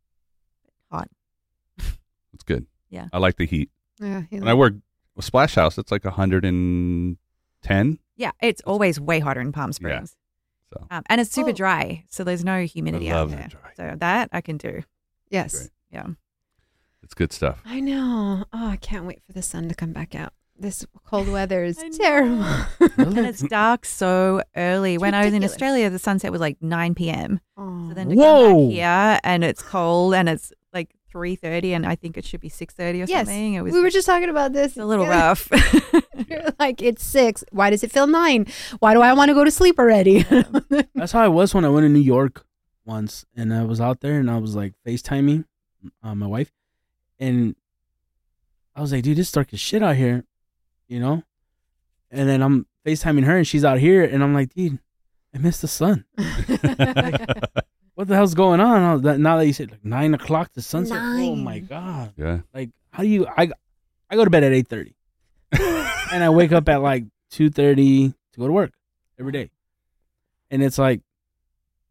Hot. 0.93 1.09
It's 2.35 2.45
good. 2.45 2.67
Yeah. 2.91 3.09
I 3.13 3.19
like 3.19 3.37
the 3.37 3.47
heat. 3.47 3.71
Yeah. 4.01 4.23
he 4.31 4.37
And 4.37 4.49
I 4.49 4.55
work 4.55 4.75
a 5.17 5.23
splash 5.23 5.55
house. 5.55 5.79
It's 5.79 5.91
like 5.91 6.05
hundred 6.05 6.45
and 6.45 7.17
ten. 7.63 7.99
Yeah, 8.17 8.33
it's 8.43 8.63
always 8.63 8.99
way 9.01 9.21
hotter 9.21 9.41
in 9.41 9.53
Palm 9.53 9.73
Springs. 9.73 10.17
So 10.73 10.87
Um, 10.91 11.03
and 11.07 11.21
it's 11.21 11.31
super 11.31 11.51
Oh. 11.51 11.53
dry, 11.53 12.05
so 12.11 12.25
there's 12.25 12.45
no 12.45 12.65
humidity 12.65 13.11
love 13.13 13.33
out 13.33 13.35
it 13.35 13.39
there. 13.39 13.49
dry. 13.49 13.71
So 13.93 13.97
that 13.99 14.29
I 14.33 14.41
can 14.41 14.57
do. 14.57 14.83
yes. 15.31 15.55
Great. 15.57 15.71
Yeah. 15.93 16.07
it's 17.03 17.15
good 17.15 17.33
stuff. 17.33 17.63
I 17.65 17.79
know. 17.81 18.45
Oh, 18.53 18.67
I 18.69 18.77
can't 18.77 19.05
wait 19.07 19.23
for 19.25 19.33
the 19.33 19.43
sun 19.43 19.69
to 19.69 19.75
come 19.77 19.93
back 19.93 20.15
out. 20.17 20.33
This 20.59 20.85
cold 21.05 21.29
weather 21.29 21.63
is 21.63 21.77
terrible. 21.93 22.45
And 22.99 23.19
it's 23.19 23.43
dark 23.43 23.85
so 23.85 24.43
early. 24.57 24.97
when 24.99 25.15
I 25.15 25.25
was 25.27 25.35
in. 25.35 25.45
Australia, 25.45 25.89
the 25.91 25.99
sunset 25.99 26.33
was 26.33 26.41
like 26.41 26.57
9 26.63 26.95
p.m. 26.95 27.41
Oh. 27.57 27.89
So 27.89 27.95
then 27.95 28.09
to 28.09 28.17
Whoa. 28.17 28.45
come 28.55 28.69
back 28.69 28.73
here 28.73 29.21
and 29.23 29.45
it's 29.45 29.63
cold 29.63 30.15
and 30.15 30.29
it's 30.29 30.53
like 31.17 31.41
3.30 31.41 31.77
and 31.77 31.87
I 31.87 31.97
think 31.97 32.17
it 32.17 32.25
should 32.25 32.41
be 32.41 32.51
6.30 32.51 32.79
or 32.79 32.93
yes, 32.95 33.09
something. 33.09 33.55
It 33.55 33.63
was 33.63 33.73
we 33.73 33.81
were 33.81 33.91
just 33.91 34.07
talking 34.07 34.29
about 34.29 34.53
this. 34.53 34.77
a 34.77 34.85
little 34.85 35.07
rough. 35.07 35.49
You're 36.29 36.43
like 36.59 36.83
it's 36.83 37.05
six. 37.05 37.45
Why 37.51 37.71
does 37.71 37.83
it 37.83 37.93
feel 37.93 38.07
nine? 38.07 38.47
Why 38.79 38.95
do 38.95 39.01
I 39.01 39.13
want 39.13 39.31
to 39.31 39.35
go 39.35 39.45
to 39.45 39.51
sleep 39.51 39.79
already? 39.79 40.23
That's 40.95 41.13
how 41.13 41.23
I 41.23 41.29
was 41.29 41.55
when 41.55 41.65
I 41.65 41.69
went 41.69 41.85
to 41.85 41.89
New 41.89 42.01
York 42.01 42.45
once, 42.85 43.27
and 43.37 43.53
I 43.53 43.65
was 43.65 43.81
out 43.81 44.01
there, 44.01 44.19
and 44.19 44.31
I 44.31 44.39
was 44.39 44.55
like 44.55 44.75
FaceTiming 44.87 45.45
uh, 46.03 46.15
my 46.15 46.27
wife, 46.27 46.53
and 47.19 47.57
I 48.75 48.81
was 48.81 48.93
like, 48.93 49.03
"Dude, 49.03 49.19
it's 49.19 49.33
dark 49.33 49.53
as 49.53 49.61
shit 49.61 49.83
out 49.83 49.97
here," 49.97 50.25
you 50.89 51.01
know. 51.01 51.23
And 52.11 52.29
then 52.29 52.43
I'm 52.43 52.67
FaceTiming 52.87 53.25
her, 53.25 53.37
and 53.37 53.47
she's 53.47 53.65
out 53.65 53.81
here, 53.81 54.05
and 54.05 54.23
I'm 54.23 54.35
like, 54.35 54.55
"Dude, 54.55 54.79
I 55.35 55.39
miss 55.39 55.61
the 55.61 55.69
sun. 55.69 56.05
What 57.97 58.07
the 58.09 58.15
hell's 58.15 58.35
going 58.35 58.61
on?" 58.61 58.83
I 58.83 58.97
that- 59.03 59.19
Now 59.21 59.37
that 59.39 59.47
you 59.47 59.53
said 59.53 59.73
like 59.73 59.85
nine 59.85 60.15
o'clock, 60.15 60.53
to 60.53 60.63
sunset. 60.63 60.97
Oh 61.03 61.35
my 61.35 61.59
god! 61.59 62.13
yeah. 62.17 62.41
Like, 62.55 62.71
how 62.93 63.03
do 63.03 63.09
you? 63.09 63.27
I 63.27 63.51
I 64.09 64.15
go 64.17 64.25
to 64.25 64.31
bed 64.31 64.45
at 64.45 64.53
eight 64.53 64.69
thirty, 64.69 64.95
and 65.53 66.23
I 66.23 66.31
wake 66.31 66.53
up 66.53 66.69
at 66.69 66.81
like 66.83 67.05
two 67.31 67.51
thirty 67.51 68.09
to 68.33 68.39
go 68.39 68.47
to 68.47 68.53
work 68.53 68.73
every 69.19 69.33
day, 69.33 69.51
and 70.51 70.63
it's 70.63 70.79
like 70.79 71.01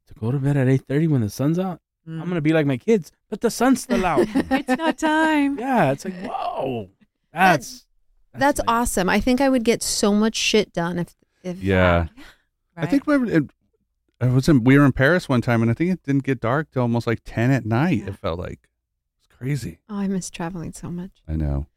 to 0.08 0.14
go 0.14 0.32
to 0.32 0.38
bed 0.40 0.56
at 0.58 0.68
eight 0.70 0.86
thirty 0.88 1.08
when 1.08 1.22
the 1.22 1.30
sun's 1.30 1.60
out. 1.60 1.82
Mm. 2.08 2.22
I'm 2.22 2.28
gonna 2.30 2.40
be 2.42 2.54
like 2.54 2.66
my 2.68 2.78
kids, 2.78 3.12
but 3.30 3.42
the 3.42 3.50
sun's 3.50 3.82
still 3.84 4.06
out. 4.06 4.28
it's 4.34 4.70
not 4.78 4.98
time. 5.12 5.58
yeah, 5.60 5.92
it's 5.92 6.06
like 6.06 6.16
whoa, 6.24 6.90
that's 7.34 7.86
That's 8.34 8.60
amazing. 8.60 8.66
awesome. 8.70 9.10
I 9.10 9.20
think 9.20 9.42
I 9.42 9.50
would 9.50 9.64
get 9.64 9.82
so 9.82 10.14
much 10.14 10.36
shit 10.36 10.72
done 10.72 11.00
if 11.00 11.16
if 11.44 11.62
Yeah. 11.64 12.08
I 12.78 12.82
Right? 12.82 12.90
think 12.92 13.08
we 13.08 13.16
it, 13.32 13.44
I 14.22 14.28
was 14.28 14.48
in, 14.48 14.64
we 14.64 14.78
were 14.78 14.86
in 14.86 14.92
Paris 14.94 15.28
one 15.28 15.42
time, 15.42 15.62
and 15.62 15.70
I 15.70 15.74
think 15.74 15.92
it 15.92 16.04
didn't 16.04 16.24
get 16.24 16.40
dark 16.40 16.72
till 16.72 16.82
almost 16.84 17.06
like 17.08 17.20
ten 17.26 17.52
at 17.52 17.66
night. 17.66 18.00
Yeah. 18.00 18.08
It 18.08 18.18
felt 18.18 18.40
like 18.40 18.60
it's 19.20 19.28
crazy. 19.38 19.80
Oh, 19.90 19.96
I 19.98 20.08
miss 20.08 20.30
traveling 20.30 20.72
so 20.74 20.90
much. 20.90 21.12
I 21.28 21.36
know. 21.36 21.68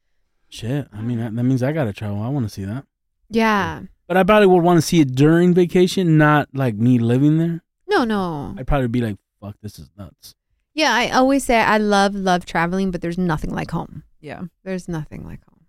Shit, 0.49 0.89
I 0.93 1.03
mean 1.03 1.18
that, 1.18 1.34
that 1.36 1.43
means 1.45 1.62
I 1.62 1.72
gotta 1.72 1.93
travel. 1.93 2.22
I 2.22 2.28
want 2.28 2.47
to 2.47 2.51
see 2.51 2.64
that, 2.64 2.84
Yeah. 3.28 3.82
but 4.07 4.16
I 4.16 4.22
probably 4.22 4.47
would 4.47 4.62
want 4.62 4.78
to 4.78 4.82
see 4.82 5.01
it 5.01 5.14
during 5.14 5.53
vacation, 5.53 6.16
not 6.16 6.49
like 6.55 6.74
me 6.76 6.99
living 6.99 7.36
there. 7.39 7.62
No, 7.86 8.05
no. 8.05 8.55
I'd 8.57 8.66
probably 8.66 8.89
be 8.89 9.01
like, 9.03 9.16
"Fuck, 9.43 9.57
this 9.62 9.78
is 9.78 9.91
nuts." 9.99 10.34
Yeah, 10.74 10.93
I 10.95 11.11
always 11.11 11.45
say 11.45 11.59
I 11.61 11.76
love 11.78 12.14
love 12.14 12.47
traveling, 12.47 12.91
but 12.91 13.03
there's 13.03 13.18
nothing 13.18 13.51
like 13.51 13.72
home. 13.72 14.05
Yeah. 14.20 14.43
There's 14.64 14.89
nothing 14.89 15.24
like 15.26 15.41
home. 15.45 15.66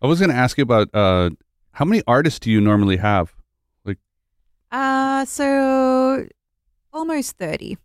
I 0.00 0.06
was 0.06 0.18
going 0.20 0.30
to 0.30 0.36
ask 0.36 0.58
you 0.58 0.62
about 0.62 0.88
uh, 0.94 1.30
how 1.72 1.84
many 1.84 2.02
artists 2.06 2.38
do 2.40 2.50
you 2.50 2.60
normally 2.60 2.98
have? 2.98 3.32
Uh, 4.72 5.24
so 5.26 6.26
almost 6.92 7.36
30. 7.36 7.76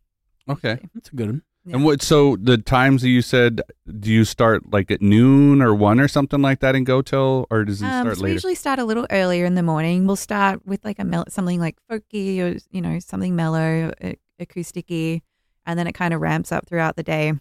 Okay. 0.50 0.80
That's 0.96 1.10
a 1.10 1.16
good 1.16 1.28
one. 1.28 1.42
And 1.70 1.84
what? 1.84 2.02
So 2.02 2.38
the 2.38 2.58
times 2.58 3.02
that 3.02 3.10
you 3.10 3.22
said, 3.22 3.62
do 4.00 4.10
you 4.10 4.24
start 4.24 4.72
like 4.72 4.90
at 4.90 5.02
noon 5.02 5.62
or 5.62 5.76
one 5.76 6.00
or 6.00 6.08
something 6.08 6.42
like 6.42 6.62
that 6.62 6.76
and 6.76 6.86
go 6.86 7.02
till, 7.02 7.46
or 7.52 7.66
does 7.66 7.82
it 7.82 7.86
Um, 7.88 8.04
start 8.06 8.18
so 8.20 8.24
we 8.24 8.32
usually 8.32 8.56
start 8.56 8.80
a 8.80 8.86
little 8.86 9.06
earlier 9.10 9.44
in 9.44 9.56
the 9.56 9.64
morning. 9.64 10.08
We'll 10.08 10.16
start 10.16 10.66
with 10.66 10.86
like 10.86 10.98
a 10.98 11.04
mel- 11.04 11.26
something 11.28 11.60
like 11.60 11.76
folky 11.92 12.40
or 12.40 12.58
you 12.72 12.80
know 12.82 13.00
something 13.00 13.36
mellow, 13.36 13.92
a- 14.02 14.16
acousticy, 14.40 15.24
and 15.66 15.78
then 15.78 15.88
it 15.88 15.92
kind 15.92 16.14
of 16.14 16.22
ramps 16.22 16.54
up 16.54 16.66
throughout 16.68 16.96
the 16.96 17.04
day. 17.04 17.34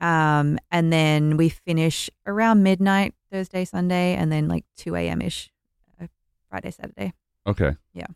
Um, 0.00 0.58
and 0.70 0.90
then 0.90 1.36
we 1.36 1.50
finish 1.50 2.08
around 2.26 2.62
midnight 2.62 3.12
Thursday, 3.30 3.66
Sunday, 3.66 4.14
and 4.14 4.32
then 4.32 4.48
like 4.48 4.64
two 4.74 4.96
a.m. 4.96 5.20
ish 5.20 5.50
uh, 6.00 6.06
Friday, 6.48 6.70
Saturday. 6.70 7.12
okay. 7.46 7.76
Yeah. 7.92 8.06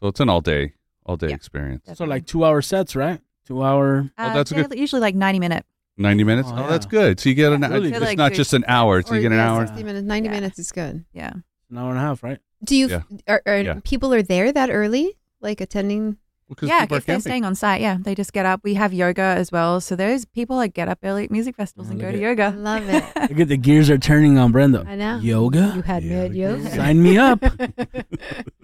So 0.00 0.08
it's 0.08 0.20
an 0.20 0.28
all 0.28 0.40
day, 0.40 0.74
all 1.04 1.16
day 1.16 1.28
Yeah. 1.28 1.34
experience. 1.34 1.88
So 1.94 2.04
like 2.04 2.26
two 2.26 2.44
hour 2.44 2.62
sets, 2.62 2.96
right? 2.96 3.20
Two 3.46 3.62
hour. 3.62 4.10
Oh, 4.18 4.24
Uh, 4.24 4.34
that's 4.34 4.50
a 4.50 4.54
they're 4.54 4.68
good- 4.68 4.78
Usually 4.78 5.00
like 5.00 5.14
ninety 5.14 5.38
minute. 5.38 5.64
Ninety 5.98 6.24
minutes. 6.24 6.48
Oh, 6.50 6.64
Oh, 6.64 6.68
that's 6.70 6.86
yeah. 6.86 6.90
good. 6.90 7.20
So 7.20 7.28
you 7.28 7.34
get 7.34 7.52
an. 7.52 7.60
Really 7.60 7.88
it's 7.90 7.98
good. 7.98 8.06
Like 8.06 8.16
not 8.18 8.30
good 8.32 8.36
just 8.36 8.54
an 8.54 8.64
hour. 8.66 9.02
So 9.02 9.14
you 9.14 9.20
get 9.20 9.32
an 9.32 9.38
yeah, 9.38 9.52
hour. 9.52 9.66
60 9.66 9.84
minutes, 9.84 10.06
90 10.06 10.28
Yeah. 10.28 10.34
minutes 10.34 10.58
is 10.58 10.72
good. 10.72 11.04
Yeah. 11.12 11.32
An 11.70 11.76
hour 11.78 11.90
and 11.90 11.98
a 11.98 12.00
half, 12.00 12.22
right? 12.22 12.38
Do 12.64 12.74
you, 12.76 12.88
Yeah. 12.88 13.02
are, 13.28 13.42
are 13.46 13.58
Yeah. 13.60 13.74
people 13.84 14.12
are 14.14 14.22
there 14.22 14.50
that 14.52 14.70
early? 14.70 15.16
Like 15.42 15.60
attending? 15.60 16.16
Because 16.48 16.68
yeah, 16.68 16.80
people 16.80 16.96
are 16.96 16.98
if 16.98 17.06
they're 17.06 17.14
camping. 17.16 17.30
staying 17.30 17.44
on 17.44 17.54
site, 17.54 17.80
yeah, 17.80 17.96
they 18.00 18.14
just 18.14 18.32
get 18.32 18.44
up. 18.44 18.60
We 18.64 18.74
have 18.74 18.92
yoga 18.92 19.22
as 19.22 19.52
well, 19.52 19.80
so 19.80 19.94
those 19.94 20.24
people 20.24 20.58
that 20.58 20.68
get 20.74 20.88
up 20.88 20.98
early 21.04 21.24
at 21.24 21.30
music 21.30 21.54
festivals 21.56 21.88
Oh, 21.88 21.92
and 21.92 22.00
look 22.00 22.08
go 22.08 22.12
to 22.12 22.16
at- 22.18 22.22
yoga. 22.38 22.56
Love 22.58 22.88
it. 22.88 23.04
Look 23.30 23.40
at 23.40 23.48
the 23.48 23.56
gears 23.56 23.88
are 23.88 23.98
turning 23.98 24.36
on 24.36 24.50
Brenda. 24.52 24.84
I 24.88 24.96
know. 24.96 25.18
Yoga? 25.20 25.72
You 25.76 25.82
had 25.82 26.02
Yeah, 26.02 26.22
mid 26.24 26.34
yoga. 26.34 26.70
Sign 26.70 27.02
me 27.02 27.18
up. 27.18 27.40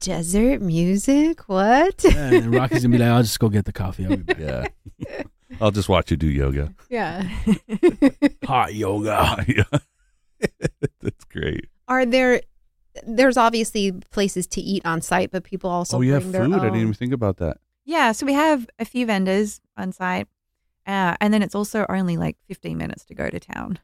Desert 0.00 0.60
music? 0.60 1.48
What? 1.48 2.04
Yeah, 2.04 2.32
and 2.34 2.54
Rocky's 2.54 2.82
gonna 2.82 2.92
be 2.92 2.98
like, 2.98 3.08
I'll 3.10 3.22
just 3.22 3.38
go 3.38 3.48
get 3.48 3.64
the 3.64 3.72
coffee. 3.72 4.04
I'll 4.04 4.16
be 4.16 4.22
back. 4.22 4.38
Yeah. 4.38 5.22
I'll 5.60 5.70
just 5.70 5.88
watch 5.88 6.10
you 6.10 6.16
do 6.16 6.28
yoga. 6.28 6.74
yeah. 6.88 7.28
Hot 8.44 8.74
yoga. 8.74 9.44
yeah. 9.48 9.78
That's 11.00 11.24
great. 11.24 11.68
Are 11.88 12.04
there? 12.04 12.42
There's 13.06 13.36
obviously 13.36 13.92
places 13.92 14.46
to 14.48 14.60
eat 14.60 14.84
on 14.84 15.02
site, 15.02 15.30
but 15.30 15.44
people 15.44 15.70
also 15.70 15.98
oh, 15.98 16.00
you 16.00 16.14
have 16.14 16.24
food. 16.24 16.52
I 16.52 16.58
didn't 16.58 16.76
even 16.76 16.94
think 16.94 17.12
about 17.12 17.36
that. 17.38 17.58
Yeah, 17.84 18.12
so 18.12 18.26
we 18.26 18.32
have 18.32 18.68
a 18.78 18.84
few 18.84 19.06
vendors 19.06 19.60
on 19.76 19.92
site, 19.92 20.26
uh, 20.86 21.14
and 21.20 21.32
then 21.32 21.42
it's 21.42 21.54
also 21.54 21.86
only 21.88 22.16
like 22.16 22.36
15 22.48 22.76
minutes 22.76 23.04
to 23.04 23.14
go 23.14 23.28
to 23.28 23.38
town. 23.38 23.78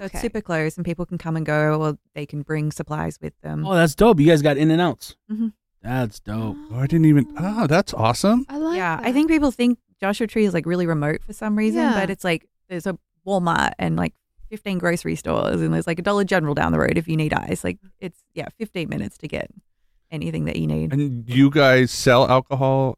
Oh, 0.00 0.06
So 0.06 0.10
it's 0.12 0.20
super 0.20 0.40
close, 0.40 0.76
and 0.76 0.84
people 0.84 1.04
can 1.06 1.18
come 1.18 1.36
and 1.36 1.44
go, 1.44 1.80
or 1.80 1.98
they 2.14 2.26
can 2.26 2.42
bring 2.42 2.72
supplies 2.72 3.18
with 3.20 3.34
them. 3.42 3.66
Oh, 3.66 3.74
that's 3.74 3.94
dope. 3.94 4.18
You 4.20 4.26
guys 4.26 4.42
got 4.42 4.56
in 4.56 4.70
and 4.70 4.80
outs. 4.80 5.16
Mhm. 5.30 5.52
That's 5.82 6.20
dope. 6.20 6.56
Oh, 6.72 6.76
I 6.80 6.86
didn't 6.86 7.06
even. 7.06 7.26
Oh, 7.38 7.66
that's 7.66 7.94
awesome. 7.94 8.44
I 8.48 8.58
like. 8.58 8.76
yeah, 8.76 9.00
I 9.02 9.12
think 9.12 9.28
people 9.30 9.50
think 9.50 9.78
Joshua 10.00 10.26
Tree 10.26 10.44
is 10.44 10.54
like 10.54 10.66
really 10.66 10.86
remote 10.86 11.22
for 11.24 11.32
some 11.32 11.56
reason, 11.56 11.80
Yeah. 11.80 12.00
but 12.00 12.10
it's 12.10 12.24
like 12.24 12.46
there's 12.68 12.86
a 12.86 12.98
Walmart 13.26 13.72
and 13.78 13.96
like 13.96 14.14
15 14.50 14.78
grocery 14.78 15.16
stores, 15.16 15.60
and 15.60 15.72
there's 15.72 15.86
like 15.86 15.98
a 15.98 16.02
Dollar 16.02 16.24
General 16.24 16.54
down 16.54 16.72
the 16.72 16.78
road 16.78 16.96
if 16.98 17.06
you 17.08 17.16
need 17.16 17.32
ice. 17.32 17.62
Like 17.64 17.78
it's 18.00 18.18
yeah, 18.34 18.48
15 18.58 18.88
minutes 18.88 19.16
to 19.18 19.28
get 19.28 19.50
anything 20.10 20.44
that 20.46 20.56
you 20.56 20.66
need. 20.66 20.92
And 20.92 21.28
you 21.28 21.50
guys 21.50 21.90
sell 21.90 22.28
alcohol 22.28 22.88
Or- 22.90 22.96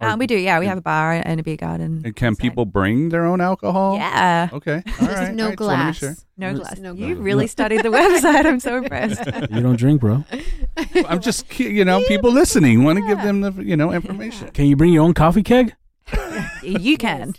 Um, 0.00 0.18
we 0.18 0.26
do, 0.26 0.36
yeah. 0.36 0.58
We 0.58 0.66
have 0.66 0.78
a 0.78 0.82
bar 0.82 1.12
and 1.12 1.40
a 1.40 1.42
beer 1.42 1.56
garden. 1.56 2.02
And 2.04 2.14
can 2.14 2.28
inside. 2.28 2.42
people 2.42 2.66
bring 2.66 3.08
their 3.08 3.24
own 3.24 3.40
alcohol? 3.40 3.96
Yeah. 3.96 4.50
Okay. 4.52 4.74
All 4.74 4.82
Just 4.82 5.00
right. 5.00 5.34
no 5.34 5.44
all 5.44 5.48
right, 5.50 5.58
just 5.58 5.68
wanna 5.68 5.92
glass. 5.92 6.26
No 6.36 6.54
glass. 6.54 6.78
you 6.98 7.14
really 7.16 7.46
studied 7.46 7.82
the 7.82 7.88
website. 7.88 8.44
I'm 8.44 8.60
so 8.60 8.76
impressed. 8.82 9.24
You 9.50 9.60
don't 9.62 9.76
drink, 9.76 10.00
bro. 10.00 10.24
I'm 11.06 11.20
just, 11.20 11.58
you 11.58 11.84
know, 11.84 12.02
people 12.08 12.30
listening 12.30 12.84
want 12.84 12.98
to 12.98 13.06
give 13.06 13.22
them 13.22 13.40
the, 13.40 13.52
you 13.52 13.76
know, 13.76 13.92
information. 13.92 14.48
Can 14.50 14.66
you 14.66 14.76
bring 14.76 14.92
your 14.92 15.02
own 15.02 15.14
coffee 15.14 15.42
keg? 15.42 15.74
you 16.62 16.98
can. 16.98 17.34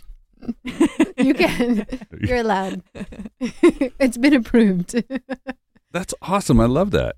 you 1.16 1.34
can. 1.34 1.86
You're 2.20 2.38
allowed. 2.38 2.82
it's 3.40 4.18
been 4.18 4.34
approved. 4.34 5.02
That's 5.92 6.14
awesome. 6.22 6.60
I 6.60 6.66
love 6.66 6.90
that. 6.90 7.16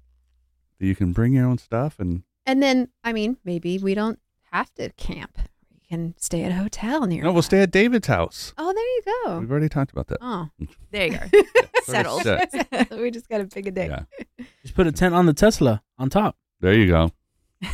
That 0.78 0.86
you 0.86 0.94
can 0.94 1.12
bring 1.12 1.32
your 1.32 1.46
own 1.46 1.58
stuff 1.58 1.98
and 1.98 2.24
and 2.46 2.62
then, 2.62 2.88
I 3.04 3.12
mean, 3.12 3.36
maybe 3.44 3.78
we 3.78 3.94
don't 3.94 4.18
have 4.52 4.72
to 4.74 4.90
camp. 4.92 5.38
We 5.72 5.80
can 5.88 6.14
stay 6.18 6.42
at 6.44 6.52
a 6.52 6.54
hotel 6.54 7.06
near. 7.06 7.22
no, 7.24 7.32
we'll 7.32 7.42
stay 7.42 7.60
at 7.62 7.70
David's 7.70 8.06
house. 8.06 8.52
Oh, 8.58 8.72
there 8.72 8.84
you 8.84 9.02
go. 9.26 9.38
We've 9.40 9.50
already 9.50 9.68
talked 9.68 9.92
about 9.92 10.06
that. 10.08 10.18
Oh, 10.20 10.48
There 10.90 11.06
you 11.06 11.18
go. 11.18 11.42
Settled. 11.84 12.22
Settled. 12.24 13.00
we 13.00 13.10
just 13.10 13.28
got 13.28 13.38
to 13.38 13.46
pick 13.46 13.66
a 13.66 13.70
day. 13.70 13.88
Yeah. 13.88 14.44
Just 14.62 14.74
put 14.74 14.86
a 14.86 14.92
tent 14.92 15.14
on 15.14 15.26
the 15.26 15.32
Tesla 15.32 15.82
on 15.98 16.10
top. 16.10 16.36
There 16.60 16.74
you 16.74 16.86
go. 16.88 17.10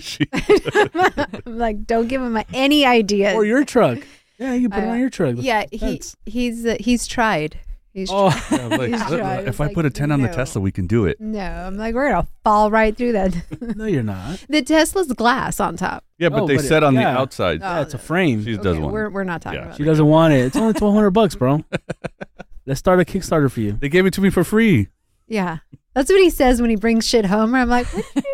She- 0.00 0.26
I'm 0.32 1.58
like, 1.58 1.84
don't 1.86 2.08
give 2.08 2.22
him 2.22 2.42
any 2.54 2.86
ideas. 2.86 3.34
Or 3.34 3.44
your 3.44 3.62
truck. 3.64 3.98
Yeah, 4.38 4.54
you 4.54 4.70
can 4.70 4.70
put 4.70 4.84
it 4.84 4.88
Uh, 4.88 4.92
on 4.92 4.98
your 5.00 5.10
truck. 5.10 5.34
yeah, 5.38 5.66
he 5.70 6.00
he's 6.24 6.64
uh, 6.64 6.76
he's 6.80 7.06
tried. 7.06 7.60
He's 7.94 8.08
Oh, 8.10 8.28
Yeah, 8.50 8.66
like, 8.68 8.88
He's 8.90 9.10
"Look, 9.10 9.20
tried. 9.20 9.46
if 9.48 9.60
I 9.60 9.66
It's 9.66 9.74
put 9.74 9.84
a 9.84 9.88
like, 9.88 9.94
10 9.94 10.12
on 10.12 10.22
the. 10.22 10.28
Tesla, 10.28 10.62
we 10.62 10.72
can 10.72 10.86
do 10.86 11.04
it. 11.04 11.20
no. 11.20 11.40
I'm 11.40 11.76
like, 11.76 11.94
we're 11.94 12.10
gonna 12.10 12.26
fall 12.42 12.70
right 12.70 12.96
through 12.96 13.12
that. 13.12 13.36
no, 13.76 13.84
you're 13.84 14.02
not. 14.02 14.44
the 14.48 14.62
Tesla's 14.62 15.12
glass 15.12 15.60
on 15.60 15.76
top. 15.76 16.04
Yeah, 16.18 16.30
but 16.30 16.42
Oh, 16.42 16.46
they 16.46 16.56
but 16.56 16.64
it- 16.64 16.68
said 16.68 16.82
on 16.82 16.94
the 16.94 17.04
outside. 17.06 17.60
Oh, 17.62 17.66
Yeah, 17.66 17.80
it's 17.82 17.94
a 17.94 17.98
frame. 17.98 18.42
She 18.44 18.54
Okay, 18.54 18.62
does 18.62 18.78
one. 18.78 18.92
We're 18.92 19.10
we're 19.10 19.24
not 19.24 19.42
talking 19.42 19.58
Yeah. 19.58 19.64
about 19.66 19.76
She 19.76 19.82
it. 19.82 19.86
doesn't 19.86 20.06
want 20.06 20.32
it. 20.32 20.38
It's 20.46 20.56
only 20.56 20.72
twelve 20.74 20.94
hundred 20.94 21.10
bucks, 21.10 21.34
bro. 21.34 21.64
Let's 22.66 22.78
start 22.80 23.00
a 23.00 23.04
Kickstarter 23.04 23.50
for 23.50 23.60
you. 23.60 23.72
They 23.72 23.88
gave 23.88 24.06
it 24.06 24.14
to 24.14 24.20
me 24.20 24.30
for 24.30 24.44
free. 24.44 24.88
Yeah. 25.26 25.58
That's 25.94 26.10
what 26.10 26.20
he 26.20 26.30
says 26.30 26.60
when 26.60 26.70
he 26.70 26.76
brings 26.76 27.06
shit 27.06 27.26
home. 27.26 27.54
I'm 27.54 27.68
like, 27.68 27.86
what 27.92 28.04
did 28.14 28.24
you- 28.24 28.31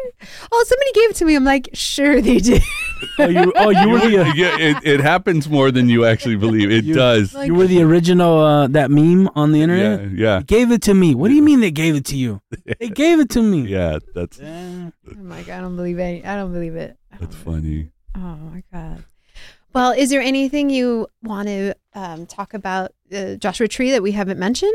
oh, 0.52 0.64
somebody 0.66 0.92
gave 0.94 1.10
it 1.10 1.16
to 1.16 1.24
me. 1.24 1.34
I'm 1.34 1.44
like, 1.44 1.68
sure 1.74 2.20
they 2.20 2.38
did. 2.38 2.62
Oh, 3.20 3.26
you, 3.28 3.52
oh, 3.54 3.70
you 3.70 3.88
were 3.90 4.00
the 4.00 4.32
yeah, 4.34 4.58
it, 4.58 4.76
it 4.82 4.98
happens 5.00 5.48
more 5.48 5.70
than 5.70 5.88
you 5.88 6.04
actually 6.04 6.34
believe. 6.34 6.68
It 6.72 6.84
You- 6.84 6.94
does. 6.94 7.32
Like- 7.32 7.46
you 7.46 7.54
were 7.54 7.68
the 7.68 7.80
original 7.82 8.40
uh, 8.40 8.66
that 8.68 8.90
meme 8.90 9.28
on 9.36 9.52
the 9.52 9.62
internet. 9.62 10.00
yeah, 10.00 10.08
yeah, 10.14 10.38
They 10.40 10.44
gave 10.46 10.72
it 10.72 10.82
to 10.82 10.94
me. 10.94 11.14
What 11.14 11.28
do 11.28 11.34
you 11.34 11.42
mean 11.42 11.60
they 11.60 11.70
gave 11.70 11.94
it 11.94 12.04
to 12.06 12.16
you? 12.16 12.40
They 12.80 12.88
gave 12.88 13.20
it 13.20 13.30
to 13.30 13.42
me. 13.42 13.68
yeah. 13.68 13.98
That's 14.16 14.38
Yeah. 14.40 14.90
I'm 15.12 15.28
like, 15.28 15.48
I 15.48 15.60
don't 15.60 15.76
believe 15.76 16.00
any. 16.00 16.24
I 16.24 16.34
don't 16.34 16.52
believe 16.52 16.74
it. 16.74 16.96
That's 17.12 17.22
don't 17.36 17.44
believe 17.44 17.62
funny. 17.62 17.80
it. 17.82 17.90
Oh 18.16 18.36
my 18.52 18.62
god. 18.72 19.04
Well, 19.72 19.92
is 19.92 20.10
there 20.10 20.20
anything 20.20 20.68
you 20.68 21.06
want 21.22 21.46
to 21.46 21.74
um, 21.94 22.26
talk 22.26 22.52
about 22.52 22.90
uh, 23.14 23.34
Joshua 23.36 23.68
Tree 23.68 23.92
that 23.92 24.02
we 24.02 24.10
haven't 24.10 24.40
mentioned? 24.40 24.72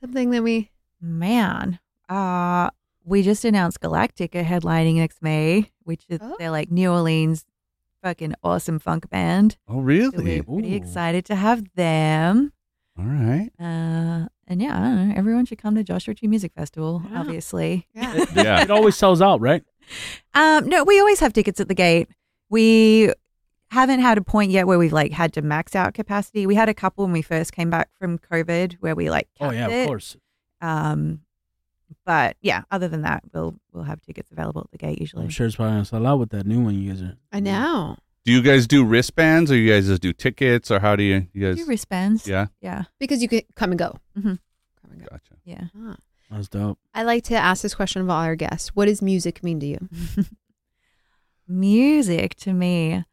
Something 0.00 0.30
that 0.30 0.42
we 0.42 0.70
Man, 1.02 1.78
uh, 2.08 2.70
we 3.04 3.22
just 3.22 3.44
announced 3.44 3.80
Galactic 3.80 4.32
headlining 4.32 4.96
next 4.96 5.22
May, 5.22 5.70
which 5.82 6.04
is 6.08 6.18
Oh. 6.22 6.36
they're 6.38 6.50
like 6.50 6.70
New 6.70 6.90
Orleans 6.90 7.44
fucking 8.02 8.34
awesome 8.42 8.78
funk 8.78 9.08
band. 9.10 9.56
Oh, 9.68 9.76
So 9.76 9.80
really? 9.80 10.40
we're 10.40 10.42
pretty 10.60 10.72
Ooh. 10.74 10.76
excited 10.76 11.24
to 11.26 11.34
have 11.34 11.64
them. 11.74 12.52
All 12.98 13.04
right. 13.06 13.50
Uh, 13.58 14.28
and 14.46 14.60
yeah, 14.60 14.76
I 14.76 14.80
don't 14.82 15.08
know. 15.08 15.14
Everyone 15.16 15.46
should 15.46 15.58
come 15.58 15.74
to 15.74 15.82
Joshua 15.82 16.14
Tree 16.14 16.28
Music 16.28 16.52
Festival, 16.54 17.02
Yeah. 17.10 17.20
obviously. 17.20 17.86
yeah. 17.94 18.24
Yeah. 18.34 18.62
It 18.62 18.70
always 18.70 18.96
sells 18.96 19.20
out, 19.22 19.40
right? 19.40 19.64
Um, 20.34 20.68
no, 20.68 20.84
we 20.84 20.98
always 21.00 21.20
have 21.20 21.32
tickets 21.32 21.60
at 21.60 21.68
the 21.68 21.74
gate. 21.74 22.08
We 22.50 23.10
haven't 23.70 24.00
had 24.00 24.18
a 24.18 24.22
point 24.22 24.50
yet 24.50 24.66
where 24.66 24.78
we've 24.78 24.92
like 24.92 25.12
had 25.12 25.32
to 25.34 25.42
max 25.42 25.74
out 25.74 25.94
capacity. 25.94 26.46
We 26.46 26.54
had 26.54 26.68
a 26.68 26.74
couple 26.74 27.04
when 27.04 27.12
we 27.12 27.22
first 27.22 27.52
came 27.52 27.70
back 27.70 27.88
from 27.98 28.18
COVID 28.18 28.74
where 28.80 28.94
we 28.94 29.10
like 29.10 29.28
Oh 29.40 29.50
yeah, 29.50 29.68
it. 29.68 29.80
of 29.82 29.86
course. 29.88 30.16
Um, 30.60 31.20
but 32.04 32.36
yeah, 32.40 32.62
other 32.70 32.88
than 32.88 33.02
that, 33.02 33.22
we'll 33.32 33.54
we'll 33.72 33.84
have 33.84 34.00
tickets 34.02 34.30
available 34.30 34.62
at 34.62 34.70
the 34.70 34.78
gate 34.78 35.00
usually. 35.00 35.24
I'm 35.24 35.30
sure 35.30 35.46
it's 35.46 35.56
probably 35.56 35.72
gonna 35.74 35.84
sell 35.84 36.06
out 36.06 36.18
with 36.18 36.30
that 36.30 36.46
new 36.46 36.60
one 36.62 36.74
you 36.80 36.90
guys 36.92 37.02
are. 37.02 37.16
I 37.32 37.40
know 37.40 37.96
Do 38.24 38.32
you 38.32 38.42
guys 38.42 38.66
do 38.66 38.84
wristbands, 38.84 39.50
or 39.52 39.56
you 39.56 39.70
guys 39.72 39.86
just 39.86 40.02
do 40.02 40.12
tickets, 40.12 40.70
or 40.70 40.80
how 40.80 40.96
do 40.96 41.02
you? 41.02 41.26
You 41.32 41.46
guys? 41.48 41.56
Do 41.56 41.66
wristbands. 41.66 42.26
Yeah. 42.26 42.46
Yeah. 42.60 42.84
because 42.98 43.20
you 43.22 43.28
could 43.28 43.44
come 43.54 43.70
and 43.72 43.78
go. 43.78 43.98
Mhm. 44.18 44.38
Come 44.82 44.90
and 44.92 45.00
go. 45.00 45.06
Gotcha. 45.10 45.34
Yeah. 45.44 45.64
Ah. 45.78 45.96
That's 46.30 46.48
dope. 46.48 46.78
I 46.94 47.02
like 47.02 47.22
to 47.24 47.34
ask 47.36 47.62
this 47.62 47.74
question 47.74 48.00
of 48.02 48.08
all 48.10 48.22
our 48.22 48.34
guests. 48.34 48.70
What 48.74 48.86
does 48.86 49.02
music 49.02 49.42
mean 49.44 49.60
to 49.60 49.66
you? 49.66 49.88
Music 51.46 52.34
to 52.36 52.52
me, 52.54 53.04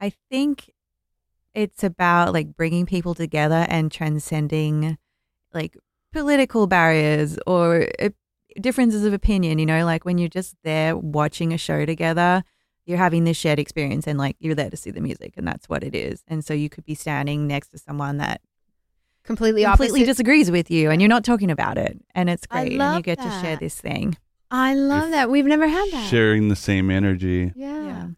I 0.00 0.12
think 0.30 0.72
it's 1.54 1.84
about 1.84 2.32
like 2.32 2.56
bringing 2.56 2.86
people 2.86 3.14
together 3.14 3.66
and 3.68 3.90
transcending 3.90 4.98
like 5.54 5.76
political 6.16 6.66
barriers 6.66 7.38
or 7.46 7.88
uh, 8.00 8.08
differences 8.60 9.04
of 9.04 9.12
opinion. 9.12 9.58
You 9.58 9.66
know, 9.66 9.84
like 9.84 10.04
when 10.04 10.18
you're 10.18 10.28
just 10.28 10.54
there 10.64 10.96
watching 10.96 11.52
a 11.52 11.58
show 11.58 11.84
together, 11.86 12.42
you're 12.86 12.98
having 12.98 13.24
this 13.24 13.36
shared 13.36 13.58
experience 13.58 14.06
and 14.06 14.18
like 14.18 14.36
you're 14.38 14.54
there 14.54 14.70
to 14.70 14.76
see 14.76 14.90
the 14.90 15.00
music, 15.00 15.34
and 15.36 15.46
that's 15.46 15.68
what 15.68 15.82
it 15.84 15.94
is. 15.94 16.22
And 16.28 16.44
so 16.44 16.54
you 16.54 16.68
could 16.68 16.84
be 16.84 16.94
standing 16.94 17.46
next 17.46 17.68
to 17.70 17.78
someone 17.78 18.18
that 18.18 18.40
Completely 19.24 19.64
completely 19.64 20.00
opposite. 20.02 20.06
disagrees 20.12 20.50
with 20.52 20.70
you, 20.70 20.90
and 20.90 21.00
you're 21.02 21.08
not 21.08 21.24
talking 21.24 21.50
about 21.50 21.78
it, 21.78 22.00
and 22.14 22.30
it's 22.30 22.46
great, 22.46 22.80
and 22.80 22.96
you 22.96 23.02
get 23.02 23.18
to 23.18 23.30
share 23.42 23.56
this 23.56 23.74
thing. 23.80 24.16
I 24.52 24.74
love 24.74 25.06
If- 25.06 25.10
that. 25.10 25.30
We've 25.30 25.44
never 25.44 25.66
had 25.66 25.88
that. 25.90 26.08
Sharing 26.08 26.46
the 26.48 26.54
same 26.54 26.90
energy. 26.90 27.52
Yeah. 27.56 28.10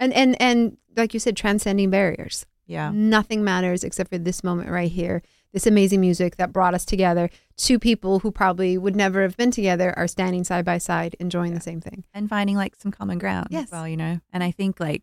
And 0.00 0.12
and 0.12 0.40
and 0.42 0.76
like 0.96 1.14
you 1.14 1.20
said, 1.20 1.36
transcending 1.36 1.90
barriers. 1.90 2.46
yeah. 2.66 2.90
Nothing 2.92 3.44
matters 3.44 3.84
except 3.84 4.10
for 4.10 4.18
this 4.18 4.42
moment 4.42 4.68
right 4.70 4.90
here. 4.90 5.22
This 5.56 5.66
amazing 5.66 6.02
music 6.02 6.36
that 6.36 6.52
brought 6.52 6.74
us 6.74 6.84
together. 6.84 7.30
Two 7.56 7.78
people 7.78 8.18
who 8.18 8.30
probably 8.30 8.76
would 8.76 8.94
never 8.94 9.22
have 9.22 9.38
been 9.38 9.50
together 9.50 9.94
are 9.96 10.06
standing 10.06 10.44
side 10.44 10.66
by 10.66 10.76
side, 10.76 11.16
enjoying 11.18 11.54
the 11.54 11.62
same 11.62 11.80
thing. 11.80 12.04
and 12.12 12.28
finding 12.28 12.56
like 12.56 12.76
some 12.76 12.92
common 12.92 13.16
ground 13.16 13.46
Yes. 13.48 13.64
as 13.64 13.70
well, 13.70 13.88
you 13.88 13.96
know. 13.96 14.20
And 14.34 14.44
I 14.44 14.50
think 14.50 14.78
like 14.78 15.02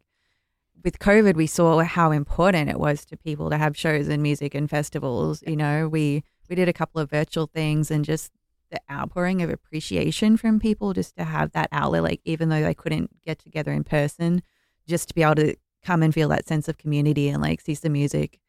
with 0.83 0.99
COVID, 0.99 1.33
we 1.33 1.47
saw 1.47 1.79
how 1.79 2.11
important 2.11 2.69
it 2.69 2.79
was 2.79 3.03
to 3.05 3.17
people 3.17 3.49
to 3.49 3.57
have 3.57 3.75
shows 3.75 4.07
and 4.07 4.21
music 4.21 4.53
and 4.53 4.69
festivals. 4.69 5.41
You 5.47 5.55
know, 5.55 5.87
we 5.89 6.23
we 6.47 6.55
did 6.55 6.69
a 6.69 6.73
couple 6.73 7.01
of 7.01 7.09
virtual 7.09 7.47
things 7.47 7.89
and 7.89 8.05
just 8.05 8.31
the 8.69 8.79
outpouring 8.91 9.41
of 9.41 9.49
appreciation 9.49 10.37
from 10.37 10.59
people 10.59 10.93
just 10.93 11.15
to 11.15 11.23
have 11.23 11.53
that 11.53 11.69
outlet, 11.71 12.03
like 12.03 12.21
even 12.25 12.49
though 12.49 12.61
they 12.61 12.75
couldn't 12.75 13.23
get 13.23 13.39
together 13.39 13.71
in 13.71 13.83
person, 13.83 14.43
just 14.87 15.07
to 15.07 15.15
be 15.15 15.23
able 15.23 15.33
to 15.33 15.55
come 15.83 16.03
and 16.03 16.13
feel 16.13 16.29
that 16.29 16.45
sense 16.47 16.67
of 16.67 16.77
community 16.77 17.27
and 17.29 17.41
like 17.41 17.59
see 17.59 17.73
some 17.73 17.93
music 17.93 18.39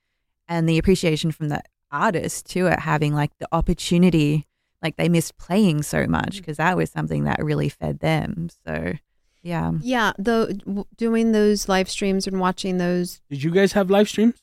and 0.47 0.69
the 0.69 0.77
appreciation 0.77 1.33
from 1.33 1.49
the 1.49 1.63
artist 1.91 2.47
too 2.47 2.67
at 2.69 2.81
having 2.81 3.15
like 3.15 3.31
the 3.39 3.49
opportunity 3.53 4.47
like 4.83 4.97
they 4.97 5.09
missed 5.09 5.39
playing 5.39 5.83
so 5.83 6.07
much 6.07 6.37
because 6.37 6.59
that 6.59 6.77
was 6.77 6.91
something 6.91 7.25
that 7.25 7.43
really 7.43 7.69
fed 7.71 8.01
them. 8.01 8.49
So 8.67 8.95
yeah. 9.43 9.73
Yeah, 9.81 10.13
the 10.19 10.61
w- 10.65 10.85
doing 10.97 11.33
those 11.33 11.69
live 11.69 11.89
streams 11.91 12.27
and 12.27 12.41
watching 12.41 12.79
those. 12.79 13.21
Did 13.31 13.43
you 13.43 13.51
guys 13.51 13.73
have 13.73 13.91
live 13.91 14.09
streams? 14.09 14.35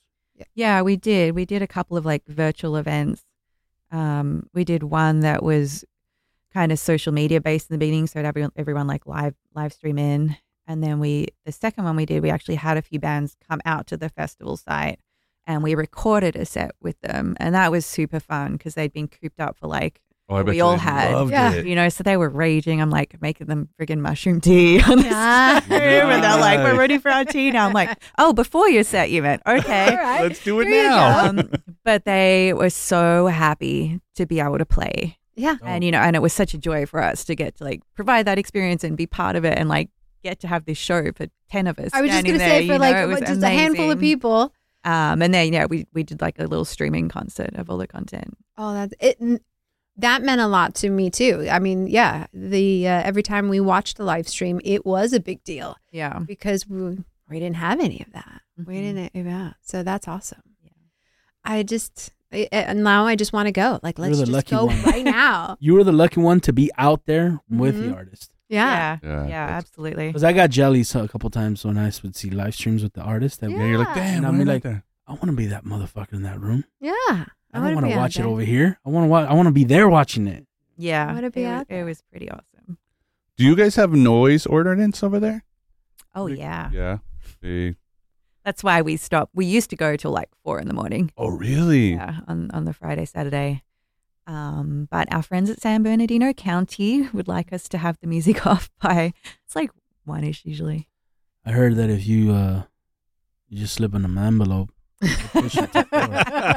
yeah. 0.55 0.81
We 0.81 0.95
did. 0.95 1.35
We 1.35 1.45
did 1.45 1.61
a 1.61 1.67
couple 1.67 1.97
of 1.97 2.05
like 2.05 2.25
virtual 2.27 2.75
events. 2.75 3.23
Um 3.91 4.47
we 4.53 4.63
did 4.63 4.83
one 4.83 5.19
that 5.19 5.43
was 5.43 5.85
kind 6.53 6.71
of 6.71 6.79
social 6.79 7.13
media 7.13 7.39
based 7.39 7.69
in 7.69 7.73
the 7.75 7.77
beginning 7.77 8.07
so 8.07 8.19
everyone 8.19 8.51
everyone 8.55 8.87
like 8.87 9.05
live 9.05 9.35
live 9.53 9.73
stream 9.73 9.97
in. 9.99 10.37
And 10.67 10.83
then 10.83 10.99
we 10.99 11.27
the 11.45 11.51
second 11.51 11.83
one 11.83 11.95
we 11.95 12.05
did 12.05 12.23
we 12.23 12.29
actually 12.31 12.55
had 12.55 12.77
a 12.77 12.81
few 12.81 12.99
bands 12.99 13.35
come 13.47 13.61
out 13.65 13.85
to 13.87 13.97
the 13.97 14.09
festival 14.09 14.57
site 14.57 14.99
and 15.47 15.63
we 15.63 15.75
recorded 15.75 16.35
a 16.35 16.45
set 16.45 16.71
with 16.81 16.99
them 17.01 17.35
and 17.39 17.55
that 17.55 17.71
was 17.71 17.85
super 17.85 18.19
fun 18.19 18.53
because 18.53 18.75
they'd 18.75 18.93
been 18.93 19.07
cooped 19.07 19.39
up 19.39 19.57
for 19.57 19.67
like 19.67 20.01
Oh, 20.29 20.35
I 20.35 20.43
We 20.43 20.55
you 20.57 20.63
all 20.63 20.71
they 20.73 20.77
had. 20.77 21.11
loved 21.13 21.31
Yeah. 21.31 21.51
it. 21.55 21.65
you 21.65 21.75
know, 21.75 21.89
so 21.89 22.03
they 22.03 22.15
were 22.15 22.29
raging. 22.29 22.81
I'm 22.81 22.89
like 22.89 23.21
making 23.21 23.47
them 23.47 23.67
friggin' 23.77 23.99
mushroom 23.99 24.39
tea 24.39 24.81
on 24.87 24.99
the 24.99 25.03
Yeah. 25.03 25.59
Zoom, 25.67 25.73
and 25.73 26.23
they're 26.23 26.37
like, 26.39 26.59
"We're 26.59 26.77
ready 26.79 26.99
for 26.99 27.11
our 27.11 27.25
tea 27.25 27.51
now." 27.51 27.67
I'm 27.67 27.73
like, 27.73 28.01
"Oh, 28.17 28.31
before 28.31 28.69
your 28.69 28.85
set, 28.85 29.09
you 29.11 29.23
meant 29.23 29.41
okay." 29.45 29.89
All 29.89 29.97
right. 29.97 30.21
Let's 30.21 30.41
do 30.41 30.57
it 30.61 30.67
Here 30.67 30.87
now. 30.89 31.25
um, 31.27 31.49
but 31.83 32.05
they 32.05 32.53
were 32.53 32.69
so 32.69 33.27
happy 33.27 33.99
to 34.15 34.25
be 34.25 34.39
able 34.39 34.57
to 34.57 34.65
play, 34.65 35.17
Yeah. 35.35 35.57
and 35.65 35.83
you 35.83 35.91
know, 35.91 35.99
and 35.99 36.15
it 36.15 36.21
was 36.21 36.31
such 36.31 36.53
a 36.53 36.57
joy 36.57 36.85
for 36.85 37.03
us 37.03 37.25
to 37.25 37.35
get 37.35 37.57
to 37.57 37.65
like 37.65 37.81
provide 37.93 38.25
that 38.27 38.37
experience 38.39 38.85
and 38.85 38.95
be 38.95 39.07
part 39.07 39.35
of 39.35 39.43
it, 39.43 39.57
and 39.57 39.67
like 39.67 39.89
get 40.23 40.39
to 40.41 40.47
have 40.47 40.63
this 40.63 40.77
show 40.77 41.11
for 41.11 41.27
ten 41.49 41.67
of 41.67 41.77
us. 41.77 41.89
I 41.93 41.99
was 42.01 42.09
just 42.09 42.19
standing 42.21 42.37
gonna 42.39 42.49
there, 42.49 42.59
say 42.61 42.67
for 42.67 42.73
you 42.73 42.79
like 42.79 42.95
know, 42.95 43.03
it 43.03 43.07
was 43.07 43.19
what, 43.19 43.27
just 43.27 43.43
a 43.43 43.49
handful 43.49 43.91
of 43.91 43.99
people. 43.99 44.53
Um, 44.83 45.21
and 45.21 45.33
then 45.33 45.53
yeah, 45.53 45.65
we 45.65 45.85
we 45.93 46.03
did 46.03 46.21
like 46.21 46.39
a 46.39 46.43
little 46.47 46.65
streaming 46.65 47.07
concert 47.09 47.51
of 47.55 47.69
all 47.69 47.77
the 47.77 47.87
content. 47.87 48.37
Oh, 48.57 48.73
that's 48.73 48.93
it. 48.99 49.41
That 49.97 50.23
meant 50.23 50.41
a 50.41 50.47
lot 50.47 50.73
to 50.75 50.89
me 50.89 51.09
too. 51.09 51.47
I 51.51 51.59
mean, 51.59 51.85
yeah, 51.87 52.25
the 52.33 52.87
uh, 52.87 53.01
every 53.03 53.21
time 53.23 53.49
we 53.49 53.59
watched 53.59 53.97
the 53.97 54.03
live 54.03 54.27
stream, 54.27 54.59
it 54.63 54.85
was 54.85 55.13
a 55.13 55.19
big 55.19 55.43
deal 55.43 55.75
Yeah, 55.91 56.19
because 56.25 56.67
we 56.67 56.97
we 57.29 57.39
didn't 57.39 57.57
have 57.57 57.79
any 57.79 58.01
of 58.01 58.11
that. 58.13 58.41
We 58.57 58.75
Mhm. 58.75 59.11
didn't. 59.11 59.25
Yeah, 59.27 59.53
so 59.61 59.83
that's 59.83 60.07
awesome. 60.07 60.41
Yeah. 60.63 60.71
I 61.43 61.63
just 61.63 62.11
and 62.31 62.83
now 62.83 63.05
I 63.05 63.15
just 63.15 63.33
want 63.33 63.47
to 63.47 63.51
go. 63.51 63.79
Like, 63.83 63.97
You're 63.97 64.07
let's 64.07 64.19
the 64.19 64.25
just 64.25 64.31
lucky 64.31 64.55
go 64.55 64.65
one. 64.65 64.81
right 64.83 65.03
now. 65.03 65.57
You 65.59 65.73
were 65.73 65.83
the 65.83 65.91
lucky 65.91 66.21
one 66.21 66.39
to 66.41 66.53
be 66.53 66.71
out 66.77 67.05
there 67.05 67.39
with 67.49 67.75
Mhm. 67.75 67.89
the 67.89 67.93
artist. 67.95 68.31
Yeah. 68.51 68.97
yeah, 69.01 69.09
Yeah, 69.09 69.27
yeah, 69.27 69.47
absolutely. 69.57 70.07
Because 70.07 70.23
I 70.23 70.33
got 70.33 70.49
jealous 70.49 70.93
a 70.95 71.07
couple 71.07 71.29
times 71.29 71.63
when 71.65 71.77
I 71.77 71.91
would 72.03 72.15
see 72.15 72.29
live 72.29 72.53
streams 72.53 72.83
with 72.83 72.93
the 72.93 73.01
artists. 73.01 73.37
That 73.39 73.49
Yeah, 73.51 73.63
you're 73.65 73.77
like, 73.79 73.95
damn. 73.95 74.17
And 74.17 74.25
I 74.25 74.29
why 74.29 74.37
mean, 74.37 74.47
like, 74.47 74.63
there? 74.63 74.83
I 75.07 75.13
want 75.13 75.25
to 75.27 75.31
be 75.33 75.47
that 75.47 75.63
motherfucker 75.65 76.13
in 76.13 76.23
that 76.23 76.39
room. 76.39 76.65
Yeah. 76.79 76.91
I 76.99 77.25
don't 77.53 77.63
wanna 77.63 77.75
want 77.75 77.85
be 77.87 77.91
to 77.91 77.97
out 77.97 78.01
watch 78.01 78.19
it 78.19 78.25
over 78.25 78.41
here. 78.41 78.79
I 78.85 78.89
want 78.89 79.03
to 79.05 79.09
watch. 79.09 79.27
I 79.29 79.33
want 79.33 79.47
to 79.47 79.51
be 79.51 79.63
there 79.65 79.89
watching 79.89 80.27
it. 80.27 80.45
Yeah, 80.77 81.09
I 81.09 81.13
wanna 81.13 81.29
be 81.31 81.43
it, 81.43 81.49
was, 81.49 81.65
it 81.69 81.83
was 81.83 82.01
pretty 82.09 82.29
awesome. 82.31 82.77
do 83.37 83.43
you 83.43 83.55
guys 83.57 83.75
have 83.75 83.91
noise 83.91 84.45
ordinance 84.45 85.03
over 85.03 85.19
there? 85.19 85.43
Oh 86.15 86.23
Like- 86.25 86.37
yeah, 86.39 86.69
Yeah. 86.71 86.97
See. 87.41 87.75
that's 88.45 88.63
why 88.63 88.81
we 88.81 88.95
stopped. 88.97 89.31
We 89.35 89.45
used 89.45 89.69
to 89.71 89.75
go 89.75 89.95
till 89.97 90.11
like 90.11 90.29
four 90.43 90.59
in 90.59 90.67
the 90.67 90.73
morning. 90.73 91.11
Oh, 91.17 91.27
really? 91.29 91.93
Yeah, 91.93 92.21
on 92.27 92.49
on 92.51 92.63
the 92.65 92.73
Friday, 92.73 93.05
Saturday. 93.05 93.63
Um, 94.27 94.87
but 94.91 95.11
our 95.13 95.23
friends 95.23 95.49
at 95.49 95.59
San 95.61 95.83
Bernardino 95.83 96.31
County 96.33 97.07
would 97.13 97.27
like 97.27 97.51
us 97.51 97.67
to 97.69 97.77
have 97.77 97.97
the 98.01 98.07
music 98.07 98.45
off 98.51 98.69
by 98.81 99.13
it's 99.45 99.55
like 99.55 99.71
one 100.05 100.23
ish 100.23 100.45
usually. 100.45 100.87
I 101.45 101.51
heard 101.51 101.75
that 101.77 101.89
if 101.89 102.05
you 102.07 102.31
uh, 102.33 102.63
you 103.49 103.59
just 103.59 103.73
slip 103.73 103.95
in 103.95 104.05
an 104.05 104.17
envelope, 104.17 104.69
push 105.01 105.57
it 105.57 105.73
to 105.73 105.83
four. 105.85 105.99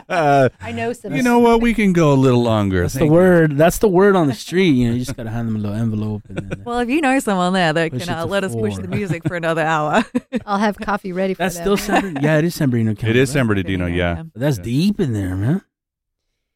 Uh, 0.08 0.48
I 0.60 0.72
know 0.72 0.92
some. 0.92 1.14
you 1.14 1.22
know 1.22 1.38
what? 1.38 1.62
We 1.62 1.72
can 1.72 1.94
go 1.94 2.12
a 2.12 2.14
little 2.14 2.42
longer. 2.42 2.82
that's 2.82 2.92
the 2.92 2.98
Thank 3.00 3.08
you. 3.08 3.14
word. 3.14 3.56
That's 3.56 3.78
the 3.78 3.88
word 3.88 4.14
on 4.14 4.26
the 4.26 4.34
street. 4.34 4.68
You 4.72 4.88
know, 4.88 4.92
you 4.94 4.98
just 5.04 5.16
gotta 5.16 5.30
hand 5.30 5.48
them 5.48 5.56
a 5.56 5.58
little 5.58 5.76
envelope. 5.76 6.22
And 6.28 6.36
then, 6.50 6.62
Well, 6.64 6.80
if 6.80 6.90
you 6.90 7.00
know 7.00 7.18
someone 7.18 7.54
there 7.54 7.72
that 7.72 7.92
Push 7.92 8.04
can 8.04 8.14
it 8.14 8.18
uh, 8.18 8.24
to 8.24 8.30
let 8.30 8.44
us 8.44 8.54
push 8.54 8.76
the 8.76 8.88
music 8.88 9.26
for 9.26 9.36
another 9.36 9.62
hour. 9.62 10.04
I'll 10.44 10.58
have 10.58 10.76
coffee 10.78 11.12
ready 11.12 11.32
for 11.32 11.38
that's 11.44 11.54
them. 11.56 11.62
still 11.64 11.76
San. 11.78 12.02
Bern- 12.02 12.22
Yeah, 12.22 12.36
it 12.38 12.44
is 12.44 12.54
San 12.54 12.68
Bernardino 12.68 12.94
County. 12.94 13.10
It 13.12 13.16
is 13.16 13.30
right? 13.30 13.32
San 13.32 13.46
Bernardino, 13.46 13.86
yeah. 13.86 14.22
But 14.24 14.40
that's 14.40 14.58
Yeah. 14.58 14.64
deep 14.64 15.00
in 15.00 15.14
there, 15.14 15.34
man. 15.34 15.62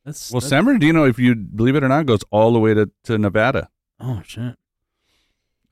That's 0.09 0.31
Well, 0.33 0.41
that's- 0.41 0.51
San 0.51 0.65
Bernardino, 0.65 1.05
if 1.05 1.19
you 1.19 1.35
believe 1.35 1.77
it 1.77 1.85
or 1.85 1.89
not, 1.89 2.07
goes 2.07 2.21
all 2.31 2.53
the 2.53 2.59
way 2.61 2.75
to, 2.75 2.91
to 3.05 3.19
Nevada. 3.19 3.69
Oh 4.01 4.23
shit. 4.25 4.57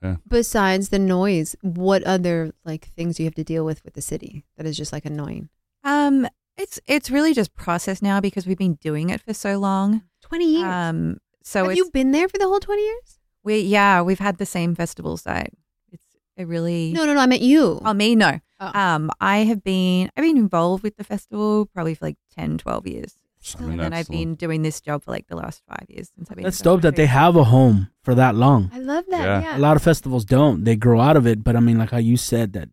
Yeah. 0.03 0.17
Besides 0.29 0.91
the 0.91 0.99
noise, 0.99 1.57
what 1.63 2.03
other 2.05 2.53
like 2.65 2.91
things 2.97 3.17
do 3.17 3.23
you 3.23 3.27
have 3.27 3.35
to 3.37 3.45
deal 3.45 3.65
with 3.65 3.83
with 3.85 3.95
the 3.95 4.03
city 4.03 4.45
that 4.57 4.67
is 4.67 4.77
just 4.77 4.93
like 4.93 5.05
annoying? 5.07 5.49
Um, 5.85 6.29
it's 6.57 6.79
it's 6.87 7.11
really 7.11 7.33
just 7.35 7.55
process 7.55 8.03
now 8.03 8.21
because 8.21 8.47
we've 8.47 8.59
been 8.59 8.75
doing 8.75 9.11
it 9.11 9.21
for 9.23 9.33
so 9.33 9.59
long. 9.59 10.03
Twenty 10.23 10.53
years. 10.57 10.65
Um, 10.65 11.19
so 11.43 11.63
have 11.63 11.73
it's 11.73 11.79
you 11.79 11.91
been 11.93 12.11
there 12.13 12.29
for 12.29 12.39
the 12.39 12.47
whole 12.47 12.61
twenty 12.61 12.83
years? 12.85 13.19
we 13.43 13.61
yeah 13.61 14.03
we've 14.03 14.19
had 14.19 14.39
the 14.39 14.47
same 14.47 14.75
festival 14.75 15.17
site. 15.17 15.53
It's 15.93 16.05
it 16.37 16.47
really 16.47 16.93
No, 16.93 17.05
no, 17.07 17.15
no. 17.15 17.21
I 17.21 17.27
meant 17.27 17.43
you. 17.43 17.81
Oh, 17.85 17.95
me 17.95 18.15
no. 18.17 18.41
Oh. 18.61 18.79
Um, 18.79 19.11
I 19.21 19.39
have 19.39 19.63
been 19.65 20.11
I've 20.17 20.25
been 20.25 20.37
involved 20.37 20.83
with 20.83 20.97
the 20.97 21.05
festival 21.05 21.67
probably 21.67 21.95
for 21.95 22.07
like 22.07 22.17
10, 22.37 22.59
12 22.59 22.87
years, 22.87 23.15
I 23.57 23.61
mean, 23.61 23.71
and 23.73 23.81
then 23.81 23.93
I've 23.93 24.09
been 24.09 24.35
doing 24.35 24.63
this 24.63 24.81
job 24.81 25.03
for 25.05 25.11
like 25.13 25.27
the 25.29 25.37
last 25.37 25.63
five 25.69 25.87
years 25.89 26.11
since 26.17 26.31
I've 26.31 26.37
been. 26.37 26.45
That's 26.45 26.61
in 26.61 26.65
dope 26.65 26.83
that 26.83 26.97
they 26.97 27.07
have 27.07 27.37
a 27.37 27.45
home 27.45 27.91
for 28.03 28.15
that 28.15 28.35
long. 28.35 28.71
I 28.75 28.79
love 28.81 29.05
that. 29.11 29.25
Yeah. 29.25 29.41
Yeah. 29.43 29.57
A 29.59 29.61
lot 29.61 29.77
of 29.77 29.83
festivals 29.83 30.25
don't. 30.25 30.65
They 30.65 30.75
grow 30.77 31.01
out 31.01 31.17
of 31.17 31.27
it. 31.27 31.45
But 31.45 31.55
I 31.57 31.61
mean, 31.61 31.79
like 31.79 31.91
how 31.91 31.99
you 31.99 32.17
said 32.17 32.53
that 32.55 32.69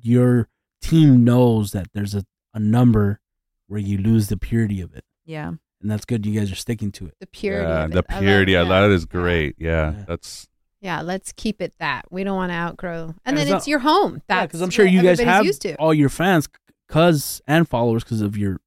your 0.00 0.48
team 0.80 1.24
knows 1.24 1.72
that 1.72 1.88
there's 1.92 2.14
a, 2.14 2.24
a 2.54 2.58
number 2.58 3.20
where 3.66 3.80
you 3.80 3.98
lose 3.98 4.28
the 4.28 4.36
purity 4.36 4.80
of 4.80 4.94
it. 4.94 5.04
Yeah, 5.24 5.48
And 5.80 5.90
that's 5.90 6.04
good. 6.04 6.26
You 6.26 6.38
guys 6.38 6.50
are 6.50 6.56
sticking 6.56 6.90
to 6.92 7.06
it. 7.06 7.14
The 7.20 7.26
purity. 7.26 7.68
Yeah, 7.68 7.84
of 7.84 7.90
the 7.92 7.98
it. 7.98 8.06
I 8.08 8.14
love 8.14 8.22
purity. 8.22 8.56
I 8.56 8.64
that. 8.64 8.68
that 8.88 8.90
is 8.90 9.04
great. 9.04 9.54
Yeah, 9.58 9.92
Yeah. 9.92 10.04
that's 10.08 10.48
Yeah, 10.80 11.00
let's 11.02 11.32
keep 11.32 11.60
it 11.62 11.74
that. 11.78 12.06
We 12.10 12.24
don't 12.24 12.36
want 12.36 12.50
to 12.50 12.56
outgrow. 12.56 13.14
And 13.24 13.36
Yeah, 13.38 13.44
then 13.44 13.54
it's 13.54 13.62
it's 13.62 13.68
your 13.68 13.78
home. 13.80 14.14
Yeah, 14.14 14.20
That's 14.28 14.46
because 14.48 14.62
I'm 14.62 14.70
sure 14.70 14.84
you 14.86 15.02
guys 15.02 15.20
have 15.20 15.44
used 15.44 15.62
to. 15.62 15.76
all 15.76 15.94
your 15.94 16.08
fans, 16.08 16.48
cause 16.88 17.40
and 17.46 17.68
followers, 17.68 18.02
because 18.04 18.20
of 18.20 18.36
your 18.36 18.58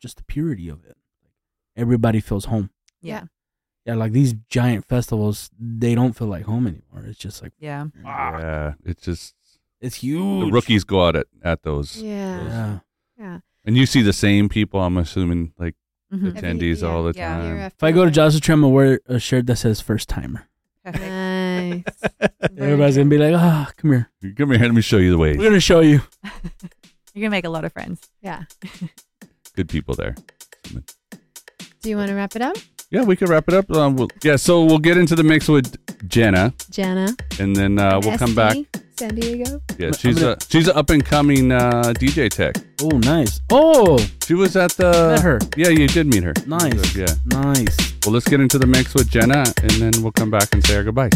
just 0.00 0.16
the 0.18 0.24
purity 0.24 0.68
of 0.68 0.84
it. 0.84 0.96
Everybody 1.76 2.20
feels 2.20 2.46
home. 2.46 2.70
yeah, 3.02 3.24
Yeah, 3.84 3.94
like 3.94 4.12
these 4.12 4.34
giant 4.48 4.84
festivals, 4.86 5.50
they 5.58 5.94
don't 5.94 6.14
feel 6.16 6.28
like 6.28 6.44
home 6.46 6.66
anymore. 6.66 7.04
It's 7.08 7.18
just 7.18 7.42
like 7.42 7.52
yeah. 7.58 7.86
ah, 8.04 8.38
yeah. 8.38 8.74
It's 8.84 9.02
just 9.04 9.34
it's 9.80 9.96
huge. 9.96 10.46
the 10.46 10.52
rookies 10.52 10.84
go 10.84 11.06
out 11.06 11.16
at, 11.16 11.26
at 11.42 11.62
those, 11.62 11.96
Yeah. 12.00 12.42
Yeah. 12.44 12.78
Yeah. 13.18 13.38
and 13.64 13.76
you 13.76 13.84
see 13.86 14.02
the 14.02 14.12
same 14.12 14.48
people. 14.48 14.80
I'm 14.80 14.96
assuming 14.96 15.52
like 15.58 15.74
Mhm. 16.12 16.28
Every- 16.28 16.40
attendees 16.40 16.82
yeah, 16.82 16.88
all 16.88 17.02
the 17.02 17.12
yeah. 17.16 17.36
Time. 17.36 17.56
after 17.58 17.76
If 17.76 17.82
I 17.82 17.90
go 17.92 18.00
to 18.02 18.06
year. 18.06 18.10
Joshua 18.12 18.40
Tree, 18.40 18.54
I'll 18.54 18.70
wear 18.72 19.00
a 19.06 19.18
shirt 19.18 19.46
that 19.46 19.56
says 19.56 19.80
first 19.80 20.08
timer. 20.08 20.46
Nice. 20.84 21.82
Everybody's 22.56 22.96
gonna 22.96 23.10
be 23.10 23.18
like, 23.18 23.34
ah, 23.34 23.72
come 23.76 23.90
here. 23.90 24.10
Come 24.36 24.50
here, 24.52 24.60
let 24.60 24.72
me 24.72 24.82
show 24.82 24.98
you 24.98 25.10
the 25.10 25.18
ways. 25.18 25.36
We're 25.36 25.44
gonna 25.50 25.58
show 25.60 25.80
you. 25.80 26.00
You're 27.12 27.22
gonna 27.22 27.30
make 27.30 27.44
a 27.44 27.50
lot 27.50 27.64
of 27.64 27.72
friends. 27.72 28.00
Yeah. 28.22 28.44
Good 29.56 29.68
people 29.68 29.94
there. 29.94 30.14
Do 31.82 31.88
you 31.90 31.96
want 31.96 32.08
to 32.10 32.14
wrap 32.14 32.36
it 32.36 32.42
up, 32.42 32.56
Yeah, 32.90 33.04
we 33.04 33.16
could 33.16 33.28
wrap 33.28 33.48
it 33.48 33.54
up. 33.54 33.70
Um, 33.70 33.96
we'll, 33.96 34.08
yeah, 34.22 34.36
so 34.36 34.64
we'll 34.64 34.78
get 34.78 34.98
into 34.98 35.14
the 35.16 35.22
mix 35.24 35.48
with 35.48 35.76
Jana, 36.08 36.52
Jana. 36.70 37.16
and 37.40 37.56
then 37.56 37.78
uh, 37.78 38.00
we'll 38.02 38.18
come 38.18 38.34
back. 38.34 38.56
San 38.98 39.14
Diego. 39.14 39.60
Yeah, 39.78 39.90
she's 39.92 40.18
gonna- 40.18 40.32
a 40.32 40.36
she's 40.48 40.68
an 40.68 40.76
up 40.76 40.90
and 40.90 41.04
coming 41.04 41.52
uh, 41.52 41.92
DJ 41.96 42.28
tech. 42.30 42.56
Oh, 42.82 42.96
nice. 42.98 43.40
Oh, 43.50 43.98
She 44.26 44.34
was 44.34 44.56
at 44.56 44.72
the. 44.72 44.90
met 45.14 45.20
her. 45.22 45.38
Yeah, 45.56 45.68
you 45.68 45.86
did 45.86 46.06
meet 46.06 46.22
her. 46.24 46.32
Nice. 46.46 46.94
Yeah. 46.96 47.06
Nice. 47.26 47.76
Well, 48.04 48.12
let's 48.14 48.26
get 48.28 48.40
into 48.40 48.58
the 48.58 48.66
mix 48.66 48.94
with 48.94 49.08
Jana, 49.10 49.44
and 49.62 49.70
then 49.72 49.92
we'll 50.02 50.12
come 50.12 50.30
back 50.30 50.48
and 50.54 50.64
say 50.66 50.76
our 50.76 50.82
goodbye. 50.84 51.10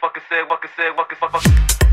Fucking 0.00 0.22
said 0.28 0.48
What 0.48 0.60
can 0.60 0.70
say 0.76 0.90
what 0.90 1.08
can 1.08 1.18
I 1.22 1.28
back, 1.28 1.83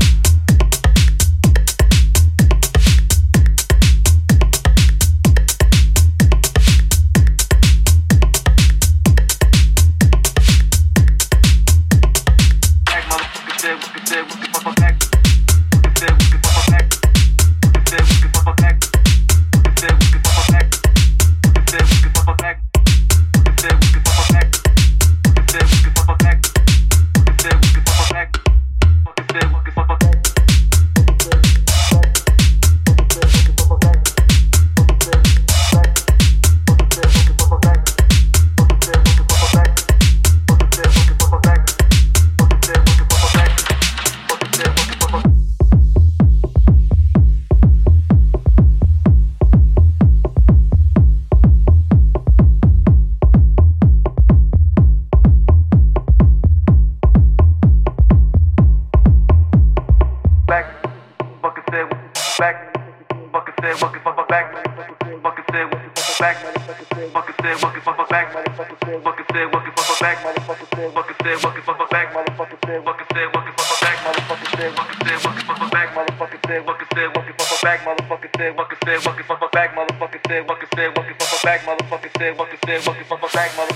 back, 81.42 81.60
motherfucker 81.62 82.10
said, 82.18 82.38
what 82.38 82.48
can 82.50 82.58
said, 82.66 82.86
what 82.86 82.96
can 82.96 83.04
fuck 83.04 83.32
back, 83.32 83.50
motherfucker. 83.50 83.71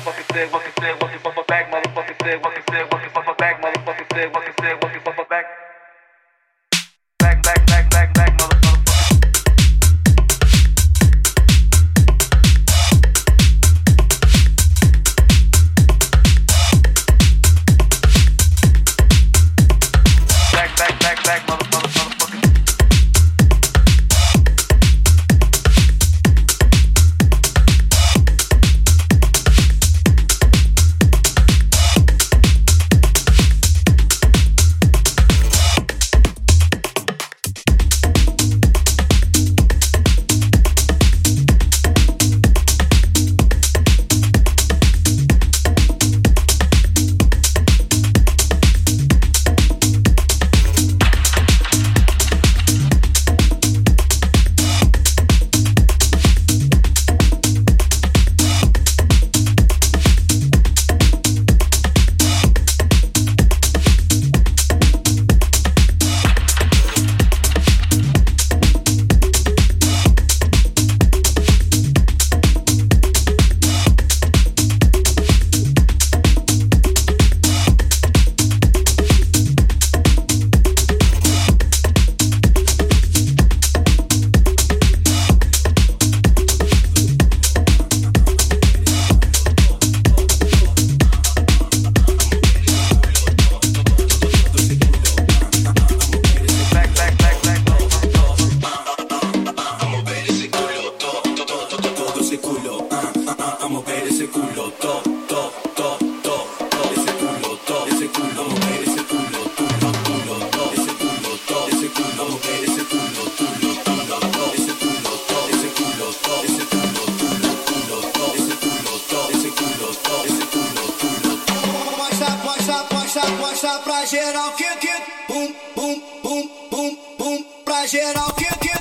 posta, 122.67 122.85
posta, 122.89 123.21
posta 123.39 123.79
pra 123.81 124.05
geral 124.05 124.53
que 124.55 124.65
que. 124.77 124.93
Pum, 125.29 125.53
pum, 125.75 126.01
pum, 126.23 126.49
pum, 126.71 126.97
pum, 127.17 127.45
pra 127.65 127.87
geral 127.87 128.33
que 128.35 128.45
que. 128.59 128.76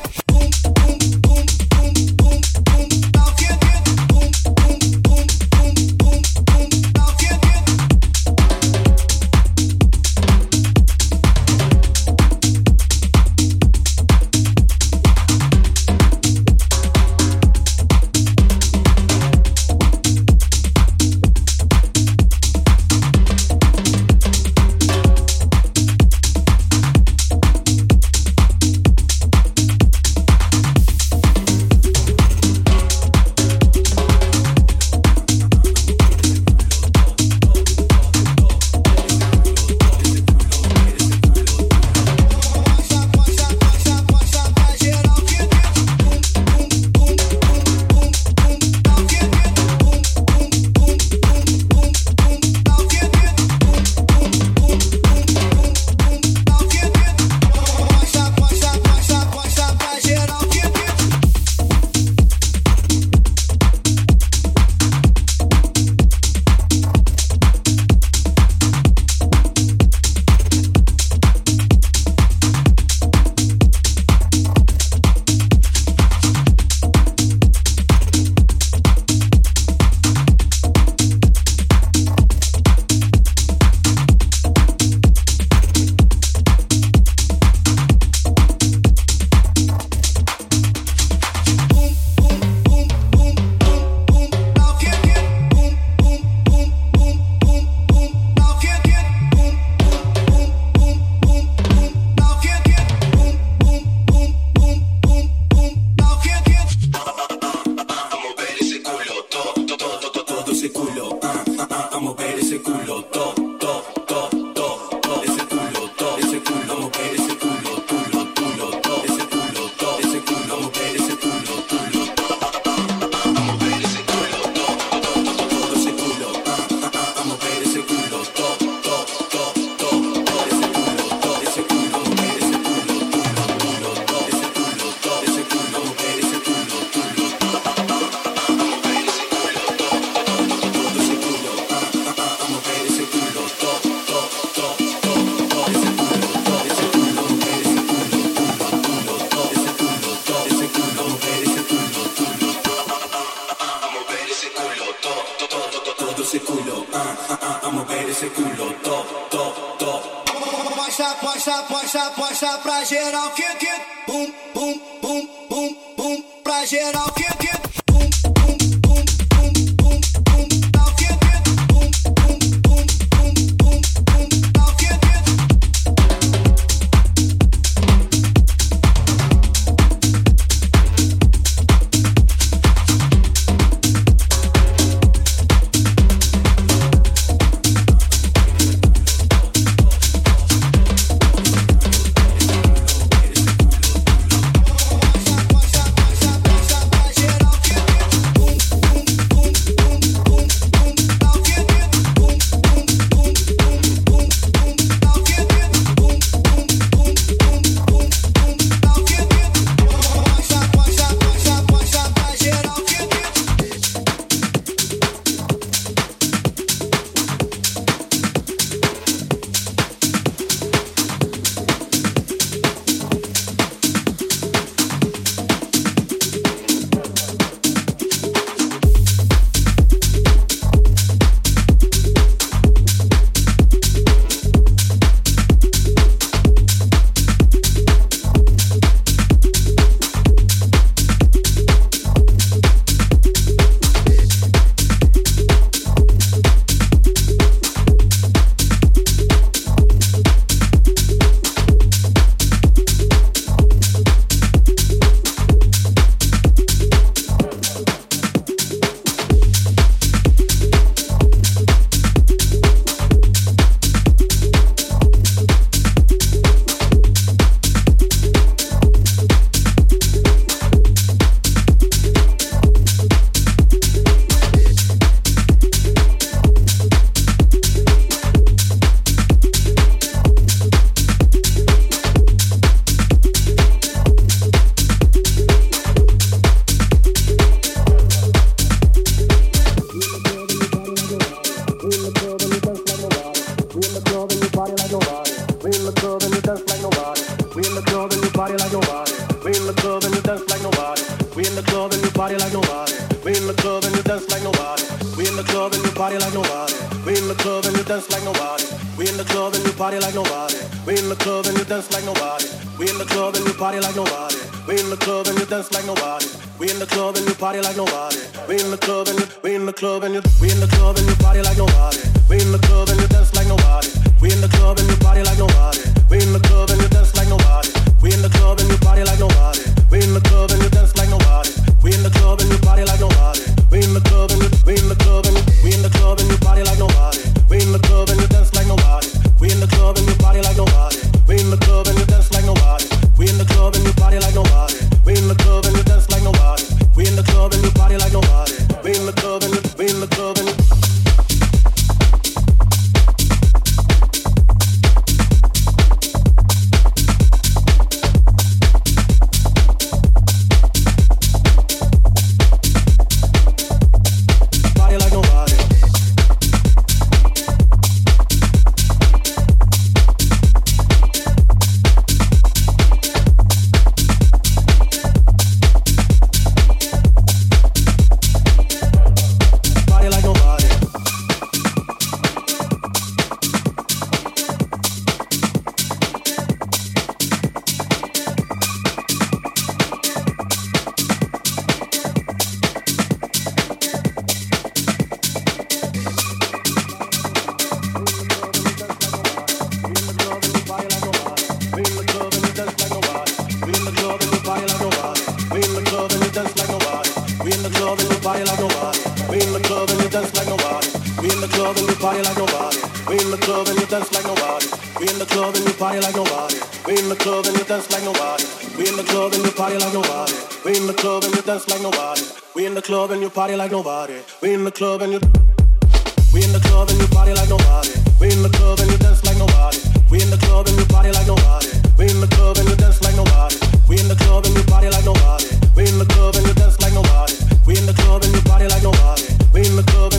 In 439.78 439.86
the 439.86 439.92
club 439.92 440.15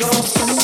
Don't 0.00 0.63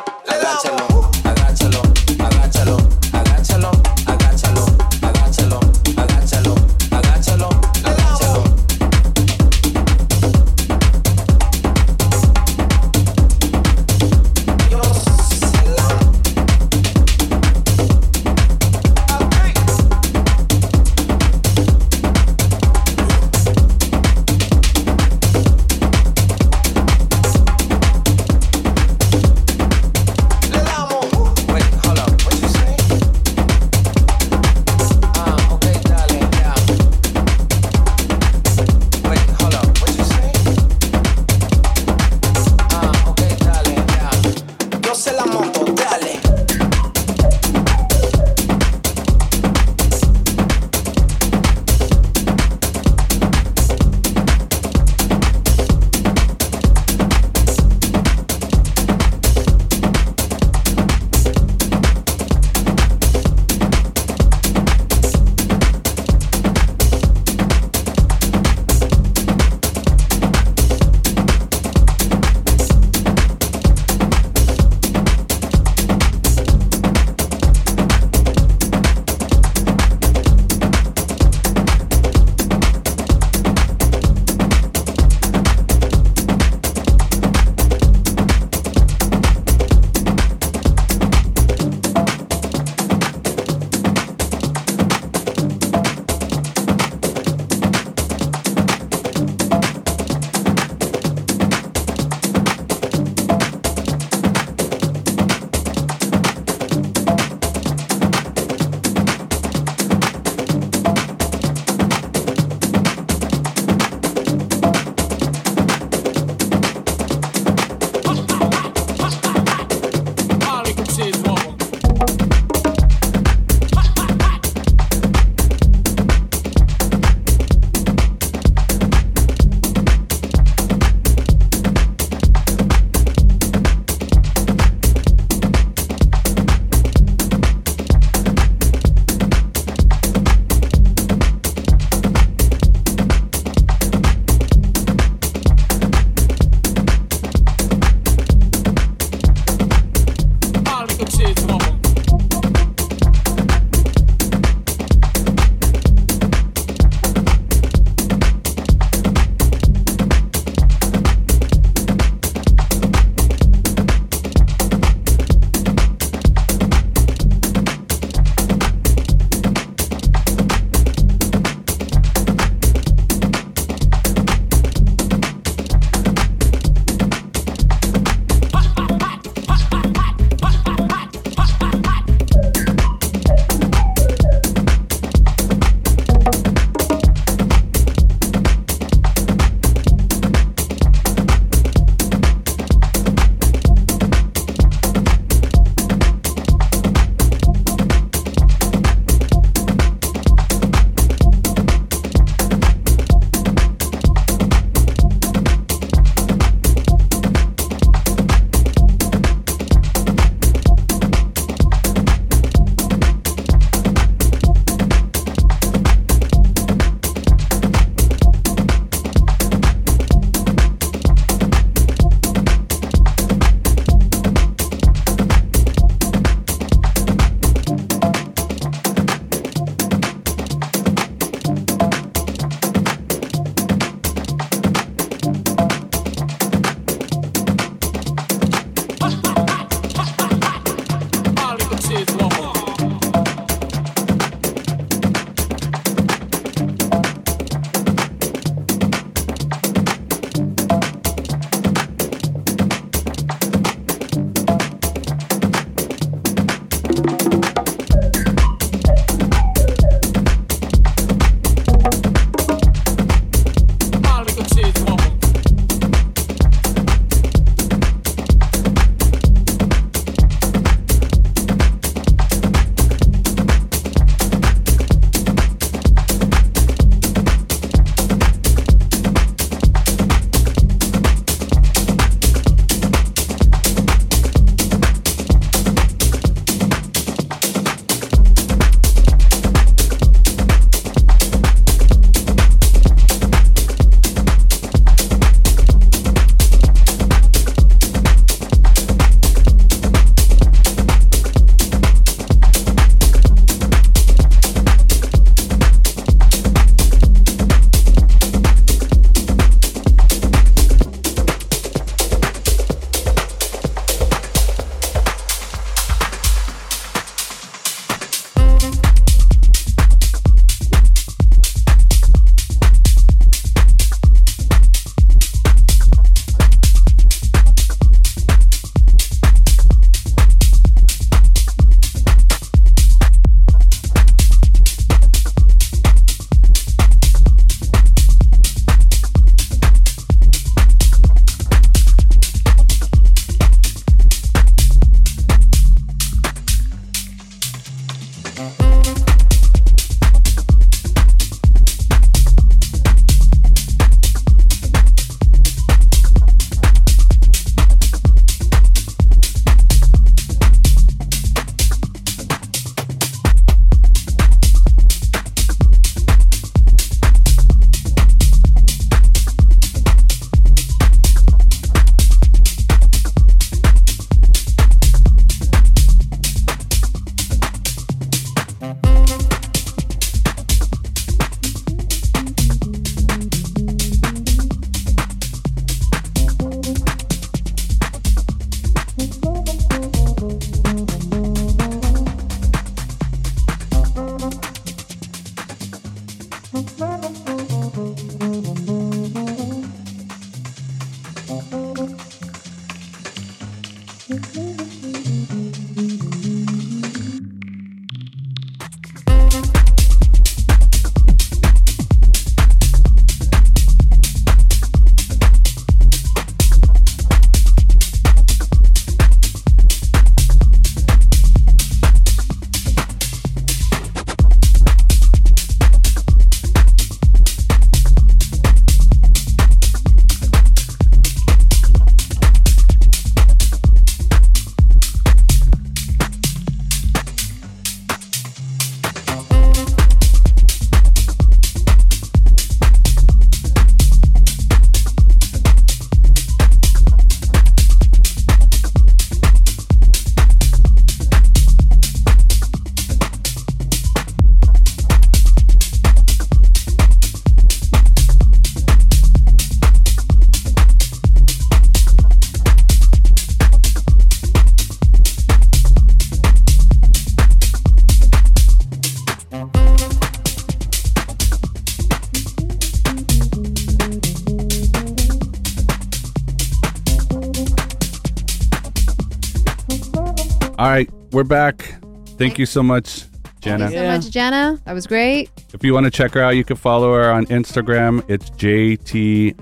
All 480.61 480.67
right, 480.69 480.87
we're 481.11 481.23
back. 481.23 481.73
Thank 482.19 482.37
you 482.37 482.45
so 482.45 482.61
much, 482.61 483.05
Jana. 483.39 483.63
Thank 483.65 483.73
you 483.73 483.79
so 483.79 483.87
much, 483.87 484.09
Jana. 484.11 484.59
That 484.65 484.73
was 484.73 484.85
great. 484.85 485.31
If 485.55 485.63
you 485.63 485.73
want 485.73 485.85
to 485.85 485.89
check 485.89 486.11
her 486.13 486.21
out, 486.21 486.35
you 486.35 486.43
can 486.43 486.55
follow 486.55 486.93
her 486.93 487.09
on 487.11 487.25
Instagram. 487.27 488.03
It's 488.07 488.29
JTOKSSS. 488.29 489.33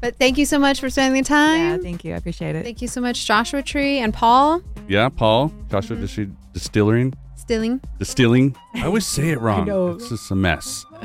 But 0.00 0.16
thank 0.16 0.38
you 0.38 0.44
so 0.44 0.58
much 0.58 0.80
for 0.80 0.90
spending 0.90 1.22
the 1.22 1.28
time. 1.28 1.58
Yeah, 1.60 1.76
thank 1.78 2.02
you. 2.04 2.14
I 2.14 2.16
appreciate 2.16 2.56
it. 2.56 2.64
Thank 2.64 2.82
you 2.82 2.88
so 2.88 3.00
much, 3.00 3.24
Joshua 3.26 3.62
Tree 3.62 3.98
and 3.98 4.12
Paul 4.12 4.60
Yeah, 4.88 5.08
Paul, 5.08 5.52
Joshua 5.70 5.96
Mm-hmm. 5.96 6.06
Dis- 6.06 6.30
Distilling. 6.64 7.14
Stilling. 7.36 7.80
Distilling. 8.00 8.56
I 8.74 8.86
always 8.86 9.06
say 9.06 9.28
it 9.30 9.40
wrong. 9.42 9.66
know. 9.66 9.90
It's 9.92 10.08
just 10.08 10.28
a 10.32 10.34
mess. 10.34 10.84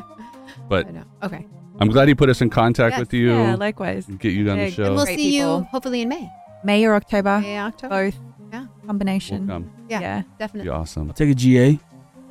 But 0.68 0.88
I 0.88 0.92
know. 0.92 1.04
Okay. 1.22 1.46
I'm 1.80 1.90
glad 1.90 2.08
he 2.08 2.16
put 2.16 2.28
us 2.32 2.42
in 2.42 2.50
contact 2.50 2.94
Yes. 2.94 3.00
with 3.02 3.14
you. 3.14 3.30
Yeah, 3.32 3.54
likewise. 3.54 4.08
Get 4.08 4.34
you 4.34 4.50
on 4.50 4.58
Yeah, 4.58 4.66
the 4.66 4.72
show. 4.72 4.86
And 4.86 4.96
we'll 4.96 5.06
Great 5.06 5.20
see 5.20 5.30
people. 5.34 5.60
you 5.60 5.64
hopefully 5.66 6.02
in 6.02 6.10
May. 6.10 6.28
May 6.66 6.84
or 6.86 6.96
October. 6.96 7.40
May, 7.40 7.60
October. 7.60 8.12
Both. 8.12 8.20
Yeah. 8.52 8.66
Combination. 8.88 9.48
Welcome. 9.48 9.72
Yeah, 9.90 10.00
Yeah. 10.02 10.22
Be 10.22 10.28
definitely. 10.40 10.70
awesome. 10.72 11.14
Take 11.14 11.30
a 11.30 11.36
GA. 11.36 11.80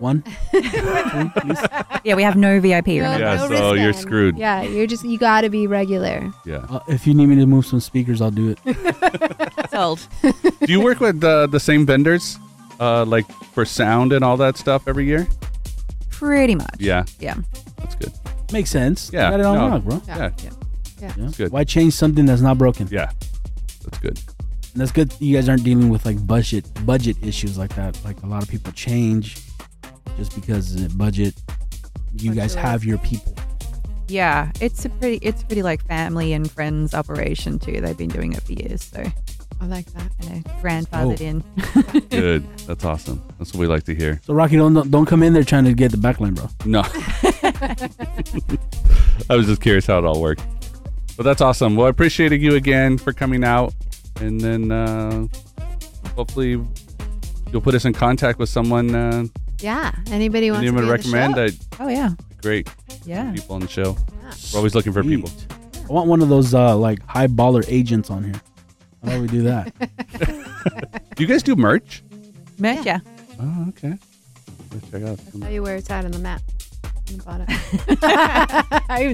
One. 0.01 0.24
Yeah, 2.05 2.16
we 2.16 2.23
have 2.23 2.36
no 2.36 2.61
VIP. 2.61 2.89
No, 2.89 2.94
remember? 2.94 3.19
Yeah, 3.20 3.35
no 3.36 3.48
so 3.48 3.73
you're 3.73 3.93
screwed. 3.94 4.36
Yeah, 4.36 4.61
you're 4.62 4.86
just 4.86 5.05
you 5.05 5.16
got 5.16 5.40
to 5.43 5.48
be 5.48 5.66
regular. 5.66 6.31
Yeah. 6.44 6.66
Uh, 6.69 6.81
if 6.89 7.06
you 7.06 7.15
need 7.15 7.27
me 7.28 7.36
to 7.36 7.47
move 7.47 7.65
some 7.65 7.81
speakers, 7.81 8.20
I'll 8.20 8.31
do 8.31 8.55
it. 8.66 9.70
Sold. 9.70 10.06
Do 10.23 10.70
you 10.73 10.81
work 10.82 11.01
with 11.01 11.20
the 11.20 11.47
the 11.47 11.61
same 11.61 11.86
vendors, 11.86 12.39
uh, 12.81 13.05
like 13.06 13.24
for 13.55 13.65
sound 13.65 14.12
and 14.12 14.23
all 14.23 14.36
that 14.36 14.59
stuff 14.59 14.86
every 14.86 15.06
year? 15.06 15.27
Pretty 16.11 16.55
much. 16.56 16.77
Yeah, 16.78 17.05
Yeah. 17.20 17.36
that's 17.78 17.94
good. 17.94 18.12
Makes 18.52 18.70
sense. 18.70 19.11
Yeah, 19.12 19.31
Got 19.31 19.40
it 19.40 19.47
on 19.47 19.56
no. 19.56 19.66
lock, 19.69 19.82
bro. 19.85 20.02
Yeah, 20.06 20.31
Yeah. 20.43 20.51
Yeah. 21.01 21.12
That's 21.16 21.36
good. 21.39 21.52
Why 21.52 21.65
change 21.65 21.94
something 21.94 22.27
that's 22.27 22.43
not 22.43 22.59
broken? 22.59 22.86
yeah, 22.90 23.11
that's 23.85 23.98
good. 23.98 24.19
And 24.73 24.81
that's 24.81 24.93
good. 24.93 25.12
You 25.20 25.36
guys 25.36 25.48
aren't 25.48 25.65
dealing 25.65 25.89
with 25.89 26.05
like 26.05 26.24
budget 26.27 26.66
budget 26.85 27.16
issues 27.23 27.56
like 27.56 27.74
that. 27.77 27.98
Like 28.05 28.20
a 28.23 28.27
lot 28.27 28.43
of 28.43 28.48
people 28.48 28.73
change 28.73 29.39
just 30.16 30.35
because 30.35 30.74
of 30.74 30.97
budget. 30.98 31.35
You 32.16 32.35
guys 32.35 32.55
have 32.55 32.85
your 32.85 32.98
people. 32.98 33.35
Yeah. 34.09 34.51
It's 34.61 34.85
a 34.85 34.89
pretty 34.89 35.19
it's 35.27 35.43
pretty 35.44 35.62
like 35.62 35.85
family 35.86 36.32
and 36.32 36.51
friends 36.51 36.94
operation 36.94 37.59
too. 37.59 37.81
They've 37.81 37.97
been 37.97 38.11
doing 38.11 38.32
it 38.32 38.43
for 38.43 38.52
years, 38.52 38.82
so 38.85 39.02
I 39.61 39.66
like 39.66 39.86
that. 39.93 40.11
kind 40.20 40.44
of 40.44 40.52
grandfathered 40.62 41.20
Oh. 41.20 41.24
in. 41.94 42.01
Good. 42.11 42.44
That's 42.66 42.85
awesome. 42.85 43.23
That's 43.39 43.55
what 43.55 43.61
we 43.61 43.66
like 43.66 43.85
to 43.85 43.94
hear. 43.94 44.20
So 44.24 44.35
Rocky, 44.35 44.56
don't 44.56 44.90
don't 44.90 45.06
come 45.06 45.23
in 45.23 45.32
there 45.32 45.44
trying 45.44 45.65
to 45.65 45.73
get 45.74 45.90
the 45.93 45.97
backline, 45.97 46.35
bro. 46.35 46.48
No. 46.66 46.82
I 49.31 49.36
was 49.36 49.47
just 49.47 49.62
curious 49.62 49.86
how 49.86 49.98
it 49.98 50.05
all 50.05 50.20
worked. 50.20 50.43
But 51.16 51.23
that's 51.24 51.41
awesome. 51.41 51.77
Well, 51.77 51.86
I 51.86 51.91
appreciated 51.91 52.43
you 52.43 52.55
again 52.57 52.99
for 52.99 53.12
coming 53.12 53.45
out. 53.45 53.73
And 54.20 54.41
then 54.41 54.70
uh, 54.73 55.27
hopefully 56.16 56.61
you'll 57.53 57.61
put 57.62 57.74
us 57.74 57.85
in 57.85 57.93
contact 57.93 58.39
with 58.39 58.49
someone. 58.49 58.95
Uh, 58.95 59.24
Yeah. 59.61 59.93
Anybody 60.11 60.51
wants 60.51 60.62
anyone 60.62 60.82
to 60.82 60.86
be 60.86 60.91
recommend? 60.93 61.35
the? 61.35 61.41
That 61.51 61.66
Oh 61.81 61.89
yeah. 61.89 62.11
great 62.43 62.69
Yeah. 63.05 63.32
people 63.32 63.55
on 63.57 63.61
the 63.62 63.69
show. 63.69 63.97
We're 64.53 64.59
always 64.59 64.74
looking 64.74 64.93
for 64.93 65.03
people. 65.05 65.31
I 65.89 65.93
want 65.93 66.09
one 66.09 66.23
of 66.23 66.28
those 66.28 66.55
uh 66.55 66.77
like 66.77 67.05
high 67.07 67.27
baller 67.27 67.65
agents 67.69 68.11
on 68.11 68.24
here. 68.24 68.41
How 69.05 69.11
about 69.11 69.20
we 69.20 69.27
do 69.28 69.43
that? 69.43 69.73
Do 71.15 71.23
you 71.23 71.27
guys 71.28 71.43
do 71.43 71.55
merch? 71.57 72.03
Merch, 72.59 72.85
yeah. 72.86 73.01
Oh, 73.41 73.66
okay. 73.69 73.99
Let's 74.73 74.91
check 74.91 75.03
out. 75.03 75.19
Tell 75.41 75.51
you 75.53 75.62
where 75.62 75.77
it's 75.77 75.91
at 75.91 76.05
on 76.05 76.11
the 76.12 76.19
map. 76.19 76.41
On 77.10 77.18
the 77.18 77.24
bottom. 77.24 77.47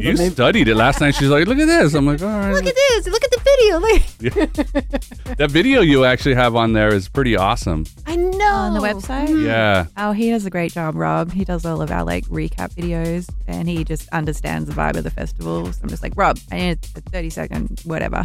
You 0.03 0.17
studied 0.31 0.69
it 0.69 0.75
last 0.75 1.01
night. 1.01 1.15
She's 1.15 1.29
like, 1.29 1.47
"Look 1.47 1.59
at 1.59 1.67
this." 1.67 1.95
I'm 1.95 2.07
like, 2.07 2.23
"All 2.23 2.29
right." 2.29 2.53
Look 2.53 2.67
at 2.67 2.75
this. 2.75 3.07
Look 3.09 3.25
at 3.25 3.31
the 3.31 3.41
video. 3.45 3.79
Look. 3.79 4.03
that 5.39 5.51
video 5.51 5.81
you 5.81 6.05
actually 6.05 6.35
have 6.35 6.55
on 6.55 6.73
there 6.73 6.93
is 6.95 7.09
pretty 7.09 7.37
awesome. 7.37 7.87
I 8.07 8.17
know. 8.17 8.51
On 8.51 8.75
the 8.75 8.81
website? 8.81 9.29
Mm-hmm. 9.29 9.47
Yeah. 9.47 9.87
Oh, 9.97 10.13
he 10.13 10.31
does 10.31 10.45
a 10.47 10.51
great 10.51 10.73
job, 10.73 10.95
Rob. 10.95 11.33
He 11.33 11.45
does 11.45 11.65
all 11.65 11.81
of 11.81 11.91
our 11.91 12.05
like 12.05 12.25
recap 12.27 12.75
videos 12.75 13.29
and 13.47 13.69
he 13.69 13.85
just 13.85 14.09
understands 14.11 14.69
the 14.69 14.75
vibe 14.75 14.97
of 14.97 15.05
the 15.05 15.11
festival. 15.11 15.73
So 15.73 15.81
I'm 15.83 15.89
just 15.89 16.03
like, 16.03 16.13
Rob, 16.17 16.39
I 16.53 16.57
need 16.57 16.79
a 16.97 17.01
30 17.01 17.31
second 17.31 17.81
whatever. 17.85 18.23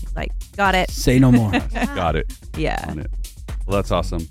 He's 0.00 0.14
like, 0.16 0.32
got 0.56 0.74
it. 0.74 0.90
Say 0.90 1.18
no 1.18 1.32
more. 1.32 1.50
Got 1.72 2.16
it. 2.16 2.32
Yeah. 2.56 2.94
On 3.72 3.78
it. 3.78 3.80
Well, 3.80 3.82
that's 3.82 3.90
awesome. 3.90 4.28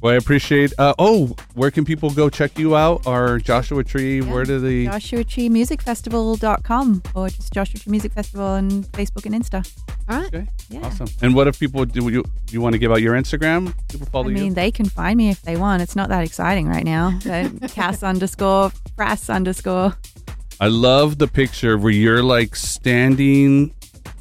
Well, 0.00 0.14
I 0.14 0.16
appreciate. 0.16 0.72
Uh, 0.78 0.94
oh, 0.98 1.34
where 1.54 1.70
can 1.70 1.84
people 1.84 2.10
go 2.10 2.30
check 2.30 2.58
you 2.58 2.76
out? 2.76 3.06
Or 3.06 3.38
Joshua 3.38 3.84
Tree? 3.84 4.20
Where 4.20 4.44
do 4.44 4.60
the? 4.60 4.86
Joshua 4.86 5.24
Tree 5.24 5.48
Music 5.48 5.82
Festival.com 5.82 7.02
or 7.14 7.28
just 7.28 7.52
Joshua 7.52 7.80
Tree 7.80 7.90
Music 7.90 8.12
Festival 8.12 8.46
on 8.46 8.84
Facebook 8.84 9.26
and 9.26 9.34
Insta. 9.34 9.68
All 10.08 10.18
right. 10.20 10.26
Okay. 10.26 10.46
Yeah. 10.70 10.86
Awesome. 10.86 11.08
And 11.20 11.34
what 11.34 11.48
if 11.48 11.58
people 11.58 11.84
do 11.84 12.08
you 12.08 12.24
you 12.50 12.60
want 12.60 12.74
to 12.74 12.78
give 12.78 12.92
out 12.92 13.02
your 13.02 13.14
Instagram? 13.14 13.74
People 13.88 14.06
follow 14.06 14.28
you? 14.28 14.36
I 14.36 14.40
mean, 14.40 14.48
you. 14.48 14.54
they 14.54 14.70
can 14.70 14.86
find 14.86 15.16
me 15.16 15.30
if 15.30 15.42
they 15.42 15.56
want. 15.56 15.82
It's 15.82 15.96
not 15.96 16.08
that 16.08 16.22
exciting 16.22 16.68
right 16.68 16.84
now. 16.84 17.18
But 17.24 17.70
Cass 17.72 18.02
underscore, 18.02 18.70
Frass 18.96 19.32
underscore. 19.32 19.96
I 20.60 20.68
love 20.68 21.18
the 21.18 21.28
picture 21.28 21.76
where 21.76 21.92
you're 21.92 22.22
like 22.22 22.56
standing, 22.56 23.74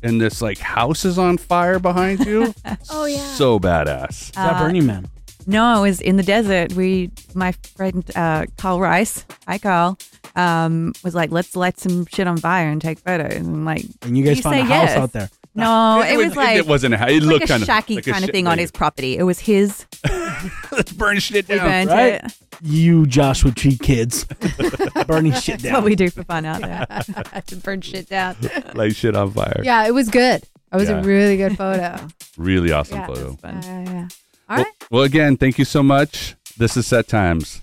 and 0.07 0.19
this 0.21 0.41
like 0.41 0.57
house 0.57 1.05
is 1.05 1.17
on 1.17 1.38
fire 1.38 1.79
behind 1.79 2.25
you. 2.25 2.53
Oh 2.89 3.05
yeah. 3.05 3.17
so 3.35 3.59
badass. 3.59 4.09
Is 4.21 4.31
that 4.31 4.55
Uh, 4.55 4.59
Burning 4.63 4.85
Man? 4.85 5.07
No, 5.45 5.79
it 5.79 5.89
was 5.89 6.01
in 6.01 6.17
the 6.17 6.23
desert. 6.23 6.73
We, 6.73 7.09
my 7.34 7.53
friend 7.75 8.03
uh, 8.15 8.45
Carl 8.57 8.79
Rice, 8.81 9.25
hi 9.47 9.57
Carl, 9.57 9.97
um, 10.35 10.93
was 11.05 11.15
like, 11.15 11.31
let's 11.31 11.55
light 11.55 11.79
some 11.79 12.05
shit 12.07 12.27
on 12.27 12.38
fire 12.38 12.67
and 12.67 12.81
take 12.81 12.99
photos. 12.99 13.34
And 13.34 13.63
like, 13.65 13.85
And 14.01 14.17
you 14.17 14.25
guys 14.25 14.38
you 14.38 14.43
found 14.43 14.55
a 14.59 14.63
house 14.63 14.89
yes. 14.89 14.97
out 14.97 15.11
there. 15.13 15.29
No, 15.57 16.01
It 16.05 16.13
it, 16.13 16.17
was- 16.17 16.27
was 16.27 16.35
like 16.38 16.57
it 16.57 16.67
wasn't 16.67 16.93
a. 16.95 17.03
It 17.09 17.17
it 17.17 17.23
looked 17.23 17.41
like 17.41 17.43
a 17.43 17.47
kind 17.47 17.63
of 17.63 17.69
shacky 17.69 17.95
like 17.95 18.07
a 18.07 18.11
kind 18.11 18.23
of 18.23 18.27
shit 18.27 18.31
thing 18.35 18.47
on 18.47 18.57
his 18.57 18.71
property. 18.71 19.17
It 19.17 19.23
was 19.23 19.39
his. 19.39 19.85
Let's 20.71 20.91
burn 20.93 21.19
shit 21.19 21.47
down. 21.47 21.59
burnt 21.59 21.89
right? 21.89 22.13
it. 22.25 22.31
You 22.61 23.05
Joshua 23.05 23.51
Tree 23.51 23.77
kids 23.77 24.23
burning 25.07 25.31
shit 25.34 25.55
That's 25.59 25.63
down. 25.63 25.73
what 25.73 25.84
we 25.84 25.95
do 25.95 26.09
for 26.09 26.23
fun 26.23 26.45
out 26.45 26.61
there. 26.61 27.41
to 27.47 27.55
burn 27.57 27.81
shit 27.81 28.09
down. 28.09 28.35
Light 28.73 28.95
shit 28.95 29.15
on 29.15 29.31
fire. 29.31 29.61
Yeah, 29.63 29.85
it 29.88 29.93
was 29.93 30.09
good. 30.09 30.41
It 30.73 30.75
was 30.75 30.89
Yeah. 30.89 30.99
a 30.99 31.03
really 31.03 31.38
good 31.38 31.55
photo. 31.57 31.99
Really 32.35 32.71
awesome 32.71 32.97
Yeah, 32.97 33.07
photo. 33.07 33.25
was 33.27 33.35
fun. 33.39 33.61
Yeah, 33.63 33.84
yeah, 33.84 33.91
yeah. 33.91 34.07
All 34.49 34.55
Well, 34.55 34.57
right. 34.57 34.73
well, 34.91 35.03
again, 35.03 35.38
thank 35.38 35.59
you 35.59 35.65
so 35.65 35.84
much. 35.84 36.35
This 36.57 36.75
is 36.77 36.88
Set 36.88 37.07
Times. 37.07 37.61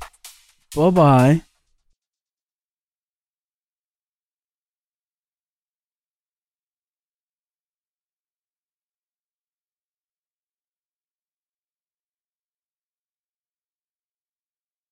Bye 0.77 0.91
bye. 0.91 1.43